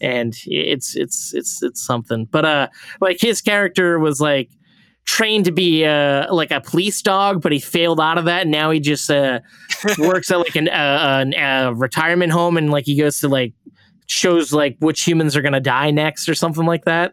and 0.00 0.34
it's 0.46 0.96
it's 0.96 1.32
it's 1.34 1.62
it's 1.62 1.84
something. 1.84 2.26
But 2.26 2.44
uh 2.44 2.68
like 3.00 3.20
his 3.20 3.40
character 3.40 3.98
was 3.98 4.20
like 4.20 4.50
trained 5.04 5.44
to 5.44 5.52
be 5.52 5.84
uh 5.84 6.32
like 6.34 6.50
a 6.50 6.62
police 6.62 7.02
dog 7.02 7.42
but 7.42 7.52
he 7.52 7.60
failed 7.60 8.00
out 8.00 8.16
of 8.16 8.24
that 8.24 8.42
and 8.42 8.50
now 8.50 8.70
he 8.70 8.80
just 8.80 9.10
uh 9.10 9.38
works 9.98 10.30
at 10.30 10.38
like 10.38 10.56
an 10.56 10.66
uh, 10.68 11.18
an 11.20 11.34
uh, 11.34 11.72
retirement 11.74 12.32
home 12.32 12.56
and 12.56 12.70
like 12.70 12.86
he 12.86 12.96
goes 12.96 13.20
to 13.20 13.28
like 13.28 13.52
shows 14.06 14.52
like 14.52 14.76
which 14.80 15.02
humans 15.02 15.36
are 15.36 15.42
gonna 15.42 15.60
die 15.60 15.90
next 15.90 16.26
or 16.26 16.34
something 16.34 16.64
like 16.64 16.86
that 16.86 17.12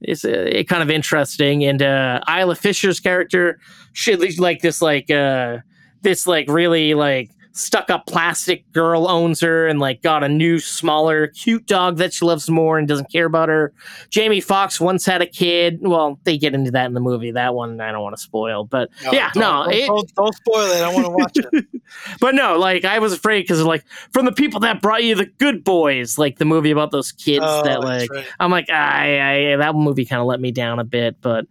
it's 0.00 0.24
uh, 0.24 0.62
kind 0.68 0.82
of 0.82 0.90
interesting. 0.90 1.64
And 1.64 1.82
uh, 1.82 2.20
Isla 2.28 2.54
Fisher's 2.54 3.00
character, 3.00 3.58
she 3.92 4.16
like 4.38 4.60
this 4.60 4.80
like 4.80 5.10
uh, 5.10 5.58
this 6.02 6.26
like 6.26 6.48
really 6.48 6.94
like 6.94 7.30
stuck 7.58 7.90
up 7.90 8.06
plastic 8.06 8.70
girl 8.72 9.08
owns 9.08 9.40
her 9.40 9.66
and 9.66 9.80
like 9.80 10.00
got 10.00 10.22
a 10.22 10.28
new 10.28 10.60
smaller 10.60 11.26
cute 11.26 11.66
dog 11.66 11.96
that 11.96 12.12
she 12.14 12.24
loves 12.24 12.48
more 12.48 12.78
and 12.78 12.86
doesn't 12.86 13.10
care 13.10 13.26
about 13.26 13.48
her. 13.48 13.72
Jamie 14.10 14.40
Foxx 14.40 14.80
once 14.80 15.04
had 15.04 15.20
a 15.20 15.26
kid. 15.26 15.80
Well, 15.82 16.20
they 16.22 16.38
get 16.38 16.54
into 16.54 16.70
that 16.70 16.86
in 16.86 16.94
the 16.94 17.00
movie. 17.00 17.32
That 17.32 17.54
one 17.54 17.80
I 17.80 17.90
don't 17.90 18.02
want 18.02 18.16
to 18.16 18.22
spoil, 18.22 18.64
but 18.64 18.90
yeah, 19.12 19.30
don't, 19.34 19.40
no, 19.40 19.64
don't, 19.64 19.74
it- 19.74 19.86
don't, 19.86 20.14
don't 20.14 20.34
spoil 20.36 20.70
it. 20.70 20.82
I 20.82 20.92
want 20.94 21.06
to 21.06 21.10
watch 21.10 21.36
it. 21.52 21.82
but 22.20 22.34
no, 22.34 22.56
like 22.58 22.84
I 22.84 23.00
was 23.00 23.12
afraid 23.12 23.42
because 23.42 23.60
like 23.62 23.84
from 24.12 24.24
the 24.24 24.32
people 24.32 24.60
that 24.60 24.80
brought 24.80 25.02
you 25.02 25.14
the 25.16 25.26
Good 25.26 25.64
Boys, 25.64 26.16
like 26.16 26.38
the 26.38 26.44
movie 26.44 26.70
about 26.70 26.92
those 26.92 27.10
kids 27.12 27.44
Oh, 27.46 27.64
that 27.64 27.80
like 27.80 28.10
right. 28.12 28.26
I'm 28.38 28.50
like 28.50 28.70
I, 28.70 29.52
I 29.52 29.56
that 29.56 29.74
movie 29.74 30.04
kind 30.04 30.20
of 30.20 30.26
let 30.26 30.40
me 30.40 30.52
down 30.52 30.78
a 30.78 30.84
bit, 30.84 31.16
but 31.20 31.46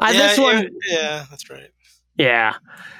uh, 0.00 0.10
yeah, 0.12 0.18
this 0.28 0.38
one, 0.38 0.62
yeah, 0.88 0.98
yeah, 0.98 1.26
that's 1.30 1.48
right. 1.48 1.70
yeah, 2.16 2.54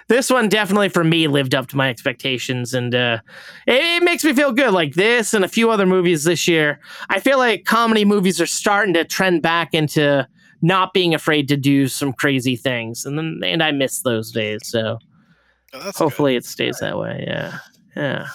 this 0.09 0.31
one 0.31 0.49
definitely 0.49 0.89
for 0.89 1.05
me 1.05 1.27
lived 1.29 1.55
up 1.55 1.67
to 1.69 1.77
my 1.77 1.89
expectations, 1.89 2.75
and 2.75 2.95
uh, 2.95 3.19
it, 3.67 4.03
it 4.03 4.03
makes 4.03 4.25
me 4.25 4.33
feel 4.33 4.53
good. 4.53 4.73
Like 4.73 4.95
this 4.95 5.35
and 5.35 5.45
a 5.45 5.49
few 5.49 5.71
other 5.71 5.87
movies 5.87 6.25
this 6.25 6.47
year, 6.47 6.81
I 7.09 7.21
feel 7.21 7.39
like 7.39 7.65
comedy 7.65 8.05
movies 8.05 8.41
are 8.41 8.47
starting 8.47 8.95
to 8.95 9.05
trend 9.05 9.43
back 9.43 9.73
into 9.73 10.27
not 10.63 10.93
being 10.93 11.15
afraid 11.15 11.49
to 11.49 11.57
do 11.57 11.89
some 11.89 12.13
crazy 12.13 12.57
things, 12.57 13.05
and 13.05 13.19
then 13.19 13.41
and 13.45 13.63
I 13.63 13.73
miss 13.73 14.01
those 14.03 14.31
days. 14.31 14.61
So 14.65 14.99
hopefully 15.73 16.37
it 16.37 16.45
stays 16.45 16.79
that 16.81 16.99
way. 16.99 17.25
Yeah, 17.27 17.59
yeah. 17.97 18.27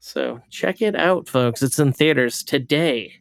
So 0.00 0.40
check 0.50 0.82
it 0.82 0.96
out, 0.96 1.28
folks. 1.28 1.62
It's 1.62 1.78
in 1.78 1.92
theaters 1.92 2.42
today. 2.42 3.12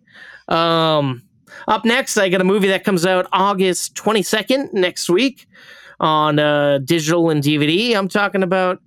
Um, 0.48 1.24
up 1.68 1.86
next, 1.86 2.18
I 2.18 2.30
got 2.30 2.42
a 2.42 2.46
movie 2.46 2.70
that 2.70 2.84
comes 2.84 3.06
out 3.06 3.28
August 3.32 3.96
22nd 3.96 4.74
next 4.74 5.10
week 5.10 5.48
on 6.02 6.40
uh, 6.40 6.80
digital 6.80 7.30
and 7.30 7.42
DVD. 7.42 7.96
I'm 7.96 8.10
talking 8.10 8.44
about 8.44 8.82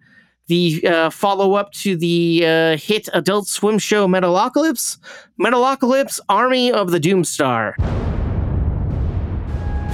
the 0.48 0.86
uh, 0.86 1.10
follow 1.10 1.54
up 1.54 1.72
to 1.72 1.96
the 1.96 2.44
uh, 2.44 2.76
hit 2.76 3.08
Adult 3.14 3.46
Swim 3.46 3.78
show 3.78 4.06
Metalocalypse, 4.06 4.98
Metalocalypse 5.40 6.20
Army 6.28 6.70
of 6.70 6.90
the 6.90 7.00
Doomstar. 7.00 7.74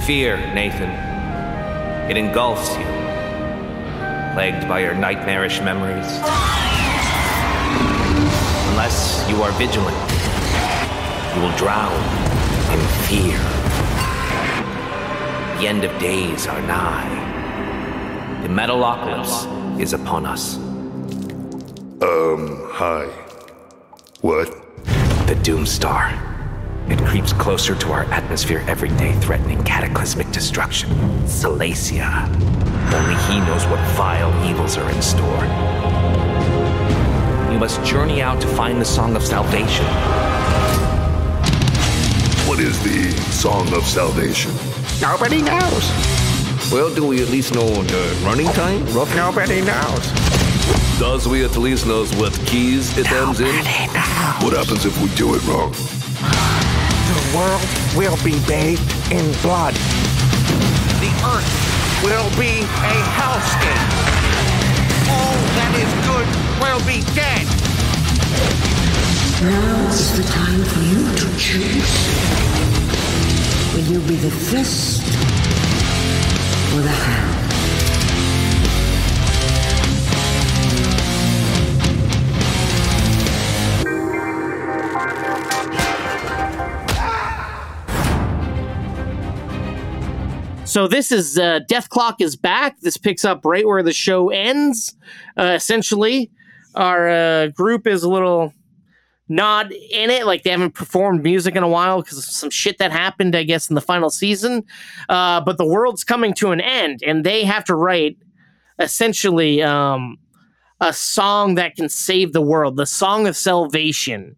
Fear, 0.05 0.37
Nathan. 0.53 0.89
It 2.09 2.17
engulfs 2.17 2.75
you, 2.75 2.83
plagued 4.33 4.67
by 4.67 4.79
your 4.79 4.95
nightmarish 4.95 5.61
memories. 5.61 6.07
Unless 8.71 9.29
you 9.29 9.41
are 9.43 9.51
vigilant, 9.51 9.95
you 11.35 11.41
will 11.41 11.55
drown 11.55 11.93
in 12.73 12.79
fear. 13.05 13.60
The 15.61 15.67
end 15.67 15.83
of 15.83 15.91
days 15.99 16.47
are 16.47 16.59
nigh. 16.63 18.41
The 18.41 18.47
Metalocalypse 18.47 19.79
is 19.79 19.93
upon 19.93 20.25
us. 20.25 20.57
Um, 22.01 22.67
hi. 22.71 23.05
What? 24.21 24.47
The 25.27 25.35
Doomstar. 25.43 26.17
It 26.89 26.97
creeps 27.05 27.31
closer 27.31 27.75
to 27.75 27.91
our 27.91 28.05
atmosphere 28.05 28.65
every 28.67 28.89
day, 28.97 29.13
threatening 29.19 29.63
cataclysmic 29.63 30.31
destruction. 30.31 30.89
Salacia. 31.25 32.27
Only 32.91 33.15
he 33.31 33.39
knows 33.45 33.63
what 33.67 33.79
vile 33.89 34.33
evils 34.49 34.77
are 34.77 34.89
in 34.89 34.99
store. 34.99 35.43
You 37.53 37.59
must 37.59 37.83
journey 37.83 38.23
out 38.23 38.41
to 38.41 38.47
find 38.47 38.81
the 38.81 38.85
Song 38.85 39.15
of 39.15 39.21
Salvation. 39.21 39.85
What 42.49 42.59
is 42.59 42.81
the 42.81 43.11
Song 43.31 43.71
of 43.75 43.83
Salvation? 43.83 44.70
Nobody 45.01 45.41
knows. 45.41 45.91
Well, 46.71 46.93
do 46.93 47.05
we 47.07 47.21
at 47.21 47.29
least 47.29 47.53
know 47.53 47.67
the 47.67 48.21
running 48.23 48.47
time? 48.53 48.85
Rough 48.93 49.13
nobody 49.15 49.61
knows. 49.61 50.11
Does 50.99 51.27
we 51.27 51.43
at 51.43 51.57
least 51.57 51.85
knows 51.85 52.13
what 52.15 52.33
keys 52.45 52.97
it 52.97 53.11
ends 53.11 53.39
in? 53.39 53.47
Knows. 53.47 54.43
What 54.43 54.53
happens 54.53 54.85
if 54.85 54.95
we 55.01 55.09
do 55.15 55.35
it 55.35 55.43
wrong? 55.47 55.71
The 57.11 57.37
world 57.37 57.61
will 57.95 58.17
be 58.23 58.39
bathed 58.47 58.85
in 59.11 59.25
blood. 59.41 59.73
The 61.01 61.11
earth 61.25 61.51
will 62.03 62.29
be 62.39 62.61
a 62.61 62.95
hellscape. 63.17 63.87
All 65.09 65.35
that 65.57 65.73
is 65.81 65.91
good 66.07 66.27
will 66.61 66.81
be 66.85 67.01
dead. 67.13 67.45
Now 69.43 69.89
is 69.89 70.17
the 70.17 70.23
time 70.23 70.63
for 70.63 70.79
you 70.81 71.03
to 71.15 71.37
choose. 71.37 72.60
Will 73.73 73.83
you 73.83 73.99
be 74.01 74.15
the 74.15 74.29
fist 74.29 75.01
or 76.73 76.81
the 76.81 76.89
hand? 76.89 77.41
So 90.65 90.87
this 90.87 91.13
is 91.13 91.37
uh, 91.37 91.61
Dethklok 91.69 92.19
is 92.19 92.35
back. 92.35 92.79
This 92.81 92.97
picks 92.97 93.23
up 93.23 93.45
right 93.45 93.65
where 93.65 93.83
the 93.83 93.93
show 93.93 94.29
ends. 94.29 94.95
Uh, 95.37 95.53
essentially, 95.55 96.29
our 96.75 97.09
uh, 97.09 97.47
group 97.47 97.87
is 97.87 98.03
a 98.03 98.09
little 98.09 98.53
not 99.31 99.71
in 99.71 100.09
it. 100.09 100.25
Like 100.25 100.43
they 100.43 100.49
haven't 100.49 100.73
performed 100.73 101.23
music 101.23 101.55
in 101.55 101.63
a 101.63 101.67
while 101.67 102.01
because 102.01 102.17
of 102.17 102.25
some 102.25 102.49
shit 102.49 102.77
that 102.79 102.91
happened, 102.91 103.33
I 103.35 103.43
guess, 103.43 103.69
in 103.69 103.75
the 103.75 103.81
final 103.81 104.09
season. 104.09 104.63
Uh, 105.07 105.39
but 105.39 105.57
the 105.57 105.65
world's 105.65 106.03
coming 106.03 106.33
to 106.35 106.51
an 106.51 106.59
end, 106.59 106.99
and 107.05 107.23
they 107.23 107.45
have 107.45 107.63
to 107.65 107.75
write 107.75 108.17
essentially 108.77 109.63
um, 109.63 110.17
a 110.81 110.91
song 110.91 111.55
that 111.55 111.75
can 111.75 111.87
save 111.87 112.33
the 112.33 112.41
world, 112.41 112.75
the 112.75 112.85
song 112.85 113.25
of 113.25 113.37
salvation. 113.37 114.35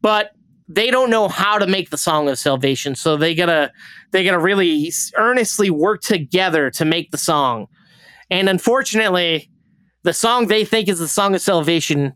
But 0.00 0.32
they 0.68 0.90
don't 0.90 1.10
know 1.10 1.28
how 1.28 1.58
to 1.58 1.66
make 1.66 1.90
the 1.90 1.98
song 1.98 2.28
of 2.28 2.38
salvation, 2.38 2.94
so 2.94 3.18
they 3.18 3.34
gotta 3.34 3.70
they 4.12 4.24
gotta 4.24 4.38
really 4.38 4.90
earnestly 5.16 5.68
work 5.68 6.00
together 6.00 6.70
to 6.70 6.84
make 6.86 7.10
the 7.10 7.18
song. 7.18 7.66
And 8.30 8.48
unfortunately, 8.48 9.50
the 10.02 10.14
song 10.14 10.46
they 10.46 10.64
think 10.64 10.88
is 10.88 10.98
the 10.98 11.08
song 11.08 11.34
of 11.34 11.42
salvation 11.42 12.14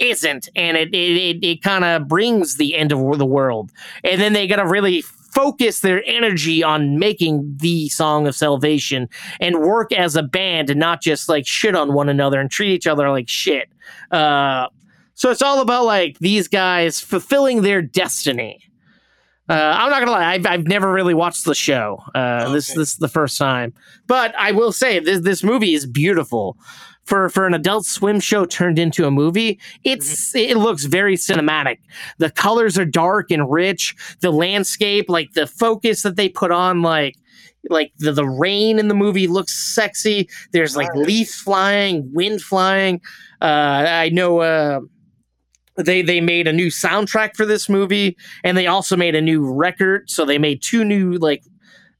isn't, 0.00 0.48
and 0.56 0.76
it 0.76 0.94
it, 0.94 1.44
it, 1.44 1.62
kind 1.62 1.84
of 1.84 2.08
brings 2.08 2.56
the 2.56 2.76
end 2.76 2.92
of 2.92 3.18
the 3.18 3.26
world. 3.26 3.70
And 4.02 4.20
then 4.20 4.32
they 4.32 4.46
gotta 4.46 4.66
really 4.66 5.02
focus 5.02 5.80
their 5.80 6.02
energy 6.06 6.62
on 6.62 6.98
making 6.98 7.56
the 7.60 7.88
song 7.88 8.26
of 8.26 8.34
salvation 8.34 9.08
and 9.40 9.60
work 9.60 9.92
as 9.92 10.16
a 10.16 10.22
band 10.22 10.70
and 10.70 10.80
not 10.80 11.00
just 11.00 11.28
like 11.28 11.46
shit 11.46 11.76
on 11.76 11.92
one 11.92 12.08
another 12.08 12.40
and 12.40 12.50
treat 12.50 12.72
each 12.72 12.86
other 12.86 13.10
like 13.10 13.28
shit. 13.28 13.68
Uh, 14.10 14.66
so 15.14 15.30
it's 15.30 15.42
all 15.42 15.60
about 15.60 15.84
like 15.84 16.18
these 16.18 16.48
guys 16.48 17.00
fulfilling 17.00 17.62
their 17.62 17.82
destiny. 17.82 18.60
Uh, 19.48 19.74
I'm 19.76 19.90
not 19.90 19.98
gonna 19.98 20.12
lie, 20.12 20.32
I've, 20.32 20.46
I've 20.46 20.66
never 20.66 20.92
really 20.92 21.14
watched 21.14 21.44
the 21.44 21.56
show. 21.56 22.02
Uh, 22.14 22.44
okay. 22.44 22.52
This 22.52 22.68
this 22.68 22.92
is 22.92 22.96
the 22.96 23.08
first 23.08 23.36
time, 23.36 23.74
but 24.06 24.32
I 24.38 24.52
will 24.52 24.70
say 24.70 25.00
this 25.00 25.20
this 25.20 25.42
movie 25.42 25.74
is 25.74 25.86
beautiful. 25.86 26.56
For 27.04 27.28
for 27.28 27.46
an 27.46 27.54
Adult 27.54 27.86
Swim 27.86 28.20
show 28.20 28.44
turned 28.44 28.78
into 28.78 29.06
a 29.06 29.10
movie, 29.10 29.58
it's 29.84 30.32
mm-hmm. 30.32 30.50
it 30.50 30.56
looks 30.58 30.84
very 30.84 31.16
cinematic. 31.16 31.78
The 32.18 32.30
colors 32.30 32.78
are 32.78 32.84
dark 32.84 33.30
and 33.30 33.50
rich. 33.50 33.96
The 34.20 34.30
landscape, 34.30 35.06
like 35.08 35.32
the 35.32 35.46
focus 35.46 36.02
that 36.02 36.16
they 36.16 36.28
put 36.28 36.52
on, 36.52 36.82
like 36.82 37.16
like 37.68 37.92
the, 37.98 38.12
the 38.12 38.26
rain 38.26 38.78
in 38.78 38.88
the 38.88 38.94
movie 38.94 39.26
looks 39.26 39.52
sexy. 39.52 40.28
There's 40.52 40.76
like 40.76 40.94
leaves 40.94 41.34
flying, 41.34 42.08
wind 42.12 42.42
flying. 42.42 43.00
Uh, 43.42 43.84
I 43.88 44.08
know. 44.10 44.40
Uh, 44.40 44.80
they 45.76 46.02
they 46.02 46.20
made 46.20 46.46
a 46.46 46.52
new 46.52 46.66
soundtrack 46.66 47.36
for 47.36 47.46
this 47.46 47.68
movie 47.68 48.16
and 48.44 48.56
they 48.56 48.66
also 48.66 48.96
made 48.96 49.14
a 49.14 49.20
new 49.20 49.50
record 49.50 50.10
so 50.10 50.24
they 50.24 50.36
made 50.36 50.62
two 50.62 50.84
new 50.84 51.12
like 51.12 51.42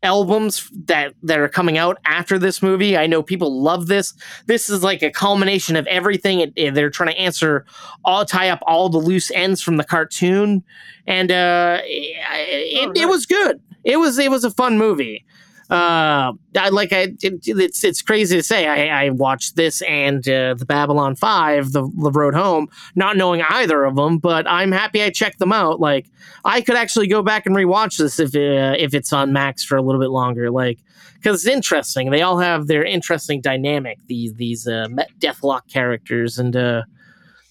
albums 0.03 0.71
that 0.87 1.15
that 1.23 1.39
are 1.39 1.49
coming 1.49 1.77
out 1.77 1.99
after 2.05 2.39
this 2.39 2.63
movie. 2.63 2.97
I 2.97 3.07
know 3.07 3.23
people 3.23 3.63
love 3.63 3.87
this. 3.87 4.15
This 4.47 4.71
is 4.71 4.83
like 4.83 5.03
a 5.03 5.11
culmination 5.11 5.77
of 5.77 5.87
everything. 5.87 6.41
It, 6.41 6.53
it, 6.57 6.75
they're 6.75 6.91
trying 6.91 7.11
to 7.11 7.19
answer 7.19 7.67
all 8.05 8.25
tie 8.25 8.49
up 8.49 8.61
all 8.67 8.89
the 8.89 8.99
loose 8.99 9.31
ends 9.33 9.61
from 9.61 9.77
the 9.77 9.85
cartoon. 9.85 10.63
And 11.07 11.31
uh 11.31 11.81
it, 11.83 12.89
oh, 12.89 12.93
nice. 12.93 13.03
it 13.03 13.09
was 13.09 13.27
good. 13.27 13.61
It 13.85 13.99
was 13.99 14.19
it 14.19 14.31
was 14.31 14.45
a 14.45 14.51
fun 14.51 14.79
movie 14.79 15.25
uh, 15.71 16.33
I 16.57 16.69
like 16.71 16.93
I 16.93 17.15
it, 17.23 17.47
it's 17.47 17.85
it's 17.85 18.03
crazy 18.03 18.37
to 18.37 18.43
say 18.43 18.67
I, 18.67 19.05
I 19.05 19.11
watched 19.11 19.55
this 19.55 19.83
and 19.83 20.19
uh, 20.29 20.55
the 20.55 20.65
Babylon 20.67 21.15
Five, 21.15 21.71
the, 21.71 21.83
the 21.83 22.11
Road 22.11 22.35
Home, 22.35 22.69
not 22.97 23.17
knowing 23.17 23.43
either 23.43 23.85
of 23.85 23.95
them, 23.95 24.19
but 24.19 24.49
I'm 24.49 24.73
happy 24.73 25.01
I 25.01 25.11
checked 25.11 25.39
them 25.39 25.53
out. 25.53 25.79
Like 25.79 26.11
I 26.45 26.61
could 26.61 26.75
actually 26.75 27.07
go 27.07 27.23
back 27.23 27.47
and 27.47 27.55
rewatch 27.55 27.99
this 27.99 28.19
if 28.19 28.35
uh, 28.35 28.77
if 28.79 28.95
it's 28.95 29.13
on 29.13 29.33
Max 29.33 29.65
for 29.65 29.77
a 29.77 29.83
little 29.83 30.01
bit 30.01 30.11
longer, 30.11 30.51
like 30.51 30.81
because 31.15 31.45
it's 31.45 31.55
interesting. 31.55 32.11
They 32.11 32.23
all 32.23 32.39
have 32.39 32.67
their 32.67 32.85
interesting 32.85 33.41
dynamic. 33.41 33.99
These 34.09 34.35
these 34.35 34.67
uh, 34.67 34.89
Dethklok 35.21 35.69
characters 35.69 36.37
and 36.37 36.57
uh, 36.57 36.83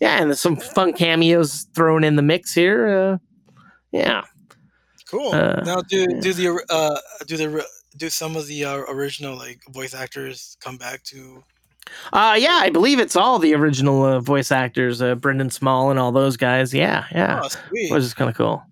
yeah, 0.02 0.18
and 0.20 0.30
there's 0.30 0.42
some 0.42 0.58
fun 0.58 0.92
cameos 0.92 1.68
thrown 1.74 2.04
in 2.04 2.18
the 2.18 2.22
mix 2.22 2.54
here. 2.54 2.88
Uh, 2.90 3.18
yeah. 3.92 4.24
Cool. 5.10 5.34
Uh, 5.34 5.62
now, 5.66 5.82
do 5.82 6.06
do 6.20 6.34
the 6.34 6.66
uh, 6.70 7.00
do 7.26 7.38
the 7.38 7.66
do 7.98 8.10
some 8.10 8.36
of 8.36 8.48
the 8.48 8.66
uh, 8.66 8.78
original 8.88 9.36
like 9.36 9.62
voice 9.70 9.94
actors 9.94 10.58
come 10.62 10.78
back 10.78 11.04
to? 11.04 11.44
Uh 12.14 12.38
yeah, 12.40 12.60
I 12.62 12.70
believe 12.70 13.00
it's 13.00 13.16
all 13.16 13.40
the 13.40 13.56
original 13.56 14.04
uh, 14.04 14.20
voice 14.20 14.52
actors, 14.52 15.02
uh, 15.02 15.16
Brendan 15.16 15.50
Small 15.50 15.90
and 15.90 16.00
all 16.00 16.12
those 16.12 16.38
guys. 16.38 16.74
Yeah, 16.74 17.06
yeah, 17.12 17.42
oh, 17.44 17.50
which 17.72 18.04
is 18.04 18.14
kind 18.14 18.30
of 18.30 18.36
cool. 18.36 18.64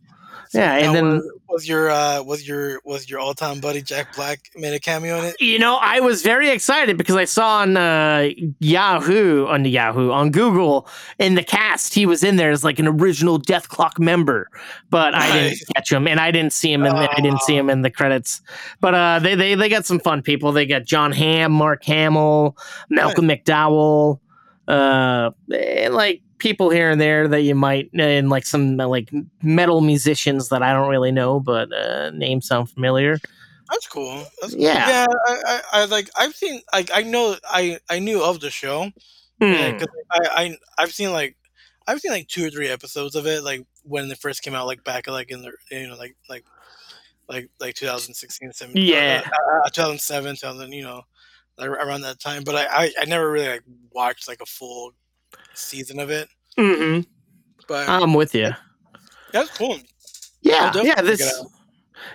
Yeah, 0.54 0.76
and 0.76 0.96
then 0.96 1.22
was 1.50 1.68
your 1.68 1.90
uh, 1.90 2.22
was 2.24 2.48
your 2.48 2.80
was 2.84 3.10
your 3.10 3.20
all 3.20 3.34
time 3.34 3.60
buddy 3.60 3.82
Jack 3.82 4.16
Black 4.16 4.40
made 4.56 4.74
a 4.74 4.80
cameo 4.80 5.18
in 5.20 5.26
it? 5.26 5.36
You 5.40 5.60
know, 5.60 5.78
I 5.82 6.00
was 6.00 6.22
very 6.22 6.50
excited 6.50 6.98
because 6.98 7.16
I 7.16 7.26
saw 7.26 7.60
on 7.60 7.78
uh, 7.78 8.30
Yahoo 8.60 9.46
on 9.48 9.64
the 9.64 9.70
Yahoo 9.70 10.12
on 10.12 10.32
Google 10.32 10.88
in 11.20 11.36
the 11.36 11.44
cast 11.44 11.94
he 11.94 12.06
was 12.06 12.24
in 12.24 12.36
there 12.36 12.52
as 12.52 12.64
like 12.64 12.80
an 12.80 12.88
original 12.88 13.40
Dethklok 13.40 14.00
member, 14.00 14.50
but 14.90 15.12
nice. 15.12 15.32
I 15.32 15.34
didn't 15.34 15.60
catch 15.76 15.92
him 15.92 16.08
and 16.08 16.20
I 16.20 16.32
didn't 16.32 16.54
see 16.54 16.72
him 16.72 16.86
in 16.86 16.96
the, 16.96 17.10
I 17.12 17.22
didn't 17.22 17.42
see 17.42 17.56
him 17.56 17.70
in 17.70 17.82
the 17.82 17.92
credits. 17.92 18.42
But 18.80 18.94
uh, 18.94 19.20
they 19.20 19.36
they 19.36 19.56
they 19.56 19.70
got 19.70 19.86
some 19.86 20.00
fun 20.00 20.22
people. 20.22 20.52
They 20.52 20.66
got 20.66 20.86
Jon 20.86 21.12
Hamm, 21.12 21.52
Mark 21.52 21.84
Hamill, 21.86 22.58
Malcolm 22.90 23.28
nice. 23.28 23.40
McDowell, 23.40 24.20
uh, 24.68 25.32
and 25.54 25.94
like 25.94 26.22
people 26.40 26.70
here 26.70 26.90
and 26.90 27.02
there 27.02 27.28
that 27.28 27.42
you 27.42 27.56
might 27.56 27.90
and 27.94 28.30
like 28.30 28.46
some 28.46 28.78
like 28.78 29.12
metal 29.42 29.82
musicians 29.82 30.50
that 30.50 30.64
I 30.64 30.74
don't 30.74 30.90
really 30.90 31.12
know, 31.12 31.40
but 31.40 31.72
uh, 31.74 32.12
names 32.12 32.48
sound 32.48 32.70
familiar. 32.70 33.18
That's 33.70 33.88
cool. 33.88 34.24
That's 34.42 34.56
yeah, 34.56 34.88
yeah. 34.88 35.06
I, 35.26 35.42
I, 35.46 35.62
I, 35.74 35.86
like. 35.86 36.10
I've 36.16 36.34
seen. 36.34 36.62
Like, 36.72 36.90
I 36.94 37.04
know. 37.04 37.36
I, 37.44 37.80
I 37.90 38.00
knew 38.00 38.24
of 38.24 38.40
the 38.40 38.50
show. 38.50 38.92
Mm. 39.42 39.80
Yeah, 39.80 39.86
I, 40.10 40.20
I, 40.44 40.58
I've 40.78 40.94
seen 40.94 41.12
like, 41.12 41.36
I've 41.86 42.00
seen 42.00 42.12
like 42.12 42.28
two 42.28 42.46
or 42.46 42.50
three 42.50 42.70
episodes 42.70 43.16
of 43.16 43.28
it. 43.28 43.44
Like 43.44 43.66
when 43.84 44.10
it 44.10 44.18
first 44.18 44.42
came 44.42 44.56
out. 44.56 44.68
Like 44.68 44.84
back, 44.84 45.08
like 45.08 45.32
in 45.32 45.42
the, 45.42 45.52
you 45.70 45.88
know, 45.88 45.96
like, 45.96 46.16
like, 46.30 46.46
like, 47.28 47.50
like 47.60 47.76
2016, 47.76 48.54
17, 48.54 48.86
yeah, 48.86 49.22
uh, 49.26 49.66
uh, 49.66 49.70
2007, 49.70 50.36
2000. 50.38 50.72
You 50.72 50.84
know, 50.84 51.02
around 51.60 52.02
that 52.02 52.20
time. 52.20 52.44
But 52.46 52.56
I, 52.56 52.86
I, 52.86 52.92
I 53.02 53.06
never 53.06 53.30
really 53.30 53.50
like 53.50 53.64
watched 53.92 54.30
like 54.30 54.40
a 54.42 54.46
full 54.46 54.94
season 55.54 56.00
of 56.00 56.10
it. 56.10 56.30
Mm-hmm. 56.58 57.02
But 57.68 57.90
I'm 57.90 58.14
with 58.14 58.34
you. 58.34 58.52
That's 59.32 59.50
cool. 59.58 59.78
Yeah, 60.42 60.72
yeah. 60.82 61.02
This 61.02 61.44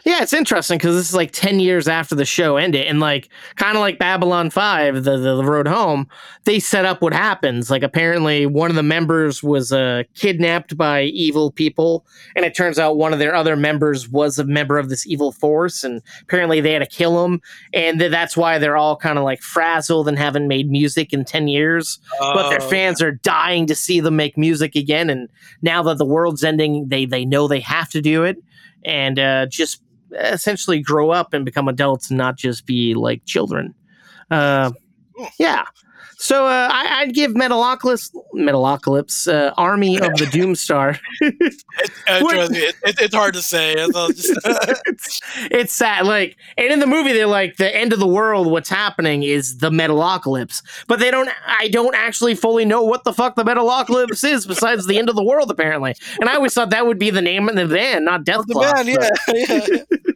yeah, 0.05 0.23
it's 0.23 0.33
interesting 0.33 0.79
because 0.79 0.97
this 0.97 1.09
is 1.09 1.15
like 1.15 1.33
10 1.33 1.61
years 1.61 1.89
after 1.89 2.15
the 2.15 2.25
show 2.25 2.57
ended. 2.57 2.87
And 2.87 3.01
like, 3.01 3.29
kind 3.57 3.77
of 3.77 3.81
like 3.81 3.99
Babylon 3.99 4.51
5, 4.51 4.95
the, 4.97 5.01
the, 5.01 5.37
the, 5.37 5.45
road 5.45 5.69
home, 5.69 6.09
they 6.45 6.59
set 6.59 6.85
up 6.85 7.03
what 7.03 7.13
happens. 7.13 7.71
Like, 7.71 7.83
apparently, 7.83 8.47
one 8.47 8.71
of 8.71 8.77
the 8.77 8.83
members 8.83 9.43
was 9.43 9.73
uh, 9.73 10.03
kidnapped 10.15 10.77
by 10.77 11.03
evil 11.03 11.51
people. 11.51 12.05
And 12.35 12.45
it 12.45 12.55
turns 12.55 12.79
out 12.79 12.97
one 12.97 13.13
of 13.13 13.19
their 13.19 13.35
other 13.35 13.57
members 13.57 14.09
was 14.09 14.39
a 14.39 14.45
member 14.45 14.79
of 14.79 14.89
this 14.89 15.07
evil 15.07 15.33
force. 15.33 15.85
And 15.85 16.03
apparently, 16.23 16.61
they 16.61 16.73
had 16.73 16.81
to 16.81 16.87
kill 16.87 17.25
him. 17.25 17.41
And 17.73 17.99
th- 17.99 18.11
that's 18.11 18.37
why 18.37 18.59
they're 18.59 18.77
all 18.77 18.97
kind 18.97 19.19
of 19.19 19.25
like 19.25 19.41
frazzled 19.41 20.09
and 20.09 20.19
haven't 20.19 20.49
made 20.49 20.71
music 20.71 21.13
in 21.13 21.25
10 21.25 21.49
years. 21.49 22.01
Oh, 22.21 22.35
but 22.35 22.51
their 22.51 22.63
oh, 22.63 22.69
fans 22.69 23.01
are 23.03 23.13
dying 23.13 23.67
to 23.67 23.75
see 23.75 24.01
them 24.01 24.17
make 24.17 24.37
music 24.37 24.75
again. 24.75 25.11
And 25.11 25.29
now 25.61 25.83
that 25.85 25.99
the 25.99 26.05
world's 26.05 26.45
ending, 26.45 26.89
they, 26.89 27.05
they 27.05 27.25
know 27.25 27.47
they 27.47 27.61
have 27.61 27.89
to 27.91 28.01
do 28.01 28.25
it 28.25 28.43
and 28.85 29.19
uh, 29.19 29.47
just 29.47 29.83
essentially 30.19 30.81
grow 30.81 31.11
up 31.11 31.33
and 31.33 31.45
become 31.45 31.69
adults 31.69 32.11
and 32.11 32.19
not 32.19 32.37
just 32.37 32.67
be 32.67 32.95
like 32.95 33.25
children. 33.25 33.75
Uh, 34.31 34.73
yeah. 35.39 35.65
So 36.23 36.47
uh, 36.47 36.69
I, 36.71 37.05
would 37.05 37.17
give 37.17 37.33
Metalocalypse, 37.33 38.15
Metalocalypse 38.33 39.27
uh, 39.27 39.53
Army 39.57 39.97
of 39.97 40.15
the 40.15 40.27
Doomstar. 40.27 40.97
it, 41.21 41.65
it, 42.07 42.77
it, 42.85 43.01
it's 43.01 43.13
hard 43.13 43.35
to 43.35 43.43
say. 43.43 43.75
it's, 43.77 45.21
it's 45.51 45.75
sad. 45.75 46.07
Like, 46.07 46.37
and 46.57 46.73
in 46.73 46.79
the 46.79 46.87
movie, 46.87 47.13
they're 47.13 47.27
like, 47.27 47.57
the 47.57 47.75
end 47.77 47.93
of 47.93 47.99
the 47.99 48.07
world. 48.07 48.47
What's 48.47 48.69
happening 48.69 49.25
is 49.25 49.59
the 49.59 49.71
Metalocalypse, 49.71 50.63
but 50.87 51.01
they 51.01 51.11
don't. 51.11 51.29
I 51.45 51.67
don't 51.67 51.97
actually 51.97 52.37
fully 52.37 52.65
know 52.65 52.85
what 52.85 53.03
the 53.03 53.13
fuck 53.13 53.35
the 53.35 53.43
Metalocalypse 53.43 54.23
is, 54.23 54.47
besides 54.47 54.87
the 54.87 55.01
end 55.01 55.09
of 55.09 55.17
the 55.17 55.25
world, 55.25 55.51
apparently. 55.51 55.97
And 56.21 56.31
I 56.31 56.37
always 56.37 56.55
thought 56.55 56.71
that 56.71 56.87
would 56.87 57.01
be 57.01 57.11
the 57.11 57.21
name 57.21 57.49
of 57.49 57.57
the 57.57 57.67
band, 57.67 58.05
not 58.05 58.23
Death 58.23 58.47
the 58.47 58.55
band, 58.55 58.89
yeah, 58.89 59.77
yeah 59.99 60.13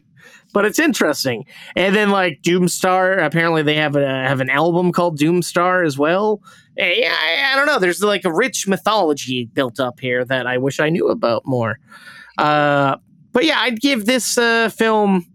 but 0.53 0.65
it's 0.65 0.79
interesting. 0.79 1.45
And 1.75 1.95
then 1.95 2.09
like 2.09 2.41
Doomstar, 2.41 3.23
apparently 3.23 3.63
they 3.63 3.75
have 3.75 3.95
a 3.95 4.05
have 4.05 4.39
an 4.39 4.49
album 4.49 4.91
called 4.91 5.19
Doomstar 5.19 5.85
as 5.85 5.97
well. 5.97 6.41
Eh, 6.77 6.95
yeah, 6.99 7.15
I, 7.15 7.53
I, 7.53 7.55
don't 7.55 7.65
know. 7.65 7.79
There's 7.79 8.03
like 8.03 8.25
a 8.25 8.33
rich 8.33 8.67
mythology 8.67 9.45
built 9.45 9.79
up 9.79 9.99
here 9.99 10.23
that 10.25 10.45
I 10.45 10.57
wish 10.57 10.79
I 10.79 10.89
knew 10.89 11.07
about 11.07 11.45
more. 11.45 11.79
Uh, 12.37 12.97
but 13.31 13.45
yeah, 13.45 13.59
I'd 13.59 13.79
give 13.79 14.05
this 14.05 14.37
uh, 14.37 14.69
film 14.69 15.25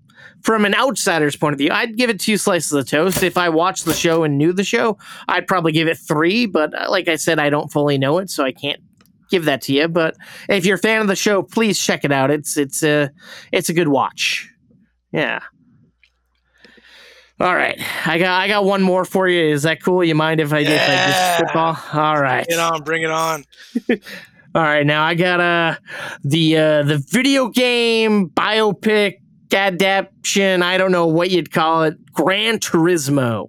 from 0.43 0.65
an 0.65 0.75
outsider's 0.75 1.37
point 1.37 1.55
of 1.55 1.59
view, 1.59 1.71
I'd 1.71 1.97
give 1.97 2.11
it 2.11 2.21
two 2.21 2.37
slices 2.37 2.73
of 2.73 2.89
toast. 2.89 3.23
If 3.23 3.39
I 3.39 3.49
watched 3.49 3.85
the 3.85 3.95
show 3.95 4.25
and 4.25 4.37
knew 4.37 4.53
the 4.53 4.65
show, 4.65 4.99
I'd 5.29 5.47
probably 5.47 5.73
give 5.73 5.89
it 5.89 5.99
three. 5.99 6.47
But 6.47 6.75
uh, 6.75 6.91
like 6.91 7.09
I 7.09 7.17
said, 7.17 7.39
I 7.39 7.49
don't 7.49 7.71
fully 7.71 7.99
know 7.99 8.19
it, 8.19 8.29
so 8.29 8.45
I 8.45 8.53
can't 8.53 8.81
give 9.31 9.45
that 9.45 9.63
to 9.63 9.73
you. 9.73 9.89
But 9.89 10.17
if 10.49 10.67
you're 10.67 10.77
a 10.77 10.81
fan 10.81 11.01
of 11.01 11.09
the 11.09 11.17
show, 11.17 11.43
please 11.43 11.79
check 11.79 12.05
it 12.05 12.13
out. 12.13 12.31
It's 12.31 12.57
it's 12.57 12.83
a 12.83 13.11
it's 13.53 13.69
a 13.69 13.75
good 13.75 13.89
watch. 13.89 14.52
Yeah. 15.13 15.41
All 17.41 17.55
right, 17.55 17.77
I 18.07 18.19
got 18.19 18.41
I 18.41 18.47
got 18.47 18.65
one 18.65 18.83
more 18.83 19.05
for 19.05 19.27
you. 19.27 19.53
Is 19.53 19.65
that 19.65 19.83
cool? 19.83 20.05
You 20.05 20.15
mind 20.15 20.41
if 20.41 20.53
I, 20.53 20.61
if 20.61 20.69
I 20.69 21.11
just 21.11 21.39
spitball? 21.39 21.77
All 21.93 22.21
right. 22.21 22.47
Bring 22.47 22.59
it 22.59 22.61
on, 22.61 22.83
bring 22.83 23.03
it 23.03 23.11
on. 23.11 23.45
All 24.55 24.63
right, 24.63 24.87
now 24.87 25.03
I 25.03 25.15
got 25.15 25.41
uh 25.41 25.77
the 26.23 26.57
uh 26.57 26.83
the 26.85 27.05
video 27.09 27.49
game 27.49 28.29
biopic 28.29 29.15
adaptation. 29.53 30.63
I 30.63 30.79
don't 30.79 30.93
know 30.93 31.07
what 31.07 31.31
you'd 31.31 31.51
call 31.51 31.83
it. 31.83 31.97
Gran 32.13 32.59
Turismo. 32.59 33.49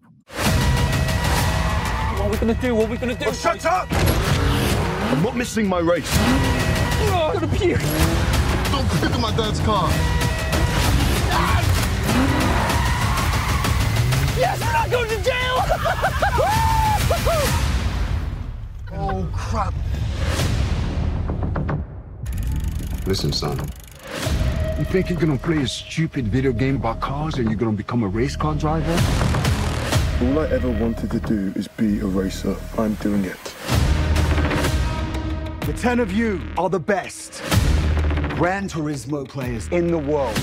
What 2.17 2.21
are 2.21 2.29
we 2.29 2.37
gonna 2.37 2.53
do? 2.55 2.73
What 2.73 2.87
are 2.87 2.91
we 2.91 2.97
gonna 2.97 3.15
do? 3.15 3.25
Oh, 3.27 3.31
shut 3.33 3.63
up! 3.65 3.87
I'm 3.91 5.21
not 5.21 5.37
missing 5.37 5.67
my 5.67 5.79
race. 5.79 6.09
Oh, 6.09 7.31
I'm 7.33 7.39
gonna 7.39 7.55
puke. 7.55 7.79
Don't 8.71 8.89
pick 8.99 9.11
up 9.13 9.19
my 9.19 9.35
dad's 9.35 9.59
car. 9.59 9.89
Not 14.83 14.91
going 14.91 15.09
to 15.09 15.15
jail. 15.23 15.55
oh 18.93 19.29
crap! 19.33 19.73
Listen, 23.05 23.31
son. 23.31 23.59
You 24.77 24.85
think 24.85 25.09
you're 25.09 25.19
gonna 25.19 25.37
play 25.37 25.61
a 25.61 25.67
stupid 25.67 26.27
video 26.27 26.51
game 26.51 26.75
about 26.75 26.99
cars 26.99 27.35
and 27.35 27.47
you're 27.49 27.57
gonna 27.57 27.71
become 27.71 28.03
a 28.03 28.07
race 28.07 28.35
car 28.35 28.55
driver? 28.55 28.91
All 30.21 30.39
I 30.39 30.49
ever 30.49 30.69
wanted 30.69 31.11
to 31.11 31.19
do 31.19 31.53
is 31.55 31.67
be 31.67 31.99
a 31.99 32.05
racer. 32.05 32.55
I'm 32.77 32.95
doing 32.95 33.23
it. 33.25 33.37
The 35.65 35.73
ten 35.77 35.99
of 35.99 36.11
you 36.11 36.41
are 36.57 36.69
the 36.69 36.79
best 36.79 37.41
Gran 38.35 38.67
Turismo 38.67 39.27
players 39.27 39.67
in 39.69 39.87
the 39.87 39.97
world. 39.97 40.35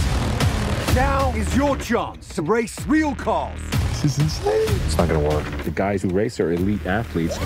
Now 0.94 1.32
is 1.36 1.54
your 1.56 1.76
chance 1.76 2.34
to 2.34 2.42
race 2.42 2.78
real 2.86 3.14
cars. 3.14 3.60
This 4.02 4.16
is 4.16 4.24
insane. 4.24 4.80
It's 4.86 4.96
not 4.96 5.08
gonna 5.08 5.28
work. 5.28 5.44
The 5.62 5.70
guys 5.70 6.00
who 6.00 6.08
race 6.08 6.40
are 6.40 6.52
elite 6.52 6.86
athletes. 6.86 7.36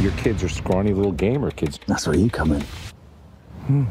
Your 0.00 0.12
kids 0.12 0.42
are 0.42 0.48
scrawny 0.48 0.94
little 0.94 1.12
gamer 1.12 1.50
kids. 1.50 1.78
That's 1.86 2.06
where 2.06 2.16
you 2.16 2.30
come 2.30 2.52
in. 2.52 2.62
Hmm. 3.66 3.84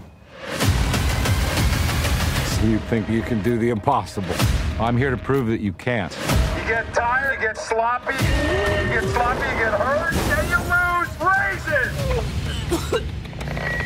You 2.67 2.79
think 2.79 3.07
you 3.07 3.21
can 3.21 3.43
do 3.43 3.59
the 3.59 3.69
impossible. 3.69 4.33
I'm 4.79 4.97
here 4.97 5.11
to 5.11 5.17
prove 5.17 5.45
that 5.49 5.61
you 5.61 5.73
can't. 5.73 6.11
You 6.57 6.67
get 6.67 6.91
tired, 6.91 7.35
you 7.35 7.47
get 7.47 7.55
sloppy, 7.55 8.13
you 8.13 8.99
get 8.99 9.03
sloppy, 9.13 9.47
you 9.47 9.57
get 9.59 9.79
hurt, 9.79 10.15
and 10.39 10.49
you 10.49 10.57
lose 10.57 11.13
races! 11.21 11.93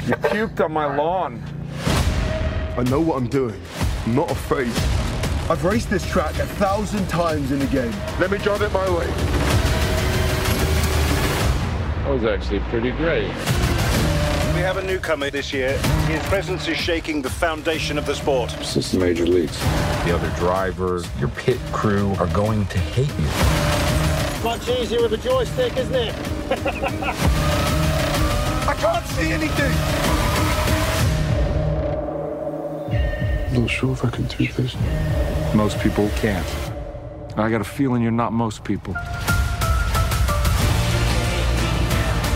You 0.08 0.16
puked 0.16 0.64
on 0.64 0.72
my 0.72 0.96
lawn. 0.96 1.44
I 2.78 2.84
know 2.84 3.02
what 3.02 3.18
I'm 3.18 3.28
doing. 3.28 3.60
I'm 4.06 4.16
not 4.16 4.32
afraid. 4.32 4.72
I've 5.50 5.64
raced 5.66 5.90
this 5.90 6.06
track 6.10 6.36
a 6.40 6.46
thousand 6.46 7.08
times 7.10 7.52
in 7.52 7.60
the 7.60 7.66
game. 7.68 7.92
Let 8.20 8.32
me 8.32 8.38
drive 8.38 8.62
it 8.62 8.72
my 8.72 8.90
way. 8.90 9.08
That 11.98 12.10
was 12.10 12.24
actually 12.24 12.60
pretty 12.70 12.92
great. 12.92 13.28
We 14.54 14.60
have 14.60 14.78
a 14.78 14.84
newcomer 14.84 15.30
this 15.30 15.52
year. 15.52 15.78
His 16.08 16.22
presence 16.24 16.68
is 16.68 16.78
shaking 16.78 17.22
the 17.22 17.30
foundation 17.30 17.98
of 17.98 18.06
the 18.06 18.16
sport. 18.16 18.52
This 18.60 18.78
is 18.78 18.92
the 18.92 19.00
major 19.00 19.26
leagues. 19.26 19.58
The 20.06 20.14
other 20.14 20.30
drivers, 20.38 21.08
your 21.20 21.30
pit 21.30 21.58
crew 21.72 22.14
are 22.20 22.28
going 22.28 22.66
to 22.68 22.78
hate 22.78 23.10
you. 23.20 24.44
Much 24.44 24.68
easier 24.70 25.02
with 25.02 25.14
a 25.14 25.18
joystick, 25.18 25.76
isn't 25.78 25.96
it? 25.96 26.16
I 28.68 28.76
can't 28.78 29.06
see 29.08 29.32
anything! 29.32 29.72
I'm 33.54 33.62
Not 33.62 33.70
sure 33.70 33.92
if 33.92 34.06
I 34.06 34.10
can 34.10 34.26
do 34.26 34.48
this. 34.48 34.76
Most 35.54 35.80
people 35.80 36.10
can't. 36.16 36.48
I 37.36 37.50
got 37.50 37.60
a 37.60 37.66
feeling 37.66 38.02
you're 38.02 38.12
not 38.12 38.32
most 38.32 38.64
people. 38.64 38.94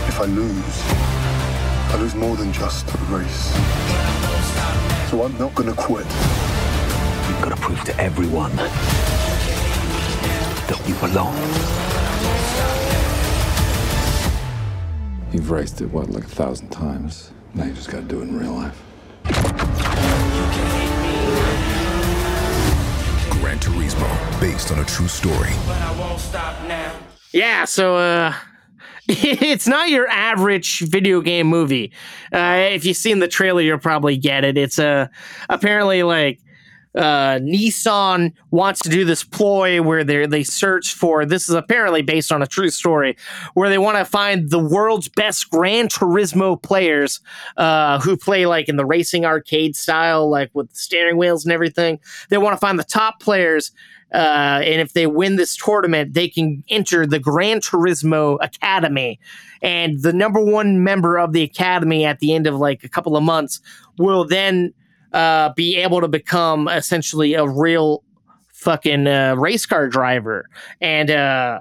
If 0.06 0.20
I 0.20 0.26
lose, 0.26 0.82
I 1.92 1.96
lose 1.98 2.14
more 2.14 2.36
than 2.36 2.52
just 2.52 2.86
a 2.94 2.98
race. 3.08 3.52
So 5.10 5.22
I'm 5.22 5.36
not 5.38 5.54
gonna 5.54 5.72
quit. 5.72 6.04
You've 6.04 7.40
got 7.42 7.50
to 7.50 7.56
prove 7.56 7.82
to 7.84 7.98
everyone 7.98 8.54
that 10.66 10.82
you 10.86 10.94
belong. 10.96 11.34
You've 15.32 15.50
raced 15.50 15.80
it, 15.80 15.86
what, 15.86 16.10
like 16.10 16.24
a 16.24 16.28
thousand 16.28 16.68
times? 16.68 17.32
Now 17.54 17.64
you 17.64 17.72
just 17.72 17.90
gotta 17.90 18.04
do 18.04 18.20
it 18.20 18.24
in 18.24 18.38
real 18.38 18.52
life. 18.52 18.85
Based 24.46 24.70
on 24.70 24.78
a 24.78 24.84
true 24.84 25.08
story. 25.08 25.50
Yeah, 27.32 27.64
so 27.64 27.96
uh 27.96 28.32
it's 29.08 29.66
not 29.66 29.88
your 29.88 30.08
average 30.08 30.80
video 30.80 31.20
game 31.20 31.46
movie. 31.46 31.92
Uh, 32.32 32.68
if 32.70 32.84
you've 32.84 32.96
seen 32.96 33.20
the 33.20 33.28
trailer, 33.28 33.60
you'll 33.60 33.78
probably 33.78 34.16
get 34.16 34.44
it. 34.44 34.58
It's 34.58 34.80
uh, 34.80 35.06
apparently 35.48 36.02
like 36.02 36.40
uh, 36.96 37.38
Nissan 37.38 38.32
wants 38.50 38.80
to 38.80 38.88
do 38.88 39.04
this 39.04 39.22
ploy 39.22 39.82
where 39.82 40.02
they 40.02 40.26
they 40.26 40.42
search 40.42 40.94
for. 40.94 41.26
This 41.26 41.48
is 41.48 41.54
apparently 41.54 42.02
based 42.02 42.32
on 42.32 42.42
a 42.42 42.46
true 42.46 42.70
story, 42.70 43.16
where 43.54 43.68
they 43.68 43.78
want 43.78 43.98
to 43.98 44.04
find 44.04 44.50
the 44.50 44.58
world's 44.58 45.08
best 45.08 45.50
Gran 45.50 45.88
Turismo 45.88 46.60
players 46.60 47.20
uh, 47.58 48.00
who 48.00 48.16
play 48.16 48.46
like 48.46 48.68
in 48.68 48.76
the 48.76 48.86
racing 48.86 49.24
arcade 49.24 49.76
style, 49.76 50.28
like 50.28 50.50
with 50.54 50.74
steering 50.74 51.16
wheels 51.16 51.44
and 51.44 51.52
everything. 51.52 52.00
They 52.30 52.38
want 52.38 52.54
to 52.54 52.60
find 52.60 52.78
the 52.78 52.84
top 52.84 53.20
players 53.20 53.72
uh, 54.16 54.62
and 54.64 54.80
if 54.80 54.94
they 54.94 55.06
win 55.06 55.36
this 55.36 55.54
tournament, 55.54 56.14
they 56.14 56.26
can 56.26 56.64
enter 56.70 57.06
the 57.06 57.18
Gran 57.18 57.60
Turismo 57.60 58.38
Academy. 58.40 59.20
And 59.60 60.00
the 60.00 60.12
number 60.14 60.42
one 60.42 60.82
member 60.82 61.18
of 61.18 61.34
the 61.34 61.42
academy 61.42 62.06
at 62.06 62.20
the 62.20 62.34
end 62.34 62.46
of 62.46 62.54
like 62.54 62.82
a 62.82 62.88
couple 62.88 63.14
of 63.14 63.22
months 63.22 63.60
will 63.98 64.24
then 64.24 64.72
uh, 65.12 65.52
be 65.54 65.76
able 65.76 66.00
to 66.00 66.08
become 66.08 66.66
essentially 66.66 67.34
a 67.34 67.46
real 67.46 68.02
fucking 68.54 69.06
uh, 69.06 69.34
race 69.36 69.66
car 69.66 69.86
driver. 69.86 70.48
And 70.80 71.10
uh, 71.10 71.60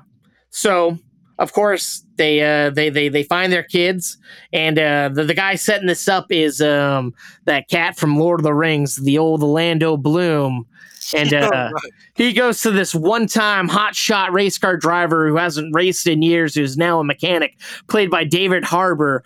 so, 0.49 0.97
of 1.37 1.51
course, 1.51 2.05
they 2.15 2.41
uh, 2.41 2.69
they 2.69 2.89
they 2.89 3.09
they 3.09 3.23
find 3.23 3.51
their 3.51 3.63
kids, 3.63 4.17
and 4.53 4.79
uh, 4.79 5.09
the 5.13 5.25
the 5.25 5.33
guy 5.33 5.55
setting 5.55 5.87
this 5.87 6.07
up 6.07 6.31
is 6.31 6.61
um, 6.61 7.13
that 7.43 7.67
cat 7.67 7.97
from 7.97 8.17
Lord 8.17 8.39
of 8.39 8.45
the 8.45 8.53
Rings, 8.53 8.95
the 8.95 9.17
old 9.17 9.43
Orlando 9.43 9.97
Bloom. 9.97 10.65
And 11.13 11.33
uh, 11.33 11.71
he 12.15 12.33
goes 12.33 12.61
to 12.61 12.71
this 12.71 12.95
one 12.95 13.27
time 13.27 13.69
hotshot 13.69 14.31
race 14.31 14.57
car 14.57 14.77
driver 14.77 15.27
who 15.27 15.35
hasn't 15.35 15.75
raced 15.75 16.07
in 16.07 16.21
years, 16.21 16.55
who's 16.55 16.77
now 16.77 16.99
a 16.99 17.03
mechanic, 17.03 17.59
played 17.87 18.09
by 18.09 18.23
David 18.23 18.63
Harbour. 18.63 19.23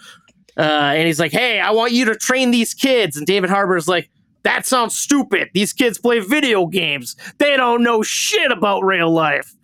Uh, 0.57 0.93
and 0.95 1.07
he's 1.07 1.19
like, 1.19 1.31
Hey, 1.31 1.60
I 1.60 1.72
want 1.72 1.91
you 1.91 2.06
to 2.06 2.15
train 2.15 2.51
these 2.51 2.73
kids. 2.73 3.15
And 3.15 3.26
David 3.26 3.49
Harbour's 3.49 3.88
like, 3.88 4.10
That 4.43 4.65
sounds 4.65 4.97
stupid. 4.97 5.49
These 5.53 5.73
kids 5.73 5.97
play 5.97 6.19
video 6.19 6.65
games, 6.65 7.15
they 7.38 7.56
don't 7.56 7.84
know 7.84 8.01
shit 8.01 8.51
about 8.51 8.81
real 8.84 9.11
life. 9.11 9.56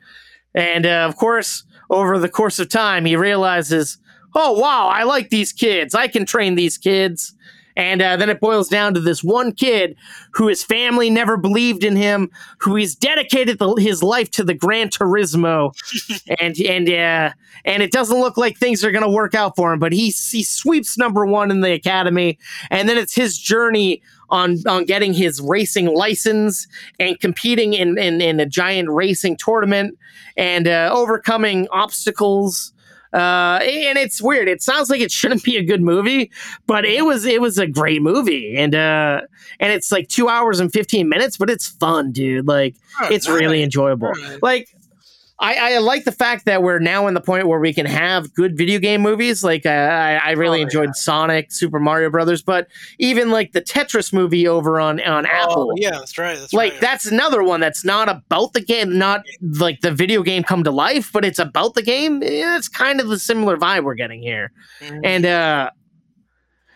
And 0.53 0.85
uh, 0.85 1.05
of 1.09 1.17
course, 1.17 1.63
over 1.89 2.17
the 2.17 2.29
course 2.29 2.59
of 2.59 2.69
time, 2.69 3.05
he 3.05 3.15
realizes, 3.15 3.97
Oh, 4.35 4.53
wow, 4.59 4.87
I 4.87 5.03
like 5.03 5.29
these 5.29 5.53
kids. 5.53 5.95
I 5.95 6.07
can 6.07 6.25
train 6.25 6.55
these 6.55 6.77
kids. 6.77 7.35
And 7.76 8.02
uh, 8.02 8.15
then 8.18 8.30
it 8.30 8.39
boils 8.39 8.69
down 8.69 8.93
to 8.93 8.99
this 8.99 9.23
one 9.23 9.52
kid 9.52 9.95
who 10.31 10.47
his 10.47 10.64
family 10.64 11.10
never 11.10 11.38
believed 11.38 11.84
in 11.84 11.95
him, 11.95 12.31
who 12.60 12.76
he's 12.76 12.95
dedicated 12.95 13.60
the, 13.60 13.73
his 13.76 14.02
life 14.02 14.31
to 14.31 14.43
the 14.43 14.53
Gran 14.53 14.89
Turismo, 14.89 15.73
and 16.39 16.57
and 16.60 16.89
uh, 16.89 17.31
and 17.65 17.84
it 17.84 17.91
doesn't 17.91 18.19
look 18.19 18.38
like 18.38 18.57
things 18.57 18.84
are 18.84 18.91
going 18.91 19.03
to 19.03 19.10
work 19.10 19.34
out 19.34 19.56
for 19.56 19.73
him. 19.73 19.80
But 19.80 19.91
he 19.91 20.06
he 20.10 20.43
sweeps 20.43 20.97
number 20.97 21.26
one 21.26 21.52
in 21.52 21.61
the 21.61 21.73
academy, 21.73 22.39
and 22.69 22.88
then 22.88 22.97
it's 22.97 23.15
his 23.15 23.38
journey 23.38 24.02
on 24.30 24.57
on 24.68 24.85
getting 24.85 25.14
his 25.14 25.41
racing 25.41 25.93
license 25.93 26.68
and 26.99 27.19
competing 27.19 27.73
in 27.73 27.97
in, 27.97 28.22
in 28.22 28.39
a 28.39 28.45
giant 28.45 28.89
racing 28.89 29.38
tournament 29.38 29.97
and 30.38 30.68
uh, 30.68 30.89
overcoming 30.93 31.68
obstacles 31.72 32.73
uh, 33.15 33.59
and 33.63 33.97
it's 33.97 34.21
weird. 34.21 34.49
It 34.49 34.61
sounds 34.61 34.89
like 34.89 34.99
it 34.99 35.09
shouldn't 35.11 35.43
be 35.43 35.55
a 35.55 35.63
good 35.63 35.81
movie, 35.81 36.31
but 36.67 36.83
it 36.83 37.05
was 37.05 37.23
it 37.23 37.39
was 37.39 37.57
a 37.57 37.65
great 37.65 38.01
movie, 38.01 38.57
and 38.57 38.75
uh, 38.75 39.21
and 39.61 39.71
it's 39.71 39.89
like 39.89 40.09
two 40.09 40.27
hours 40.27 40.59
and 40.59 40.71
fifteen 40.71 41.07
minutes, 41.07 41.37
but 41.37 41.49
it's 41.49 41.65
fun, 41.67 42.11
dude. 42.11 42.45
Like 42.45 42.75
it's 43.03 43.29
really 43.29 43.63
enjoyable. 43.63 44.11
Like 44.41 44.75
I, 45.38 45.76
I 45.76 45.78
like 45.80 46.06
the 46.06 46.14
fact 46.14 46.45
that 46.45 46.64
we're 46.64 46.80
now 46.80 47.07
in 47.07 47.14
the 47.14 47.20
point 47.22 47.48
where 47.48 47.60
we 47.60 47.74
can 47.74 47.86
have 47.86 48.34
good 48.34 48.57
video 48.57 48.80
game 48.80 49.02
movies. 49.02 49.44
Like 49.44 49.66
uh, 49.66 49.70
I, 49.70 50.16
I 50.24 50.32
really 50.32 50.62
enjoyed 50.62 50.95
Sonic, 50.95 51.52
Super 51.52 51.78
Mario 51.80 52.10
Brothers, 52.10 52.41
but 52.41 52.68
even 52.99 53.32
like 53.32 53.52
the 53.52 53.62
Tetris 53.62 54.14
movie 54.14 54.48
over 54.48 54.80
on 54.80 55.02
on 55.02 55.26
Apple. 55.26 55.74
yeah, 55.76 55.91
that's 55.91 56.18
right. 56.18 56.38
That's 56.40 56.53
like 56.53 56.72
right. 56.74 56.82
that's 56.82 57.06
another 57.06 57.44
one 57.44 57.60
that's 57.60 57.84
not 57.84 58.07
about 58.07 58.53
the 58.53 58.62
game, 58.62 58.98
not 58.98 59.24
like 59.60 59.82
the 59.82 59.91
video 59.91 60.24
game 60.24 60.44
come 60.44 60.64
to 60.64 60.72
life, 60.72 61.12
but 61.12 61.26
it's 61.26 61.40
about 61.40 61.74
the 61.74 61.82
game. 61.84 62.24
It's 62.24 62.70
kind 62.70 63.02
of 63.02 63.10
the 63.10 63.20
similar 63.20 63.57
vibe 63.57 63.84
we're 63.84 63.95
getting 63.95 64.22
here, 64.22 64.52
Mm-hmm. 64.82 64.99
and 65.03 65.26
uh, 65.26 65.70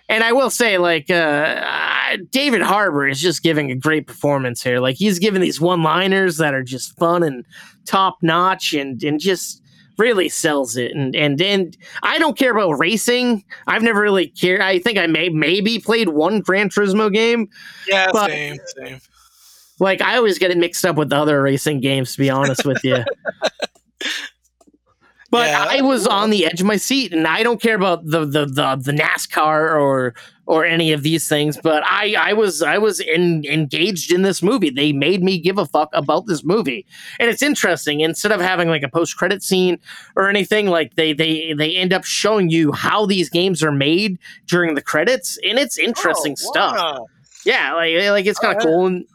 and 0.09 0.23
I 0.23 0.31
will 0.31 0.49
say, 0.49 0.79
like, 0.79 1.09
uh, 1.11 2.17
David 2.31 2.61
Harbour 2.61 3.07
is 3.07 3.21
just 3.21 3.43
giving 3.43 3.69
a 3.69 3.75
great 3.75 4.07
performance 4.07 4.61
here. 4.61 4.79
Like, 4.79 4.95
he's 4.95 5.19
giving 5.19 5.39
these 5.39 5.61
one-liners 5.61 6.37
that 6.37 6.55
are 6.55 6.63
just 6.63 6.97
fun 6.97 7.21
and 7.21 7.45
top 7.85 8.17
notch, 8.23 8.73
and 8.73 9.01
and 9.03 9.19
just 9.19 9.61
really 9.99 10.27
sells 10.27 10.75
it. 10.75 10.93
And 10.93 11.15
and 11.15 11.39
and 11.39 11.77
I 12.01 12.17
don't 12.17 12.37
care 12.37 12.51
about 12.51 12.71
racing. 12.79 13.43
I've 13.67 13.83
never 13.83 14.01
really 14.01 14.27
cared. 14.27 14.61
I 14.61 14.79
think 14.79 14.97
I 14.97 15.05
may 15.05 15.29
maybe 15.29 15.77
played 15.77 16.09
one 16.09 16.41
Gran 16.41 16.69
Turismo 16.69 17.13
game. 17.13 17.47
Yeah, 17.87 18.09
but, 18.11 18.31
same, 18.31 18.57
same. 18.77 18.99
Like, 19.79 20.01
I 20.01 20.17
always 20.17 20.39
get 20.39 20.51
it 20.51 20.57
mixed 20.57 20.83
up 20.85 20.95
with 20.95 21.13
other 21.13 21.41
racing 21.41 21.81
games. 21.81 22.13
To 22.13 22.17
be 22.17 22.31
honest 22.31 22.65
with 22.65 22.83
you. 22.83 22.97
But 25.31 25.47
Yeah, 25.47 25.65
I 25.67 25.81
was 25.81 26.07
on 26.07 26.31
the 26.31 26.45
edge 26.45 26.59
of 26.59 26.65
my 26.65 26.77
seat, 26.77 27.13
and 27.13 27.27
I 27.27 27.43
don't 27.43 27.61
care 27.61 27.75
about 27.75 28.05
the 28.05 28.25
the 28.25 28.45
the, 28.45 28.75
the 28.81 28.91
NASCAR 28.91 29.79
or 29.79 30.15
or 30.47 30.65
any 30.65 30.91
of 30.91 31.03
these 31.03 31.27
things. 31.27 31.57
But 31.61 31.83
I 31.85 32.15
I 32.17 32.33
was 32.33 32.63
I 32.63 32.79
was 32.79 32.99
in, 32.99 33.45
engaged 33.45 34.11
in 34.11 34.23
this 34.23 34.41
movie. 34.41 34.71
They 34.71 34.91
made 34.91 35.21
me 35.21 35.37
give 35.39 35.59
a 35.59 35.65
fuck 35.65 35.89
about 35.93 36.25
this 36.25 36.43
movie, 36.43 36.85
and 37.19 37.29
it's 37.29 37.43
interesting. 37.43 37.99
Instead 37.99 38.31
of 38.31 38.41
having 38.41 38.69
like 38.69 38.81
a 38.81 38.89
post 38.89 39.17
credit 39.17 39.43
scene 39.43 39.77
or 40.15 40.29
anything, 40.29 40.67
like 40.67 40.95
they 40.95 41.13
they 41.13 41.53
they 41.53 41.75
end 41.75 41.93
up 41.93 42.03
showing 42.05 42.49
you 42.49 42.71
how 42.71 43.05
these 43.05 43.29
games 43.29 43.61
are 43.63 43.71
made 43.71 44.17
during 44.47 44.73
the 44.73 44.81
credits, 44.81 45.37
and 45.43 45.59
it's 45.59 45.77
oh, 45.79 45.83
interesting 45.83 46.35
stuff. 46.35 46.75
Wow. 46.75 47.07
Yeah, 47.45 47.73
like 47.75 47.93
like 48.09 48.25
it's 48.25 48.39
kind 48.39 48.57
of 48.57 48.65
uh, 48.65 48.67
Alright. 48.67 48.77
cool. 48.77 48.85
And, 48.87 49.05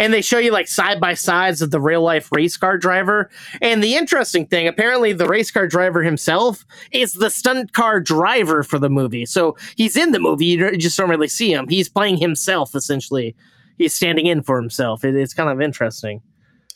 and 0.00 0.12
they 0.12 0.22
show 0.22 0.38
you 0.38 0.50
like 0.50 0.66
side 0.66 0.98
by 0.98 1.14
sides 1.14 1.62
of 1.62 1.70
the 1.70 1.80
real 1.80 2.02
life 2.02 2.28
race 2.32 2.56
car 2.56 2.78
driver. 2.78 3.30
And 3.60 3.84
the 3.84 3.94
interesting 3.94 4.46
thing, 4.46 4.66
apparently, 4.66 5.12
the 5.12 5.26
race 5.28 5.50
car 5.50 5.68
driver 5.68 6.02
himself 6.02 6.64
is 6.90 7.12
the 7.12 7.30
stunt 7.30 7.74
car 7.74 8.00
driver 8.00 8.62
for 8.62 8.78
the 8.78 8.88
movie. 8.90 9.26
So 9.26 9.56
he's 9.76 9.96
in 9.96 10.12
the 10.12 10.18
movie, 10.18 10.46
you 10.46 10.76
just 10.76 10.96
don't 10.96 11.10
really 11.10 11.28
see 11.28 11.52
him. 11.52 11.68
He's 11.68 11.88
playing 11.88 12.16
himself 12.16 12.74
essentially. 12.74 13.36
He's 13.78 13.94
standing 13.94 14.26
in 14.26 14.42
for 14.42 14.60
himself. 14.60 15.04
It, 15.04 15.14
it's 15.14 15.34
kind 15.34 15.50
of 15.50 15.60
interesting. 15.60 16.22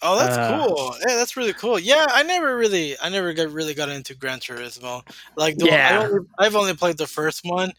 Oh, 0.03 0.19
that's 0.19 0.37
Uh, 0.37 0.67
cool. 0.67 0.95
Yeah, 1.01 1.17
that's 1.17 1.35
really 1.37 1.55
cool. 1.55 1.79
Yeah, 1.79 2.07
I 2.11 2.23
never 2.25 2.57
really, 2.59 2.95
I 3.01 3.09
never 3.09 3.33
got 3.33 3.51
really 3.51 3.73
got 3.73 3.89
into 3.89 4.15
Gran 4.15 4.39
Turismo. 4.39 5.03
Like, 5.35 5.57
the, 5.57 5.67
Yeah. 5.67 6.01
I 6.01 6.05
only, 6.05 6.27
I've 6.39 6.57
only 6.57 6.75
played 6.75 6.99
the 6.99 7.07
first 7.07 7.41
one, 7.43 7.73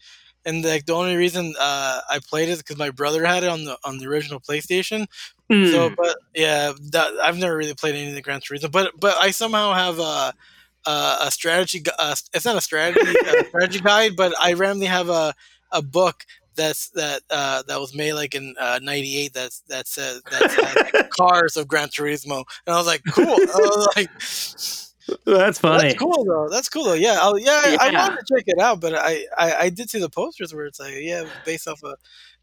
and 0.44 0.64
like 0.64 0.86
the 0.86 0.94
only 0.94 1.16
reason 1.16 1.54
uh, 1.58 2.00
I 2.08 2.18
played 2.28 2.48
it 2.48 2.58
because 2.58 2.78
my 2.78 2.90
brother 2.90 3.24
had 3.24 3.44
it 3.44 3.48
on 3.48 3.64
the 3.64 3.76
on 3.84 3.98
the 3.98 4.06
original 4.06 4.40
PlayStation. 4.40 5.06
So, 5.48 5.88
Hmm. 5.88 5.94
but 5.96 6.16
yeah, 6.34 6.72
that 6.90 7.12
I've 7.22 7.38
never 7.38 7.56
really 7.56 7.74
played 7.74 7.94
any 7.94 8.08
of 8.08 8.14
the 8.14 8.22
Gran 8.22 8.40
Turismo, 8.40 8.70
but 8.70 8.92
but 8.98 9.16
I 9.18 9.30
somehow 9.30 9.72
have 9.74 9.98
a 10.00 10.34
a, 10.86 11.16
a 11.22 11.30
strategy. 11.30 11.82
Uh, 11.98 12.14
it's 12.34 12.44
not 12.44 12.56
a 12.56 12.60
strategy 12.60 13.00
a 13.26 13.44
strategy 13.48 13.80
guide, 13.80 14.16
but 14.16 14.34
I 14.40 14.54
randomly 14.54 14.86
have 14.86 15.08
a 15.08 15.34
a 15.72 15.82
book 15.82 16.24
that's 16.56 16.88
that 16.90 17.22
uh, 17.30 17.62
that 17.68 17.78
was 17.78 17.94
made 17.94 18.14
like 18.14 18.34
in 18.34 18.54
uh, 18.58 18.80
'98. 18.82 19.32
That's 19.34 19.60
that 19.68 19.86
says 19.86 20.22
that 20.30 20.50
says 20.50 20.92
like, 20.94 21.10
cars 21.16 21.56
of 21.56 21.68
Gran 21.68 21.88
Turismo, 21.90 22.44
and 22.66 22.74
I 22.74 22.78
was 22.78 22.86
like, 22.86 23.02
cool. 23.14 23.26
Was 23.26 23.88
like, 23.96 24.10
That's 25.24 25.58
funny. 25.60 25.82
that's 25.90 25.98
cool 25.98 26.24
though. 26.24 26.48
That's 26.50 26.68
cool 26.68 26.84
though. 26.86 26.94
Yeah, 26.94 27.18
I'll, 27.20 27.38
yeah, 27.38 27.60
I- 27.64 27.76
I 27.80 27.92
wanted 27.92 28.18
to 28.26 28.34
check 28.34 28.44
it 28.48 28.58
out, 28.58 28.80
but 28.80 28.94
I, 28.94 29.26
I 29.38 29.54
I 29.54 29.68
did 29.70 29.90
see 29.90 30.00
the 30.00 30.08
posters 30.10 30.52
where 30.54 30.66
it's 30.66 30.80
like, 30.80 30.94
yeah, 30.98 31.22
it 31.22 31.28
based 31.44 31.68
off 31.68 31.82
a 31.84 31.94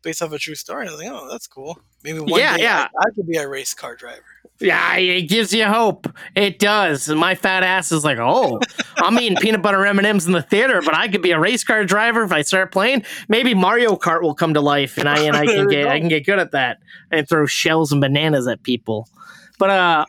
based 0.04 0.22
off 0.22 0.32
a 0.32 0.38
true 0.38 0.56
story. 0.56 0.82
And 0.82 0.90
I 0.90 0.94
was 0.94 1.02
like, 1.02 1.12
oh, 1.12 1.28
that's 1.32 1.48
cool. 1.48 1.80
Maybe 2.04 2.20
one 2.20 2.40
Yeah, 2.40 2.58
day 2.58 2.64
yeah. 2.64 2.88
I, 3.00 3.08
I 3.08 3.12
could 3.16 3.26
be 3.28 3.38
a 3.38 3.48
race 3.48 3.74
car 3.74 3.96
driver. 3.96 4.24
Yeah, 4.60 4.96
it 4.98 5.24
gives 5.24 5.54
you 5.54 5.66
hope. 5.66 6.08
It 6.36 6.60
does. 6.60 7.10
And 7.10 7.20
my 7.20 7.36
fat 7.36 7.64
ass 7.64 7.92
is 7.92 8.06
like, 8.06 8.20
oh, 8.20 8.60
I'm 8.98 9.18
eating 9.20 9.38
peanut 9.38 9.62
butter 9.62 9.86
M 9.86 9.98
and 9.98 10.06
M's 10.06 10.26
in 10.28 10.32
the 10.32 10.42
theater, 10.44 10.82
but 10.82 10.96
I 10.96 11.08
could 11.08 11.22
be 11.22 11.32
a 11.32 11.40
race 11.40 11.64
car 11.64 11.84
driver 11.86 12.24
if 12.24 12.32
I 12.32 12.44
start 12.44 12.72
playing. 12.72 13.04
Maybe 13.28 13.54
Mario 13.56 13.96
Kart 13.96 14.22
will 14.22 14.36
come 14.36 14.54
to 14.54 14.62
life, 14.62 14.98
and 14.98 15.10
I 15.10 15.22
and 15.24 15.36
I 15.36 15.46
can 15.48 15.68
get. 15.68 15.88
I 15.88 16.00
can 16.00 16.08
get 16.08 16.26
good 16.26 16.40
at 16.40 16.52
that 16.52 16.80
and 17.12 17.28
throw 17.28 17.46
shells 17.46 17.92
and 17.92 18.00
bananas 18.00 18.48
at 18.48 18.64
people. 18.64 19.10
But 19.58 19.70
uh, 19.72 20.06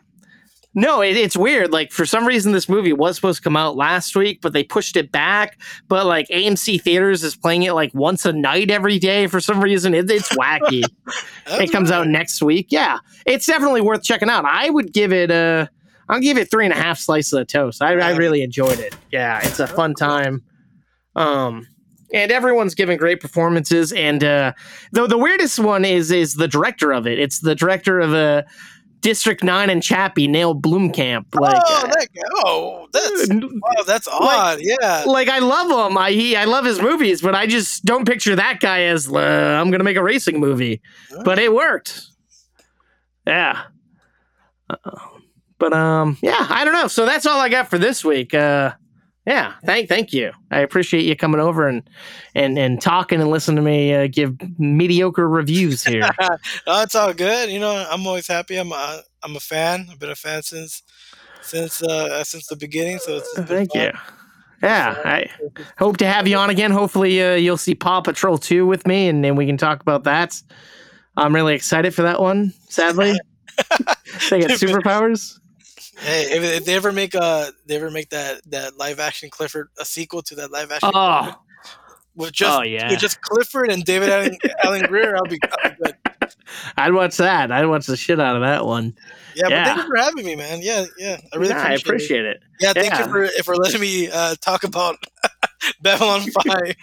no, 0.75 1.01
it, 1.01 1.15
it's 1.15 1.37
weird. 1.37 1.71
Like 1.71 1.91
for 1.91 2.05
some 2.05 2.27
reason, 2.27 2.51
this 2.51 2.67
movie 2.67 2.91
was 2.91 3.15
supposed 3.15 3.37
to 3.37 3.43
come 3.43 3.55
out 3.55 3.77
last 3.77 4.13
week, 4.15 4.41
but 4.41 4.51
they 4.51 4.63
pushed 4.63 4.97
it 4.97 5.09
back. 5.09 5.57
But 5.87 6.05
like 6.05 6.27
AMC 6.27 6.81
theaters 6.81 7.23
is 7.23 7.35
playing 7.35 7.63
it 7.63 7.71
like 7.73 7.93
once 7.93 8.25
a 8.25 8.33
night 8.33 8.69
every 8.69 8.99
day 8.99 9.27
for 9.27 9.39
some 9.39 9.61
reason. 9.61 9.93
It, 9.93 10.11
it's 10.11 10.29
wacky. 10.35 10.83
it 11.47 11.71
comes 11.71 11.91
out 11.91 12.07
next 12.07 12.43
week. 12.43 12.67
Yeah, 12.69 12.99
it's 13.25 13.45
definitely 13.45 13.81
worth 13.81 14.03
checking 14.03 14.29
out. 14.29 14.43
I 14.43 14.69
would 14.69 14.91
give 14.91 15.13
it 15.13 15.31
a. 15.31 15.69
I'll 16.09 16.19
give 16.19 16.37
it 16.37 16.51
three 16.51 16.65
and 16.65 16.73
a 16.73 16.77
half 16.77 16.99
slices 16.99 17.33
of 17.33 17.47
toast. 17.47 17.81
I, 17.81 17.93
I 17.93 18.11
really 18.11 18.43
enjoyed 18.43 18.77
it. 18.77 18.95
Yeah, 19.11 19.39
it's 19.43 19.59
a 19.59 19.65
fun 19.65 19.95
time. 19.95 20.43
Um, 21.15 21.67
and 22.13 22.31
everyone's 22.31 22.75
giving 22.75 22.97
great 22.97 23.19
performances. 23.19 23.91
And 23.91 24.23
uh, 24.23 24.53
though 24.91 25.07
the 25.07 25.17
weirdest 25.17 25.57
one 25.57 25.85
is 25.85 26.11
is 26.11 26.35
the 26.35 26.47
director 26.47 26.91
of 26.91 27.07
it. 27.07 27.17
It's 27.17 27.39
the 27.39 27.55
director 27.55 27.99
of 27.99 28.13
uh, 28.13 28.43
District 29.01 29.43
Nine 29.43 29.69
and 29.69 29.83
Chappie, 29.83 30.27
Neill 30.27 30.55
Blomkamp. 30.55 31.25
Like, 31.35 31.61
oh, 31.63 31.87
that. 31.91 32.07
Oh, 32.45 32.87
that's 32.91 33.29
wow, 33.29 33.83
that's 33.85 34.07
odd. 34.07 34.59
yeah. 34.61 35.03
like 35.05 35.29
I 35.29 35.39
love 35.39 35.91
him. 35.91 35.97
I 35.97 36.11
he, 36.11 36.35
I 36.35 36.45
love 36.45 36.65
his 36.65 36.81
movies, 36.81 37.21
but 37.21 37.35
I 37.35 37.47
just 37.47 37.85
don't 37.85 38.05
picture 38.05 38.35
that 38.35 38.59
guy 38.59 38.83
as 38.83 39.11
uh, 39.11 39.17
I'm 39.19 39.71
gonna 39.71 39.83
make 39.83 39.97
a 39.97 40.03
racing 40.03 40.39
movie. 40.39 40.81
But 41.23 41.39
it 41.39 41.53
worked. 41.53 42.01
Yeah. 43.27 43.63
Uh, 44.69 44.77
but 45.57 45.73
um, 45.73 46.17
yeah, 46.21 46.47
I 46.49 46.65
don't 46.65 46.73
know. 46.73 46.87
So 46.87 47.05
that's 47.05 47.25
all 47.25 47.39
I 47.39 47.49
got 47.49 47.69
for 47.69 47.77
this 47.77 48.03
week. 48.03 48.33
Uh, 48.33 48.73
yeah, 49.25 49.53
thank 49.65 49.89
thank 49.89 50.13
you. 50.13 50.31
I 50.51 50.59
appreciate 50.59 51.03
you 51.03 51.15
coming 51.15 51.41
over 51.41 51.67
and 51.67 51.87
and 52.35 52.59
and 52.59 52.79
talking 52.79 53.19
and 53.19 53.29
listening 53.29 53.57
to 53.57 53.61
me 53.61 53.93
uh, 53.93 54.07
give 54.07 54.37
mediocre 54.59 55.27
reviews 55.27 55.83
here. 55.85 56.09
no, 56.67 56.81
it's 56.81 56.95
all 56.95 57.13
good. 57.13 57.49
You 57.49 57.59
know, 57.59 57.87
I'm 57.89 58.05
always 58.05 58.27
happy. 58.27 58.57
I'm 58.57 58.71
a, 58.71 59.01
I'm 59.23 59.35
a 59.35 59.39
fan. 59.39 59.87
I've 59.91 59.99
been 59.99 60.11
a 60.11 60.15
fan 60.15 60.43
since 60.43 60.83
since 61.41 61.81
uh, 61.81 62.23
since 62.23 62.47
the 62.47 62.55
beginning. 62.55 62.99
So 62.99 63.17
it's 63.17 63.33
Thank 63.33 63.73
fun. 63.73 63.81
you. 63.81 63.91
Yeah, 64.63 64.95
I 65.03 65.29
hope 65.77 65.97
to 65.97 66.07
have 66.07 66.27
you 66.27 66.37
on 66.37 66.49
again. 66.49 66.71
Hopefully, 66.71 67.21
uh, 67.21 67.35
you'll 67.35 67.57
see 67.57 67.75
Paw 67.75 68.01
Patrol 68.01 68.37
2 68.37 68.65
with 68.65 68.87
me, 68.87 69.07
and 69.07 69.23
then 69.23 69.35
we 69.35 69.45
can 69.45 69.57
talk 69.57 69.81
about 69.81 70.05
that. 70.05 70.41
I'm 71.17 71.35
really 71.35 71.53
excited 71.55 71.93
for 71.93 72.01
that 72.03 72.19
one. 72.19 72.53
Sadly, 72.69 73.19
they 74.29 74.39
get 74.39 74.51
superpowers. 74.51 75.39
Hey, 75.97 76.23
if, 76.31 76.43
if 76.43 76.65
they 76.65 76.75
ever 76.75 76.91
make 76.91 77.13
a 77.15 77.51
they 77.65 77.75
ever 77.77 77.89
make 77.89 78.09
that 78.09 78.41
that 78.51 78.77
live 78.77 78.99
action 78.99 79.29
Clifford 79.29 79.69
a 79.79 79.85
sequel 79.85 80.21
to 80.23 80.35
that 80.35 80.51
live 80.51 80.71
action 80.71 80.91
Oh. 80.93 81.19
Clifford 81.21 81.39
with 82.15 82.31
just 82.31 82.59
Oh, 82.59 82.63
yeah. 82.63 82.89
with 82.89 82.99
just 82.99 83.19
Clifford 83.21 83.69
and 83.69 83.83
David 83.83 84.09
Alan, 84.09 84.37
Alan 84.63 84.81
Grier, 84.83 85.15
I'll 85.17 85.23
be, 85.23 85.37
I'll 85.63 85.69
be 85.71 85.75
good. 85.83 85.95
I'd 86.77 86.93
watch 86.93 87.17
that. 87.17 87.51
I'd 87.51 87.65
watch 87.65 87.87
the 87.87 87.97
shit 87.97 88.19
out 88.19 88.35
of 88.35 88.41
that 88.41 88.65
one. 88.65 88.95
Yeah, 89.35 89.49
but 89.49 89.65
thank 89.65 89.77
you 89.77 89.87
for 89.87 89.97
having 89.97 90.25
me, 90.25 90.35
man. 90.35 90.59
Yeah, 90.61 90.85
yeah, 90.97 91.19
I 91.33 91.37
really 91.37 91.53
Nah, 91.53 91.59
I 91.59 91.73
appreciate, 91.73 91.81
appreciate 91.85 92.25
it. 92.25 92.37
it. 92.37 92.43
Yeah, 92.61 92.73
thank 92.73 92.93
Yeah. 92.93 93.05
you 93.05 93.11
for 93.11 93.27
for 93.43 93.55
letting 93.57 93.81
me 93.81 94.09
uh, 94.09 94.35
talk 94.41 94.63
about 94.63 94.95
Babylon 95.81 96.21
Five. 96.21 96.75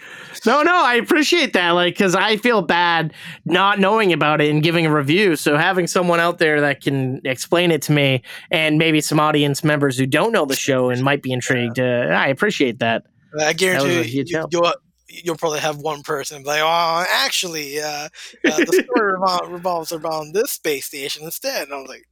No, 0.45 0.61
no, 0.61 0.75
I 0.75 0.95
appreciate 0.95 1.53
that. 1.53 1.71
Like, 1.71 1.93
because 1.93 2.15
I 2.15 2.37
feel 2.37 2.61
bad 2.61 3.13
not 3.45 3.79
knowing 3.79 4.13
about 4.13 4.41
it 4.41 4.49
and 4.49 4.61
giving 4.61 4.85
a 4.85 4.93
review. 4.93 5.35
So 5.35 5.57
having 5.57 5.87
someone 5.87 6.19
out 6.19 6.39
there 6.39 6.61
that 6.61 6.81
can 6.81 7.21
explain 7.25 7.71
it 7.71 7.81
to 7.83 7.91
me, 7.91 8.23
and 8.51 8.77
maybe 8.77 9.01
some 9.01 9.19
audience 9.19 9.63
members 9.63 9.97
who 9.97 10.05
don't 10.05 10.31
know 10.31 10.45
the 10.45 10.55
show 10.55 10.89
and 10.89 11.03
might 11.03 11.21
be 11.21 11.31
intrigued, 11.31 11.79
uh, 11.79 11.83
I 11.83 12.27
appreciate 12.27 12.79
that. 12.79 13.03
I 13.39 13.45
That 13.45 13.57
guarantee 13.57 14.01
you, 14.09 14.23
you, 14.27 14.45
you'll, 14.51 14.73
you'll 15.07 15.37
probably 15.37 15.59
have 15.59 15.77
one 15.77 16.01
person 16.03 16.41
be 16.43 16.47
like, 16.47 16.61
"Oh, 16.61 17.05
actually, 17.09 17.79
uh, 17.79 18.09
uh, 18.45 18.57
the 18.57 18.83
story 18.85 19.13
revol- 19.17 19.51
revolves 19.51 19.91
around 19.91 20.33
this 20.33 20.51
space 20.51 20.85
station 20.85 21.23
instead." 21.23 21.63
And 21.63 21.73
I 21.73 21.77
was 21.77 21.89
like, 21.89 22.05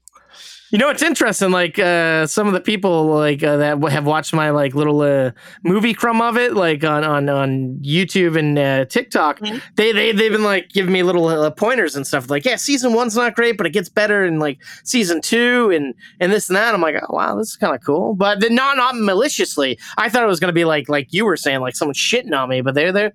You 0.72 0.78
know, 0.78 0.90
it's 0.90 1.04
interesting. 1.04 1.52
Like 1.52 1.78
uh, 1.78 2.26
some 2.28 2.48
of 2.48 2.54
the 2.54 2.62
people 2.62 3.08
like 3.08 3.44
uh, 3.44 3.58
that 3.58 3.84
have 3.92 4.06
watched 4.06 4.34
my 4.34 4.52
like 4.52 4.74
little 4.74 5.02
uh, 5.02 5.32
movie 5.64 5.94
crumb 5.94 6.22
of 6.22 6.38
it, 6.38 6.54
like 6.54 6.86
on 6.86 7.04
on, 7.04 7.28
on 7.28 7.78
YouTube 7.82 8.40
and 8.40 8.58
uh, 8.58 8.86
TikTok. 8.86 9.42
They 9.76 9.92
they 9.92 10.14
they've 10.14 10.32
been 10.32 10.46
like 10.46 10.70
giving 10.70 10.94
me 10.94 11.04
little 11.04 11.28
uh, 11.28 11.52
pointers 11.52 11.98
and 11.98 12.08
stuff. 12.08 12.30
Like, 12.30 12.46
yeah, 12.46 12.56
season 12.56 12.94
one's 12.94 13.18
not 13.18 13.36
great, 13.36 13.58
but 13.58 13.66
it 13.66 13.72
gets 13.72 13.90
better 13.90 14.24
in 14.24 14.40
like 14.40 14.60
season 14.86 15.20
two 15.20 15.72
and 15.72 15.94
and 16.22 16.32
this 16.32 16.48
and 16.48 16.56
that. 16.56 16.74
I'm 16.74 16.82
like, 16.82 16.96
oh 16.96 17.16
wow, 17.16 17.36
this 17.36 17.50
is 17.50 17.58
kind 17.58 17.76
of 17.76 17.84
cool. 17.84 18.16
But 18.16 18.40
then 18.40 18.56
not 18.56 18.78
not 18.78 18.96
maliciously. 18.96 19.78
I 19.98 20.08
thought 20.08 20.24
it 20.24 20.28
was 20.28 20.40
gonna 20.40 20.54
be 20.54 20.64
like 20.64 20.88
like 20.88 21.12
you 21.12 21.26
were 21.26 21.36
saying, 21.36 21.60
like 21.60 21.76
someone 21.76 21.96
shitting 21.96 22.34
on 22.34 22.48
me. 22.48 22.62
But 22.62 22.76
they're 22.76 22.94
they're 22.94 23.12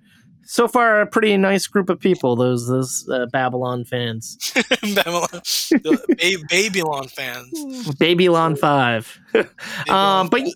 so 0.47 0.67
far 0.67 1.01
a 1.01 1.05
pretty 1.05 1.35
nice 1.37 1.67
group 1.67 1.89
of 1.89 1.99
people. 1.99 2.35
Those 2.35 2.67
those 2.67 3.07
uh, 3.11 3.25
Babylon 3.27 3.83
fans, 3.85 4.37
Babylon, 4.95 5.27
ba- 5.83 6.37
Babylon 6.49 7.07
fans. 7.09 7.95
Babylon 7.95 8.55
Five. 8.55 9.19
um, 9.89 10.29
but. 10.29 10.41
y- 10.41 10.53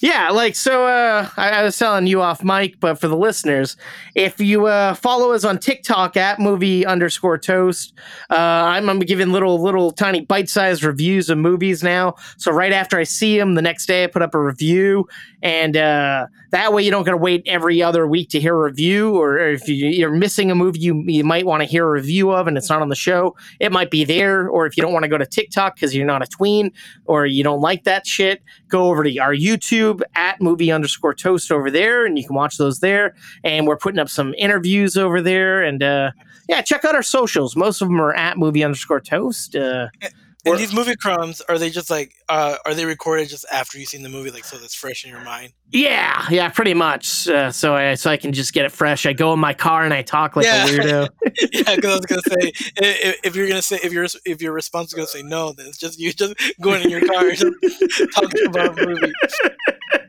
Yeah, 0.00 0.30
like 0.30 0.54
so. 0.54 0.86
Uh, 0.86 1.28
I, 1.36 1.50
I 1.50 1.62
was 1.62 1.78
telling 1.78 2.06
you 2.06 2.20
off 2.20 2.44
mic, 2.44 2.78
but 2.80 3.00
for 3.00 3.08
the 3.08 3.16
listeners, 3.16 3.76
if 4.14 4.40
you 4.40 4.66
uh, 4.66 4.94
follow 4.94 5.32
us 5.32 5.44
on 5.44 5.58
TikTok 5.58 6.16
at 6.16 6.38
movie 6.38 6.86
underscore 6.86 7.38
toast, 7.38 7.92
uh, 8.30 8.34
I'm, 8.34 8.88
I'm 8.88 9.00
giving 9.00 9.32
little 9.32 9.60
little 9.60 9.90
tiny 9.90 10.20
bite 10.20 10.48
sized 10.48 10.84
reviews 10.84 11.30
of 11.30 11.38
movies 11.38 11.82
now. 11.82 12.14
So 12.36 12.52
right 12.52 12.72
after 12.72 12.98
I 12.98 13.04
see 13.04 13.38
them, 13.38 13.54
the 13.54 13.62
next 13.62 13.86
day 13.86 14.04
I 14.04 14.06
put 14.06 14.22
up 14.22 14.34
a 14.34 14.40
review, 14.40 15.08
and 15.42 15.76
uh, 15.76 16.26
that 16.50 16.72
way 16.72 16.82
you 16.82 16.90
don't 16.90 17.04
got 17.04 17.12
to 17.12 17.16
wait 17.16 17.42
every 17.46 17.82
other 17.82 18.06
week 18.06 18.30
to 18.30 18.40
hear 18.40 18.54
a 18.54 18.64
review. 18.64 19.16
Or 19.16 19.38
if 19.38 19.66
you, 19.68 19.74
you're 19.74 20.10
missing 20.10 20.50
a 20.50 20.54
movie 20.54 20.80
you 20.80 21.02
you 21.06 21.24
might 21.24 21.46
want 21.46 21.62
to 21.62 21.66
hear 21.66 21.86
a 21.86 21.90
review 21.90 22.30
of, 22.30 22.46
and 22.46 22.56
it's 22.56 22.68
not 22.70 22.82
on 22.82 22.90
the 22.90 22.94
show, 22.94 23.34
it 23.60 23.72
might 23.72 23.90
be 23.90 24.04
there. 24.04 24.48
Or 24.48 24.66
if 24.66 24.76
you 24.76 24.82
don't 24.82 24.92
want 24.92 25.04
to 25.04 25.08
go 25.08 25.18
to 25.18 25.26
TikTok 25.26 25.74
because 25.74 25.94
you're 25.94 26.06
not 26.06 26.22
a 26.22 26.26
tween 26.26 26.70
or 27.06 27.26
you 27.26 27.42
don't 27.42 27.60
like 27.60 27.84
that 27.84 28.06
shit, 28.06 28.42
go 28.68 28.88
over 28.90 29.02
to 29.02 29.18
our 29.18 29.34
YouTube 29.34 29.63
at 30.14 30.40
movie 30.40 30.70
underscore 30.70 31.14
toast 31.14 31.50
over 31.50 31.70
there, 31.70 32.04
and 32.04 32.18
you 32.18 32.26
can 32.26 32.34
watch 32.34 32.56
those 32.56 32.80
there. 32.80 33.14
And 33.42 33.66
we're 33.66 33.76
putting 33.76 33.98
up 33.98 34.08
some 34.08 34.34
interviews 34.38 34.96
over 34.96 35.20
there, 35.20 35.62
and 35.62 35.82
uh, 35.82 36.10
yeah, 36.48 36.60
check 36.62 36.84
out 36.84 36.94
our 36.94 37.02
socials. 37.02 37.56
Most 37.56 37.80
of 37.80 37.88
them 37.88 38.00
are 38.00 38.14
at 38.14 38.38
movie 38.38 38.64
underscore 38.64 39.00
toast. 39.00 39.56
Uh, 39.56 39.88
And 40.46 40.58
these 40.58 40.72
movie 40.74 40.94
crumbs 40.96 41.40
are 41.48 41.58
they 41.58 41.70
just 41.70 41.88
like 41.90 42.12
uh, 42.28 42.56
are 42.66 42.74
they 42.74 42.84
recorded 42.84 43.28
just 43.28 43.46
after 43.52 43.78
you've 43.78 43.88
seen 43.88 44.02
the 44.02 44.08
movie, 44.08 44.30
like 44.30 44.44
so 44.44 44.58
that's 44.58 44.74
fresh 44.74 45.04
in 45.04 45.10
your 45.10 45.22
mind? 45.24 45.52
yeah, 45.70 46.26
yeah, 46.30 46.48
pretty 46.50 46.74
much. 46.74 47.26
Uh, 47.28 47.50
so 47.50 47.74
I 47.74 47.94
so 47.94 48.10
I 48.10 48.16
can 48.16 48.32
just 48.32 48.52
get 48.52 48.64
it 48.64 48.72
fresh. 48.72 49.06
I 49.06 49.12
go 49.12 49.32
in 49.32 49.38
my 49.40 49.54
car 49.54 49.84
and 49.84 49.94
I 49.94 50.02
talk 50.02 50.36
like 50.36 50.44
Yeah. 50.46 50.64
a 50.64 50.68
weirdo. 50.68 51.08
yeah, 51.52 51.74
because 51.76 51.90
I 51.90 51.96
was 51.96 52.06
gonna 52.06 52.22
say 52.28 52.52
i- 52.82 53.08
i- 53.10 53.16
if 53.24 53.34
you're 53.34 53.48
gonna 53.48 53.62
say 53.62 53.78
if 53.82 53.92
your 53.92 54.06
if 54.26 54.42
your 54.42 54.52
response 54.52 54.88
is 54.88 54.94
gonna 54.94 55.06
say 55.06 55.22
no, 55.22 55.52
then 55.52 55.66
it's 55.66 55.78
just 55.78 55.98
you 55.98 56.12
just 56.12 56.34
going 56.60 56.82
in 56.82 56.90
your 56.90 57.04
car 57.06 57.26
and 57.28 57.38
talking 58.14 58.46
about 58.46 58.78
a 58.78 58.86
movie. 58.86 59.12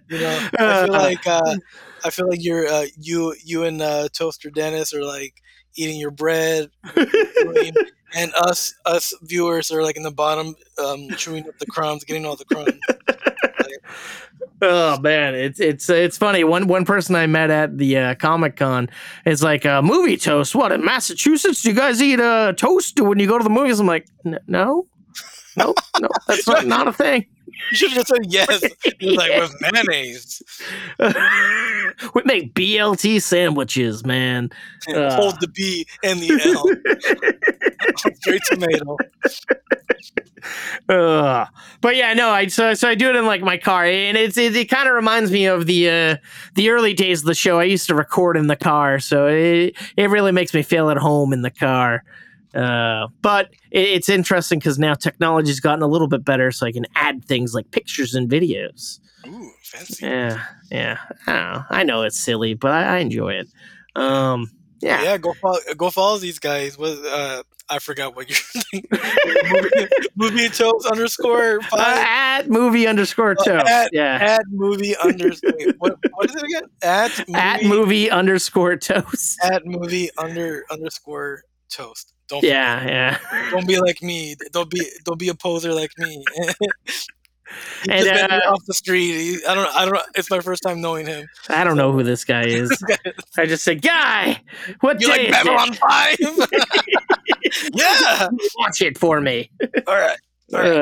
You 0.10 0.20
know, 0.20 0.50
I 0.60 0.86
feel 0.86 0.96
Uh. 0.96 1.00
like 1.00 1.26
uh, 1.28 1.56
I 2.04 2.10
feel 2.12 2.30
like 2.30 2.44
you're 2.44 2.68
uh, 2.68 2.86
you 3.00 3.34
you 3.44 3.64
and 3.64 3.82
uh, 3.82 4.10
Toaster 4.14 4.50
Dennis 4.52 4.94
are 4.94 5.04
like 5.04 5.34
eating 5.76 6.00
your 6.00 6.12
bread, 6.12 6.70
and 8.16 8.34
us 8.36 8.74
us 8.86 9.14
viewers 9.24 9.72
are 9.72 9.84
like 9.84 9.98
in 9.98 10.04
the 10.04 10.12
bottom 10.12 10.56
um, 10.84 11.10
chewing 11.18 11.48
up 11.48 11.58
the 11.60 11.66
crumbs, 11.66 12.04
getting 12.04 12.26
all 12.26 12.36
the 12.36 12.46
crumbs. 12.46 12.74
Oh 14.62 14.98
man, 15.00 15.36
it's 15.36 15.60
it's 15.60 15.90
it's 15.90 16.18
funny. 16.18 16.44
One 16.46 16.68
one 16.68 16.86
person 16.86 17.14
I 17.16 17.28
met 17.28 17.50
at 17.50 17.78
the 17.78 17.98
uh, 17.98 18.16
Comic 18.16 18.56
Con 18.56 18.90
is 19.26 19.44
like 19.44 19.66
uh, 19.66 19.82
movie 19.82 20.16
toast. 20.18 20.56
What 20.56 20.72
in 20.72 20.84
Massachusetts? 20.84 21.62
Do 21.62 21.70
you 21.70 21.76
guys 21.76 22.02
eat 22.02 22.20
uh, 22.22 22.54
toast 22.54 23.00
when 23.00 23.20
you 23.20 23.28
go 23.28 23.38
to 23.38 23.44
the 23.44 23.50
movies? 23.50 23.80
I'm 23.80 23.86
like, 23.86 24.08
"N- 24.26 24.40
no, 24.48 24.88
no, 25.58 25.76
no, 26.00 26.08
that's 26.28 26.48
not, 26.48 26.66
not 26.66 26.88
a 26.88 26.94
thing. 26.94 27.26
You 27.72 27.78
should 27.78 27.92
have 27.92 28.06
just 28.06 28.08
said 28.08 28.32
yes. 28.32 28.64
Like 29.02 29.32
with 29.40 29.56
mayonnaise. 29.62 30.42
we 32.14 32.22
make 32.26 32.54
BLT 32.54 33.22
sandwiches, 33.22 34.06
man. 34.06 34.52
Uh, 34.88 35.16
Hold 35.16 35.40
the 35.42 35.48
B 35.48 35.86
and 36.04 36.20
the 36.20 36.32
L. 36.46 36.66
Straight 38.16 38.42
tomato. 38.50 38.98
Ugh. 40.90 41.48
But 41.82 41.96
yeah, 41.96 42.14
no, 42.14 42.30
I 42.30 42.48
so, 42.48 42.74
so 42.74 42.88
I 42.90 42.96
do 42.96 43.10
it 43.10 43.16
in 43.16 43.26
like 43.26 43.42
my 43.42 43.58
car, 43.58 43.86
and 43.86 44.18
it's 44.18 44.38
it, 44.38 44.56
it 44.56 44.66
kind 44.66 44.88
of 44.88 44.94
reminds 44.96 45.32
me 45.32 45.46
of 45.46 45.66
the 45.66 45.90
uh, 45.90 46.18
the 46.56 46.70
early 46.70 46.94
days 46.94 47.22
of 47.22 47.26
the 47.26 47.36
show. 47.36 47.60
I 47.60 47.64
used 47.64 47.88
to 47.88 47.96
record 47.96 48.38
in 48.38 48.48
the 48.48 48.56
car, 48.56 49.00
so 49.00 49.28
it 49.28 49.76
it 49.98 50.10
really 50.10 50.32
makes 50.32 50.54
me 50.54 50.62
feel 50.62 50.90
at 50.90 50.98
home 50.98 51.34
in 51.34 51.42
the 51.42 51.52
car. 51.52 52.04
Uh, 52.56 53.08
but 53.22 53.50
it, 53.72 53.88
it's 53.88 54.10
interesting 54.10 54.60
because 54.60 54.80
now 54.80 54.94
technology's 54.94 55.60
gotten 55.60 55.82
a 55.84 55.88
little 55.88 56.08
bit 56.08 56.24
better, 56.24 56.52
so 56.52 56.66
I 56.66 56.72
can 56.72 56.86
add 56.96 57.24
things 57.26 57.54
like 57.54 57.72
pictures 57.72 58.14
and 58.16 58.30
videos. 58.30 59.00
Ooh, 59.28 59.52
fancy. 59.64 60.06
Yeah, 60.06 60.44
yeah. 60.72 60.98
I, 61.28 61.34
know. 61.34 61.64
I 61.70 61.84
know 61.84 62.02
it's 62.04 62.20
silly, 62.20 62.54
but 62.54 62.72
I, 62.72 62.96
I 62.96 62.98
enjoy 63.00 63.34
it. 63.34 63.48
Um, 63.96 64.52
yeah. 64.82 65.04
Yeah, 65.04 65.18
go 65.18 65.34
follow, 65.34 65.58
go 65.78 65.90
follow 65.90 66.18
these 66.18 66.38
guys. 66.40 66.78
What 66.78 66.98
uh, 67.06 67.42
I 67.70 67.80
forgot 67.80 68.16
what 68.16 68.30
your 68.30 68.38
movie, 69.52 69.88
movie 70.16 70.50
toast 70.50 70.86
underscore 70.86 71.60
Uh, 71.60 71.64
five 71.72 71.98
at 71.98 72.50
movie 72.50 72.86
underscore 72.86 73.32
Uh, 73.32 73.44
toast. 73.44 73.68
at, 73.68 73.90
yeah. 73.94 74.18
at 74.38 74.42
movie 74.52 74.96
underscore 74.98 75.54
what, 75.80 75.98
what 76.14 76.30
is 76.30 76.36
it 76.36 76.44
again? 76.44 76.70
At 76.84 77.18
movie, 77.28 77.34
At 77.40 77.64
movie 77.64 78.12
underscore 78.12 78.76
toast. 78.78 79.40
at 79.44 79.66
movie 79.66 80.10
under 80.18 80.66
underscore 80.70 81.42
toast. 81.70 82.14
Don't 82.28 82.44
Yeah, 82.44 82.86
yeah. 82.86 83.50
don't 83.52 83.68
be 83.68 83.80
like 83.80 84.02
me. 84.02 84.36
Don't 84.52 84.70
be 84.70 84.82
don't 85.04 85.20
be 85.20 85.30
a 85.30 85.36
poser 85.36 85.74
like 85.74 85.92
me. 85.98 86.24
And, 87.88 88.04
just 88.04 88.08
met 88.08 88.32
me 88.32 88.38
uh, 88.38 88.54
off 88.54 88.66
the 88.66 88.74
street. 88.74 89.40
I 89.48 89.54
don't. 89.54 89.76
I 89.76 89.86
don't. 89.86 90.00
It's 90.16 90.30
my 90.32 90.40
first 90.40 90.64
time 90.64 90.82
knowing 90.82 91.06
him. 91.06 91.28
I 91.50 91.64
don't 91.64 91.78
know 91.78 91.92
who 91.92 92.04
this 92.04 92.24
guy 92.26 92.44
is. 92.48 92.84
I 93.38 93.46
just 93.46 93.64
said, 93.64 93.82
"Guy, 93.82 94.42
what 94.82 95.00
You 95.00 95.08
day 95.08 95.30
like 95.30 95.32
Babylon? 95.32 95.74
Five? 95.74 96.18
yeah. 97.74 98.28
Watch 98.58 98.82
it 98.82 98.98
for 98.98 99.22
me." 99.22 99.52
All 99.88 99.96
right. 99.96 100.18
Uh, 100.54 100.82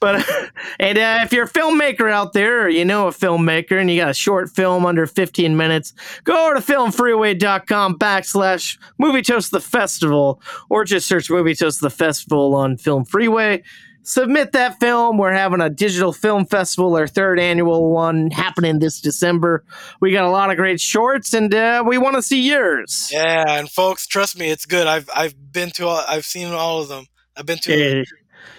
but 0.00 0.24
and 0.80 0.98
uh, 0.98 1.20
if 1.22 1.32
you're 1.32 1.44
a 1.44 1.48
filmmaker 1.48 2.10
out 2.10 2.32
there, 2.32 2.64
or 2.64 2.68
you 2.68 2.84
know 2.84 3.08
a 3.08 3.12
filmmaker, 3.12 3.80
and 3.80 3.90
you 3.90 4.00
got 4.00 4.10
a 4.10 4.14
short 4.14 4.50
film 4.50 4.86
under 4.86 5.06
15 5.06 5.56
minutes, 5.56 5.92
go 6.24 6.46
over 6.46 6.60
to 6.60 6.60
filmfreeway.com 6.60 7.98
backslash 7.98 8.78
Movie 8.98 9.22
Toast 9.22 9.50
the 9.50 9.60
Festival, 9.60 10.40
or 10.68 10.84
just 10.84 11.08
search 11.08 11.30
Movie 11.30 11.54
Toast 11.54 11.80
the 11.80 11.90
Festival 11.90 12.54
on 12.54 12.76
Film 12.76 13.04
Freeway. 13.04 13.62
Submit 14.08 14.52
that 14.52 14.80
film. 14.80 15.18
We're 15.18 15.34
having 15.34 15.60
a 15.60 15.68
digital 15.68 16.14
film 16.14 16.46
festival, 16.46 16.96
our 16.96 17.06
third 17.06 17.38
annual 17.38 17.90
one, 17.92 18.30
happening 18.30 18.78
this 18.78 19.02
December. 19.02 19.64
We 20.00 20.12
got 20.12 20.24
a 20.24 20.30
lot 20.30 20.50
of 20.50 20.56
great 20.56 20.80
shorts, 20.80 21.34
and 21.34 21.54
uh, 21.54 21.84
we 21.86 21.98
want 21.98 22.16
to 22.16 22.22
see 22.22 22.40
yours. 22.40 23.10
Yeah, 23.12 23.44
and 23.46 23.70
folks, 23.70 24.06
trust 24.06 24.38
me, 24.38 24.48
it's 24.50 24.64
good. 24.64 24.86
I've 24.86 25.10
I've 25.14 25.52
been 25.52 25.70
to 25.72 25.86
all. 25.86 26.02
I've 26.08 26.24
seen 26.24 26.50
all 26.52 26.80
of 26.80 26.88
them. 26.88 27.04
I've 27.36 27.44
been 27.44 27.58
to. 27.58 27.76
Yeah. 27.76 28.04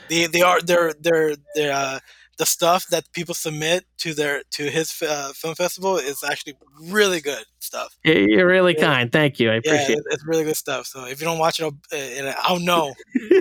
They 0.10 0.28
they 0.28 0.42
are 0.42 0.62
they're 0.62 0.94
they're 1.00 1.36
they're 1.56 1.74
uh, 1.74 2.00
the 2.38 2.46
stuff 2.46 2.88
that 2.88 3.12
people 3.12 3.36
submit 3.36 3.86
to 4.00 4.14
their 4.14 4.44
to 4.52 4.64
his 4.70 4.94
uh, 5.02 5.32
film 5.34 5.56
festival 5.56 5.98
is 5.98 6.24
actually 6.24 6.56
really 6.84 7.20
good 7.22 7.44
stuff. 7.60 7.98
You're 8.04 8.48
really 8.48 8.76
Yeah. 8.78 8.86
kind. 8.86 9.12
Thank 9.12 9.40
you. 9.40 9.50
I 9.50 9.54
Yeah, 9.54 9.60
appreciate 9.60 9.98
it- 10.00 10.06
it's 10.12 10.26
really 10.26 10.44
good 10.46 10.58
stuff. 10.58 10.88
So 10.88 11.06
if 11.06 11.20
you 11.20 11.26
don't 11.26 11.38
watch 11.40 11.60
it, 11.60 11.64
I'll, 11.64 12.28
uh, 12.28 12.34
I'll 12.38 12.60
know. 12.60 12.94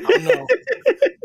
I'll 0.06 0.20
know. 0.30 0.46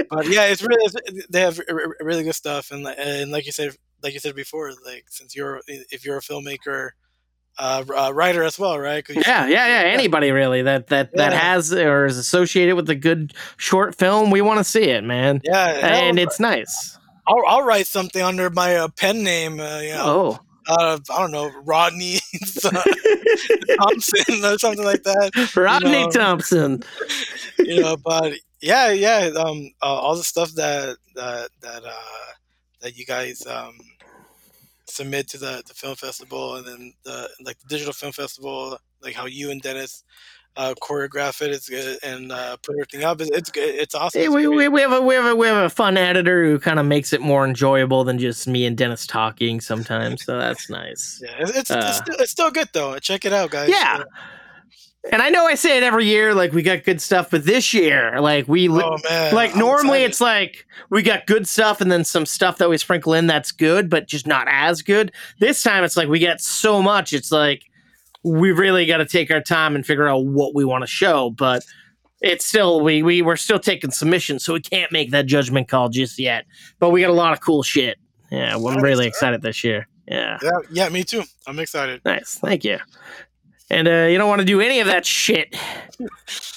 But 0.09 0.27
yeah, 0.27 0.45
it's 0.45 0.61
really 0.61 0.85
it's, 0.85 1.27
they 1.27 1.41
have 1.41 1.59
really 1.99 2.23
good 2.23 2.35
stuff, 2.35 2.71
and 2.71 2.85
and 2.87 3.31
like 3.31 3.45
you 3.47 3.51
said, 3.51 3.71
like 4.03 4.13
you 4.13 4.19
said 4.19 4.35
before, 4.35 4.71
like 4.85 5.05
since 5.09 5.35
you're 5.35 5.61
if 5.67 6.05
you're 6.05 6.17
a 6.17 6.21
filmmaker, 6.21 6.91
uh, 7.59 7.83
uh 7.95 8.11
writer 8.13 8.43
as 8.43 8.57
well, 8.59 8.77
right? 8.79 9.07
you- 9.09 9.15
Yeah, 9.25 9.47
yeah, 9.47 9.67
yeah. 9.83 9.93
Anybody 9.93 10.31
really 10.31 10.61
that 10.63 10.87
that 10.87 11.13
that 11.15 11.33
has 11.33 11.71
or 11.73 12.05
is 12.05 12.17
associated 12.17 12.75
with 12.75 12.89
a 12.89 12.95
good 12.95 13.33
short 13.57 13.95
film, 13.95 14.31
we 14.31 14.41
want 14.41 14.59
to 14.59 14.63
see 14.63 14.83
it, 14.83 15.03
man. 15.03 15.41
Yeah, 15.43 15.67
and 15.67 16.19
it's 16.19 16.39
nice. 16.39 16.97
I'll, 17.27 17.41
I'll 17.47 17.63
write 17.63 17.87
something 17.87 18.21
under 18.21 18.49
my 18.49 18.75
uh, 18.75 18.87
pen 18.89 19.23
name. 19.23 19.59
Uh, 19.59 19.79
you 19.79 19.93
know, 19.93 20.03
Oh, 20.05 20.39
uh, 20.67 20.97
I 21.13 21.19
don't 21.19 21.31
know, 21.31 21.51
Rodney 21.63 22.19
Thompson 23.79 24.45
or 24.45 24.57
something 24.57 24.83
like 24.83 25.03
that. 25.03 25.31
you 25.35 25.47
Rodney 25.63 25.91
know. 26.03 26.09
Thompson. 26.11 26.83
you 27.59 27.81
know, 27.81 27.97
but 27.97 28.33
yeah, 28.61 28.91
yeah, 28.91 29.29
um, 29.37 29.69
uh, 29.81 29.85
all 29.85 30.15
the 30.15 30.23
stuff 30.23 30.51
that 30.55 30.97
that 31.15 31.49
that 31.61 31.83
uh, 31.85 32.31
that 32.81 32.97
you 32.97 33.05
guys 33.05 33.45
um, 33.47 33.77
submit 34.93 35.27
to 35.29 35.37
the, 35.37 35.63
the 35.67 35.73
film 35.73 35.95
festival, 35.95 36.55
and 36.55 36.65
then 36.65 36.93
the 37.03 37.29
like 37.43 37.59
the 37.59 37.67
digital 37.67 37.93
film 37.93 38.11
festival, 38.11 38.77
like 39.01 39.15
how 39.15 39.25
you 39.25 39.51
and 39.51 39.61
Dennis 39.61 40.03
uh, 40.55 40.73
choreograph 40.81 41.41
it, 41.41 41.51
it's 41.51 41.67
good, 41.67 41.97
and 42.03 42.31
uh, 42.31 42.57
put 42.57 42.75
everything 42.75 43.03
up. 43.03 43.19
It's 43.21 43.29
it's, 43.31 43.51
good. 43.51 43.75
it's 43.75 43.95
awesome. 43.95 44.21
Hey, 44.21 44.29
we, 44.29 44.47
we, 44.47 44.67
we 44.67 44.81
have 44.81 44.91
a 44.91 45.01
we 45.01 45.15
have 45.15 45.25
a 45.25 45.35
we 45.35 45.47
have 45.47 45.65
a 45.65 45.69
fun 45.69 45.97
editor 45.97 46.45
who 46.45 46.59
kind 46.59 46.79
of 46.79 46.85
makes 46.85 47.13
it 47.13 47.21
more 47.21 47.45
enjoyable 47.45 48.03
than 48.03 48.19
just 48.19 48.47
me 48.47 48.65
and 48.65 48.77
Dennis 48.77 49.07
talking 49.07 49.61
sometimes. 49.61 50.23
So 50.23 50.37
that's 50.37 50.69
nice. 50.69 51.21
yeah, 51.23 51.35
it's 51.39 51.57
it's, 51.57 51.71
uh, 51.71 51.83
it's, 51.87 51.97
still, 51.97 52.15
it's 52.19 52.31
still 52.31 52.51
good 52.51 52.69
though. 52.73 52.97
Check 52.99 53.25
it 53.25 53.33
out, 53.33 53.49
guys. 53.49 53.69
Yeah. 53.69 54.03
And 55.11 55.21
I 55.21 55.29
know 55.29 55.45
I 55.45 55.55
say 55.55 55.75
it 55.77 55.83
every 55.83 56.05
year, 56.05 56.33
like 56.33 56.53
we 56.53 56.61
got 56.63 56.85
good 56.85 57.01
stuff, 57.01 57.29
but 57.29 57.45
this 57.45 57.73
year, 57.73 58.21
like 58.21 58.47
we, 58.47 58.69
li- 58.69 58.83
Oh, 58.85 58.97
like 59.33 59.51
I'm 59.51 59.59
normally 59.59 60.03
excited. 60.03 60.09
it's 60.09 60.21
like 60.21 60.65
we 60.89 61.01
got 61.03 61.25
good 61.27 61.45
stuff 61.47 61.81
and 61.81 61.91
then 61.91 62.05
some 62.05 62.25
stuff 62.25 62.57
that 62.59 62.69
we 62.69 62.77
sprinkle 62.77 63.13
in 63.13 63.27
that's 63.27 63.51
good, 63.51 63.89
but 63.89 64.07
just 64.07 64.25
not 64.25 64.47
as 64.49 64.81
good. 64.81 65.11
This 65.39 65.61
time 65.61 65.83
it's 65.83 65.97
like 65.97 66.07
we 66.07 66.19
get 66.19 66.39
so 66.39 66.81
much, 66.81 67.11
it's 67.11 67.31
like 67.33 67.63
we 68.23 68.53
really 68.53 68.85
got 68.85 68.97
to 68.97 69.05
take 69.05 69.29
our 69.29 69.41
time 69.41 69.75
and 69.75 69.85
figure 69.85 70.07
out 70.07 70.19
what 70.25 70.55
we 70.55 70.63
want 70.63 70.83
to 70.83 70.87
show, 70.87 71.31
but 71.31 71.63
it's 72.21 72.45
still 72.45 72.79
we 72.79 73.03
we 73.03 73.21
we're 73.21 73.35
still 73.35 73.59
taking 73.59 73.91
submissions, 73.91 74.45
so 74.45 74.53
we 74.53 74.61
can't 74.61 74.89
make 74.93 75.11
that 75.11 75.25
judgment 75.25 75.67
call 75.67 75.89
just 75.89 76.17
yet. 76.17 76.45
But 76.79 76.91
we 76.91 77.01
got 77.01 77.09
a 77.09 77.13
lot 77.13 77.33
of 77.33 77.41
cool 77.41 77.61
shit. 77.63 77.97
Yeah, 78.31 78.55
well, 78.55 78.69
I'm 78.77 78.81
really 78.81 79.05
excited 79.07 79.41
this 79.41 79.65
year. 79.65 79.85
Yeah. 80.07 80.37
Yeah, 80.41 80.51
yeah, 80.71 80.89
me 80.89 81.03
too. 81.03 81.23
I'm 81.45 81.59
excited. 81.59 81.99
Nice. 82.05 82.35
Thank 82.41 82.63
you. 82.63 82.79
And 83.73 83.87
uh, 83.87 84.07
you 84.09 84.17
don't 84.17 84.29
want 84.29 84.39
to 84.39 84.45
do 84.45 84.61
any 84.61 84.79
of 84.79 84.87
that 84.87 85.05
shit, 85.05 85.55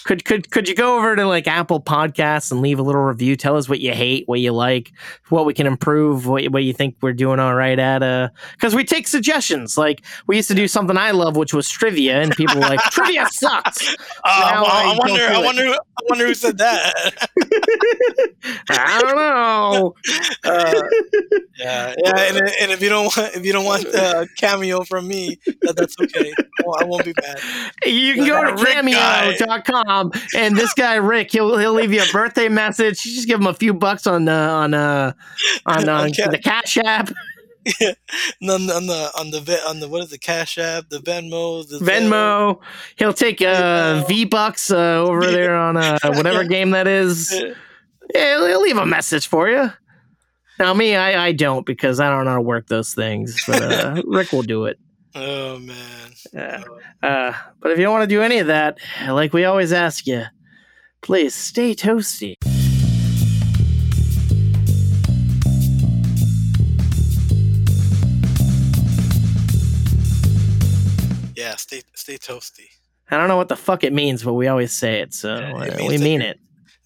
could 0.04 0.24
could 0.24 0.50
could 0.50 0.68
you 0.68 0.74
go 0.74 0.96
over 0.98 1.16
to 1.16 1.26
like 1.26 1.46
Apple 1.46 1.80
Podcasts 1.80 2.52
and 2.52 2.60
leave 2.60 2.78
a 2.78 2.82
little 2.82 3.02
review? 3.02 3.36
Tell 3.36 3.56
us 3.56 3.68
what 3.68 3.80
you 3.80 3.92
hate, 3.92 4.28
what 4.28 4.40
you 4.40 4.52
like, 4.52 4.92
what 5.30 5.46
we 5.46 5.54
can 5.54 5.66
improve, 5.66 6.26
what 6.26 6.44
what 6.50 6.62
you 6.62 6.72
think 6.72 6.96
we're 7.00 7.12
doing 7.12 7.40
all 7.40 7.54
right 7.54 7.78
at. 7.78 8.02
Uh, 8.02 8.28
because 8.52 8.74
we 8.74 8.84
take 8.84 9.08
suggestions. 9.08 9.76
Like 9.76 10.04
we 10.26 10.36
used 10.36 10.48
to 10.48 10.54
do 10.54 10.68
something 10.68 10.96
I 10.96 11.10
love, 11.10 11.36
which 11.36 11.52
was 11.52 11.68
trivia, 11.68 12.20
and 12.20 12.32
people 12.36 12.56
were 12.56 12.62
like 12.62 12.80
trivia 12.90 13.26
sucks. 13.30 13.94
Uh, 14.24 14.50
Now 14.52 14.64
I, 14.64 14.94
I 14.94 14.98
wonder. 14.98 15.26
I 15.26 15.38
wonder. 15.38 15.62
I 15.72 16.02
wonder 16.08 16.26
who 16.26 16.34
said 16.34 16.58
that. 16.58 17.28
I 18.70 19.00
don't 19.00 19.16
know. 19.16 19.94
Uh, 20.44 20.80
yeah, 21.58 21.92
yeah. 22.04 22.12
And, 22.28 22.36
and 22.38 22.70
if 22.70 22.80
you 22.80 22.88
don't 22.88 23.04
want, 23.06 23.34
if 23.34 23.44
you 23.44 23.52
don't 23.52 23.64
want 23.64 23.84
a 23.86 24.28
cameo 24.38 24.84
from 24.84 25.08
me, 25.08 25.38
that, 25.62 25.74
that's 25.76 25.96
okay. 26.00 26.32
Well, 26.64 26.76
I 26.80 26.84
won't 26.84 27.04
be 27.06 27.14
mad. 27.22 27.40
You 27.86 28.14
can 28.14 28.26
go 28.26 28.54
to 28.56 28.64
cameo.com 28.64 30.12
and 30.36 30.56
this 30.56 30.72
guy 30.74 30.96
Rick, 30.96 31.32
he'll 31.32 31.56
he'll 31.58 31.72
leave 31.74 31.92
you 31.92 32.02
a 32.02 32.12
birthday 32.12 32.48
message. 32.48 33.04
You 33.04 33.14
just 33.14 33.26
give 33.28 33.40
him 33.40 33.46
a 33.46 33.54
few 33.54 33.74
bucks 33.74 34.06
on 34.06 34.28
uh, 34.28 34.50
on 34.52 34.74
uh, 34.74 35.12
on, 35.66 35.88
uh, 35.88 36.02
Okay. 36.04 36.28
the 36.30 36.38
Cash 36.38 36.76
App, 36.78 37.10
And 37.80 38.50
on 38.50 38.66
the 38.66 38.74
on 38.74 38.86
the 38.86 39.10
on 39.18 39.30
the 39.30 39.62
on 39.66 39.80
the 39.80 39.88
what 39.88 40.02
is 40.04 40.10
the 40.10 40.18
Cash 40.18 40.58
App, 40.58 40.88
the 40.88 40.98
Venmo, 40.98 41.66
the 41.68 41.78
Venmo. 41.78 42.60
He'll 42.96 43.12
take 43.12 43.42
uh, 43.42 44.04
V 44.06 44.24
bucks 44.24 44.70
uh, 44.70 45.02
over 45.02 45.26
there 45.26 45.56
on 45.56 45.76
uh, 45.76 45.98
whatever 46.14 46.44
game 46.44 46.70
that 46.70 46.86
is. 46.86 47.32
Yeah, 48.14 48.36
he'll, 48.36 48.46
he'll 48.46 48.62
leave 48.62 48.76
a 48.78 48.86
message 48.86 49.26
for 49.26 49.48
you. 49.48 49.72
Now 50.58 50.72
me, 50.74 50.94
I, 50.96 51.26
I 51.26 51.32
don't 51.32 51.66
because 51.66 52.00
I 52.00 52.08
don't 52.08 52.24
know 52.24 52.30
how 52.30 52.36
to 52.36 52.42
work 52.42 52.66
those 52.68 52.94
things, 52.94 53.36
but 53.46 53.62
uh, 53.62 54.02
Rick 54.06 54.32
will 54.32 54.42
do 54.42 54.64
it. 54.66 54.78
Oh 55.18 55.58
man. 55.58 56.12
Yeah. 56.34 56.62
Uh, 57.02 57.32
but 57.60 57.72
if 57.72 57.78
you 57.78 57.84
don't 57.84 57.94
want 57.94 58.02
to 58.02 58.14
do 58.14 58.20
any 58.20 58.38
of 58.38 58.48
that, 58.48 58.76
like 59.08 59.32
we 59.32 59.46
always 59.46 59.72
ask 59.72 60.06
you, 60.06 60.24
please 61.00 61.34
stay 61.34 61.74
toasty. 61.74 62.34
Yeah, 71.34 71.56
stay 71.56 71.80
stay 71.94 72.18
toasty. 72.18 72.66
I 73.10 73.16
don't 73.16 73.28
know 73.28 73.38
what 73.38 73.48
the 73.48 73.56
fuck 73.56 73.84
it 73.84 73.94
means, 73.94 74.22
but 74.22 74.34
we 74.34 74.48
always 74.48 74.72
say 74.72 75.00
it, 75.00 75.14
so 75.14 75.32
uh, 75.32 75.76
means 75.78 75.88
we 75.88 75.96
mean 75.96 76.20
it. 76.20 76.38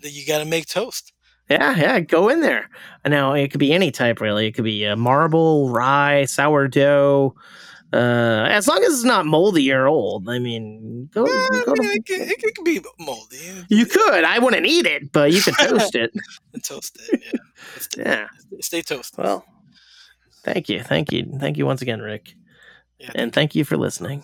That 0.02 0.10
you 0.10 0.24
got 0.24 0.38
to 0.38 0.44
make 0.44 0.66
toast. 0.66 1.12
Yeah, 1.48 1.74
yeah, 1.76 1.98
go 1.98 2.28
in 2.28 2.42
there. 2.42 2.70
I 3.04 3.08
know 3.08 3.32
it 3.32 3.50
could 3.50 3.58
be 3.58 3.72
any 3.72 3.90
type, 3.90 4.20
really. 4.20 4.46
It 4.46 4.52
could 4.52 4.62
be 4.62 4.86
uh, 4.86 4.94
marble, 4.94 5.68
rye, 5.70 6.26
sourdough. 6.26 7.34
Uh, 7.92 8.46
as 8.48 8.68
long 8.68 8.78
as 8.84 8.94
it's 8.94 9.04
not 9.04 9.26
moldy 9.26 9.72
or 9.72 9.86
old. 9.88 10.28
I 10.28 10.38
mean, 10.38 11.08
go. 11.12 11.24
go 11.24 11.74
to- 11.74 11.82
It, 11.82 12.06
can- 12.06 12.20
it, 12.20 12.54
can 12.54 12.64
be 12.64 12.80
moldy. 13.00 13.64
you 13.68 13.84
could. 13.86 14.22
I 14.24 14.38
wouldn't 14.38 14.64
eat 14.66 14.86
it, 14.86 15.10
but 15.12 15.32
you 15.32 15.40
could 15.42 15.54
toast 15.58 15.94
it. 15.96 16.12
toast 16.62 16.98
it. 17.10 17.20
Yeah. 17.22 17.40
Stay, 17.80 18.02
Yeah. 18.02 18.28
stay 18.60 18.82
toasty. 18.82 19.18
Well, 19.18 19.44
thank 20.44 20.68
you, 20.68 20.82
thank 20.82 21.12
you, 21.12 21.26
thank 21.40 21.56
you 21.58 21.66
once 21.66 21.82
again, 21.82 22.00
Rick, 22.00 22.34
and 23.14 23.32
thank 23.32 23.54
you 23.56 23.64
for 23.64 23.76
listening. 23.76 24.22